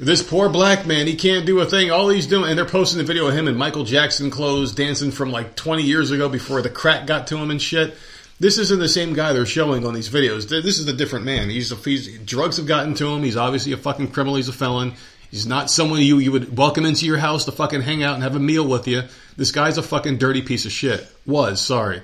This 0.00 0.22
poor 0.22 0.48
black 0.48 0.84
man, 0.84 1.06
he 1.06 1.14
can't 1.14 1.46
do 1.46 1.60
a 1.60 1.66
thing. 1.66 1.90
All 1.92 2.08
he's 2.08 2.26
doing, 2.26 2.48
and 2.48 2.58
they're 2.58 2.64
posting 2.64 2.98
the 2.98 3.04
video 3.04 3.28
of 3.28 3.34
him 3.34 3.46
in 3.46 3.56
Michael 3.56 3.84
Jackson 3.84 4.30
clothes 4.30 4.74
dancing 4.74 5.12
from 5.12 5.30
like 5.30 5.54
20 5.54 5.82
years 5.82 6.10
ago 6.10 6.28
before 6.30 6.62
the 6.62 6.70
crack 6.70 7.06
got 7.06 7.26
to 7.28 7.36
him 7.36 7.50
and 7.50 7.60
shit. 7.60 7.94
This 8.42 8.58
isn't 8.58 8.80
the 8.80 8.88
same 8.88 9.12
guy 9.12 9.32
they're 9.32 9.46
showing 9.46 9.86
on 9.86 9.94
these 9.94 10.08
videos. 10.08 10.48
This 10.48 10.80
is 10.80 10.88
a 10.88 10.92
different 10.92 11.24
man. 11.24 11.48
He's, 11.48 11.70
a, 11.70 11.76
he's 11.76 12.18
drugs 12.18 12.56
have 12.56 12.66
gotten 12.66 12.92
to 12.94 13.06
him. 13.06 13.22
He's 13.22 13.36
obviously 13.36 13.70
a 13.70 13.76
fucking 13.76 14.10
criminal. 14.10 14.34
He's 14.34 14.48
a 14.48 14.52
felon. 14.52 14.94
He's 15.30 15.46
not 15.46 15.70
someone 15.70 16.00
you 16.00 16.18
you 16.18 16.32
would 16.32 16.58
welcome 16.58 16.84
into 16.84 17.06
your 17.06 17.18
house 17.18 17.44
to 17.44 17.52
fucking 17.52 17.82
hang 17.82 18.02
out 18.02 18.14
and 18.14 18.24
have 18.24 18.34
a 18.34 18.40
meal 18.40 18.66
with 18.66 18.88
you. 18.88 19.04
This 19.36 19.52
guy's 19.52 19.78
a 19.78 19.82
fucking 19.82 20.18
dirty 20.18 20.42
piece 20.42 20.66
of 20.66 20.72
shit. 20.72 21.06
Was 21.24 21.60
sorry. 21.60 22.02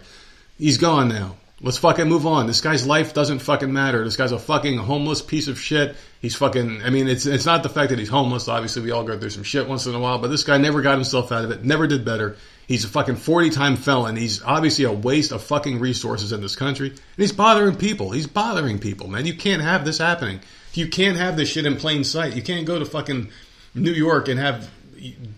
He's 0.58 0.78
gone 0.78 1.08
now. 1.08 1.34
Let's 1.60 1.78
fucking 1.78 2.08
move 2.08 2.24
on. 2.24 2.46
This 2.46 2.60
guy's 2.60 2.86
life 2.86 3.14
doesn't 3.14 3.40
fucking 3.40 3.72
matter. 3.72 4.04
This 4.04 4.16
guy's 4.16 4.30
a 4.30 4.38
fucking 4.38 4.78
homeless 4.78 5.22
piece 5.22 5.48
of 5.48 5.58
shit. 5.58 5.96
He's 6.22 6.36
fucking. 6.36 6.82
I 6.84 6.90
mean, 6.90 7.08
it's 7.08 7.26
it's 7.26 7.46
not 7.46 7.64
the 7.64 7.68
fact 7.68 7.90
that 7.90 7.98
he's 7.98 8.10
homeless. 8.10 8.46
Obviously, 8.46 8.82
we 8.82 8.92
all 8.92 9.02
go 9.02 9.18
through 9.18 9.30
some 9.30 9.42
shit 9.42 9.66
once 9.66 9.86
in 9.86 9.94
a 9.96 9.98
while. 9.98 10.20
But 10.20 10.28
this 10.28 10.44
guy 10.44 10.58
never 10.58 10.82
got 10.82 10.94
himself 10.94 11.32
out 11.32 11.42
of 11.42 11.50
it. 11.50 11.64
Never 11.64 11.88
did 11.88 12.04
better. 12.04 12.36
He's 12.68 12.84
a 12.84 12.88
fucking 12.88 13.16
forty 13.16 13.48
time 13.48 13.76
felon. 13.76 14.14
He's 14.14 14.42
obviously 14.42 14.84
a 14.84 14.92
waste 14.92 15.32
of 15.32 15.42
fucking 15.42 15.80
resources 15.80 16.32
in 16.32 16.42
this 16.42 16.54
country. 16.54 16.90
And 16.90 16.98
he's 17.16 17.32
bothering 17.32 17.76
people. 17.76 18.10
He's 18.10 18.26
bothering 18.26 18.78
people, 18.78 19.08
man. 19.08 19.24
You 19.24 19.34
can't 19.34 19.62
have 19.62 19.86
this 19.86 19.96
happening. 19.98 20.40
You 20.74 20.88
can't 20.88 21.16
have 21.16 21.36
this 21.38 21.48
shit 21.48 21.64
in 21.64 21.76
plain 21.76 22.04
sight. 22.04 22.36
You 22.36 22.42
can't 22.42 22.66
go 22.66 22.78
to 22.78 22.84
fucking 22.84 23.30
New 23.74 23.92
York 23.92 24.28
and 24.28 24.38
have 24.38 24.70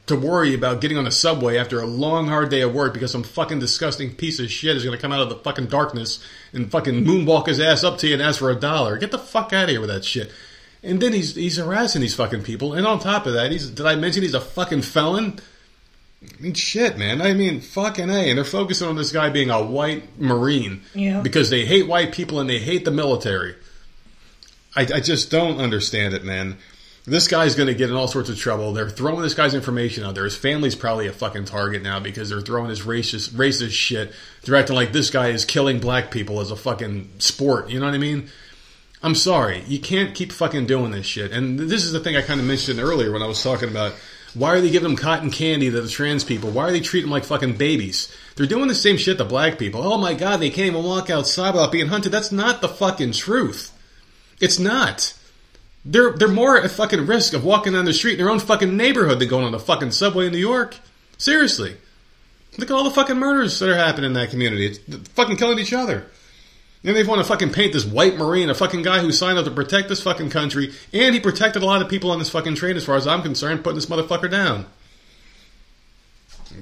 to 0.06 0.16
worry 0.16 0.54
about 0.54 0.80
getting 0.80 0.98
on 0.98 1.06
a 1.06 1.10
subway 1.12 1.56
after 1.56 1.80
a 1.80 1.86
long 1.86 2.26
hard 2.26 2.50
day 2.50 2.62
of 2.62 2.74
work 2.74 2.94
because 2.94 3.12
some 3.12 3.22
fucking 3.22 3.60
disgusting 3.60 4.12
piece 4.14 4.40
of 4.40 4.50
shit 4.50 4.76
is 4.76 4.84
going 4.84 4.96
to 4.96 5.00
come 5.00 5.12
out 5.12 5.20
of 5.20 5.28
the 5.28 5.36
fucking 5.36 5.66
darkness 5.66 6.24
and 6.52 6.70
fucking 6.70 7.04
moonwalk 7.04 7.46
his 7.46 7.60
ass 7.60 7.84
up 7.84 7.98
to 7.98 8.08
you 8.08 8.14
and 8.14 8.22
ask 8.22 8.40
for 8.40 8.50
a 8.50 8.56
dollar. 8.56 8.98
Get 8.98 9.12
the 9.12 9.18
fuck 9.18 9.52
out 9.52 9.64
of 9.64 9.70
here 9.70 9.80
with 9.80 9.90
that 9.90 10.04
shit. 10.04 10.32
And 10.82 11.00
then 11.00 11.12
he's 11.12 11.36
he's 11.36 11.58
harassing 11.58 12.00
these 12.00 12.14
fucking 12.14 12.42
people. 12.42 12.72
And 12.72 12.86
on 12.86 12.98
top 12.98 13.26
of 13.26 13.34
that, 13.34 13.52
he's 13.52 13.70
did 13.70 13.86
I 13.86 13.94
mention 13.94 14.22
he's 14.22 14.34
a 14.34 14.40
fucking 14.40 14.82
felon? 14.82 15.38
I 16.22 16.42
mean, 16.42 16.54
shit, 16.54 16.98
man. 16.98 17.22
I 17.22 17.32
mean, 17.32 17.60
fucking 17.60 18.10
a. 18.10 18.28
And 18.28 18.36
they're 18.36 18.44
focusing 18.44 18.88
on 18.88 18.96
this 18.96 19.10
guy 19.12 19.30
being 19.30 19.50
a 19.50 19.62
white 19.62 20.20
marine 20.20 20.82
Yeah. 20.94 21.20
because 21.22 21.48
they 21.50 21.64
hate 21.64 21.86
white 21.86 22.12
people 22.12 22.40
and 22.40 22.48
they 22.50 22.58
hate 22.58 22.84
the 22.84 22.90
military. 22.90 23.54
I, 24.76 24.82
I 24.82 25.00
just 25.00 25.30
don't 25.30 25.58
understand 25.58 26.14
it, 26.14 26.22
man. 26.24 26.58
this 27.06 27.26
guy's 27.26 27.54
going 27.56 27.66
to 27.68 27.74
get 27.74 27.88
in 27.90 27.96
all 27.96 28.06
sorts 28.06 28.28
of 28.28 28.38
trouble. 28.38 28.72
They're 28.74 28.90
throwing 28.90 29.22
this 29.22 29.34
guy's 29.34 29.54
information 29.54 30.04
out 30.04 30.14
there. 30.14 30.24
His 30.24 30.36
family's 30.36 30.74
probably 30.76 31.06
a 31.08 31.12
fucking 31.12 31.46
target 31.46 31.82
now 31.82 31.98
because 31.98 32.28
they're 32.28 32.42
throwing 32.42 32.68
this 32.68 32.80
racist 32.80 33.30
racist 33.30 33.72
shit. 33.72 34.12
They're 34.44 34.54
acting 34.56 34.76
like 34.76 34.92
this 34.92 35.08
guy 35.10 35.28
is 35.28 35.44
killing 35.46 35.80
black 35.80 36.10
people 36.10 36.40
as 36.40 36.50
a 36.50 36.56
fucking 36.56 37.10
sport. 37.18 37.70
You 37.70 37.80
know 37.80 37.86
what 37.86 37.94
I 37.94 37.98
mean? 37.98 38.28
I'm 39.02 39.14
sorry, 39.14 39.64
you 39.66 39.80
can't 39.80 40.14
keep 40.14 40.30
fucking 40.30 40.66
doing 40.66 40.90
this 40.92 41.06
shit. 41.06 41.32
And 41.32 41.58
this 41.58 41.84
is 41.84 41.92
the 41.92 42.00
thing 42.00 42.14
I 42.16 42.20
kind 42.22 42.38
of 42.38 42.44
mentioned 42.46 42.78
earlier 42.78 43.10
when 43.10 43.22
I 43.22 43.26
was 43.26 43.42
talking 43.42 43.70
about 43.70 43.94
why 44.34 44.54
are 44.54 44.60
they 44.60 44.70
giving 44.70 44.88
them 44.88 44.96
cotton 44.96 45.30
candy 45.30 45.70
to 45.70 45.80
the 45.80 45.88
trans 45.88 46.24
people? 46.24 46.50
Why 46.50 46.64
are 46.64 46.72
they 46.72 46.80
treating 46.80 47.08
them 47.08 47.12
like 47.12 47.24
fucking 47.24 47.56
babies? 47.56 48.14
They're 48.36 48.46
doing 48.46 48.68
the 48.68 48.74
same 48.74 48.96
shit 48.96 49.18
to 49.18 49.24
black 49.24 49.58
people. 49.58 49.82
Oh 49.82 49.98
my 49.98 50.14
god, 50.14 50.38
they 50.38 50.50
can't 50.50 50.68
even 50.68 50.84
walk 50.84 51.10
outside 51.10 51.54
without 51.54 51.72
being 51.72 51.88
hunted. 51.88 52.10
That's 52.10 52.32
not 52.32 52.60
the 52.60 52.68
fucking 52.68 53.12
truth. 53.12 53.72
It's 54.40 54.58
not. 54.58 55.14
They're 55.84 56.12
they're 56.12 56.28
more 56.28 56.58
at 56.58 56.70
fucking 56.70 57.06
risk 57.06 57.32
of 57.32 57.44
walking 57.44 57.72
down 57.72 57.84
the 57.84 57.92
street 57.92 58.12
in 58.12 58.18
their 58.18 58.30
own 58.30 58.38
fucking 58.38 58.76
neighborhood 58.76 59.18
than 59.18 59.28
going 59.28 59.44
on 59.44 59.52
the 59.52 59.58
fucking 59.58 59.92
subway 59.92 60.26
in 60.26 60.32
New 60.32 60.38
York. 60.38 60.76
Seriously. 61.18 61.76
Look 62.58 62.70
at 62.70 62.74
all 62.74 62.84
the 62.84 62.90
fucking 62.90 63.16
murders 63.16 63.58
that 63.58 63.68
are 63.68 63.76
happening 63.76 64.06
in 64.06 64.12
that 64.14 64.30
community. 64.30 64.66
It's 64.66 65.08
fucking 65.10 65.36
killing 65.36 65.58
each 65.58 65.72
other. 65.72 66.06
And 66.82 66.96
they 66.96 67.04
want 67.04 67.20
to 67.20 67.26
fucking 67.26 67.52
paint 67.52 67.74
this 67.74 67.84
white 67.84 68.16
marine, 68.16 68.48
a 68.48 68.54
fucking 68.54 68.82
guy 68.82 69.00
who 69.00 69.12
signed 69.12 69.38
up 69.38 69.44
to 69.44 69.50
protect 69.50 69.88
this 69.90 70.02
fucking 70.02 70.30
country, 70.30 70.72
and 70.94 71.14
he 71.14 71.20
protected 71.20 71.62
a 71.62 71.66
lot 71.66 71.82
of 71.82 71.90
people 71.90 72.10
on 72.10 72.18
this 72.18 72.30
fucking 72.30 72.54
train, 72.54 72.76
as 72.76 72.84
far 72.84 72.96
as 72.96 73.06
I'm 73.06 73.22
concerned, 73.22 73.62
putting 73.62 73.76
this 73.76 73.86
motherfucker 73.86 74.30
down. 74.30 74.64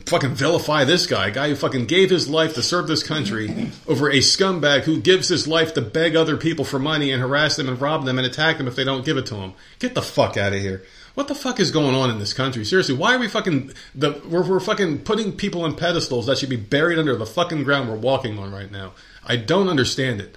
Fucking 0.06 0.34
vilify 0.34 0.84
this 0.84 1.06
guy, 1.06 1.28
a 1.28 1.30
guy 1.30 1.48
who 1.48 1.54
fucking 1.54 1.86
gave 1.86 2.10
his 2.10 2.28
life 2.28 2.54
to 2.54 2.62
serve 2.62 2.88
this 2.88 3.02
country, 3.04 3.70
over 3.86 4.10
a 4.10 4.18
scumbag 4.18 4.82
who 4.82 5.00
gives 5.00 5.28
his 5.28 5.46
life 5.46 5.72
to 5.74 5.80
beg 5.80 6.16
other 6.16 6.36
people 6.36 6.64
for 6.64 6.78
money 6.80 7.12
and 7.12 7.22
harass 7.22 7.56
them 7.56 7.68
and 7.68 7.80
rob 7.80 8.04
them 8.04 8.18
and 8.18 8.26
attack 8.26 8.58
them 8.58 8.66
if 8.68 8.74
they 8.74 8.84
don't 8.84 9.04
give 9.04 9.16
it 9.16 9.26
to 9.26 9.36
him. 9.36 9.54
Get 9.78 9.94
the 9.94 10.02
fuck 10.02 10.36
out 10.36 10.52
of 10.52 10.60
here. 10.60 10.82
What 11.14 11.28
the 11.28 11.34
fuck 11.34 11.58
is 11.58 11.70
going 11.70 11.94
on 11.94 12.10
in 12.10 12.18
this 12.18 12.32
country? 12.32 12.64
Seriously, 12.64 12.94
why 12.94 13.14
are 13.14 13.18
we 13.18 13.28
fucking 13.28 13.72
the 13.94 14.20
we're, 14.28 14.42
we're 14.42 14.60
fucking 14.60 15.00
putting 15.00 15.32
people 15.32 15.62
on 15.62 15.74
pedestals 15.74 16.26
that 16.26 16.38
should 16.38 16.48
be 16.48 16.56
buried 16.56 16.98
under 16.98 17.16
the 17.16 17.26
fucking 17.26 17.64
ground 17.64 17.88
we're 17.88 17.96
walking 17.96 18.38
on 18.38 18.52
right 18.52 18.70
now? 18.70 18.92
I 19.28 19.36
don't 19.36 19.68
understand 19.68 20.20
it. 20.20 20.36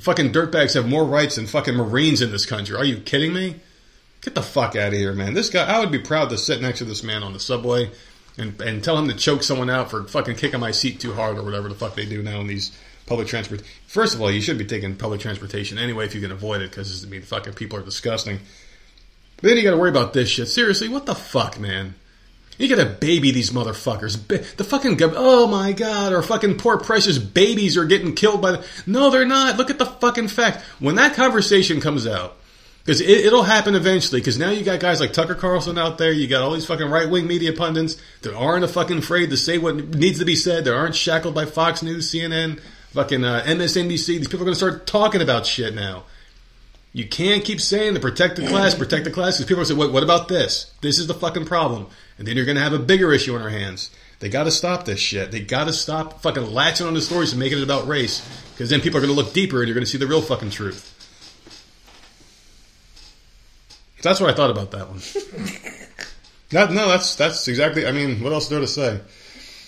Fucking 0.00 0.32
dirtbags 0.32 0.74
have 0.74 0.88
more 0.88 1.04
rights 1.04 1.36
than 1.36 1.46
fucking 1.46 1.76
Marines 1.76 2.20
in 2.20 2.32
this 2.32 2.46
country. 2.46 2.76
Are 2.76 2.84
you 2.84 2.96
kidding 2.98 3.32
me? 3.32 3.56
Get 4.22 4.34
the 4.34 4.42
fuck 4.42 4.74
out 4.74 4.88
of 4.88 4.98
here, 4.98 5.12
man. 5.12 5.34
This 5.34 5.50
guy, 5.50 5.64
I 5.64 5.78
would 5.78 5.92
be 5.92 6.00
proud 6.00 6.30
to 6.30 6.38
sit 6.38 6.60
next 6.60 6.78
to 6.78 6.84
this 6.84 7.04
man 7.04 7.22
on 7.22 7.32
the 7.32 7.38
subway 7.38 7.92
and, 8.36 8.60
and 8.60 8.82
tell 8.82 8.98
him 8.98 9.06
to 9.08 9.14
choke 9.14 9.42
someone 9.42 9.70
out 9.70 9.90
for 9.90 10.02
fucking 10.04 10.36
kicking 10.36 10.60
my 10.60 10.72
seat 10.72 10.98
too 10.98 11.12
hard 11.12 11.38
or 11.38 11.44
whatever 11.44 11.68
the 11.68 11.74
fuck 11.76 11.94
they 11.94 12.06
do 12.06 12.22
now 12.22 12.40
in 12.40 12.48
these 12.48 12.76
public 13.06 13.28
transport. 13.28 13.62
First 13.86 14.14
of 14.14 14.20
all, 14.20 14.30
you 14.30 14.40
should 14.40 14.58
be 14.58 14.64
taking 14.64 14.96
public 14.96 15.20
transportation 15.20 15.78
anyway 15.78 16.06
if 16.06 16.14
you 16.14 16.20
can 16.20 16.32
avoid 16.32 16.62
it 16.62 16.70
because 16.70 17.04
I 17.04 17.08
mean, 17.08 17.22
fucking 17.22 17.52
people 17.52 17.78
are 17.78 17.82
disgusting. 17.82 18.40
But 19.36 19.48
then 19.48 19.56
you 19.56 19.62
got 19.62 19.72
to 19.72 19.76
worry 19.76 19.90
about 19.90 20.12
this 20.12 20.28
shit. 20.28 20.48
Seriously, 20.48 20.88
what 20.88 21.06
the 21.06 21.14
fuck, 21.14 21.60
man? 21.60 21.94
You 22.58 22.68
gotta 22.68 22.88
baby 22.88 23.30
these 23.32 23.50
motherfuckers. 23.50 24.26
the 24.56 24.64
fucking 24.64 24.98
oh 25.02 25.46
my 25.46 25.72
god, 25.72 26.12
our 26.12 26.22
fucking 26.22 26.58
poor 26.58 26.78
precious 26.78 27.18
babies 27.18 27.76
are 27.76 27.84
getting 27.84 28.14
killed 28.14 28.40
by 28.40 28.52
the. 28.52 28.66
No, 28.86 29.10
they're 29.10 29.24
not. 29.24 29.56
Look 29.56 29.70
at 29.70 29.78
the 29.78 29.86
fucking 29.86 30.28
fact. 30.28 30.62
When 30.78 30.94
that 30.94 31.14
conversation 31.14 31.80
comes 31.80 32.06
out, 32.06 32.36
because 32.84 33.00
it, 33.00 33.32
will 33.32 33.42
happen 33.42 33.74
eventually. 33.74 34.20
Because 34.20 34.38
now 34.38 34.50
you 34.50 34.62
got 34.62 34.78
guys 34.78 35.00
like 35.00 35.12
Tucker 35.12 35.34
Carlson 35.34 35.78
out 35.78 35.98
there. 35.98 36.12
You 36.12 36.28
got 36.28 36.42
all 36.42 36.52
these 36.52 36.66
fucking 36.66 36.88
right 36.88 37.08
wing 37.08 37.26
media 37.26 37.52
pundits 37.52 37.96
that 38.22 38.34
aren't 38.34 38.64
a 38.64 38.68
fucking 38.68 38.98
afraid 38.98 39.30
to 39.30 39.36
say 39.36 39.58
what 39.58 39.76
needs 39.76 40.18
to 40.18 40.24
be 40.24 40.36
said. 40.36 40.64
They 40.64 40.70
aren't 40.70 40.94
shackled 40.94 41.34
by 41.34 41.46
Fox 41.46 41.82
News, 41.82 42.10
CNN, 42.12 42.60
fucking 42.92 43.24
uh, 43.24 43.42
MSNBC. 43.46 44.06
These 44.06 44.28
people 44.28 44.42
are 44.42 44.44
gonna 44.44 44.54
start 44.54 44.86
talking 44.86 45.22
about 45.22 45.46
shit 45.46 45.74
now. 45.74 46.04
You 46.92 47.08
can't 47.08 47.44
keep 47.44 47.60
saying 47.60 47.94
to 47.94 48.00
protect 48.00 48.36
the 48.36 48.46
class, 48.46 48.74
protect 48.74 49.04
the 49.04 49.10
class, 49.10 49.36
because 49.36 49.48
people 49.48 49.64
saying, 49.64 49.80
"Wait, 49.80 49.90
what 49.90 50.04
about 50.04 50.28
this? 50.28 50.70
This 50.80 50.98
is 50.98 51.06
the 51.06 51.14
fucking 51.14 51.46
problem." 51.46 51.88
And 52.18 52.26
then 52.26 52.36
you're 52.36 52.44
going 52.44 52.56
to 52.56 52.62
have 52.62 52.72
a 52.72 52.78
bigger 52.78 53.12
issue 53.12 53.34
on 53.34 53.42
our 53.42 53.50
hands. 53.50 53.90
They 54.20 54.28
got 54.28 54.44
to 54.44 54.50
stop 54.50 54.84
this 54.84 55.00
shit. 55.00 55.32
They 55.32 55.40
got 55.40 55.64
to 55.64 55.72
stop 55.72 56.22
fucking 56.22 56.52
latching 56.52 56.86
on 56.86 56.94
the 56.94 57.02
stories 57.02 57.32
and 57.32 57.40
making 57.40 57.58
it 57.58 57.64
about 57.64 57.86
race, 57.86 58.26
because 58.52 58.70
then 58.70 58.80
people 58.80 58.98
are 58.98 59.02
going 59.02 59.14
to 59.14 59.20
look 59.20 59.32
deeper 59.34 59.58
and 59.58 59.68
you're 59.68 59.74
going 59.74 59.84
to 59.84 59.90
see 59.90 59.98
the 59.98 60.06
real 60.06 60.22
fucking 60.22 60.50
truth. 60.50 60.90
That's 64.02 64.20
what 64.20 64.30
I 64.30 64.34
thought 64.34 64.50
about 64.50 64.70
that 64.72 64.88
one. 64.88 64.98
that, 66.50 66.70
no, 66.72 66.88
that's 66.88 67.16
that's 67.16 67.48
exactly. 67.48 67.86
I 67.86 67.92
mean, 67.92 68.22
what 68.22 68.34
else 68.34 68.44
is 68.44 68.50
there 68.50 68.60
to 68.60 68.66
say? 68.66 69.00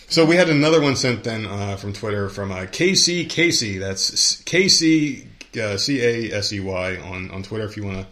So 0.08 0.24
we 0.24 0.36
had 0.36 0.50
another 0.50 0.80
one 0.80 0.94
sent 0.94 1.24
then 1.24 1.46
uh, 1.46 1.76
from 1.76 1.94
Twitter 1.94 2.28
from 2.28 2.52
uh, 2.52 2.66
Casey 2.70 3.24
Casey. 3.24 3.78
That's 3.78 4.42
Casey 4.42 5.26
uh, 5.60 5.78
C 5.78 6.02
A 6.02 6.36
S 6.36 6.52
E 6.52 6.60
Y 6.60 6.96
on 6.98 7.30
on 7.30 7.42
Twitter. 7.42 7.64
If 7.64 7.78
you 7.78 7.84
want 7.84 7.98
to 7.98 8.06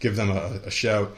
give 0.00 0.16
them 0.16 0.30
a, 0.30 0.60
a 0.66 0.70
shout. 0.70 1.16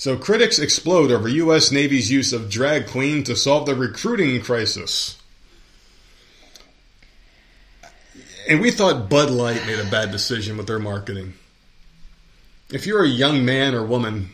So 0.00 0.16
critics 0.16 0.58
explode 0.58 1.10
over 1.10 1.28
U.S. 1.28 1.70
Navy's 1.70 2.10
use 2.10 2.32
of 2.32 2.48
drag 2.48 2.86
queen 2.86 3.22
to 3.24 3.36
solve 3.36 3.66
the 3.66 3.74
recruiting 3.74 4.40
crisis. 4.40 5.20
And 8.48 8.62
we 8.62 8.70
thought 8.70 9.10
Bud 9.10 9.28
Light 9.28 9.66
made 9.66 9.78
a 9.78 9.90
bad 9.90 10.10
decision 10.10 10.56
with 10.56 10.66
their 10.66 10.78
marketing. 10.78 11.34
If 12.72 12.86
you're 12.86 13.04
a 13.04 13.08
young 13.08 13.44
man 13.44 13.74
or 13.74 13.84
woman 13.84 14.30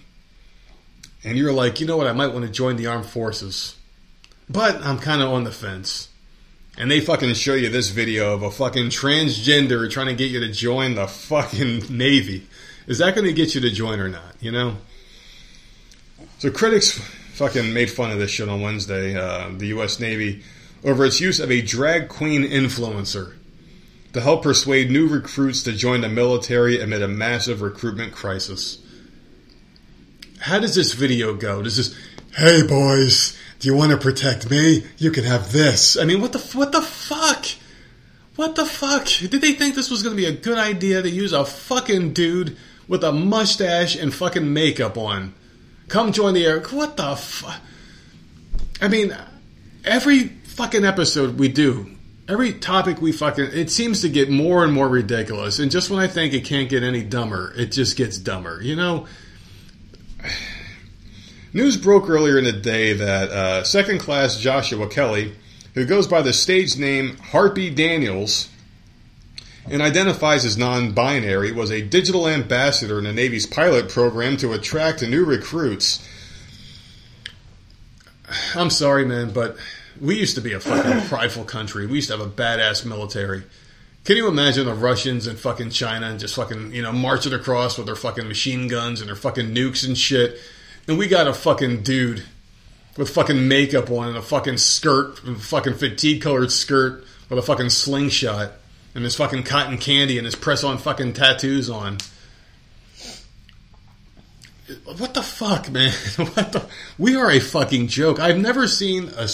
and 1.25 1.37
you're 1.37 1.53
like, 1.53 1.81
you 1.81 1.87
know 1.89 1.97
what, 1.97 2.07
I 2.07 2.13
might 2.13 2.33
want 2.33 2.45
to 2.47 2.53
join 2.53 2.77
the 2.77 2.87
armed 2.87 3.07
forces, 3.07 3.75
but 4.49 4.77
I'm 4.85 5.01
kind 5.01 5.21
of 5.21 5.33
on 5.33 5.43
the 5.43 5.51
fence. 5.51 6.11
And 6.79 6.89
they 6.89 7.01
fucking 7.01 7.35
show 7.35 7.55
you 7.55 7.71
this 7.71 7.89
video 7.89 8.35
of 8.35 8.45
a 8.45 8.53
fucking 8.53 8.91
transgender 8.91 9.91
trying 9.91 10.07
to 10.07 10.15
get 10.15 10.31
you 10.31 10.39
to 10.39 10.53
join 10.53 10.95
the 10.95 11.09
fucking 11.09 11.87
Navy. 11.91 12.47
Is 12.87 12.99
that 12.99 13.17
going 13.17 13.27
to 13.27 13.33
get 13.33 13.57
you 13.57 13.61
to 13.63 13.71
join 13.71 13.99
or 13.99 14.09
not? 14.09 14.37
You 14.39 14.53
know? 14.53 14.77
So 16.39 16.51
critics 16.51 16.91
fucking 17.33 17.73
made 17.73 17.91
fun 17.91 18.11
of 18.11 18.19
this 18.19 18.31
shit 18.31 18.49
on 18.49 18.61
Wednesday, 18.61 19.17
uh, 19.17 19.49
the 19.57 19.69
U.S. 19.69 19.99
Navy, 19.99 20.43
over 20.85 21.07
its 21.07 21.19
use 21.19 21.41
of 21.41 21.51
a 21.51 21.63
drag 21.63 22.09
queen 22.09 22.43
influencer 22.43 23.35
to 24.13 24.21
help 24.21 24.43
persuade 24.43 24.91
new 24.91 25.09
recruits 25.09 25.63
to 25.63 25.73
join 25.73 26.03
the 26.03 26.11
military 26.11 26.79
amid 26.79 27.01
a 27.01 27.09
massive 27.09 27.63
recruitment 27.63 28.13
crisis. 28.13 28.79
How 30.41 30.59
does 30.59 30.75
this 30.75 30.93
video 30.93 31.35
go? 31.35 31.63
Does 31.63 31.79
this, 31.79 31.97
hey 32.37 32.67
boys, 32.67 33.35
do 33.59 33.69
you 33.69 33.75
want 33.75 33.93
to 33.93 33.99
protect 33.99 34.51
me? 34.51 34.85
You 34.99 35.11
can 35.11 35.25
have 35.25 35.53
this. 35.53 35.97
I 35.97 36.05
mean, 36.05 36.21
what 36.21 36.35
the 36.35 36.39
what 36.39 36.73
the 36.73 36.83
fuck? 36.83 37.47
What 38.37 38.57
the 38.57 38.67
fuck? 38.67 39.07
Did 39.07 39.41
they 39.41 39.53
think 39.53 39.75
this 39.75 39.91
was 39.91 40.03
going 40.03 40.15
to 40.15 40.23
be 40.23 40.29
a 40.29 40.33
good 40.33 40.59
idea 40.59 41.01
to 41.01 41.09
use 41.09 41.33
a 41.33 41.47
fucking 41.47 42.13
dude 42.13 42.59
with 42.87 43.03
a 43.03 43.13
mustache 43.13 43.97
and 43.97 44.13
fucking 44.13 44.53
makeup 44.53 44.99
on? 44.99 45.33
Come 45.89 46.13
join 46.13 46.35
the 46.35 46.45
air. 46.47 46.61
What 46.61 46.97
the 46.97 47.17
fuck? 47.17 47.61
I 48.81 48.89
mean, 48.89 49.17
every 49.85 50.25
fucking 50.25 50.85
episode 50.85 51.39
we 51.39 51.49
do, 51.49 51.91
every 52.29 52.53
topic 52.53 53.01
we 53.01 53.13
fucking, 53.13 53.51
it 53.53 53.71
seems 53.71 54.01
to 54.03 54.09
get 54.09 54.29
more 54.31 54.65
and 54.65 54.73
more 54.73 54.89
ridiculous. 54.89 55.59
And 55.59 55.71
just 55.71 55.91
when 55.91 56.01
I 56.01 56.09
think 56.09 56.35
it 56.35 56.45
can't 56.45 56.69
get 56.69 56.83
any 56.83 57.03
dumber, 57.03 57.55
it 57.57 57.73
just 57.73 57.97
gets 57.97 58.19
dumber. 58.19 58.61
You 58.63 58.77
know? 58.77 59.07
News 61.53 61.77
broke 61.77 62.11
earlier 62.11 62.37
in 62.37 62.45
the 62.45 62.53
day 62.53 62.93
that 62.93 63.31
uh, 63.31 63.65
second 63.65 64.01
class 64.01 64.39
Joshua 64.39 64.89
Kelly, 64.89 65.35
who 65.75 65.87
goes 65.87 66.07
by 66.07 66.21
the 66.21 66.33
stage 66.33 66.77
name 66.77 67.17
Harpy 67.17 67.71
Daniels, 67.71 68.49
and 69.71 69.83
identifies 69.83 70.45
as 70.45 70.57
non 70.57 70.93
binary, 70.93 71.53
was 71.53 71.71
a 71.71 71.83
digital 71.83 72.29
ambassador 72.29 72.99
in 72.99 73.05
the 73.05 73.13
Navy's 73.13 73.47
pilot 73.47 73.89
program 73.89 74.37
to 74.39 74.53
attract 74.53 75.03
new 75.03 75.25
recruits. 75.25 76.07
I'm 78.55 78.71
sorry, 78.71 79.05
man, 79.05 79.33
but 79.33 79.57
we 80.01 80.19
used 80.19 80.35
to 80.35 80.41
be 80.41 80.53
a 80.53 80.61
fucking 80.61 81.03
prideful 81.09 81.45
country. 81.45 81.87
We 81.87 81.97
used 81.97 82.11
to 82.11 82.17
have 82.17 82.27
a 82.27 82.31
badass 82.31 82.85
military. 82.85 83.45
Can 84.05 84.17
you 84.17 84.29
imagine 84.29 84.67
the 84.67 84.75
Russians 84.75 85.27
and 85.27 85.39
fucking 85.39 85.71
China 85.71 86.07
and 86.07 86.21
just 86.21 86.37
fucking, 86.37 86.73
you 86.73 86.83
know, 86.83 86.93
marching 86.93 87.33
across 87.33 87.77
with 87.77 87.87
their 87.87 87.97
fucking 87.97 88.29
machine 88.29 88.69
guns 88.69 89.01
and 89.01 89.09
their 89.09 89.17
fucking 89.17 89.55
nukes 89.55 89.87
and 89.87 89.99
shit? 89.99 90.39
And 90.87 90.97
we 90.97 91.09
got 91.09 91.27
a 91.27 91.35
fucking 91.35 91.83
dude 91.83 92.23
with 92.97 93.11
fucking 93.11 93.49
makeup 93.49 93.91
on 93.91 94.09
and 94.09 94.17
a 94.17 94.23
fucking 94.23 94.59
skirt, 94.59 95.19
fucking 95.19 95.75
fatigue 95.75 96.23
colored 96.23 96.53
skirt 96.53 97.05
with 97.29 97.39
a 97.39 97.43
fucking 97.43 97.71
slingshot 97.71 98.53
and 98.97 99.05
his 99.05 99.15
fucking 99.15 99.43
cotton 99.43 99.77
candy 99.77 100.17
and 100.17 100.25
his 100.25 100.35
press 100.35 100.65
on 100.65 100.79
fucking 100.79 101.13
tattoos 101.13 101.69
on. 101.69 101.99
What 104.97 105.13
the 105.13 105.23
fuck, 105.23 105.71
man? 105.71 105.93
What 106.17 106.53
the? 106.53 106.67
We 106.99 107.15
are 107.15 107.31
a 107.31 107.39
fucking 107.39 107.89
joke. 107.89 108.19
I've 108.19 108.39
never 108.39 108.67
seen 108.67 109.11
a, 109.17 109.29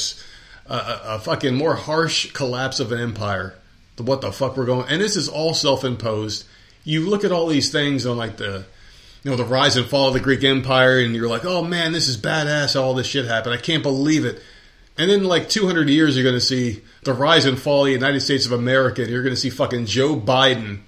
a, 0.66 1.00
a 1.04 1.18
fucking 1.20 1.54
more 1.54 1.76
harsh 1.76 2.32
collapse 2.32 2.80
of 2.80 2.90
an 2.90 3.00
empire. 3.00 3.54
The 3.96 4.02
what 4.02 4.20
the 4.20 4.32
fuck 4.32 4.56
we're 4.56 4.66
going, 4.66 4.88
and 4.88 5.00
this 5.00 5.16
is 5.16 5.28
all 5.28 5.54
self-imposed. 5.54 6.44
You 6.82 7.08
look 7.08 7.22
at 7.22 7.30
all 7.30 7.46
these 7.46 7.70
things 7.70 8.04
on 8.04 8.16
like 8.16 8.38
the, 8.38 8.64
you 9.22 9.30
know, 9.30 9.36
the 9.36 9.44
rise 9.44 9.76
and 9.76 9.86
fall 9.86 10.08
of 10.08 10.14
the 10.14 10.20
Greek 10.20 10.42
Empire, 10.42 10.98
and 10.98 11.14
you're 11.14 11.28
like, 11.28 11.44
oh 11.44 11.62
man, 11.62 11.92
this 11.92 12.08
is 12.08 12.16
badass. 12.16 12.78
All 12.78 12.94
this 12.94 13.06
shit 13.06 13.26
happened. 13.26 13.54
I 13.54 13.58
can't 13.58 13.84
believe 13.84 14.24
it. 14.24 14.42
And 15.02 15.10
in 15.10 15.24
like 15.24 15.48
200 15.48 15.88
years, 15.88 16.16
you're 16.16 16.22
going 16.22 16.36
to 16.36 16.40
see 16.40 16.80
the 17.02 17.12
rise 17.12 17.44
and 17.44 17.58
fall 17.58 17.80
of 17.80 17.86
the 17.86 17.92
United 17.92 18.20
States 18.20 18.46
of 18.46 18.52
America. 18.52 19.02
And 19.02 19.10
you're 19.10 19.24
going 19.24 19.34
to 19.34 19.40
see 19.40 19.50
fucking 19.50 19.86
Joe 19.86 20.14
Biden 20.14 20.82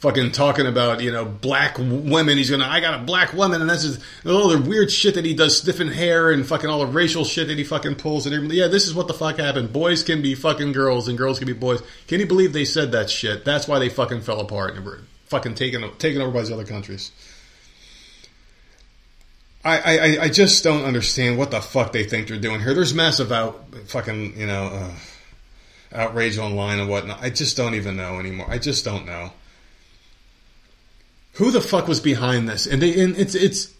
fucking 0.00 0.32
talking 0.32 0.66
about 0.66 1.02
you 1.02 1.12
know 1.12 1.24
black 1.24 1.78
women. 1.78 2.36
He's 2.36 2.50
gonna 2.50 2.66
I 2.66 2.80
got 2.80 3.00
a 3.00 3.04
black 3.04 3.32
woman, 3.32 3.60
and 3.60 3.70
that's 3.70 3.84
just 3.84 4.00
all 4.26 4.48
the 4.48 4.60
weird 4.60 4.90
shit 4.90 5.14
that 5.14 5.24
he 5.24 5.34
does, 5.34 5.56
stiffen 5.56 5.86
hair 5.86 6.32
and 6.32 6.44
fucking 6.44 6.68
all 6.68 6.80
the 6.80 6.86
racial 6.86 7.24
shit 7.24 7.46
that 7.46 7.58
he 7.58 7.62
fucking 7.62 7.94
pulls. 7.94 8.26
And 8.26 8.52
yeah, 8.52 8.66
this 8.66 8.88
is 8.88 8.94
what 8.94 9.06
the 9.06 9.14
fuck 9.14 9.38
happened. 9.38 9.72
Boys 9.72 10.02
can 10.02 10.20
be 10.20 10.34
fucking 10.34 10.72
girls, 10.72 11.06
and 11.06 11.16
girls 11.16 11.38
can 11.38 11.46
be 11.46 11.52
boys. 11.52 11.80
Can 12.08 12.18
you 12.18 12.26
believe 12.26 12.52
they 12.52 12.64
said 12.64 12.90
that 12.92 13.08
shit? 13.08 13.44
That's 13.44 13.68
why 13.68 13.78
they 13.78 13.88
fucking 13.88 14.22
fell 14.22 14.40
apart 14.40 14.74
and 14.74 14.84
were 14.84 15.00
fucking 15.26 15.54
taken 15.54 15.88
taken 15.98 16.20
over 16.20 16.32
by 16.32 16.40
these 16.40 16.50
other 16.50 16.64
countries. 16.64 17.12
I, 19.68 19.96
I, 19.96 20.22
I 20.22 20.28
just 20.28 20.64
don't 20.64 20.84
understand 20.84 21.38
what 21.38 21.50
the 21.50 21.60
fuck 21.60 21.92
they 21.92 22.04
think 22.04 22.28
they're 22.28 22.38
doing 22.38 22.60
here. 22.60 22.74
There's 22.74 22.94
massive 22.94 23.32
out 23.32 23.64
fucking 23.86 24.38
you 24.38 24.46
know 24.46 24.66
uh, 24.66 24.90
outrage 25.92 26.38
online 26.38 26.78
and 26.78 26.88
whatnot. 26.88 27.22
I 27.22 27.30
just 27.30 27.56
don't 27.56 27.74
even 27.74 27.96
know 27.96 28.18
anymore. 28.18 28.46
I 28.48 28.58
just 28.58 28.84
don't 28.84 29.06
know 29.06 29.32
who 31.34 31.50
the 31.50 31.60
fuck 31.60 31.86
was 31.86 32.00
behind 32.00 32.48
this. 32.48 32.66
And, 32.66 32.82
they, 32.82 33.00
and 33.00 33.16
it's 33.16 33.34
it's 33.34 33.72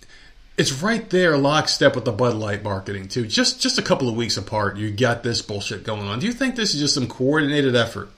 it's 0.57 0.73
right 0.83 1.09
there, 1.11 1.37
lockstep 1.37 1.95
with 1.95 2.05
the 2.05 2.13
Bud 2.13 2.35
Light 2.35 2.63
marketing 2.63 3.09
too. 3.09 3.27
Just 3.27 3.61
just 3.61 3.79
a 3.79 3.83
couple 3.83 4.09
of 4.09 4.17
weeks 4.17 4.37
apart, 4.37 4.77
you 4.77 4.91
got 4.91 5.23
this 5.23 5.43
bullshit 5.43 5.85
going 5.85 6.09
on. 6.09 6.19
Do 6.21 6.27
you 6.27 6.33
think 6.33 6.57
this 6.57 6.75
is 6.75 6.81
just 6.81 6.95
some 6.95 7.09
coordinated 7.09 7.77
effort? 7.77 8.11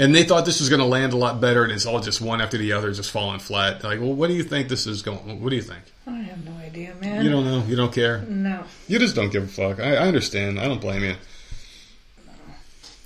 And 0.00 0.14
they 0.14 0.24
thought 0.24 0.46
this 0.46 0.60
was 0.60 0.70
going 0.70 0.80
to 0.80 0.86
land 0.86 1.12
a 1.12 1.16
lot 1.16 1.42
better, 1.42 1.62
and 1.62 1.70
it's 1.70 1.84
all 1.84 2.00
just 2.00 2.22
one 2.22 2.40
after 2.40 2.56
the 2.56 2.72
other, 2.72 2.90
just 2.90 3.10
falling 3.10 3.38
flat. 3.38 3.84
Like, 3.84 4.00
well, 4.00 4.14
what 4.14 4.28
do 4.28 4.32
you 4.32 4.42
think 4.42 4.70
this 4.70 4.86
is 4.86 5.02
going? 5.02 5.42
What 5.42 5.50
do 5.50 5.56
you 5.56 5.62
think? 5.62 5.82
I 6.06 6.12
have 6.22 6.42
no 6.42 6.52
idea, 6.52 6.94
man. 6.94 7.22
You 7.22 7.30
don't 7.30 7.44
know. 7.44 7.62
You 7.66 7.76
don't 7.76 7.92
care. 7.92 8.22
No. 8.22 8.64
You 8.88 8.98
just 8.98 9.14
don't 9.14 9.28
give 9.28 9.44
a 9.44 9.46
fuck. 9.46 9.78
I, 9.78 9.96
I 9.96 10.08
understand. 10.08 10.58
I 10.58 10.68
don't 10.68 10.80
blame 10.80 11.04
you. 11.04 11.16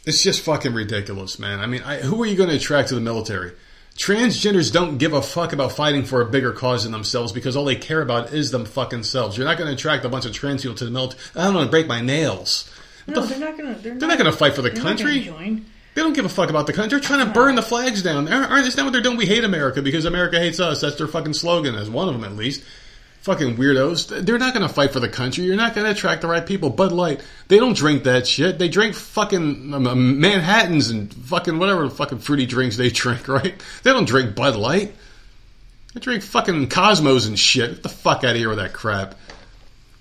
It's 0.06 0.22
just 0.22 0.42
fucking 0.42 0.72
ridiculous, 0.72 1.38
man. 1.40 1.58
I 1.58 1.66
mean, 1.66 1.82
I, 1.82 1.96
who 1.96 2.22
are 2.22 2.26
you 2.26 2.36
going 2.36 2.50
to 2.50 2.54
attract 2.56 2.90
to 2.90 2.94
the 2.94 3.00
military? 3.00 3.52
Transgenders 3.96 4.72
don't 4.72 4.98
give 4.98 5.14
a 5.14 5.22
fuck 5.22 5.52
about 5.52 5.72
fighting 5.72 6.04
for 6.04 6.20
a 6.20 6.26
bigger 6.26 6.52
cause 6.52 6.84
than 6.84 6.92
themselves 6.92 7.32
because 7.32 7.56
all 7.56 7.64
they 7.64 7.74
care 7.74 8.02
about 8.02 8.32
is 8.32 8.52
them 8.52 8.66
fucking 8.66 9.02
selves. 9.02 9.36
You're 9.36 9.46
not 9.48 9.58
going 9.58 9.68
to 9.68 9.74
attract 9.74 10.04
a 10.04 10.08
bunch 10.08 10.26
of 10.26 10.32
trans 10.32 10.62
people 10.62 10.76
to 10.76 10.84
the 10.84 10.92
military. 10.92 11.20
I 11.34 11.44
don't 11.44 11.54
want 11.54 11.66
to 11.66 11.70
break 11.72 11.88
my 11.88 12.00
nails. 12.00 12.70
No, 13.08 13.26
they're 13.26 13.38
not 13.38 13.56
gonna. 13.58 13.74
They're, 13.74 13.98
They're 13.98 14.08
not 14.08 14.18
going 14.18 14.30
to 14.30 14.36
fight 14.36 14.54
for 14.54 14.62
the 14.62 14.70
country. 14.70 15.20
join. 15.20 15.66
They 15.94 16.02
don't 16.02 16.12
give 16.12 16.24
a 16.24 16.28
fuck 16.28 16.50
about 16.50 16.66
the 16.66 16.72
country. 16.72 16.98
They're 16.98 17.06
trying 17.08 17.24
to 17.26 17.32
burn 17.32 17.54
the 17.54 17.62
flags 17.62 18.02
down. 18.02 18.26
Aren't 18.28 18.50
aren't- 18.50 18.66
Isn't 18.66 18.76
that 18.76 18.84
what 18.84 18.92
they're 18.92 19.02
doing? 19.02 19.16
We 19.16 19.26
hate 19.26 19.44
America 19.44 19.80
because 19.80 20.04
America 20.04 20.38
hates 20.38 20.58
us. 20.60 20.80
That's 20.80 20.96
their 20.96 21.06
fucking 21.06 21.34
slogan, 21.34 21.74
as 21.76 21.88
one 21.88 22.08
of 22.08 22.14
them 22.14 22.24
at 22.24 22.36
least. 22.36 22.62
Fucking 23.22 23.56
weirdos. 23.56 24.26
They're 24.26 24.38
not 24.38 24.52
going 24.52 24.66
to 24.68 24.72
fight 24.74 24.92
for 24.92 25.00
the 25.00 25.08
country. 25.08 25.44
You're 25.44 25.56
not 25.56 25.74
going 25.74 25.86
to 25.86 25.92
attract 25.92 26.20
the 26.20 26.28
right 26.28 26.44
people. 26.44 26.68
Bud 26.68 26.92
Light, 26.92 27.22
they 27.48 27.58
don't 27.58 27.74
drink 27.74 28.04
that 28.04 28.26
shit. 28.26 28.58
They 28.58 28.68
drink 28.68 28.94
fucking 28.94 29.72
um, 29.72 29.86
um, 29.86 30.20
Manhattans 30.20 30.90
and 30.90 31.10
fucking 31.14 31.58
whatever 31.58 31.88
fucking 31.88 32.18
fruity 32.18 32.44
drinks 32.44 32.76
they 32.76 32.90
drink, 32.90 33.26
right? 33.28 33.54
They 33.82 33.92
don't 33.92 34.04
drink 34.06 34.34
Bud 34.34 34.56
Light. 34.56 34.94
They 35.94 36.00
drink 36.00 36.22
fucking 36.22 36.68
Cosmos 36.68 37.26
and 37.26 37.38
shit. 37.38 37.70
Get 37.70 37.82
the 37.84 37.88
fuck 37.88 38.24
out 38.24 38.32
of 38.32 38.36
here 38.36 38.48
with 38.50 38.58
that 38.58 38.72
crap. 38.74 39.14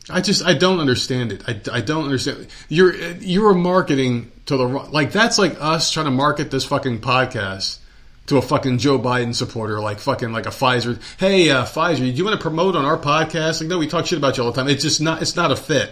I 0.10 0.20
just 0.20 0.44
I 0.44 0.54
don't 0.54 0.82
understand 0.82 1.32
it. 1.32 1.44
I, 1.48 1.78
I 1.78 1.80
don't 1.80 2.04
understand. 2.04 2.48
You're 2.68 2.94
you're 2.94 3.54
marketing 3.54 4.33
to 4.46 4.58
the 4.58 4.66
like 4.66 5.12
that's 5.12 5.38
like 5.38 5.56
us 5.60 5.92
trying 5.92 6.06
to 6.06 6.12
market 6.12 6.52
this 6.52 6.66
fucking 6.66 7.00
podcast 7.00 7.80
to 8.28 8.38
a 8.38 8.42
fucking 8.42 8.78
Joe 8.78 9.00
Biden 9.00 9.36
supporter, 9.36 9.80
like 9.80 10.00
fucking 10.00 10.32
like 10.32 10.46
a 10.46 10.50
Pfizer. 10.50 11.02
Hey, 11.20 11.50
uh, 11.50 11.66
Pfizer, 11.66 12.00
do 12.00 12.06
you 12.06 12.24
want 12.24 12.40
to 12.40 12.42
promote 12.42 12.76
on 12.76 12.86
our 12.86 12.98
podcast? 12.98 13.60
Like, 13.60 13.70
no, 13.70 13.78
we 13.78 13.88
talk 13.88 14.06
shit 14.06 14.18
about 14.18 14.38
you 14.38 14.44
all 14.44 14.52
the 14.52 14.62
time. 14.62 14.70
It's 14.70 14.84
just 14.84 15.02
not. 15.02 15.22
It's 15.22 15.36
not 15.36 15.52
a 15.52 15.56
fit. 15.56 15.92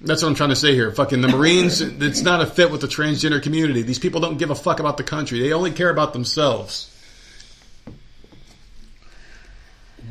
That's 0.00 0.22
what 0.22 0.28
I'm 0.28 0.34
trying 0.34 0.50
to 0.50 0.56
say 0.56 0.74
here. 0.74 0.90
Fucking 0.92 1.20
the 1.20 1.28
Marines, 1.28 1.80
it's 1.80 2.20
not 2.22 2.40
a 2.40 2.46
fit 2.46 2.70
with 2.70 2.80
the 2.80 2.88
transgender 2.88 3.42
community. 3.42 3.82
These 3.82 3.98
people 3.98 4.20
don't 4.20 4.36
give 4.36 4.50
a 4.50 4.54
fuck 4.54 4.80
about 4.80 4.96
the 4.96 5.04
country. 5.04 5.40
They 5.40 5.52
only 5.52 5.70
care 5.70 5.90
about 5.90 6.12
themselves. 6.12 6.90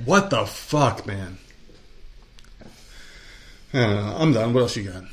What 0.05 0.29
the 0.29 0.45
fuck, 0.45 1.05
man? 1.05 1.37
I 3.73 3.79
don't 3.79 3.95
know. 3.95 4.15
I'm 4.17 4.33
done. 4.33 4.53
What 4.53 4.61
else 4.61 4.75
you 4.77 4.83
got? 4.83 5.03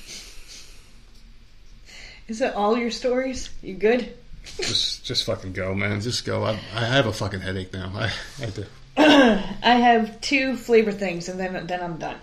Is 2.31 2.39
that 2.39 2.55
all 2.55 2.79
your 2.79 2.93
stories? 2.93 3.51
You 3.61 3.75
good? 3.75 4.15
Just, 4.57 5.05
just 5.05 5.25
fucking 5.25 5.53
go, 5.53 5.75
man. 5.75 6.01
Just 6.01 6.25
go. 6.25 6.45
I, 6.45 6.61
I 6.77 6.85
have 6.85 7.07
a 7.07 7.13
fucking 7.13 7.41
headache 7.41 7.73
now. 7.73 7.91
I, 7.93 8.13
I 8.41 8.47
do. 8.47 8.65
I 8.97 9.75
have 9.75 10.21
two 10.21 10.55
flavor 10.55 10.93
things, 10.93 11.29
and 11.29 11.41
then 11.41 11.67
then 11.67 11.83
I'm 11.83 11.97
done. 11.97 12.19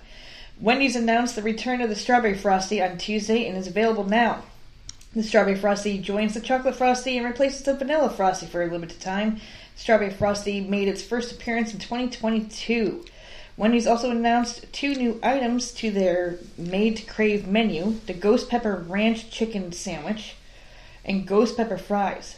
Wendy's 0.62 0.96
announced 0.96 1.36
the 1.36 1.42
return 1.42 1.82
of 1.82 1.90
the 1.90 1.96
strawberry 1.96 2.36
frosty 2.36 2.82
on 2.82 2.98
Tuesday 2.98 3.50
and 3.50 3.58
is 3.58 3.68
available 3.68 4.06
now. 4.06 4.44
The 5.14 5.24
strawberry 5.24 5.58
frosty 5.58 5.98
joins 5.98 6.36
the 6.36 6.40
chocolate 6.40 6.76
frosty 6.76 7.18
and 7.18 7.26
replaces 7.26 7.64
the 7.64 7.74
vanilla 7.74 8.10
frosty 8.10 8.46
for 8.46 8.64
a 8.64 8.72
limited 8.72 9.02
time. 9.02 9.42
Strawberry 9.76 10.12
frosty 10.12 10.62
made 10.62 10.88
its 10.88 11.04
first 11.04 11.34
appearance 11.34 11.74
in 11.74 11.80
2022. 11.80 13.04
Wendy's 13.58 13.88
also 13.88 14.12
announced 14.12 14.72
two 14.72 14.94
new 14.94 15.20
items 15.24 15.72
to 15.74 15.90
their 15.90 16.38
made 16.58 16.98
to 16.98 17.06
crave 17.06 17.48
menu: 17.48 18.00
the 18.06 18.14
ghost 18.14 18.50
pepper 18.50 18.76
ranch 18.76 19.32
chicken 19.32 19.72
sandwich 19.72 20.36
and 21.04 21.28
ghost 21.28 21.58
pepper 21.58 21.78
fries. 21.78 22.38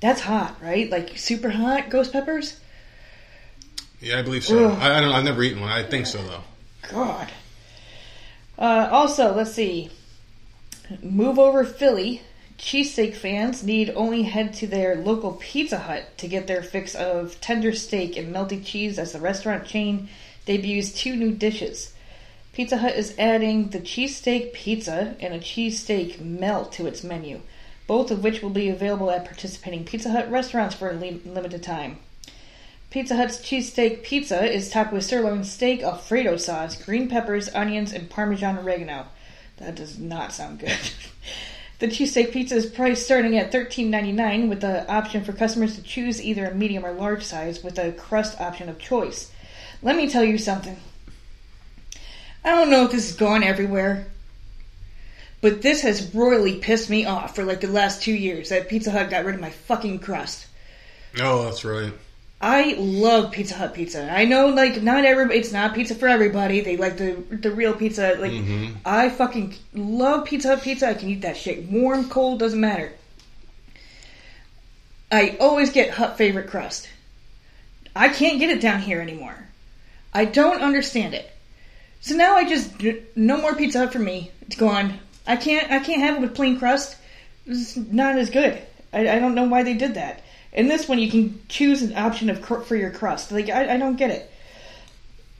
That's 0.00 0.22
hot, 0.22 0.56
right? 0.60 0.90
Like 0.90 1.16
super 1.16 1.50
hot 1.50 1.90
ghost 1.90 2.12
peppers. 2.12 2.58
Yeah, 4.00 4.18
I 4.18 4.22
believe 4.22 4.44
so. 4.44 4.70
Ugh. 4.70 4.78
I, 4.80 4.98
I 4.98 5.00
don't. 5.00 5.12
I've 5.12 5.24
never 5.24 5.42
eaten 5.42 5.60
one. 5.60 5.70
I 5.70 5.84
think 5.84 6.06
so 6.06 6.18
though. 6.22 6.42
God. 6.90 7.30
Uh, 8.58 8.88
also, 8.90 9.34
let's 9.34 9.52
see. 9.52 9.90
Move 11.02 11.38
over 11.38 11.64
Philly. 11.64 12.22
Cheesesteak 12.60 13.14
fans 13.14 13.64
need 13.64 13.90
only 13.96 14.24
head 14.24 14.52
to 14.54 14.66
their 14.66 14.94
local 14.94 15.32
Pizza 15.32 15.78
Hut 15.78 16.16
to 16.18 16.28
get 16.28 16.46
their 16.46 16.62
fix 16.62 16.94
of 16.94 17.40
tender 17.40 17.72
steak 17.72 18.18
and 18.18 18.34
melty 18.34 18.62
cheese 18.62 18.98
as 18.98 19.12
the 19.12 19.18
restaurant 19.18 19.64
chain 19.64 20.10
debuts 20.44 20.92
two 20.92 21.16
new 21.16 21.32
dishes. 21.32 21.94
Pizza 22.52 22.76
Hut 22.76 22.94
is 22.94 23.14
adding 23.18 23.70
the 23.70 23.80
cheesesteak 23.80 24.52
pizza 24.52 25.16
and 25.20 25.32
a 25.32 25.38
cheesesteak 25.38 26.20
melt 26.20 26.70
to 26.72 26.86
its 26.86 27.02
menu, 27.02 27.40
both 27.86 28.10
of 28.10 28.22
which 28.22 28.42
will 28.42 28.50
be 28.50 28.68
available 28.68 29.10
at 29.10 29.24
participating 29.24 29.86
Pizza 29.86 30.10
Hut 30.10 30.30
restaurants 30.30 30.74
for 30.74 30.90
a 30.90 30.94
li- 30.94 31.22
limited 31.24 31.62
time. 31.62 31.96
Pizza 32.90 33.16
Hut's 33.16 33.38
cheesesteak 33.38 34.02
pizza 34.02 34.44
is 34.44 34.68
topped 34.68 34.92
with 34.92 35.04
sirloin 35.04 35.44
steak, 35.44 35.82
Alfredo 35.82 36.36
sauce, 36.36 36.76
green 36.76 37.08
peppers, 37.08 37.48
onions, 37.54 37.90
and 37.90 38.10
Parmesan 38.10 38.58
oregano. 38.58 39.06
That 39.56 39.76
does 39.76 39.98
not 39.98 40.34
sound 40.34 40.58
good. 40.58 40.78
the 41.80 41.88
cheesesteak 41.88 42.30
pizza 42.30 42.54
is 42.54 42.66
priced 42.66 43.04
starting 43.04 43.38
at 43.38 43.50
$13.99 43.50 44.48
with 44.48 44.60
the 44.60 44.86
option 44.90 45.24
for 45.24 45.32
customers 45.32 45.76
to 45.76 45.82
choose 45.82 46.22
either 46.22 46.44
a 46.46 46.54
medium 46.54 46.84
or 46.84 46.92
large 46.92 47.24
size 47.24 47.64
with 47.64 47.78
a 47.78 47.92
crust 47.92 48.38
option 48.38 48.68
of 48.68 48.78
choice. 48.78 49.32
Let 49.82 49.96
me 49.96 50.08
tell 50.08 50.22
you 50.22 50.36
something. 50.36 50.76
I 52.44 52.50
don't 52.50 52.70
know 52.70 52.84
if 52.84 52.92
this 52.92 53.10
is 53.10 53.16
gone 53.16 53.42
everywhere, 53.42 54.06
but 55.40 55.62
this 55.62 55.80
has 55.80 56.14
royally 56.14 56.58
pissed 56.58 56.90
me 56.90 57.06
off 57.06 57.34
for 57.34 57.44
like 57.44 57.62
the 57.62 57.68
last 57.68 58.02
two 58.02 58.14
years 58.14 58.50
that 58.50 58.68
Pizza 58.68 58.90
Hut 58.90 59.08
got 59.08 59.24
rid 59.24 59.34
of 59.34 59.40
my 59.40 59.50
fucking 59.50 60.00
crust. 60.00 60.46
Oh, 61.18 61.44
that's 61.44 61.64
right. 61.64 61.92
I 62.40 62.74
love 62.78 63.32
Pizza 63.32 63.54
Hut 63.54 63.74
pizza. 63.74 64.10
I 64.10 64.24
know, 64.24 64.48
like, 64.48 64.82
not 64.82 65.04
every 65.04 65.36
it's 65.36 65.52
not 65.52 65.74
pizza 65.74 65.94
for 65.94 66.08
everybody. 66.08 66.62
They 66.62 66.78
like 66.78 66.96
the 66.96 67.22
the 67.30 67.50
real 67.50 67.74
pizza. 67.74 68.16
Like, 68.18 68.32
mm-hmm. 68.32 68.76
I 68.86 69.10
fucking 69.10 69.54
love 69.74 70.24
Pizza 70.24 70.48
Hut 70.48 70.62
pizza. 70.62 70.88
I 70.88 70.94
can 70.94 71.10
eat 71.10 71.20
that 71.20 71.36
shit 71.36 71.68
warm, 71.68 72.08
cold, 72.08 72.38
doesn't 72.38 72.60
matter. 72.60 72.92
I 75.12 75.36
always 75.38 75.70
get 75.70 75.90
Hut 75.90 76.16
favorite 76.16 76.48
crust. 76.48 76.88
I 77.94 78.08
can't 78.08 78.38
get 78.38 78.50
it 78.50 78.62
down 78.62 78.80
here 78.80 79.00
anymore. 79.00 79.36
I 80.14 80.24
don't 80.24 80.62
understand 80.62 81.12
it. 81.12 81.30
So 82.00 82.14
now 82.14 82.36
I 82.36 82.48
just 82.48 82.72
no 83.14 83.36
more 83.36 83.54
Pizza 83.54 83.80
Hut 83.80 83.92
for 83.92 83.98
me. 83.98 84.30
It's 84.42 84.56
gone. 84.56 84.98
I 85.26 85.36
can't 85.36 85.70
I 85.70 85.80
can't 85.80 86.00
have 86.00 86.16
it 86.16 86.22
with 86.22 86.34
plain 86.34 86.58
crust. 86.58 86.96
It's 87.44 87.76
not 87.76 88.16
as 88.16 88.30
good. 88.30 88.62
I, 88.94 89.08
I 89.08 89.18
don't 89.18 89.34
know 89.34 89.44
why 89.44 89.62
they 89.62 89.74
did 89.74 89.94
that. 89.94 90.22
In 90.52 90.68
this 90.68 90.88
one, 90.88 90.98
you 90.98 91.10
can 91.10 91.40
choose 91.48 91.82
an 91.82 91.96
option 91.96 92.28
of 92.28 92.42
cr- 92.42 92.60
for 92.60 92.76
your 92.76 92.90
crust. 92.90 93.30
Like 93.30 93.48
I, 93.48 93.74
I 93.74 93.76
don't 93.76 93.96
get 93.96 94.10
it. 94.10 94.30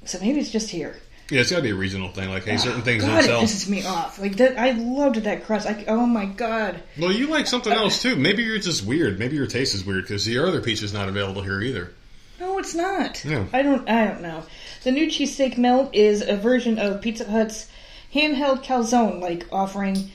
So 0.04 0.18
maybe 0.20 0.40
it's 0.40 0.50
just 0.50 0.70
here. 0.70 0.96
Yeah, 1.30 1.40
it's 1.40 1.50
got 1.50 1.58
to 1.58 1.62
be 1.62 1.70
a 1.70 1.76
regional 1.76 2.08
thing. 2.08 2.28
Like, 2.28 2.44
hey, 2.44 2.54
ah, 2.54 2.58
certain 2.58 2.82
things 2.82 3.04
God, 3.04 3.24
don't 3.24 3.44
it 3.44 3.46
pisses 3.46 3.68
me 3.68 3.84
off. 3.84 4.18
Like 4.18 4.36
that, 4.36 4.58
I 4.58 4.72
loved 4.72 5.16
that 5.16 5.44
crust. 5.44 5.64
Like, 5.64 5.84
oh 5.86 6.04
my 6.06 6.26
god. 6.26 6.82
Well, 6.98 7.12
you 7.12 7.28
like 7.28 7.46
something 7.46 7.72
uh, 7.72 7.76
else 7.76 8.02
too. 8.02 8.16
Maybe 8.16 8.42
you're 8.42 8.58
just 8.58 8.84
weird. 8.84 9.18
Maybe 9.18 9.36
your 9.36 9.46
taste 9.46 9.74
is 9.74 9.84
weird 9.84 10.04
because 10.04 10.24
the 10.24 10.38
other 10.38 10.60
pizza's 10.60 10.92
not 10.92 11.08
available 11.08 11.42
here 11.42 11.60
either. 11.60 11.92
No, 12.40 12.58
it's 12.58 12.74
not. 12.74 13.24
Yeah. 13.24 13.46
I 13.52 13.62
don't. 13.62 13.88
I 13.88 14.06
don't 14.06 14.22
know. 14.22 14.44
The 14.82 14.90
new 14.90 15.06
cheesesteak 15.06 15.56
melt 15.58 15.94
is 15.94 16.22
a 16.22 16.36
version 16.36 16.78
of 16.78 17.00
Pizza 17.00 17.24
Hut's 17.24 17.68
handheld 18.14 18.64
calzone, 18.64 19.20
like 19.20 19.46
offering 19.52 20.10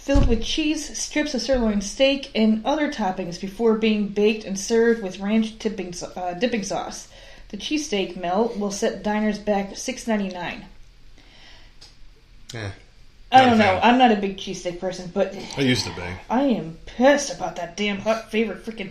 filled 0.00 0.28
with 0.28 0.42
cheese, 0.42 0.98
strips 0.98 1.34
of 1.34 1.42
sirloin 1.42 1.82
steak, 1.82 2.30
and 2.34 2.64
other 2.64 2.90
toppings 2.90 3.40
before 3.40 3.74
being 3.74 4.08
baked 4.08 4.44
and 4.44 4.58
served 4.58 5.02
with 5.02 5.20
ranch 5.20 5.58
tipping 5.58 5.94
uh, 6.16 6.34
dipping 6.34 6.62
sauce. 6.62 7.08
The 7.48 7.58
cheesesteak 7.58 8.16
melt 8.16 8.58
will 8.58 8.70
set 8.70 9.02
diners 9.02 9.38
back 9.38 9.76
six 9.76 10.06
ninety 10.06 10.28
nine. 10.28 10.64
Yeah, 12.54 12.72
I 13.30 13.44
don't 13.44 13.58
know. 13.58 13.78
I'm 13.82 13.98
not 13.98 14.10
a 14.10 14.16
big 14.16 14.38
cheesesteak 14.38 14.80
person, 14.80 15.10
but 15.12 15.36
I 15.56 15.60
used 15.60 15.84
to 15.86 15.94
be. 15.94 16.02
I 16.30 16.42
am 16.42 16.78
pissed 16.86 17.34
about 17.34 17.56
that 17.56 17.76
damn 17.76 17.98
Hut 17.98 18.30
favorite 18.30 18.64
freaking. 18.64 18.90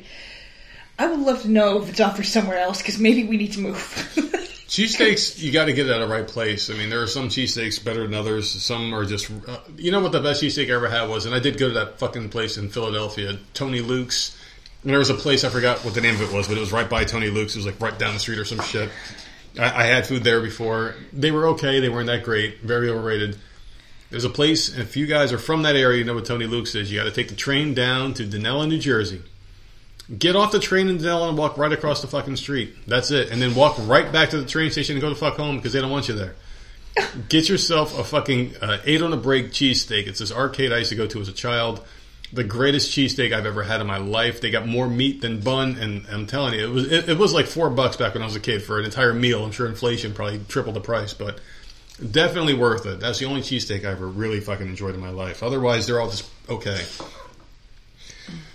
I 1.00 1.08
would 1.08 1.20
love 1.20 1.42
to 1.44 1.50
know 1.50 1.82
if 1.82 1.90
it's 1.90 2.00
offered 2.02 2.26
somewhere 2.26 2.60
else 2.60 2.80
because 2.80 3.00
maybe 3.00 3.24
we 3.24 3.38
need 3.38 3.54
to 3.54 3.62
move. 3.62 4.56
Cheesesteaks, 4.70 5.42
you 5.42 5.52
got 5.52 5.66
to 5.66 5.74
get 5.74 5.88
it 5.88 5.92
at 5.92 5.98
the 5.98 6.08
right 6.08 6.28
place. 6.28 6.70
I 6.70 6.76
mean, 6.76 6.92
there 6.92 7.02
are 7.02 7.08
some 7.08 7.28
cheesesteaks 7.28 7.84
better 7.84 8.04
than 8.04 8.14
others. 8.14 8.50
Some 8.62 8.94
are 8.94 9.04
just. 9.04 9.32
Uh, 9.48 9.58
you 9.78 9.92
know 9.92 10.00
what 10.00 10.12
the 10.12 10.22
best 10.22 10.44
cheesesteak 10.44 10.70
I 10.70 10.76
ever 10.76 10.88
had 10.88 11.10
was, 11.10 11.26
and 11.26 11.34
I 11.34 11.40
did 11.40 11.58
go 11.58 11.70
to 11.70 11.74
that 11.74 11.98
fucking 11.98 12.30
place 12.30 12.56
in 12.56 12.70
Philadelphia, 12.70 13.40
Tony 13.56 13.82
Luke's. 13.82 14.38
And 14.84 14.92
there 14.92 15.00
was 15.00 15.10
a 15.10 15.16
place 15.16 15.44
I 15.44 15.50
forgot 15.50 15.84
what 15.84 15.96
the 15.96 16.02
name 16.02 16.14
of 16.14 16.22
it 16.22 16.32
was, 16.32 16.48
but 16.48 16.56
it 16.56 16.60
was 16.60 16.72
right 16.72 16.88
by 16.88 17.04
Tony 17.04 17.32
Luke's. 17.32 17.56
It 17.56 17.60
was 17.60 17.66
like 17.66 17.82
right 17.82 17.98
down 17.98 18.14
the 18.14 18.20
street 18.20 18.38
or 18.38 18.46
some 18.46 18.62
shit. 18.62 18.92
I, 19.58 19.64
I 19.64 19.84
had 19.86 20.06
food 20.06 20.24
there 20.24 20.40
before. 20.40 20.94
They 21.12 21.32
were 21.32 21.48
okay. 21.48 21.80
They 21.80 21.90
weren't 21.90 22.08
that 22.08 22.24
great. 22.24 22.62
Very 22.62 22.92
overrated. 22.92 23.40
There's 24.12 24.24
a 24.24 24.30
place, 24.30 24.78
if 24.78 24.96
you 24.96 25.08
guys 25.08 25.34
are 25.34 25.40
from 25.40 25.64
that 25.64 25.76
area, 25.76 25.98
you 25.98 26.04
know 26.04 26.14
what 26.14 26.26
Tony 26.26 26.46
Luke's 26.46 26.76
is. 26.76 26.92
You 26.92 27.00
got 27.00 27.06
to 27.06 27.12
take 27.12 27.30
the 27.30 27.36
train 27.36 27.74
down 27.74 28.14
to 28.16 28.24
Danella, 28.24 28.68
New 28.68 28.80
Jersey. 28.80 29.24
Get 30.18 30.36
off 30.36 30.52
the 30.52 30.60
train 30.60 30.88
in 30.88 30.98
Danella 30.98 31.30
and 31.30 31.38
walk 31.38 31.58
right 31.58 31.72
across 31.72 32.02
the 32.02 32.08
fucking 32.08 32.38
street. 32.38 32.76
That's 32.88 33.12
it. 33.12 33.30
And 33.30 33.40
then 33.40 33.54
walk 33.54 33.76
right 33.82 34.12
back 34.12 34.32
to 34.32 34.40
the 34.40 34.46
train 34.46 34.72
station 34.72 34.96
and 34.96 35.02
go 35.02 35.10
to 35.10 35.16
fuck 35.16 35.36
home 35.36 35.58
because 35.58 35.74
they 35.74 35.82
don't 35.82 35.92
want 35.92 36.08
you 36.08 36.16
there. 36.16 36.36
Get 37.30 37.48
yourself 37.48 37.98
a 37.98 38.04
fucking 38.04 38.56
uh, 38.60 38.80
eight 38.86 39.04
on 39.04 39.14
a 39.14 39.18
break 39.18 39.52
cheesesteak. 39.52 40.08
It's 40.08 40.20
this 40.20 40.32
arcade 40.32 40.72
I 40.72 40.80
used 40.80 40.90
to 40.90 40.96
go 40.96 41.06
to 41.06 41.22
as 41.22 41.28
a 41.28 41.34
child. 41.34 41.86
The 42.34 42.44
greatest 42.44 42.92
cheesesteak 42.92 43.34
I've 43.34 43.46
ever 43.46 43.62
had 43.62 43.82
in 43.82 43.88
my 43.88 43.98
life. 43.98 44.42
They 44.42 44.50
got 44.50 44.68
more 44.68 44.88
meat 44.88 45.22
than 45.22 45.42
bun, 45.42 45.78
and 45.78 46.06
I'm 46.12 46.28
telling 46.28 46.54
you, 46.54 46.66
it 46.66 46.70
was 46.70 46.92
it, 46.92 47.10
it 47.10 47.18
was 47.18 47.34
like 47.34 47.48
four 47.48 47.70
bucks 47.70 47.96
back 47.96 48.14
when 48.14 48.22
I 48.22 48.26
was 48.26 48.36
a 48.36 48.40
kid 48.40 48.62
for 48.62 48.80
an 48.80 48.86
entire 48.86 49.14
meal. 49.14 49.44
I'm 49.44 49.52
sure 49.52 49.68
inflation 49.68 50.14
probably 50.14 50.40
tripled 50.48 50.76
the 50.76 50.82
price, 50.82 51.14
but 51.14 51.40
definitely 52.12 52.54
worth 52.54 52.86
it. 52.86 53.00
That's 53.00 53.20
the 53.20 53.26
only 53.26 53.42
cheesesteak 53.42 53.84
I 53.84 53.92
ever 53.92 54.08
really 54.08 54.40
fucking 54.42 54.68
enjoyed 54.68 54.94
in 54.94 55.02
my 55.02 55.10
life. 55.10 55.42
Otherwise, 55.42 55.88
they're 55.88 56.00
all 56.00 56.10
just 56.10 56.30
okay. 56.48 56.80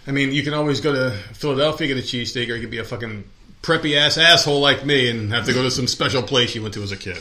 I 0.07 0.13
mean, 0.13 0.33
you 0.33 0.43
can 0.43 0.55
always 0.55 0.81
go 0.81 0.93
to 0.93 1.11
Philadelphia, 1.35 1.89
get 1.89 1.99
a 1.99 2.03
cheesesteak, 2.03 2.51
or 2.51 2.55
you 2.55 2.61
could 2.61 2.71
be 2.71 2.79
a 2.79 2.85
fucking 2.85 3.25
preppy 3.63 3.97
ass 3.97 4.19
asshole 4.19 4.61
like 4.61 4.85
me 4.85 5.11
and 5.11 5.33
have 5.33 5.47
to 5.47 5.55
go 5.55 5.63
to 5.63 5.71
some 5.71 5.87
special 5.87 6.23
place 6.23 6.55
you 6.55 6.63
went 6.63 6.75
to 6.75 6.83
as 6.83 6.93
a 6.93 6.97
kid. 6.97 7.19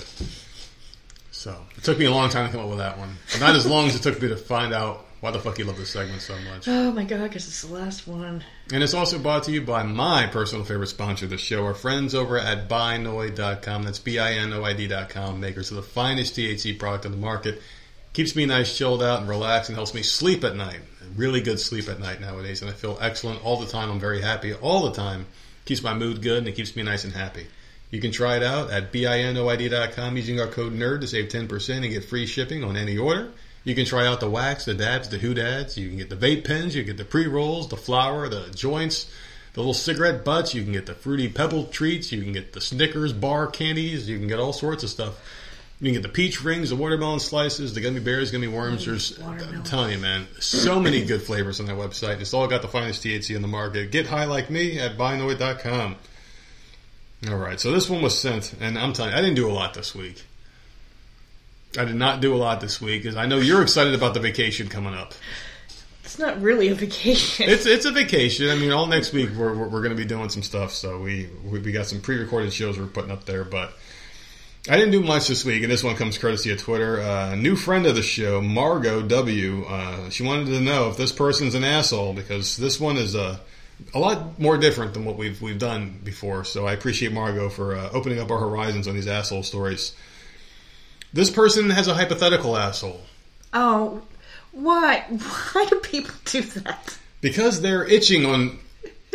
So 1.32 1.58
it 1.78 1.84
took 1.84 1.98
me 1.98 2.06
a 2.06 2.12
long 2.12 2.30
time 2.30 2.46
to 2.46 2.52
come 2.52 2.62
up 2.62 2.70
with 2.70 2.80
that 2.80 2.98
one. 2.98 3.18
But 3.32 3.40
not 3.40 3.56
as 3.56 3.66
long 3.66 3.88
as 3.88 3.96
it 3.96 4.02
took 4.04 4.22
me 4.22 4.28
to 4.30 4.38
find 4.38 4.74
out 4.74 5.06
why 5.22 5.32
the 5.32 5.40
fuck 5.40 5.58
you 5.58 5.64
love 5.64 5.78
this 5.78 5.90
segment 5.90 6.22
so 6.22 6.38
much. 6.52 6.68
oh 6.68 6.92
my 6.92 7.06
god, 7.06 7.24
because 7.24 7.48
it's 7.48 7.62
the 7.62 7.74
last 7.74 8.06
one. 8.08 8.44
And 8.74 8.84
it's 8.84 8.94
also 8.94 9.18
brought 9.18 9.44
to 9.44 9.52
you 9.54 9.62
by 9.62 9.84
my 9.84 10.28
personal 10.28 10.66
favorite 10.66 10.88
sponsor 10.88 11.26
of 11.26 11.32
the 11.32 11.38
show, 11.38 11.66
our 11.66 11.74
friends 11.74 12.14
over 12.14 12.38
at 12.38 12.68
binoid.com. 12.68 13.84
That's 13.84 14.00
B-I-N-O-I-D.com, 14.00 15.40
makers 15.40 15.72
of 15.72 15.78
the 15.78 15.84
finest 15.84 16.36
THC 16.36 16.78
product 16.78 17.06
on 17.06 17.12
the 17.12 17.18
market. 17.18 17.62
Keeps 18.14 18.36
me 18.36 18.46
nice, 18.46 18.78
chilled 18.78 19.02
out, 19.02 19.22
and 19.22 19.28
relaxed, 19.28 19.70
and 19.70 19.76
helps 19.76 19.94
me 19.94 20.04
sleep 20.04 20.44
at 20.44 20.56
night. 20.56 20.80
Really 21.16 21.42
good 21.42 21.60
sleep 21.60 21.90
at 21.90 22.00
night 22.00 22.22
nowadays, 22.22 22.62
and 22.62 22.70
I 22.70 22.74
feel 22.74 22.98
excellent 23.02 23.44
all 23.44 23.58
the 23.58 23.68
time. 23.68 23.90
I'm 23.90 24.00
very 24.00 24.22
happy 24.22 24.54
all 24.54 24.84
the 24.84 24.94
time. 24.94 25.26
Keeps 25.66 25.82
my 25.82 25.94
mood 25.94 26.22
good, 26.22 26.40
and 26.40 26.48
it 26.48 26.56
keeps 26.56 26.76
me 26.76 26.84
nice 26.84 27.04
and 27.04 27.14
happy. 27.14 27.48
You 27.90 28.02
can 28.02 28.12
try 28.12 28.38
it 28.38 28.44
out 28.44 28.72
at 28.72 28.92
binoid.com 28.92 30.18
using 30.18 30.40
our 30.40 30.48
code 30.48 30.74
NERD 30.74 31.02
to 31.02 31.08
save 31.08 31.30
10% 31.30 31.76
and 31.76 31.90
get 31.90 32.06
free 32.06 32.26
shipping 32.26 32.64
on 32.64 32.78
any 32.78 32.98
order. 32.98 33.32
You 33.64 33.76
can 33.76 33.86
try 33.86 34.06
out 34.06 34.20
the 34.20 34.30
wax, 34.30 34.66
the 34.66 34.74
dabs, 34.74 35.10
the 35.10 35.18
hoodads. 35.18 35.78
You 35.78 35.90
can 35.90 35.98
get 35.98 36.10
the 36.10 36.16
vape 36.16 36.44
pens. 36.44 36.76
You 36.76 36.84
can 36.84 36.96
get 36.96 36.98
the 36.98 37.10
pre-rolls, 37.10 37.70
the 37.70 37.78
flour, 37.78 38.28
the 38.30 38.50
joints, 38.50 39.12
the 39.54 39.62
little 39.62 39.74
cigarette 39.74 40.26
butts. 40.26 40.54
You 40.54 40.64
can 40.64 40.74
get 40.74 40.86
the 40.86 40.96
fruity 40.96 41.30
pebble 41.30 41.66
treats. 41.66 42.12
You 42.12 42.22
can 42.22 42.34
get 42.34 42.54
the 42.54 42.62
Snickers 42.62 43.14
bar 43.14 43.48
candies. 43.48 44.10
You 44.10 44.18
can 44.18 44.28
get 44.28 44.40
all 44.40 44.54
sorts 44.54 44.84
of 44.84 44.90
stuff. 44.90 45.20
You 45.84 45.92
can 45.92 46.02
get 46.02 46.04
the 46.04 46.14
peach 46.14 46.42
rings, 46.42 46.70
the 46.70 46.78
watermelon 46.78 47.20
slices, 47.20 47.74
the 47.74 47.82
gummy 47.82 48.00
bears, 48.00 48.32
gummy 48.32 48.48
worms. 48.48 48.86
There's, 48.86 49.20
I'm 49.20 49.64
telling 49.64 49.92
you, 49.92 49.98
man, 49.98 50.28
so 50.40 50.80
many 50.80 51.04
good 51.04 51.22
flavors 51.22 51.60
on 51.60 51.66
that 51.66 51.76
website. 51.76 52.22
It's 52.22 52.34
all 52.34 52.48
got 52.48 52.62
the 52.62 52.70
finest 52.70 53.04
THC 53.04 53.36
in 53.36 53.42
the 53.42 53.50
market. 53.50 53.92
Get 53.92 54.08
high 54.08 54.24
like 54.24 54.50
me 54.50 54.80
at 54.80 54.98
binoid.com. 54.98 55.98
All 57.28 57.36
right, 57.36 57.60
so 57.60 57.74
this 57.74 57.90
one 57.90 58.02
was 58.02 58.18
sent, 58.18 58.54
and 58.62 58.80
I'm 58.80 58.94
telling 58.94 59.12
you, 59.12 59.18
I 59.18 59.22
didn't 59.22 59.36
do 59.36 59.50
a 59.50 59.52
lot 59.52 59.74
this 59.74 59.94
week. 59.94 60.24
I 61.78 61.84
did 61.84 61.98
not 61.98 62.22
do 62.22 62.34
a 62.34 62.38
lot 62.38 62.62
this 62.62 62.80
week, 62.80 63.04
because 63.04 63.18
I 63.18 63.26
know 63.26 63.40
you're 63.40 63.62
excited 63.62 63.94
about 63.94 64.14
the 64.14 64.22
vacation 64.22 64.70
coming 64.70 64.94
up. 64.94 65.14
It's 66.06 66.18
not 66.18 66.42
really 66.42 66.70
a 66.70 66.76
vacation. 66.76 67.50
It's 67.50 67.66
it's 67.66 67.86
a 67.86 67.92
vacation. 67.92 68.50
I 68.50 68.56
mean, 68.56 68.72
all 68.72 68.88
next 68.88 69.12
week 69.12 69.32
we're 69.32 69.54
we're, 69.54 69.68
we're 69.68 69.82
going 69.82 69.96
to 69.96 70.02
be 70.02 70.06
doing 70.06 70.30
some 70.30 70.44
stuff. 70.44 70.72
So 70.72 71.02
we, 71.02 71.28
we 71.44 71.60
we 71.60 71.74
got 71.74 71.88
some 71.88 72.00
pre-recorded 72.00 72.54
shows 72.54 72.80
we're 72.80 72.88
putting 72.88 73.12
up 73.12 73.26
there, 73.26 73.44
but 73.44 73.74
I 74.70 74.78
didn't 74.78 74.92
do 74.92 75.02
much 75.02 75.28
this 75.28 75.44
week, 75.44 75.62
and 75.64 75.72
this 75.72 75.84
one 75.84 75.96
comes 75.96 76.18
courtesy 76.18 76.52
of 76.52 76.60
Twitter. 76.60 77.02
Uh, 77.02 77.34
a 77.34 77.36
new 77.36 77.56
friend 77.56 77.86
of 77.86 77.96
the 77.96 78.02
show, 78.02 78.42
Margot 78.42 79.02
W. 79.02 79.66
Uh, 79.66 80.10
she 80.10 80.24
wanted 80.24 80.46
to 80.46 80.62
know 80.62 80.90
if 80.90 80.96
this 80.96 81.12
person's 81.12 81.54
an 81.54 81.64
asshole 81.64 82.14
because 82.14 82.56
this 82.56 82.80
one 82.80 82.98
is 82.98 83.14
a 83.16 83.40
a 83.94 84.00
lot 84.00 84.40
more 84.40 84.58
different 84.58 84.94
than 84.94 85.04
what 85.04 85.18
we've 85.18 85.42
we've 85.42 85.60
done 85.60 86.00
before. 86.04 86.46
So 86.46 86.66
I 86.66 86.74
appreciate 86.74 87.12
Margot 87.12 87.50
for 87.50 87.76
uh, 87.76 87.90
opening 87.92 88.20
up 88.20 88.32
our 88.32 88.40
horizons 88.40 88.88
on 88.88 88.96
these 88.96 89.08
asshole 89.08 89.44
stories. 89.44 89.94
This 91.12 91.30
person 91.30 91.70
has 91.70 91.88
a 91.88 91.94
hypothetical 91.94 92.56
asshole 92.58 93.02
oh, 93.54 94.02
why? 94.52 95.06
Why 95.54 95.66
do 95.66 95.80
people 95.80 96.16
do 96.26 96.42
that? 96.42 96.98
because 97.22 97.62
they're 97.62 97.86
itching 97.86 98.26
on. 98.26 98.60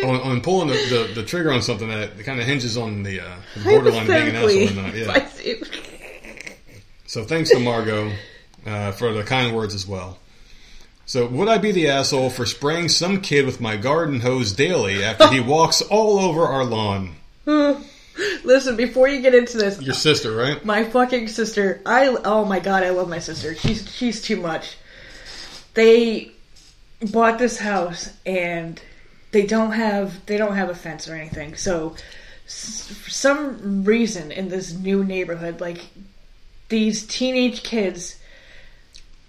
On, 0.05 0.20
on 0.20 0.41
pulling 0.41 0.69
the, 0.69 0.75
the, 0.75 1.15
the 1.20 1.25
trigger 1.25 1.53
on 1.53 1.62
something 1.62 1.89
that 1.89 2.19
kind 2.20 2.41
of 2.41 2.47
hinges 2.47 2.77
on 2.77 3.03
the 3.03 3.20
uh, 3.20 3.37
borderline 3.65 4.07
being 4.07 4.29
an 4.29 4.37
asshole 4.37 4.69
or 4.69 4.83
not. 4.83 4.95
Yeah. 4.95 5.59
So 7.07 7.25
thanks 7.25 7.49
to 7.51 7.59
Margot 7.59 8.12
uh, 8.66 8.93
for 8.93 9.15
the 9.15 9.25
kind 9.25 9.57
words 9.57 9.73
as 9.75 9.87
well. 9.87 10.19
So 11.07 11.27
would 11.27 11.49
I 11.49 11.57
be 11.57 11.73
the 11.73 11.89
asshole 11.89 12.29
for 12.29 12.45
spraying 12.45 12.91
some 12.91 13.23
kid 13.23 13.47
with 13.47 13.62
my 13.62 13.79
garden 13.79 14.20
hose 14.20 14.53
daily 14.53 15.03
after 15.03 15.27
he 15.29 15.41
walks 15.55 15.81
all 15.81 16.19
over 16.19 16.43
our 16.43 16.66
lawn? 16.66 17.15
Listen, 18.45 18.77
before 18.77 19.09
you 19.09 19.23
get 19.23 19.35
into 19.35 19.57
this, 19.57 19.81
Your 19.81 19.95
sister, 19.95 20.37
right? 20.37 20.62
my 20.66 20.85
fucking 20.85 21.29
sister. 21.29 21.81
I 21.87 22.09
oh 22.09 22.45
my 22.45 22.61
god, 22.61 22.83
I 22.83 22.91
love 22.91 23.09
my 23.09 23.20
sister. 23.20 23.55
She's 23.55 23.91
she's 23.91 24.20
too 24.20 24.37
much. 24.37 24.77
They 25.73 26.33
bought 27.11 27.39
this 27.39 27.59
house 27.59 28.12
and 28.27 28.79
they 29.31 29.47
don't 29.47 29.73
have 29.73 30.25
they 30.27 30.37
don't 30.37 30.57
have 30.57 30.71
a 30.71 30.75
fence 30.75 31.09
or 31.09 31.15
anything. 31.15 31.57
So 31.57 31.95
for 32.47 33.11
some 33.11 33.85
reason 33.85 34.33
in 34.33 34.49
this 34.49 34.73
new 34.73 35.05
neighborhood, 35.05 35.61
like 35.61 35.87
these 36.69 37.07
teenage 37.07 37.63
kids 37.63 38.19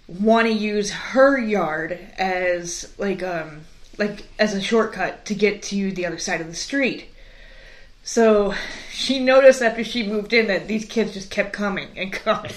want 0.08 0.46
to 0.48 0.52
use 0.52 0.90
her 0.90 1.38
yard 1.38 1.98
as 2.18 2.92
like 2.98 3.22
um 3.22 3.60
like 3.98 4.24
as 4.38 4.54
a 4.54 4.60
shortcut 4.60 5.24
to 5.26 5.34
get 5.34 5.62
to 5.62 5.92
the 5.92 6.06
other 6.06 6.18
side 6.18 6.40
of 6.40 6.46
the 6.46 6.54
street. 6.54 7.06
So 8.02 8.54
she 8.90 9.20
noticed 9.20 9.62
after 9.62 9.84
she 9.84 10.06
moved 10.06 10.32
in 10.32 10.46
that 10.46 10.66
these 10.66 10.84
kids 10.84 11.12
just 11.12 11.30
kept 11.30 11.52
coming 11.52 11.88
and 11.96 12.12
coming. 12.12 12.52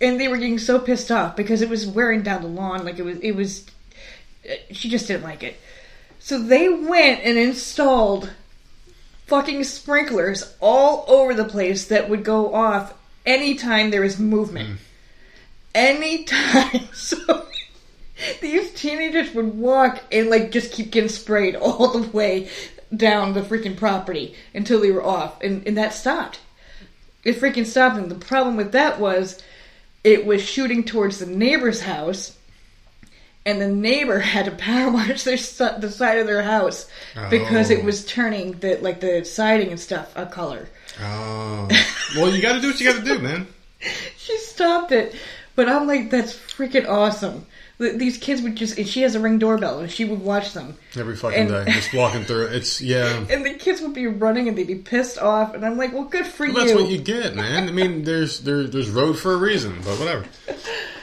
And 0.00 0.18
they 0.18 0.28
were 0.28 0.38
getting 0.38 0.58
so 0.58 0.78
pissed 0.78 1.10
off 1.10 1.36
because 1.36 1.60
it 1.60 1.68
was 1.68 1.86
wearing 1.86 2.22
down 2.22 2.40
the 2.40 2.48
lawn. 2.48 2.84
Like 2.86 2.98
it 2.98 3.02
was, 3.02 3.18
it 3.18 3.32
was, 3.32 3.66
she 4.70 4.88
just 4.88 5.06
didn't 5.06 5.24
like 5.24 5.42
it. 5.42 5.60
So 6.20 6.38
they 6.38 6.68
went 6.68 7.22
and 7.24 7.36
installed 7.36 8.30
fucking 9.26 9.64
sprinklers 9.64 10.54
all 10.60 11.04
over 11.08 11.34
the 11.34 11.44
place 11.44 11.86
that 11.86 12.08
would 12.08 12.24
go 12.24 12.54
off 12.54 12.94
anytime 13.26 13.90
there 13.90 14.02
was 14.02 14.18
movement. 14.18 14.68
Hmm. 14.68 14.76
Anytime. 15.74 16.88
So 16.92 17.46
these 18.42 18.72
teenagers 18.74 19.32
would 19.34 19.56
walk 19.56 20.02
and 20.12 20.28
like 20.28 20.50
just 20.50 20.72
keep 20.72 20.90
getting 20.90 21.08
sprayed 21.08 21.56
all 21.60 21.88
the 21.88 22.08
way 22.10 22.50
down 22.94 23.32
the 23.32 23.40
freaking 23.40 23.76
property 23.76 24.34
until 24.54 24.80
they 24.80 24.90
were 24.90 25.04
off, 25.04 25.40
and, 25.42 25.66
and 25.66 25.76
that 25.78 25.94
stopped. 25.94 26.40
It 27.24 27.40
freaking 27.40 27.66
stopped, 27.66 27.96
and 27.96 28.10
the 28.10 28.16
problem 28.16 28.56
with 28.56 28.72
that 28.72 28.98
was 28.98 29.42
it 30.02 30.26
was 30.26 30.42
shooting 30.42 30.84
towards 30.84 31.18
the 31.18 31.26
neighbor's 31.26 31.82
house, 31.82 32.36
and 33.46 33.60
the 33.60 33.68
neighbor 33.68 34.18
had 34.34 34.44
to 34.46 34.50
power 34.52 34.90
wash 34.90 35.22
their 35.24 35.36
the 35.36 35.90
side 35.90 36.18
of 36.18 36.26
their 36.26 36.42
house 36.42 36.88
because 37.30 37.70
Oh. 37.70 37.74
it 37.74 37.84
was 37.84 38.04
turning 38.04 38.52
the 38.52 38.76
like 38.80 39.00
the 39.00 39.24
siding 39.24 39.70
and 39.70 39.80
stuff 39.80 40.12
a 40.16 40.26
color. 40.26 40.68
Oh, 41.02 41.68
well, 42.16 42.34
you 42.34 42.42
got 42.42 42.54
to 42.54 42.60
do 42.60 42.68
what 42.68 42.80
you 42.80 42.92
got 42.92 42.98
to 42.98 43.04
do, 43.04 43.18
man. 43.20 43.46
She 44.18 44.36
stopped 44.38 44.92
it, 44.92 45.14
but 45.56 45.68
I'm 45.68 45.86
like, 45.86 46.10
that's 46.10 46.34
freaking 46.34 46.86
awesome. 46.88 47.46
These 47.78 48.18
kids 48.18 48.42
would 48.42 48.56
just, 48.56 48.76
and 48.76 48.86
she 48.86 49.00
has 49.00 49.14
a 49.14 49.20
ring 49.20 49.38
doorbell, 49.38 49.78
and 49.80 49.90
she 49.90 50.04
would 50.04 50.20
watch 50.20 50.52
them. 50.52 50.76
Every 50.98 51.16
fucking 51.16 51.38
And- 51.50 51.64
day, 51.64 51.72
just 51.72 51.94
walking 51.94 52.24
through. 52.24 52.48
It's 52.48 52.78
yeah. 52.82 53.24
And 53.30 53.42
the 53.46 53.54
kids 53.54 53.80
would 53.80 53.94
be 53.94 54.06
running 54.06 54.48
and 54.48 54.58
they'd 54.58 54.66
be 54.66 54.74
pissed 54.74 55.16
off, 55.18 55.54
and 55.54 55.64
I'm 55.64 55.78
like, 55.78 55.94
well, 55.94 56.04
good 56.04 56.26
for 56.26 56.44
Well, 56.44 56.56
that's 56.56 56.72
you. 56.72 56.76
what 56.76 56.88
you 56.90 56.98
get, 56.98 57.34
man. 57.34 57.68
I 57.68 57.72
mean, 57.72 58.04
there's 58.04 58.40
there, 58.40 58.64
there's 58.64 58.90
road 58.90 59.18
for 59.18 59.32
a 59.32 59.38
reason, 59.38 59.76
but 59.82 59.98
whatever. 59.98 60.26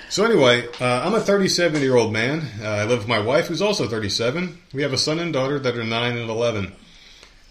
So 0.10 0.24
anyway, 0.24 0.66
uh, 0.80 1.02
I'm 1.06 1.14
a 1.16 1.20
37 1.20 1.82
year 1.82 1.98
old 1.98 2.14
man. 2.14 2.48
Uh, 2.62 2.68
I 2.68 2.86
live 2.86 3.00
with 3.00 3.08
my 3.10 3.20
wife, 3.20 3.48
who's 3.48 3.62
also 3.62 3.88
37. 3.88 4.58
We 4.74 4.82
have 4.82 4.94
a 4.94 4.98
son 4.98 5.20
and 5.20 5.34
daughter 5.34 5.60
that 5.60 5.76
are 5.76 5.84
nine 5.84 6.18
and 6.18 6.30
11. 6.30 6.74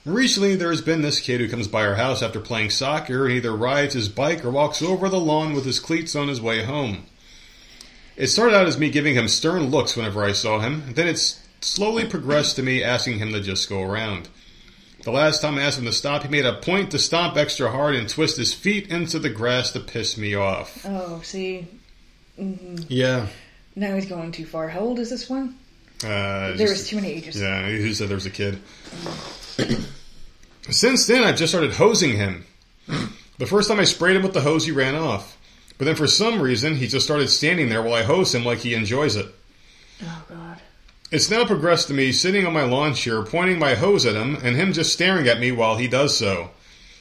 Recently, 0.06 0.56
there 0.56 0.70
has 0.70 0.80
been 0.80 1.02
this 1.02 1.20
kid 1.20 1.40
who 1.40 1.48
comes 1.48 1.68
by 1.68 1.84
our 1.84 1.96
house 1.96 2.22
after 2.22 2.40
playing 2.40 2.70
soccer 2.70 3.26
and 3.26 3.34
either 3.34 3.54
rides 3.54 3.92
his 3.92 4.08
bike 4.08 4.44
or 4.44 4.50
walks 4.50 4.80
over 4.80 5.08
the 5.08 5.20
lawn 5.20 5.52
with 5.52 5.66
his 5.66 5.80
cleats 5.80 6.16
on 6.16 6.28
his 6.28 6.40
way 6.40 6.64
home. 6.64 7.04
It 8.16 8.28
started 8.28 8.56
out 8.56 8.66
as 8.66 8.78
me 8.78 8.88
giving 8.88 9.16
him 9.16 9.28
stern 9.28 9.64
looks 9.64 9.94
whenever 9.94 10.24
I 10.24 10.32
saw 10.32 10.60
him, 10.60 10.94
then 10.94 11.08
it 11.08 11.18
slowly 11.60 12.06
progressed 12.06 12.56
to 12.56 12.62
me 12.62 12.82
asking 12.82 13.18
him 13.18 13.32
to 13.32 13.40
just 13.40 13.68
go 13.68 13.82
around. 13.82 14.28
The 15.02 15.10
last 15.10 15.42
time 15.42 15.58
I 15.58 15.62
asked 15.62 15.78
him 15.78 15.84
to 15.84 15.92
stop, 15.92 16.22
he 16.22 16.28
made 16.28 16.46
a 16.46 16.54
point 16.54 16.90
to 16.92 16.98
stomp 16.98 17.36
extra 17.36 17.70
hard 17.70 17.94
and 17.94 18.08
twist 18.08 18.38
his 18.38 18.54
feet 18.54 18.88
into 18.88 19.18
the 19.18 19.28
grass 19.28 19.72
to 19.72 19.80
piss 19.80 20.16
me 20.16 20.34
off. 20.34 20.86
Oh, 20.86 21.20
see, 21.22 21.68
Yeah. 22.38 23.26
now 23.74 23.94
he's 23.94 24.06
going 24.06 24.32
too 24.32 24.46
far. 24.46 24.68
How 24.68 24.80
old 24.80 24.98
is 24.98 25.10
this 25.10 25.28
one? 25.28 25.56
Uh, 26.04 26.52
There 26.56 26.66
just- 26.66 26.70
was 26.72 26.88
too 26.88 26.96
many 26.96 27.12
ages. 27.12 27.40
Yeah, 27.40 27.68
who 27.68 27.92
said 27.94 28.08
there 28.08 28.16
was 28.16 28.26
a 28.26 28.30
kid? 28.30 28.58
Since 30.70 31.06
then, 31.06 31.22
I've 31.22 31.36
just 31.36 31.52
started 31.52 31.72
hosing 31.72 32.16
him. 32.16 32.44
The 33.38 33.46
first 33.46 33.68
time 33.68 33.78
I 33.80 33.84
sprayed 33.84 34.16
him 34.16 34.22
with 34.22 34.32
the 34.34 34.40
hose, 34.40 34.64
he 34.66 34.72
ran 34.72 34.94
off. 34.94 35.36
But 35.78 35.84
then 35.84 35.94
for 35.94 36.06
some 36.06 36.40
reason, 36.40 36.76
he 36.76 36.86
just 36.88 37.04
started 37.06 37.28
standing 37.28 37.68
there 37.68 37.82
while 37.82 37.94
I 37.94 38.02
hose 38.02 38.34
him 38.34 38.44
like 38.44 38.58
he 38.58 38.74
enjoys 38.74 39.14
it. 39.16 39.26
Oh 40.02 40.24
God. 40.28 40.58
It's 41.12 41.30
now 41.30 41.44
progressed 41.44 41.88
to 41.88 41.94
me 41.94 42.10
sitting 42.12 42.46
on 42.46 42.52
my 42.52 42.64
lawn 42.64 42.94
chair, 42.94 43.22
pointing 43.22 43.58
my 43.58 43.74
hose 43.74 44.04
at 44.06 44.16
him, 44.16 44.36
and 44.42 44.56
him 44.56 44.72
just 44.72 44.92
staring 44.92 45.28
at 45.28 45.38
me 45.38 45.52
while 45.52 45.76
he 45.76 45.86
does 45.86 46.16
so. 46.16 46.50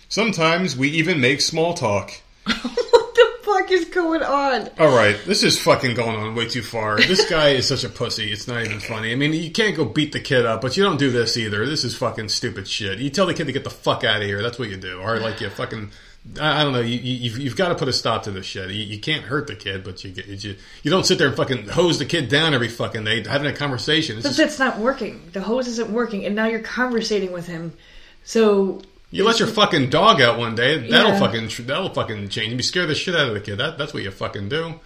Sometimes 0.09 0.75
we 0.77 0.89
even 0.89 1.19
make 1.19 1.41
small 1.41 1.73
talk. 1.73 2.11
what 3.45 3.57
the 3.57 3.63
fuck 3.63 3.71
is 3.71 3.85
going 3.85 4.21
on? 4.23 4.69
Alright, 4.79 5.23
this 5.25 5.43
is 5.43 5.59
fucking 5.61 5.95
going 5.95 6.15
on 6.15 6.35
way 6.35 6.47
too 6.47 6.61
far. 6.63 6.97
This 6.97 7.29
guy 7.29 7.49
is 7.49 7.67
such 7.67 7.83
a 7.83 7.89
pussy, 7.89 8.31
it's 8.31 8.47
not 8.47 8.63
even 8.65 8.79
funny. 8.79 9.11
I 9.11 9.15
mean, 9.15 9.33
you 9.33 9.51
can't 9.51 9.75
go 9.75 9.85
beat 9.85 10.11
the 10.11 10.19
kid 10.19 10.45
up, 10.45 10.61
but 10.61 10.75
you 10.77 10.83
don't 10.83 10.97
do 10.97 11.11
this 11.11 11.37
either. 11.37 11.65
This 11.65 11.83
is 11.83 11.95
fucking 11.97 12.29
stupid 12.29 12.67
shit. 12.67 12.99
You 12.99 13.09
tell 13.09 13.25
the 13.25 13.33
kid 13.33 13.45
to 13.47 13.53
get 13.53 13.63
the 13.63 13.69
fuck 13.69 14.03
out 14.03 14.21
of 14.21 14.27
here, 14.27 14.41
that's 14.41 14.57
what 14.59 14.69
you 14.69 14.77
do. 14.77 14.99
Or 14.99 15.19
like 15.19 15.41
you 15.41 15.49
fucking. 15.51 15.91
I 16.41 16.61
I 16.61 16.63
don't 16.63 16.73
know. 16.73 16.79
You, 16.81 16.97
you, 16.97 17.13
you've, 17.17 17.37
you've 17.37 17.55
got 17.55 17.69
to 17.69 17.75
put 17.75 17.87
a 17.87 17.93
stop 17.93 18.23
to 18.23 18.31
this 18.31 18.47
shit. 18.47 18.71
You, 18.71 18.83
you 18.83 18.99
can't 18.99 19.23
hurt 19.23 19.45
the 19.45 19.55
kid, 19.55 19.83
but 19.83 20.03
you 20.03 20.09
get 20.11 20.25
you, 20.25 20.55
you 20.81 20.89
don't 20.89 21.05
sit 21.05 21.19
there 21.19 21.27
and 21.27 21.37
fucking 21.37 21.67
hose 21.69 21.99
the 21.99 22.05
kid 22.05 22.29
down 22.29 22.55
every 22.55 22.67
fucking 22.67 23.03
day 23.03 23.23
having 23.23 23.45
a 23.47 23.53
conversation. 23.53 24.17
It's 24.17 24.23
But 24.25 24.29
just- 24.35 24.39
that's 24.39 24.59
not 24.59 24.79
working. 24.79 25.29
The 25.33 25.41
hose 25.41 25.67
isn't 25.67 25.91
working, 25.91 26.25
and 26.25 26.35
now 26.35 26.47
you're 26.47 26.61
conversating 26.61 27.31
with 27.31 27.45
him. 27.45 27.73
So 28.23 28.81
You 29.11 29.23
let 29.23 29.39
your 29.39 29.47
fucking 29.47 29.89
dog 29.89 30.19
out 30.21 30.37
one 30.37 30.55
day. 30.55 30.89
That'll 30.89 31.11
Yeah. 31.11 31.19
fucking 31.19 31.49
that'll 31.67 31.93
fucking 31.93 32.29
change. 32.29 32.53
You 32.53 32.61
scare 32.63 32.85
the 32.85 32.95
shit 32.95 33.15
out 33.15 33.27
of 33.27 33.33
the 33.33 33.39
kid. 33.39 33.57
That 33.57 33.77
that's 33.77 33.93
what 33.93 34.03
you 34.03 34.11
fucking 34.11 34.49
do. 34.49 34.79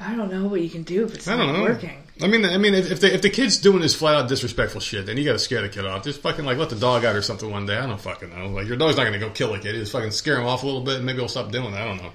I 0.00 0.14
don't 0.16 0.32
know 0.32 0.48
what 0.48 0.60
you 0.60 0.68
can 0.70 0.82
do 0.82 1.04
if 1.04 1.14
it's 1.14 1.28
I 1.28 1.36
not 1.36 1.46
don't 1.46 1.54
know. 1.56 1.62
working. 1.62 2.02
I 2.20 2.26
mean, 2.26 2.44
I 2.44 2.58
mean, 2.58 2.74
if 2.74 2.90
if 2.90 3.00
the, 3.00 3.14
if 3.14 3.22
the 3.22 3.30
kid's 3.30 3.56
doing 3.58 3.80
this 3.80 3.94
flat 3.94 4.14
out 4.16 4.28
disrespectful 4.28 4.80
shit, 4.80 5.06
then 5.06 5.16
you 5.16 5.24
got 5.24 5.32
to 5.32 5.38
scare 5.38 5.62
the 5.62 5.68
kid 5.68 5.86
off. 5.86 6.04
Just 6.04 6.20
fucking 6.22 6.44
like 6.44 6.58
let 6.58 6.70
the 6.70 6.76
dog 6.76 7.04
out 7.04 7.16
or 7.16 7.22
something 7.22 7.50
one 7.50 7.66
day. 7.66 7.76
I 7.76 7.86
don't 7.86 8.00
fucking 8.00 8.30
know. 8.30 8.48
Like 8.48 8.66
your 8.66 8.76
dog's 8.76 8.96
not 8.96 9.04
going 9.04 9.14
to 9.14 9.18
go 9.18 9.30
kill 9.30 9.54
a 9.54 9.58
kid. 9.58 9.74
You 9.74 9.80
just 9.80 9.92
fucking 9.92 10.10
scare 10.10 10.38
him 10.38 10.46
off 10.46 10.62
a 10.62 10.66
little 10.66 10.82
bit, 10.82 10.96
and 10.96 11.06
maybe 11.06 11.18
he'll 11.18 11.28
stop 11.28 11.50
doing 11.52 11.72
that. 11.72 11.82
I 11.82 11.84
don't 11.86 11.98
know. 12.02 12.10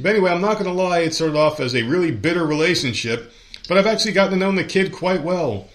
But 0.00 0.10
anyway, 0.10 0.30
I'm 0.30 0.40
not 0.40 0.54
going 0.58 0.66
to 0.66 0.72
lie. 0.72 1.00
It 1.00 1.14
started 1.14 1.36
off 1.36 1.60
as 1.60 1.74
a 1.74 1.82
really 1.82 2.10
bitter 2.12 2.44
relationship, 2.46 3.32
but 3.68 3.78
I've 3.78 3.86
actually 3.86 4.12
gotten 4.12 4.38
to 4.38 4.38
know 4.38 4.52
the 4.52 4.64
kid 4.64 4.92
quite 4.92 5.22
well. 5.22 5.68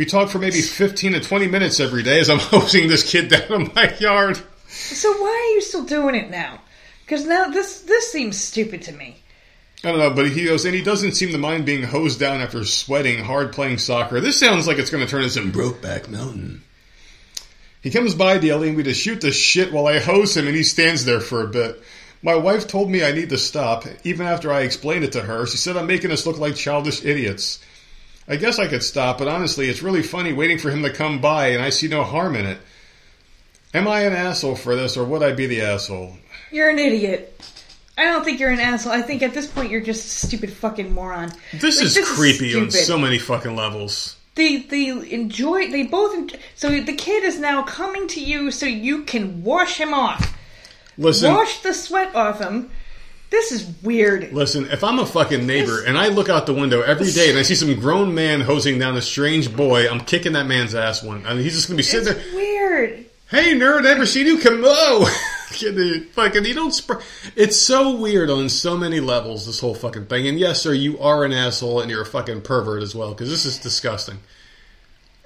We 0.00 0.06
talk 0.06 0.30
for 0.30 0.38
maybe 0.38 0.62
15 0.62 1.12
to 1.12 1.20
20 1.20 1.46
minutes 1.48 1.78
every 1.78 2.02
day 2.02 2.20
as 2.20 2.30
I'm 2.30 2.38
hosing 2.40 2.88
this 2.88 3.02
kid 3.02 3.28
down 3.28 3.52
in 3.52 3.72
my 3.76 3.94
yard. 3.98 4.40
So 4.66 5.12
why 5.12 5.28
are 5.28 5.54
you 5.54 5.60
still 5.60 5.84
doing 5.84 6.14
it 6.14 6.30
now? 6.30 6.62
Because 7.04 7.26
now 7.26 7.50
this 7.50 7.82
this 7.82 8.10
seems 8.10 8.38
stupid 8.40 8.80
to 8.84 8.92
me. 8.92 9.22
I 9.84 9.90
don't 9.90 9.98
know, 9.98 10.14
but 10.14 10.30
he 10.30 10.46
goes, 10.46 10.64
and 10.64 10.74
he 10.74 10.80
doesn't 10.80 11.12
seem 11.12 11.32
to 11.32 11.38
mind 11.38 11.66
being 11.66 11.82
hosed 11.82 12.18
down 12.18 12.40
after 12.40 12.64
sweating 12.64 13.22
hard 13.22 13.52
playing 13.52 13.76
soccer. 13.76 14.22
This 14.22 14.40
sounds 14.40 14.66
like 14.66 14.78
it's 14.78 14.88
going 14.88 15.04
to 15.04 15.10
turn 15.10 15.20
into 15.20 15.34
some 15.34 15.52
Brokeback 15.52 16.08
Mountain. 16.08 16.62
He 17.82 17.90
comes 17.90 18.14
by 18.14 18.36
yelling 18.36 18.76
we 18.76 18.84
to 18.84 18.94
shoot 18.94 19.20
the 19.20 19.32
shit 19.32 19.70
while 19.70 19.86
I 19.86 19.98
hose 19.98 20.34
him, 20.34 20.46
and 20.46 20.56
he 20.56 20.62
stands 20.62 21.04
there 21.04 21.20
for 21.20 21.42
a 21.42 21.48
bit. 21.48 21.78
My 22.22 22.36
wife 22.36 22.66
told 22.66 22.90
me 22.90 23.04
I 23.04 23.12
need 23.12 23.28
to 23.28 23.38
stop. 23.38 23.84
Even 24.04 24.26
after 24.26 24.50
I 24.50 24.62
explained 24.62 25.04
it 25.04 25.12
to 25.12 25.20
her, 25.20 25.46
she 25.46 25.58
said 25.58 25.76
I'm 25.76 25.86
making 25.86 26.10
us 26.10 26.24
look 26.24 26.38
like 26.38 26.56
childish 26.56 27.04
idiots. 27.04 27.58
I 28.30 28.36
guess 28.36 28.60
I 28.60 28.68
could 28.68 28.84
stop, 28.84 29.18
but 29.18 29.26
honestly, 29.26 29.68
it's 29.68 29.82
really 29.82 30.04
funny 30.04 30.32
waiting 30.32 30.56
for 30.56 30.70
him 30.70 30.84
to 30.84 30.90
come 30.90 31.20
by, 31.20 31.48
and 31.48 31.60
I 31.60 31.70
see 31.70 31.88
no 31.88 32.04
harm 32.04 32.36
in 32.36 32.46
it. 32.46 32.58
Am 33.74 33.88
I 33.88 34.02
an 34.02 34.12
asshole 34.12 34.54
for 34.54 34.76
this, 34.76 34.96
or 34.96 35.04
would 35.04 35.24
I 35.24 35.32
be 35.32 35.46
the 35.46 35.62
asshole? 35.62 36.16
You're 36.52 36.70
an 36.70 36.78
idiot. 36.78 37.36
I 37.98 38.04
don't 38.04 38.24
think 38.24 38.38
you're 38.38 38.50
an 38.50 38.60
asshole. 38.60 38.92
I 38.92 39.02
think 39.02 39.22
at 39.22 39.34
this 39.34 39.48
point 39.48 39.72
you're 39.72 39.80
just 39.80 40.06
a 40.06 40.26
stupid 40.26 40.52
fucking 40.52 40.94
moron. 40.94 41.32
This 41.52 41.78
Like, 41.78 41.86
is 41.86 41.98
creepy 42.14 42.54
on 42.54 42.70
so 42.70 42.96
many 42.96 43.18
fucking 43.18 43.56
levels. 43.56 44.16
They 44.36 44.58
they 44.58 44.88
enjoy. 44.88 45.68
They 45.70 45.82
both. 45.82 46.14
Enjoy, 46.14 46.38
so 46.54 46.70
the 46.80 46.94
kid 46.94 47.24
is 47.24 47.40
now 47.40 47.64
coming 47.64 48.06
to 48.08 48.20
you 48.20 48.52
so 48.52 48.64
you 48.64 49.02
can 49.02 49.42
wash 49.42 49.76
him 49.76 49.92
off. 49.92 50.36
Listen, 50.96 51.34
Wash 51.34 51.58
the 51.62 51.74
sweat 51.74 52.14
off 52.14 52.38
him. 52.40 52.70
This 53.30 53.52
is 53.52 53.64
weird. 53.82 54.32
Listen, 54.32 54.66
if 54.70 54.82
I'm 54.82 54.98
a 54.98 55.06
fucking 55.06 55.46
neighbor 55.46 55.84
and 55.84 55.96
I 55.96 56.08
look 56.08 56.28
out 56.28 56.46
the 56.46 56.54
window 56.54 56.82
every 56.82 57.10
day 57.12 57.30
and 57.30 57.38
I 57.38 57.42
see 57.42 57.54
some 57.54 57.74
grown 57.78 58.12
man 58.14 58.40
hosing 58.40 58.78
down 58.78 58.96
a 58.96 59.02
strange 59.02 59.54
boy, 59.54 59.88
I'm 59.88 60.00
kicking 60.00 60.32
that 60.32 60.46
man's 60.46 60.74
ass 60.74 61.02
one. 61.02 61.24
I 61.26 61.34
mean, 61.34 61.44
he's 61.44 61.54
just 61.54 61.68
gonna 61.68 61.76
be 61.76 61.82
sitting 61.84 62.08
It's 62.12 62.24
there. 62.26 62.34
weird. 62.34 63.06
Hey, 63.30 63.54
nerd, 63.54 63.84
ever 63.86 64.04
seen 64.06 64.26
you 64.26 64.38
come? 64.40 64.62
Oh, 64.64 65.04
fucking, 66.12 66.44
you 66.44 66.54
don't. 66.54 66.72
Sp- 66.74 66.98
it's 67.36 67.56
so 67.56 67.96
weird 67.96 68.28
on 68.30 68.48
so 68.48 68.76
many 68.76 68.98
levels. 68.98 69.46
This 69.46 69.60
whole 69.60 69.74
fucking 69.76 70.06
thing. 70.06 70.26
And 70.26 70.38
yes, 70.38 70.60
sir, 70.62 70.72
you 70.72 70.98
are 70.98 71.24
an 71.24 71.32
asshole 71.32 71.80
and 71.80 71.88
you're 71.90 72.02
a 72.02 72.06
fucking 72.06 72.42
pervert 72.42 72.82
as 72.82 72.94
well 72.96 73.10
because 73.10 73.28
this 73.30 73.46
is 73.46 73.58
disgusting. 73.58 74.18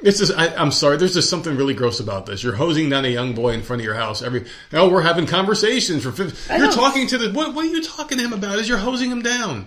It's 0.04 0.18
just, 0.18 0.32
I, 0.36 0.54
I'm 0.54 0.70
sorry. 0.70 0.96
There's 0.98 1.14
just 1.14 1.30
something 1.30 1.56
really 1.56 1.74
gross 1.74 1.98
about 2.00 2.26
this. 2.26 2.42
You're 2.42 2.54
hosing 2.54 2.90
down 2.90 3.04
a 3.04 3.08
young 3.08 3.34
boy 3.34 3.50
in 3.54 3.62
front 3.62 3.80
of 3.80 3.84
your 3.86 3.94
house. 3.94 4.22
Every 4.22 4.44
oh, 4.72 4.88
we're 4.90 5.02
having 5.02 5.26
conversations 5.26 6.02
for. 6.04 6.12
50, 6.12 6.54
you're 6.58 6.70
talking 6.72 7.06
to 7.08 7.18
the. 7.18 7.32
What, 7.32 7.54
what 7.54 7.64
are 7.64 7.68
you 7.68 7.82
talking 7.82 8.18
to 8.18 8.24
him 8.24 8.32
about? 8.32 8.58
Is 8.58 8.68
you're 8.68 8.78
hosing 8.78 9.10
him 9.10 9.22
down? 9.22 9.66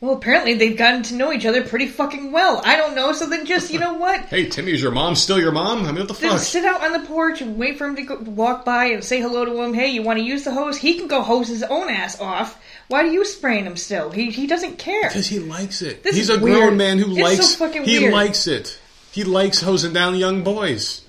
Well, 0.00 0.14
apparently 0.14 0.54
they've 0.54 0.76
gotten 0.76 1.04
to 1.04 1.14
know 1.14 1.32
each 1.32 1.46
other 1.46 1.62
pretty 1.62 1.86
fucking 1.86 2.32
well. 2.32 2.60
I 2.64 2.76
don't 2.76 2.96
know. 2.96 3.12
So 3.12 3.28
then 3.28 3.46
just 3.46 3.72
you 3.72 3.78
know 3.78 3.94
what? 3.94 4.20
Hey, 4.30 4.48
Timmy, 4.48 4.72
is 4.72 4.82
your 4.82 4.90
mom 4.90 5.14
still 5.14 5.38
your 5.38 5.52
mom? 5.52 5.84
I 5.84 5.92
mean, 5.92 5.96
what 6.00 6.08
the 6.08 6.14
Then 6.14 6.30
fuck? 6.32 6.40
sit 6.40 6.64
out 6.64 6.82
on 6.82 6.92
the 6.92 7.06
porch 7.06 7.40
and 7.40 7.56
wait 7.56 7.78
for 7.78 7.86
him 7.86 7.94
to 7.96 8.02
go, 8.02 8.16
walk 8.18 8.64
by 8.64 8.86
and 8.86 9.04
say 9.04 9.20
hello 9.20 9.44
to 9.44 9.62
him. 9.62 9.74
Hey, 9.74 9.90
you 9.90 10.02
want 10.02 10.18
to 10.18 10.24
use 10.24 10.42
the 10.42 10.50
hose? 10.52 10.76
He 10.76 10.94
can 10.98 11.06
go 11.06 11.22
hose 11.22 11.46
his 11.46 11.62
own 11.62 11.88
ass 11.88 12.20
off. 12.20 12.60
Why 12.88 13.02
are 13.04 13.06
you 13.06 13.24
spraying 13.24 13.64
him 13.64 13.76
still? 13.76 14.10
He 14.10 14.30
he 14.32 14.48
doesn't 14.48 14.78
care. 14.78 15.08
Because 15.08 15.28
he 15.28 15.38
likes 15.38 15.82
it. 15.82 16.02
This 16.02 16.16
He's 16.16 16.30
a 16.30 16.38
grown 16.38 16.76
man 16.76 16.98
who 16.98 17.10
It's 17.16 17.18
so 17.18 17.22
likes. 17.24 17.54
fucking 17.54 17.84
he 17.84 18.00
weird. 18.00 18.12
likes 18.12 18.48
it. 18.48 18.78
He 19.12 19.24
likes 19.24 19.60
hosing 19.60 19.92
down 19.92 20.16
young 20.16 20.42
boys. 20.42 21.02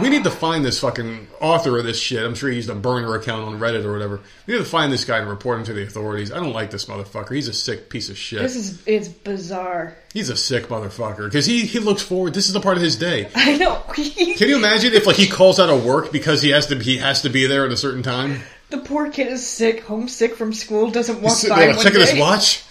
we 0.00 0.08
need 0.08 0.22
to 0.22 0.30
find 0.30 0.64
this 0.64 0.78
fucking 0.78 1.26
author 1.40 1.78
of 1.78 1.84
this 1.84 1.98
shit. 1.98 2.24
I'm 2.24 2.36
sure 2.36 2.48
he 2.48 2.54
used 2.56 2.70
a 2.70 2.76
burner 2.76 3.14
account 3.16 3.42
on 3.44 3.58
Reddit 3.58 3.84
or 3.84 3.92
whatever. 3.92 4.20
We 4.46 4.54
need 4.54 4.60
to 4.60 4.64
find 4.64 4.92
this 4.92 5.04
guy 5.04 5.18
and 5.18 5.28
report 5.28 5.58
him 5.58 5.64
to 5.64 5.72
the 5.72 5.82
authorities. 5.82 6.30
I 6.30 6.36
don't 6.36 6.52
like 6.52 6.70
this 6.70 6.84
motherfucker. 6.84 7.34
He's 7.34 7.48
a 7.48 7.52
sick 7.52 7.88
piece 7.90 8.08
of 8.08 8.16
shit. 8.16 8.40
This 8.40 8.54
is 8.54 8.80
it's 8.86 9.08
bizarre. 9.08 9.96
He's 10.12 10.30
a 10.30 10.36
sick 10.36 10.68
motherfucker 10.68 11.24
because 11.24 11.44
he 11.44 11.66
he 11.66 11.80
looks 11.80 12.02
forward. 12.02 12.34
This 12.34 12.48
is 12.48 12.54
a 12.54 12.60
part 12.60 12.76
of 12.76 12.82
his 12.84 12.94
day. 12.96 13.28
I 13.34 13.56
know. 13.56 13.82
Can 13.94 14.48
you 14.48 14.56
imagine 14.56 14.92
if 14.92 15.06
like 15.06 15.16
he 15.16 15.26
calls 15.26 15.58
out 15.58 15.70
of 15.70 15.84
work 15.84 16.12
because 16.12 16.40
he 16.40 16.50
has 16.50 16.66
to 16.68 16.78
he 16.78 16.98
has 16.98 17.22
to 17.22 17.28
be 17.28 17.46
there 17.46 17.66
at 17.66 17.72
a 17.72 17.76
certain 17.76 18.02
time? 18.04 18.40
the 18.70 18.78
poor 18.78 19.10
kid 19.10 19.28
is 19.28 19.44
sick, 19.46 19.80
homesick 19.84 20.36
from 20.36 20.52
school, 20.52 20.90
doesn't 20.90 21.22
walk 21.22 21.32
He's 21.32 21.38
sitting 21.40 21.56
by 21.56 21.60
there 21.64 21.74
one 21.74 21.82
checking 21.82 22.00
day. 22.00 22.10
his 22.10 22.20
watch. 22.20 22.62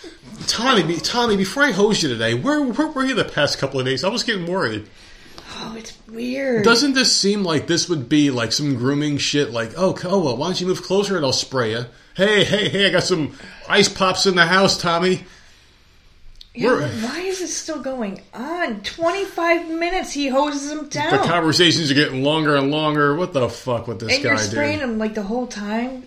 Tommy, 0.46 0.98
Tommy, 0.98 1.36
before 1.36 1.64
I 1.64 1.72
hose 1.72 2.04
you 2.04 2.10
today, 2.10 2.34
where, 2.34 2.62
where 2.62 2.88
were 2.88 3.06
you 3.06 3.16
the 3.16 3.26
past 3.26 3.58
couple 3.58 3.80
of 3.80 3.86
days? 3.86 4.04
I 4.04 4.10
was 4.10 4.24
getting 4.24 4.46
worried. 4.46 4.88
Oh, 5.56 5.76
it's 5.78 5.98
weird. 6.08 6.64
Doesn't 6.64 6.94
this 6.94 7.16
seem 7.16 7.44
like 7.44 7.68
this 7.68 7.90
would 7.90 8.08
be 8.08 8.30
like 8.30 8.52
some 8.52 8.76
grooming 8.76 9.18
shit? 9.18 9.52
Like, 9.52 9.72
oh, 9.76 9.98
oh 10.06 10.24
well, 10.24 10.38
why 10.38 10.48
don't 10.48 10.62
you 10.62 10.68
move 10.68 10.84
closer 10.84 11.16
and 11.16 11.26
I'll 11.26 11.34
spray 11.34 11.72
you? 11.72 11.86
Hey, 12.16 12.44
hey, 12.44 12.70
hey, 12.70 12.88
I 12.88 12.90
got 12.92 13.04
some 13.04 13.38
ice 13.68 13.90
pops 13.90 14.26
in 14.26 14.36
the 14.36 14.46
house, 14.46 14.80
Tommy. 14.80 15.26
Yeah, 16.54 16.80
why 16.80 17.20
is 17.20 17.40
it 17.42 17.50
still 17.50 17.82
going 17.84 18.22
on? 18.34 18.82
Twenty 18.82 19.26
five 19.26 19.70
minutes 19.70 20.12
he 20.12 20.28
hoses 20.28 20.72
him 20.72 20.90
down. 20.90 21.12
The 21.12 21.28
conversations 21.28 21.92
are 21.92 21.94
getting 21.94 22.24
longer 22.24 22.56
and 22.56 22.72
longer. 22.72 23.16
What 23.16 23.34
the 23.34 23.48
fuck 23.48 23.88
with 23.88 24.00
this 24.00 24.16
and 24.16 24.24
guy, 24.24 24.30
you're 24.32 24.38
spraying 24.40 24.80
dude? 24.80 24.90
him 24.90 24.98
like 24.98 25.14
the 25.14 25.22
whole 25.22 25.46
time. 25.46 26.04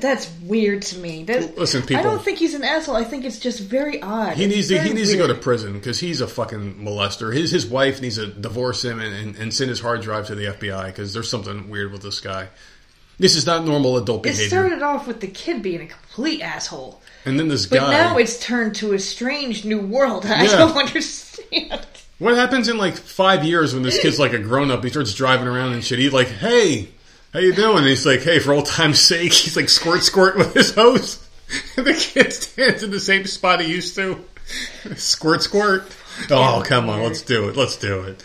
That's 0.00 0.30
weird 0.42 0.82
to 0.82 0.98
me. 0.98 1.24
That, 1.24 1.56
Listen, 1.56 1.82
I 1.96 2.02
don't 2.02 2.22
think 2.22 2.38
he's 2.38 2.54
an 2.54 2.64
asshole. 2.64 2.96
I 2.96 3.04
think 3.04 3.24
it's 3.24 3.38
just 3.38 3.60
very 3.60 4.00
odd. 4.02 4.34
He 4.36 4.44
It's 4.44 4.54
needs 4.54 4.68
to 4.68 4.82
he 4.82 4.92
needs 4.92 5.10
to 5.12 5.16
go 5.16 5.26
to 5.26 5.34
prison 5.34 5.72
because 5.72 5.98
he's 5.98 6.20
a 6.20 6.26
fucking 6.28 6.76
molester. 6.76 7.34
His 7.34 7.50
his 7.50 7.66
wife 7.66 8.00
needs 8.00 8.16
to 8.16 8.26
divorce 8.26 8.84
him 8.84 9.00
and, 9.00 9.14
and, 9.14 9.36
and 9.36 9.54
send 9.54 9.70
his 9.70 9.80
hard 9.80 10.02
drive 10.02 10.26
to 10.28 10.34
the 10.34 10.44
FBI 10.46 10.86
because 10.86 11.14
there's 11.14 11.28
something 11.30 11.70
weird 11.70 11.92
with 11.92 12.02
this 12.02 12.20
guy. 12.20 12.48
This 13.18 13.36
is 13.36 13.44
not 13.46 13.64
normal 13.66 13.96
adult 13.98 14.22
behavior. 14.22 14.44
It 14.44 14.48
started 14.48 14.82
off 14.82 15.06
with 15.06 15.20
the 15.20 15.26
kid 15.26 15.62
being 15.62 15.82
a 15.82 15.86
complete 15.86 16.40
asshole, 16.40 17.02
and 17.26 17.38
then 17.38 17.48
this 17.48 17.66
but 17.66 17.80
guy. 17.80 17.90
now 17.90 18.16
it's 18.18 18.38
turned 18.42 18.74
to 18.76 18.92
a 18.94 18.98
strange 18.98 19.64
new 19.64 19.80
world. 19.80 20.24
I 20.26 20.44
Yeah. 20.44 20.56
don't 20.56 20.76
understand. 20.76 21.86
What 22.18 22.34
happens 22.34 22.68
in 22.68 22.76
like 22.78 22.96
five 22.96 23.44
years 23.44 23.72
when 23.74 23.82
this 23.82 23.98
kid's 24.00 24.18
like 24.18 24.32
a 24.34 24.38
grown 24.38 24.70
up? 24.70 24.84
He 24.84 24.90
starts 24.90 25.14
driving 25.14 25.46
around 25.48 25.72
and 25.72 25.82
shit. 25.84 25.98
He's 25.98 26.12
like, 26.12 26.28
"Hey, 26.28 26.88
how 27.32 27.40
you 27.40 27.52
doing?" 27.54 27.78
And 27.78 27.86
he's 27.86 28.06
like, 28.06 28.20
"Hey, 28.22 28.38
for 28.38 28.52
old 28.52 28.66
time's 28.66 29.00
sake," 29.00 29.32
he's 29.32 29.56
like 29.56 29.68
squirt 29.68 30.02
squirt 30.02 30.36
with 30.36 30.54
his 30.54 30.74
hose. 30.74 31.26
And 31.76 31.86
the 31.86 31.94
kid 31.94 32.32
stands 32.32 32.82
in 32.82 32.90
the 32.90 33.00
same 33.00 33.24
spot 33.26 33.60
he 33.60 33.68
used 33.70 33.94
to. 33.96 34.24
Squirt 34.96 35.42
squirt. 35.42 35.84
Oh 36.30 36.62
come 36.66 36.88
on, 36.90 37.02
let's 37.02 37.22
do 37.22 37.48
it. 37.48 37.56
Let's 37.56 37.76
do 37.76 38.02
it. 38.02 38.22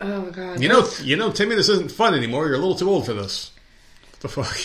Oh 0.00 0.22
my 0.22 0.30
god, 0.30 0.60
You 0.60 0.68
know, 0.68 0.86
you 1.02 1.16
know, 1.16 1.30
Timmy, 1.32 1.54
this 1.56 1.68
isn't 1.68 1.90
fun 1.90 2.14
anymore. 2.14 2.46
You're 2.46 2.54
a 2.56 2.58
little 2.58 2.74
too 2.76 2.88
old 2.88 3.06
for 3.06 3.14
this. 3.14 3.50
What 4.12 4.20
the 4.20 4.28
fuck? 4.28 4.58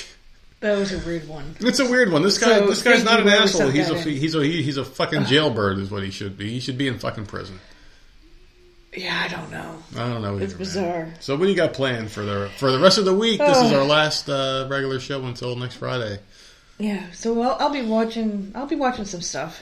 that 0.60 0.78
was 0.78 0.92
a 0.94 1.00
weird 1.06 1.28
one. 1.28 1.56
It's 1.60 1.80
a 1.80 1.90
weird 1.90 2.12
one. 2.12 2.22
This 2.22 2.38
guy, 2.38 2.60
So, 2.60 2.68
this 2.68 2.84
guy's 2.84 3.04
not 3.04 3.20
an 3.20 3.28
asshole. 3.30 3.70
He's 3.70 3.90
a 3.90 3.94
that 3.96 4.08
in. 4.08 4.14
he's 4.18 4.36
a 4.36 4.44
he's 4.46 4.78
a 4.78 4.86
fucking 4.86 5.26
jailbird, 5.26 5.80
is 5.80 5.90
what 5.90 6.04
he 6.04 6.12
should 6.12 6.38
be. 6.38 6.52
He 6.52 6.60
should 6.60 6.78
be 6.78 6.88
in 6.88 7.00
fucking 7.00 7.26
prison. 7.26 7.60
Yeah, 8.96 9.24
I 9.26 9.28
don't 9.28 9.52
know. 9.52 9.84
I 9.96 10.10
don't 10.10 10.22
know. 10.22 10.38
It's 10.38 10.54
either, 10.54 10.54
man. 10.54 10.58
bizarre. 10.58 11.14
So 11.20 11.36
what 11.36 11.46
do 11.46 11.50
you 11.50 11.56
got 11.56 11.74
planned 11.74 12.12
for 12.12 12.24
the 12.24 12.50
for 12.58 12.72
the 12.72 12.80
rest 12.80 12.98
of 12.98 13.06
the 13.06 13.14
week? 13.14 13.40
This 13.40 13.58
is 13.58 13.72
our 13.72 13.84
last 13.84 14.30
uh, 14.30 14.68
regular 14.70 15.00
show 15.00 15.24
until 15.26 15.56
next 15.56 15.76
Friday. 15.76 16.20
Yeah, 16.78 17.12
so 17.12 17.42
I'll, 17.42 17.58
I'll 17.60 17.74
be 17.74 17.82
watching. 17.82 18.52
I'll 18.56 18.68
be 18.68 18.76
watching 18.76 19.06
some 19.06 19.22
stuff, 19.22 19.62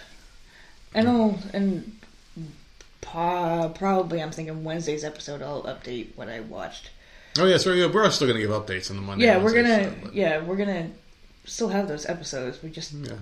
and 0.94 1.08
I'll 1.08 1.40
and 1.54 1.98
pa, 3.02 3.70
probably 3.70 4.22
I'm 4.22 4.32
thinking 4.32 4.64
Wednesday's 4.64 5.04
episode. 5.04 5.42
I'll 5.42 5.64
update 5.64 6.16
what 6.16 6.30
I 6.30 6.40
watched. 6.40 6.90
Oh 7.40 7.46
yeah, 7.46 7.58
so 7.58 7.72
we're 7.72 8.10
still 8.12 8.28
gonna 8.28 8.40
give 8.40 8.50
updates 8.50 8.90
on 8.90 8.98
the 8.98 9.02
Monday. 9.02 9.26
yeah, 9.26 9.42
we're 9.42 9.54
gonna. 9.54 9.84
show, 9.84 10.10
yeah, 10.14 10.42
we're 10.42 10.58
gonna 10.58 10.90
still 11.46 11.70
have 11.70 11.88
those 11.88 12.06
episodes. 12.06 12.62
We 12.62 12.70
just 12.70 12.94
yeah, 12.94 13.14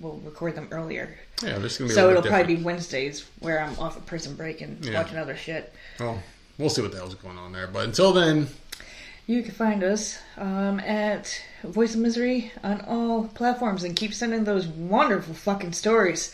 will 0.00 0.18
record 0.24 0.54
them 0.54 0.68
earlier, 0.70 1.16
yeah. 1.42 1.58
There's 1.58 1.78
gonna 1.78 1.88
be. 1.88 1.94
so 1.94 2.10
it'll 2.10 2.22
bit 2.22 2.30
probably 2.30 2.56
be 2.56 2.62
Wednesdays 2.62 3.24
where 3.40 3.60
I'm 3.62 3.78
off 3.78 3.96
of 3.96 4.04
prison 4.06 4.34
break 4.36 4.60
and 4.60 4.84
Yeah. 4.84 4.94
watching 5.02 5.16
other 5.18 5.36
shit. 5.36 5.72
Well, 5.98 6.22
we'll 6.58 6.68
see 6.70 6.82
what 6.82 6.90
the 6.92 6.98
hell's 6.98 7.14
going 7.14 7.38
on 7.38 7.52
there. 7.52 7.66
But 7.66 7.84
until 7.84 8.12
then, 8.12 8.48
You 9.28 9.42
can 9.42 9.52
find 9.54 9.82
us 9.82 10.18
um, 10.36 10.78
at 10.80 11.42
Voice 11.64 11.94
of 11.94 12.00
Misery 12.00 12.52
on 12.62 12.80
all 12.82 13.24
platforms 13.28 13.82
and 13.82 13.96
keep 13.96 14.14
sending 14.14 14.44
those 14.44 14.66
wonderful 14.68 15.34
fucking 15.34 15.72
stories. 15.72 16.32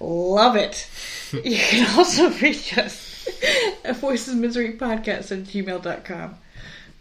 Love 0.00 0.54
it. 0.56 0.88
you 1.32 1.56
can 1.56 1.98
also 1.98 2.30
reach 2.40 2.76
us 2.76 3.28
at 3.84 3.96
Voices 3.96 4.34
Misery 4.34 4.74
Podcast 4.74 5.32
at 5.32 5.44
gmail.com. 5.44 6.36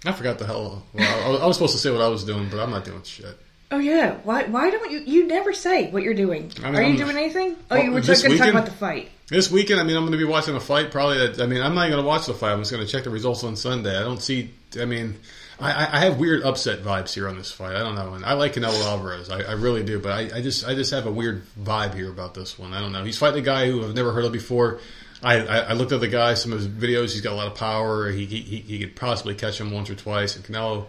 I 0.05 0.11
forgot 0.13 0.39
the 0.39 0.45
hell. 0.45 0.85
Well, 0.93 1.41
I 1.41 1.45
was 1.45 1.57
supposed 1.57 1.73
to 1.73 1.79
say 1.79 1.91
what 1.91 2.01
I 2.01 2.07
was 2.07 2.23
doing, 2.23 2.47
but 2.49 2.59
I'm 2.59 2.69
not 2.71 2.85
doing 2.85 3.03
shit. 3.03 3.37
Oh 3.69 3.79
yeah, 3.79 4.15
why 4.23 4.43
why 4.45 4.69
don't 4.69 4.89
you 4.91 4.99
you 4.99 5.27
never 5.27 5.51
say 5.53 5.91
what 5.91 6.01
you're 6.03 6.13
doing? 6.13 6.51
I 6.63 6.67
mean, 6.71 6.75
Are 6.75 6.81
you 6.83 6.87
I'm- 6.89 6.97
doing 6.97 7.17
anything? 7.17 7.55
Oh, 7.69 7.75
Well, 7.75 7.83
you 7.83 7.91
were 7.91 8.01
just 8.01 8.23
going 8.23 8.33
to 8.37 8.39
talk 8.41 8.49
about 8.49 8.65
the 8.65 8.71
fight. 8.71 9.09
This 9.27 9.51
weekend, 9.51 9.81
I 9.81 9.83
mean, 9.83 9.97
I'm 9.97 10.03
going 10.03 10.13
to 10.13 10.17
be 10.17 10.23
watching 10.23 10.55
a 10.55 10.59
fight. 10.61 10.89
Probably, 10.89 11.17
that, 11.17 11.41
I 11.41 11.47
mean, 11.47 11.61
I'm 11.61 11.75
not 11.75 11.89
going 11.89 12.01
to 12.01 12.07
watch 12.07 12.27
the 12.27 12.33
fight. 12.33 12.53
I'm 12.53 12.59
just 12.59 12.71
going 12.71 12.85
to 12.85 12.89
check 12.89 13.03
the 13.03 13.09
results 13.09 13.43
on 13.43 13.57
Sunday. 13.57 13.93
I 13.97 13.99
don't 14.03 14.21
see. 14.21 14.51
I 14.79 14.85
mean, 14.85 15.19
I, 15.59 15.97
I- 15.97 15.99
have 16.05 16.17
weird 16.17 16.43
upset 16.43 16.81
vibes 16.81 17.13
here 17.13 17.27
on 17.27 17.35
this 17.37 17.51
fight. 17.51 17.75
I 17.75 17.79
don't 17.79 17.95
know, 17.95 18.13
and 18.13 18.23
I 18.23 18.33
like 18.33 18.53
Canelo 18.53 18.81
Alvarez. 18.85 19.29
I, 19.29 19.41
I 19.41 19.51
really 19.53 19.83
do, 19.83 19.99
but 19.99 20.13
I, 20.13 20.37
I 20.37 20.41
just, 20.41 20.65
I 20.65 20.75
just 20.75 20.91
have 20.91 21.05
a 21.07 21.11
weird 21.11 21.43
vibe 21.61 21.93
here 21.93 22.09
about 22.09 22.35
this 22.35 22.57
one. 22.57 22.73
I 22.73 22.79
don't 22.79 22.93
know. 22.93 23.03
He's 23.03 23.17
fighting 23.17 23.39
a 23.39 23.45
guy 23.45 23.69
who 23.69 23.83
I've 23.83 23.95
never 23.95 24.13
heard 24.13 24.23
of 24.23 24.31
before. 24.31 24.79
I, 25.21 25.39
I, 25.45 25.57
I 25.57 25.73
looked 25.73 25.91
at 25.91 25.99
the 25.99 26.07
guy, 26.07 26.35
some 26.35 26.53
of 26.53 26.59
his 26.59 26.67
videos. 26.69 27.11
He's 27.11 27.19
got 27.21 27.33
a 27.33 27.35
lot 27.35 27.47
of 27.47 27.55
power. 27.55 28.09
He, 28.09 28.25
he 28.25 28.39
he 28.61 28.79
could 28.79 28.95
possibly 28.95 29.35
catch 29.35 29.59
him 29.59 29.71
once 29.71 29.89
or 29.89 29.95
twice. 29.95 30.37
And 30.37 30.45
Canelo, 30.45 30.85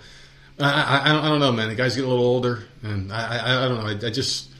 I, 0.60 0.70
I, 0.70 1.10
I, 1.10 1.28
don't, 1.28 1.40
know, 1.40 1.52
man. 1.52 1.68
The 1.68 1.74
guy's 1.74 1.94
getting 1.94 2.10
a 2.10 2.12
little 2.12 2.26
older, 2.26 2.64
and 2.82 3.12
I, 3.12 3.36
I, 3.36 3.64
I 3.64 3.68
don't 3.68 3.78
know. 3.78 3.86
I, 3.86 4.08
I 4.08 4.10
just. 4.10 4.50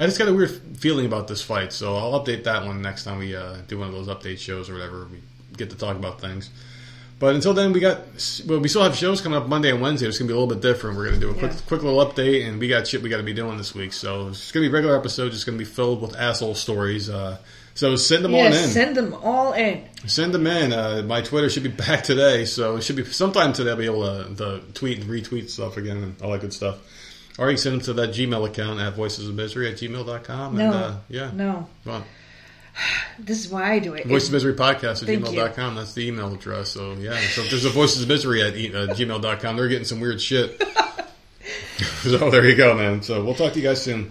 I 0.00 0.06
just 0.06 0.18
got 0.18 0.26
a 0.26 0.32
weird 0.34 0.50
feeling 0.78 1.04
about 1.04 1.28
this 1.28 1.42
fight, 1.42 1.72
so 1.72 1.94
I'll 1.94 2.18
update 2.18 2.44
that 2.44 2.64
one 2.64 2.80
next 2.80 3.04
time 3.04 3.18
we 3.18 3.36
uh, 3.36 3.56
do 3.68 3.78
one 3.78 3.88
of 3.88 3.94
those 3.94 4.08
update 4.08 4.38
shows 4.38 4.70
or 4.70 4.72
whatever. 4.72 5.06
We 5.12 5.20
get 5.56 5.68
to 5.70 5.76
talk 5.76 5.96
about 5.96 6.18
things. 6.18 6.48
But 7.18 7.36
until 7.36 7.54
then, 7.54 7.72
we 7.72 7.78
got 7.78 8.00
well, 8.46 8.58
we 8.58 8.68
still 8.68 8.82
have 8.82 8.96
shows 8.96 9.20
coming 9.20 9.38
up 9.38 9.46
Monday 9.46 9.70
and 9.70 9.80
Wednesday. 9.80 10.08
It's 10.08 10.18
gonna 10.18 10.26
be 10.26 10.32
a 10.32 10.36
little 10.36 10.52
bit 10.52 10.60
different. 10.60 10.96
We're 10.96 11.04
gonna 11.04 11.20
do 11.20 11.30
a 11.30 11.34
quick, 11.34 11.52
Yeah. 11.52 11.58
quick 11.68 11.82
little 11.84 12.04
update, 12.04 12.48
and 12.48 12.58
we 12.58 12.66
got 12.66 12.88
shit 12.88 13.00
we 13.02 13.10
got 13.10 13.18
to 13.18 13.22
be 13.22 13.34
doing 13.34 13.58
this 13.58 13.74
week. 13.76 13.92
So 13.92 14.28
it's 14.28 14.50
gonna 14.50 14.66
be 14.66 14.72
regular 14.72 14.96
episode. 14.96 15.30
Just 15.30 15.46
gonna 15.46 15.58
be 15.58 15.64
filled 15.64 16.02
with 16.02 16.16
asshole 16.16 16.56
stories. 16.56 17.08
Uh, 17.08 17.36
so 17.74 17.96
send 17.96 18.24
them 18.24 18.34
on 18.34 18.40
Yes, 18.40 18.64
in. 18.66 18.70
send 18.70 18.96
them 18.96 19.14
all 19.14 19.52
in. 19.52 19.84
Send 20.06 20.34
them 20.34 20.46
in. 20.46 20.72
Uh, 20.72 21.02
my 21.06 21.22
Twitter 21.22 21.48
should 21.48 21.62
be 21.62 21.68
back 21.86 22.02
today, 22.04 22.44
so 22.44 22.76
it 22.76 22.82
should 22.82 22.96
be 22.96 23.04
sometime 23.04 23.52
today. 23.52 23.70
I'll 23.70 23.76
be 23.76 23.86
able 23.86 24.02
to, 24.02 24.34
to 24.36 24.60
tweet 24.74 24.98
and 25.00 25.08
retweet 25.08 25.48
stuff 25.50 25.76
again 25.76 25.96
and 25.98 26.22
all 26.22 26.30
that 26.32 26.40
good 26.40 26.52
stuff. 26.52 26.78
Or 27.38 27.48
you 27.48 27.56
can 27.56 27.62
send 27.62 27.74
them 27.76 27.80
to 27.86 27.92
that 27.94 28.10
Gmail 28.10 28.46
account 28.46 28.78
at 28.80 28.94
voices 28.94 29.26
of 29.28 29.34
misery 29.34 29.66
at 29.70 29.76
gmail.com. 29.78 30.56
No, 30.56 30.64
And, 30.64 30.74
uh, 30.74 30.94
yeah. 31.08 31.30
no. 31.32 31.68
Come 31.84 31.92
on. 31.94 32.04
This 33.18 33.44
is 33.44 33.50
why 33.52 33.70
I 33.72 33.78
do 33.78 33.92
it. 33.94 34.06
Voice 34.06 34.26
of 34.26 34.32
Misery 34.32 34.54
Podcast 34.54 35.02
at 35.02 35.06
Thank 35.06 35.24
gmail.com. 35.26 35.74
That's 35.76 35.92
the 35.94 36.08
email 36.08 36.32
address. 36.32 36.70
So, 36.70 36.92
yeah. 36.94 37.18
So 37.34 37.42
if 37.42 37.50
there's 37.50 37.66
a 37.66 37.70
Voices 37.70 38.02
of 38.02 38.08
Misery 38.08 38.42
at 38.42 38.56
e- 38.56 38.74
uh, 38.74 38.86
gmail.com, 38.94 39.56
they're 39.56 39.68
getting 39.68 39.84
some 39.84 40.00
weird 40.00 40.20
shit. 40.20 40.62
so 42.02 42.30
there 42.30 42.44
you 42.46 42.56
go, 42.56 42.74
man. 42.74 43.02
So 43.02 43.22
we'll 43.24 43.34
talk 43.34 43.52
to 43.52 43.58
you 43.60 43.64
guys 43.68 43.82
soon. 43.82 44.10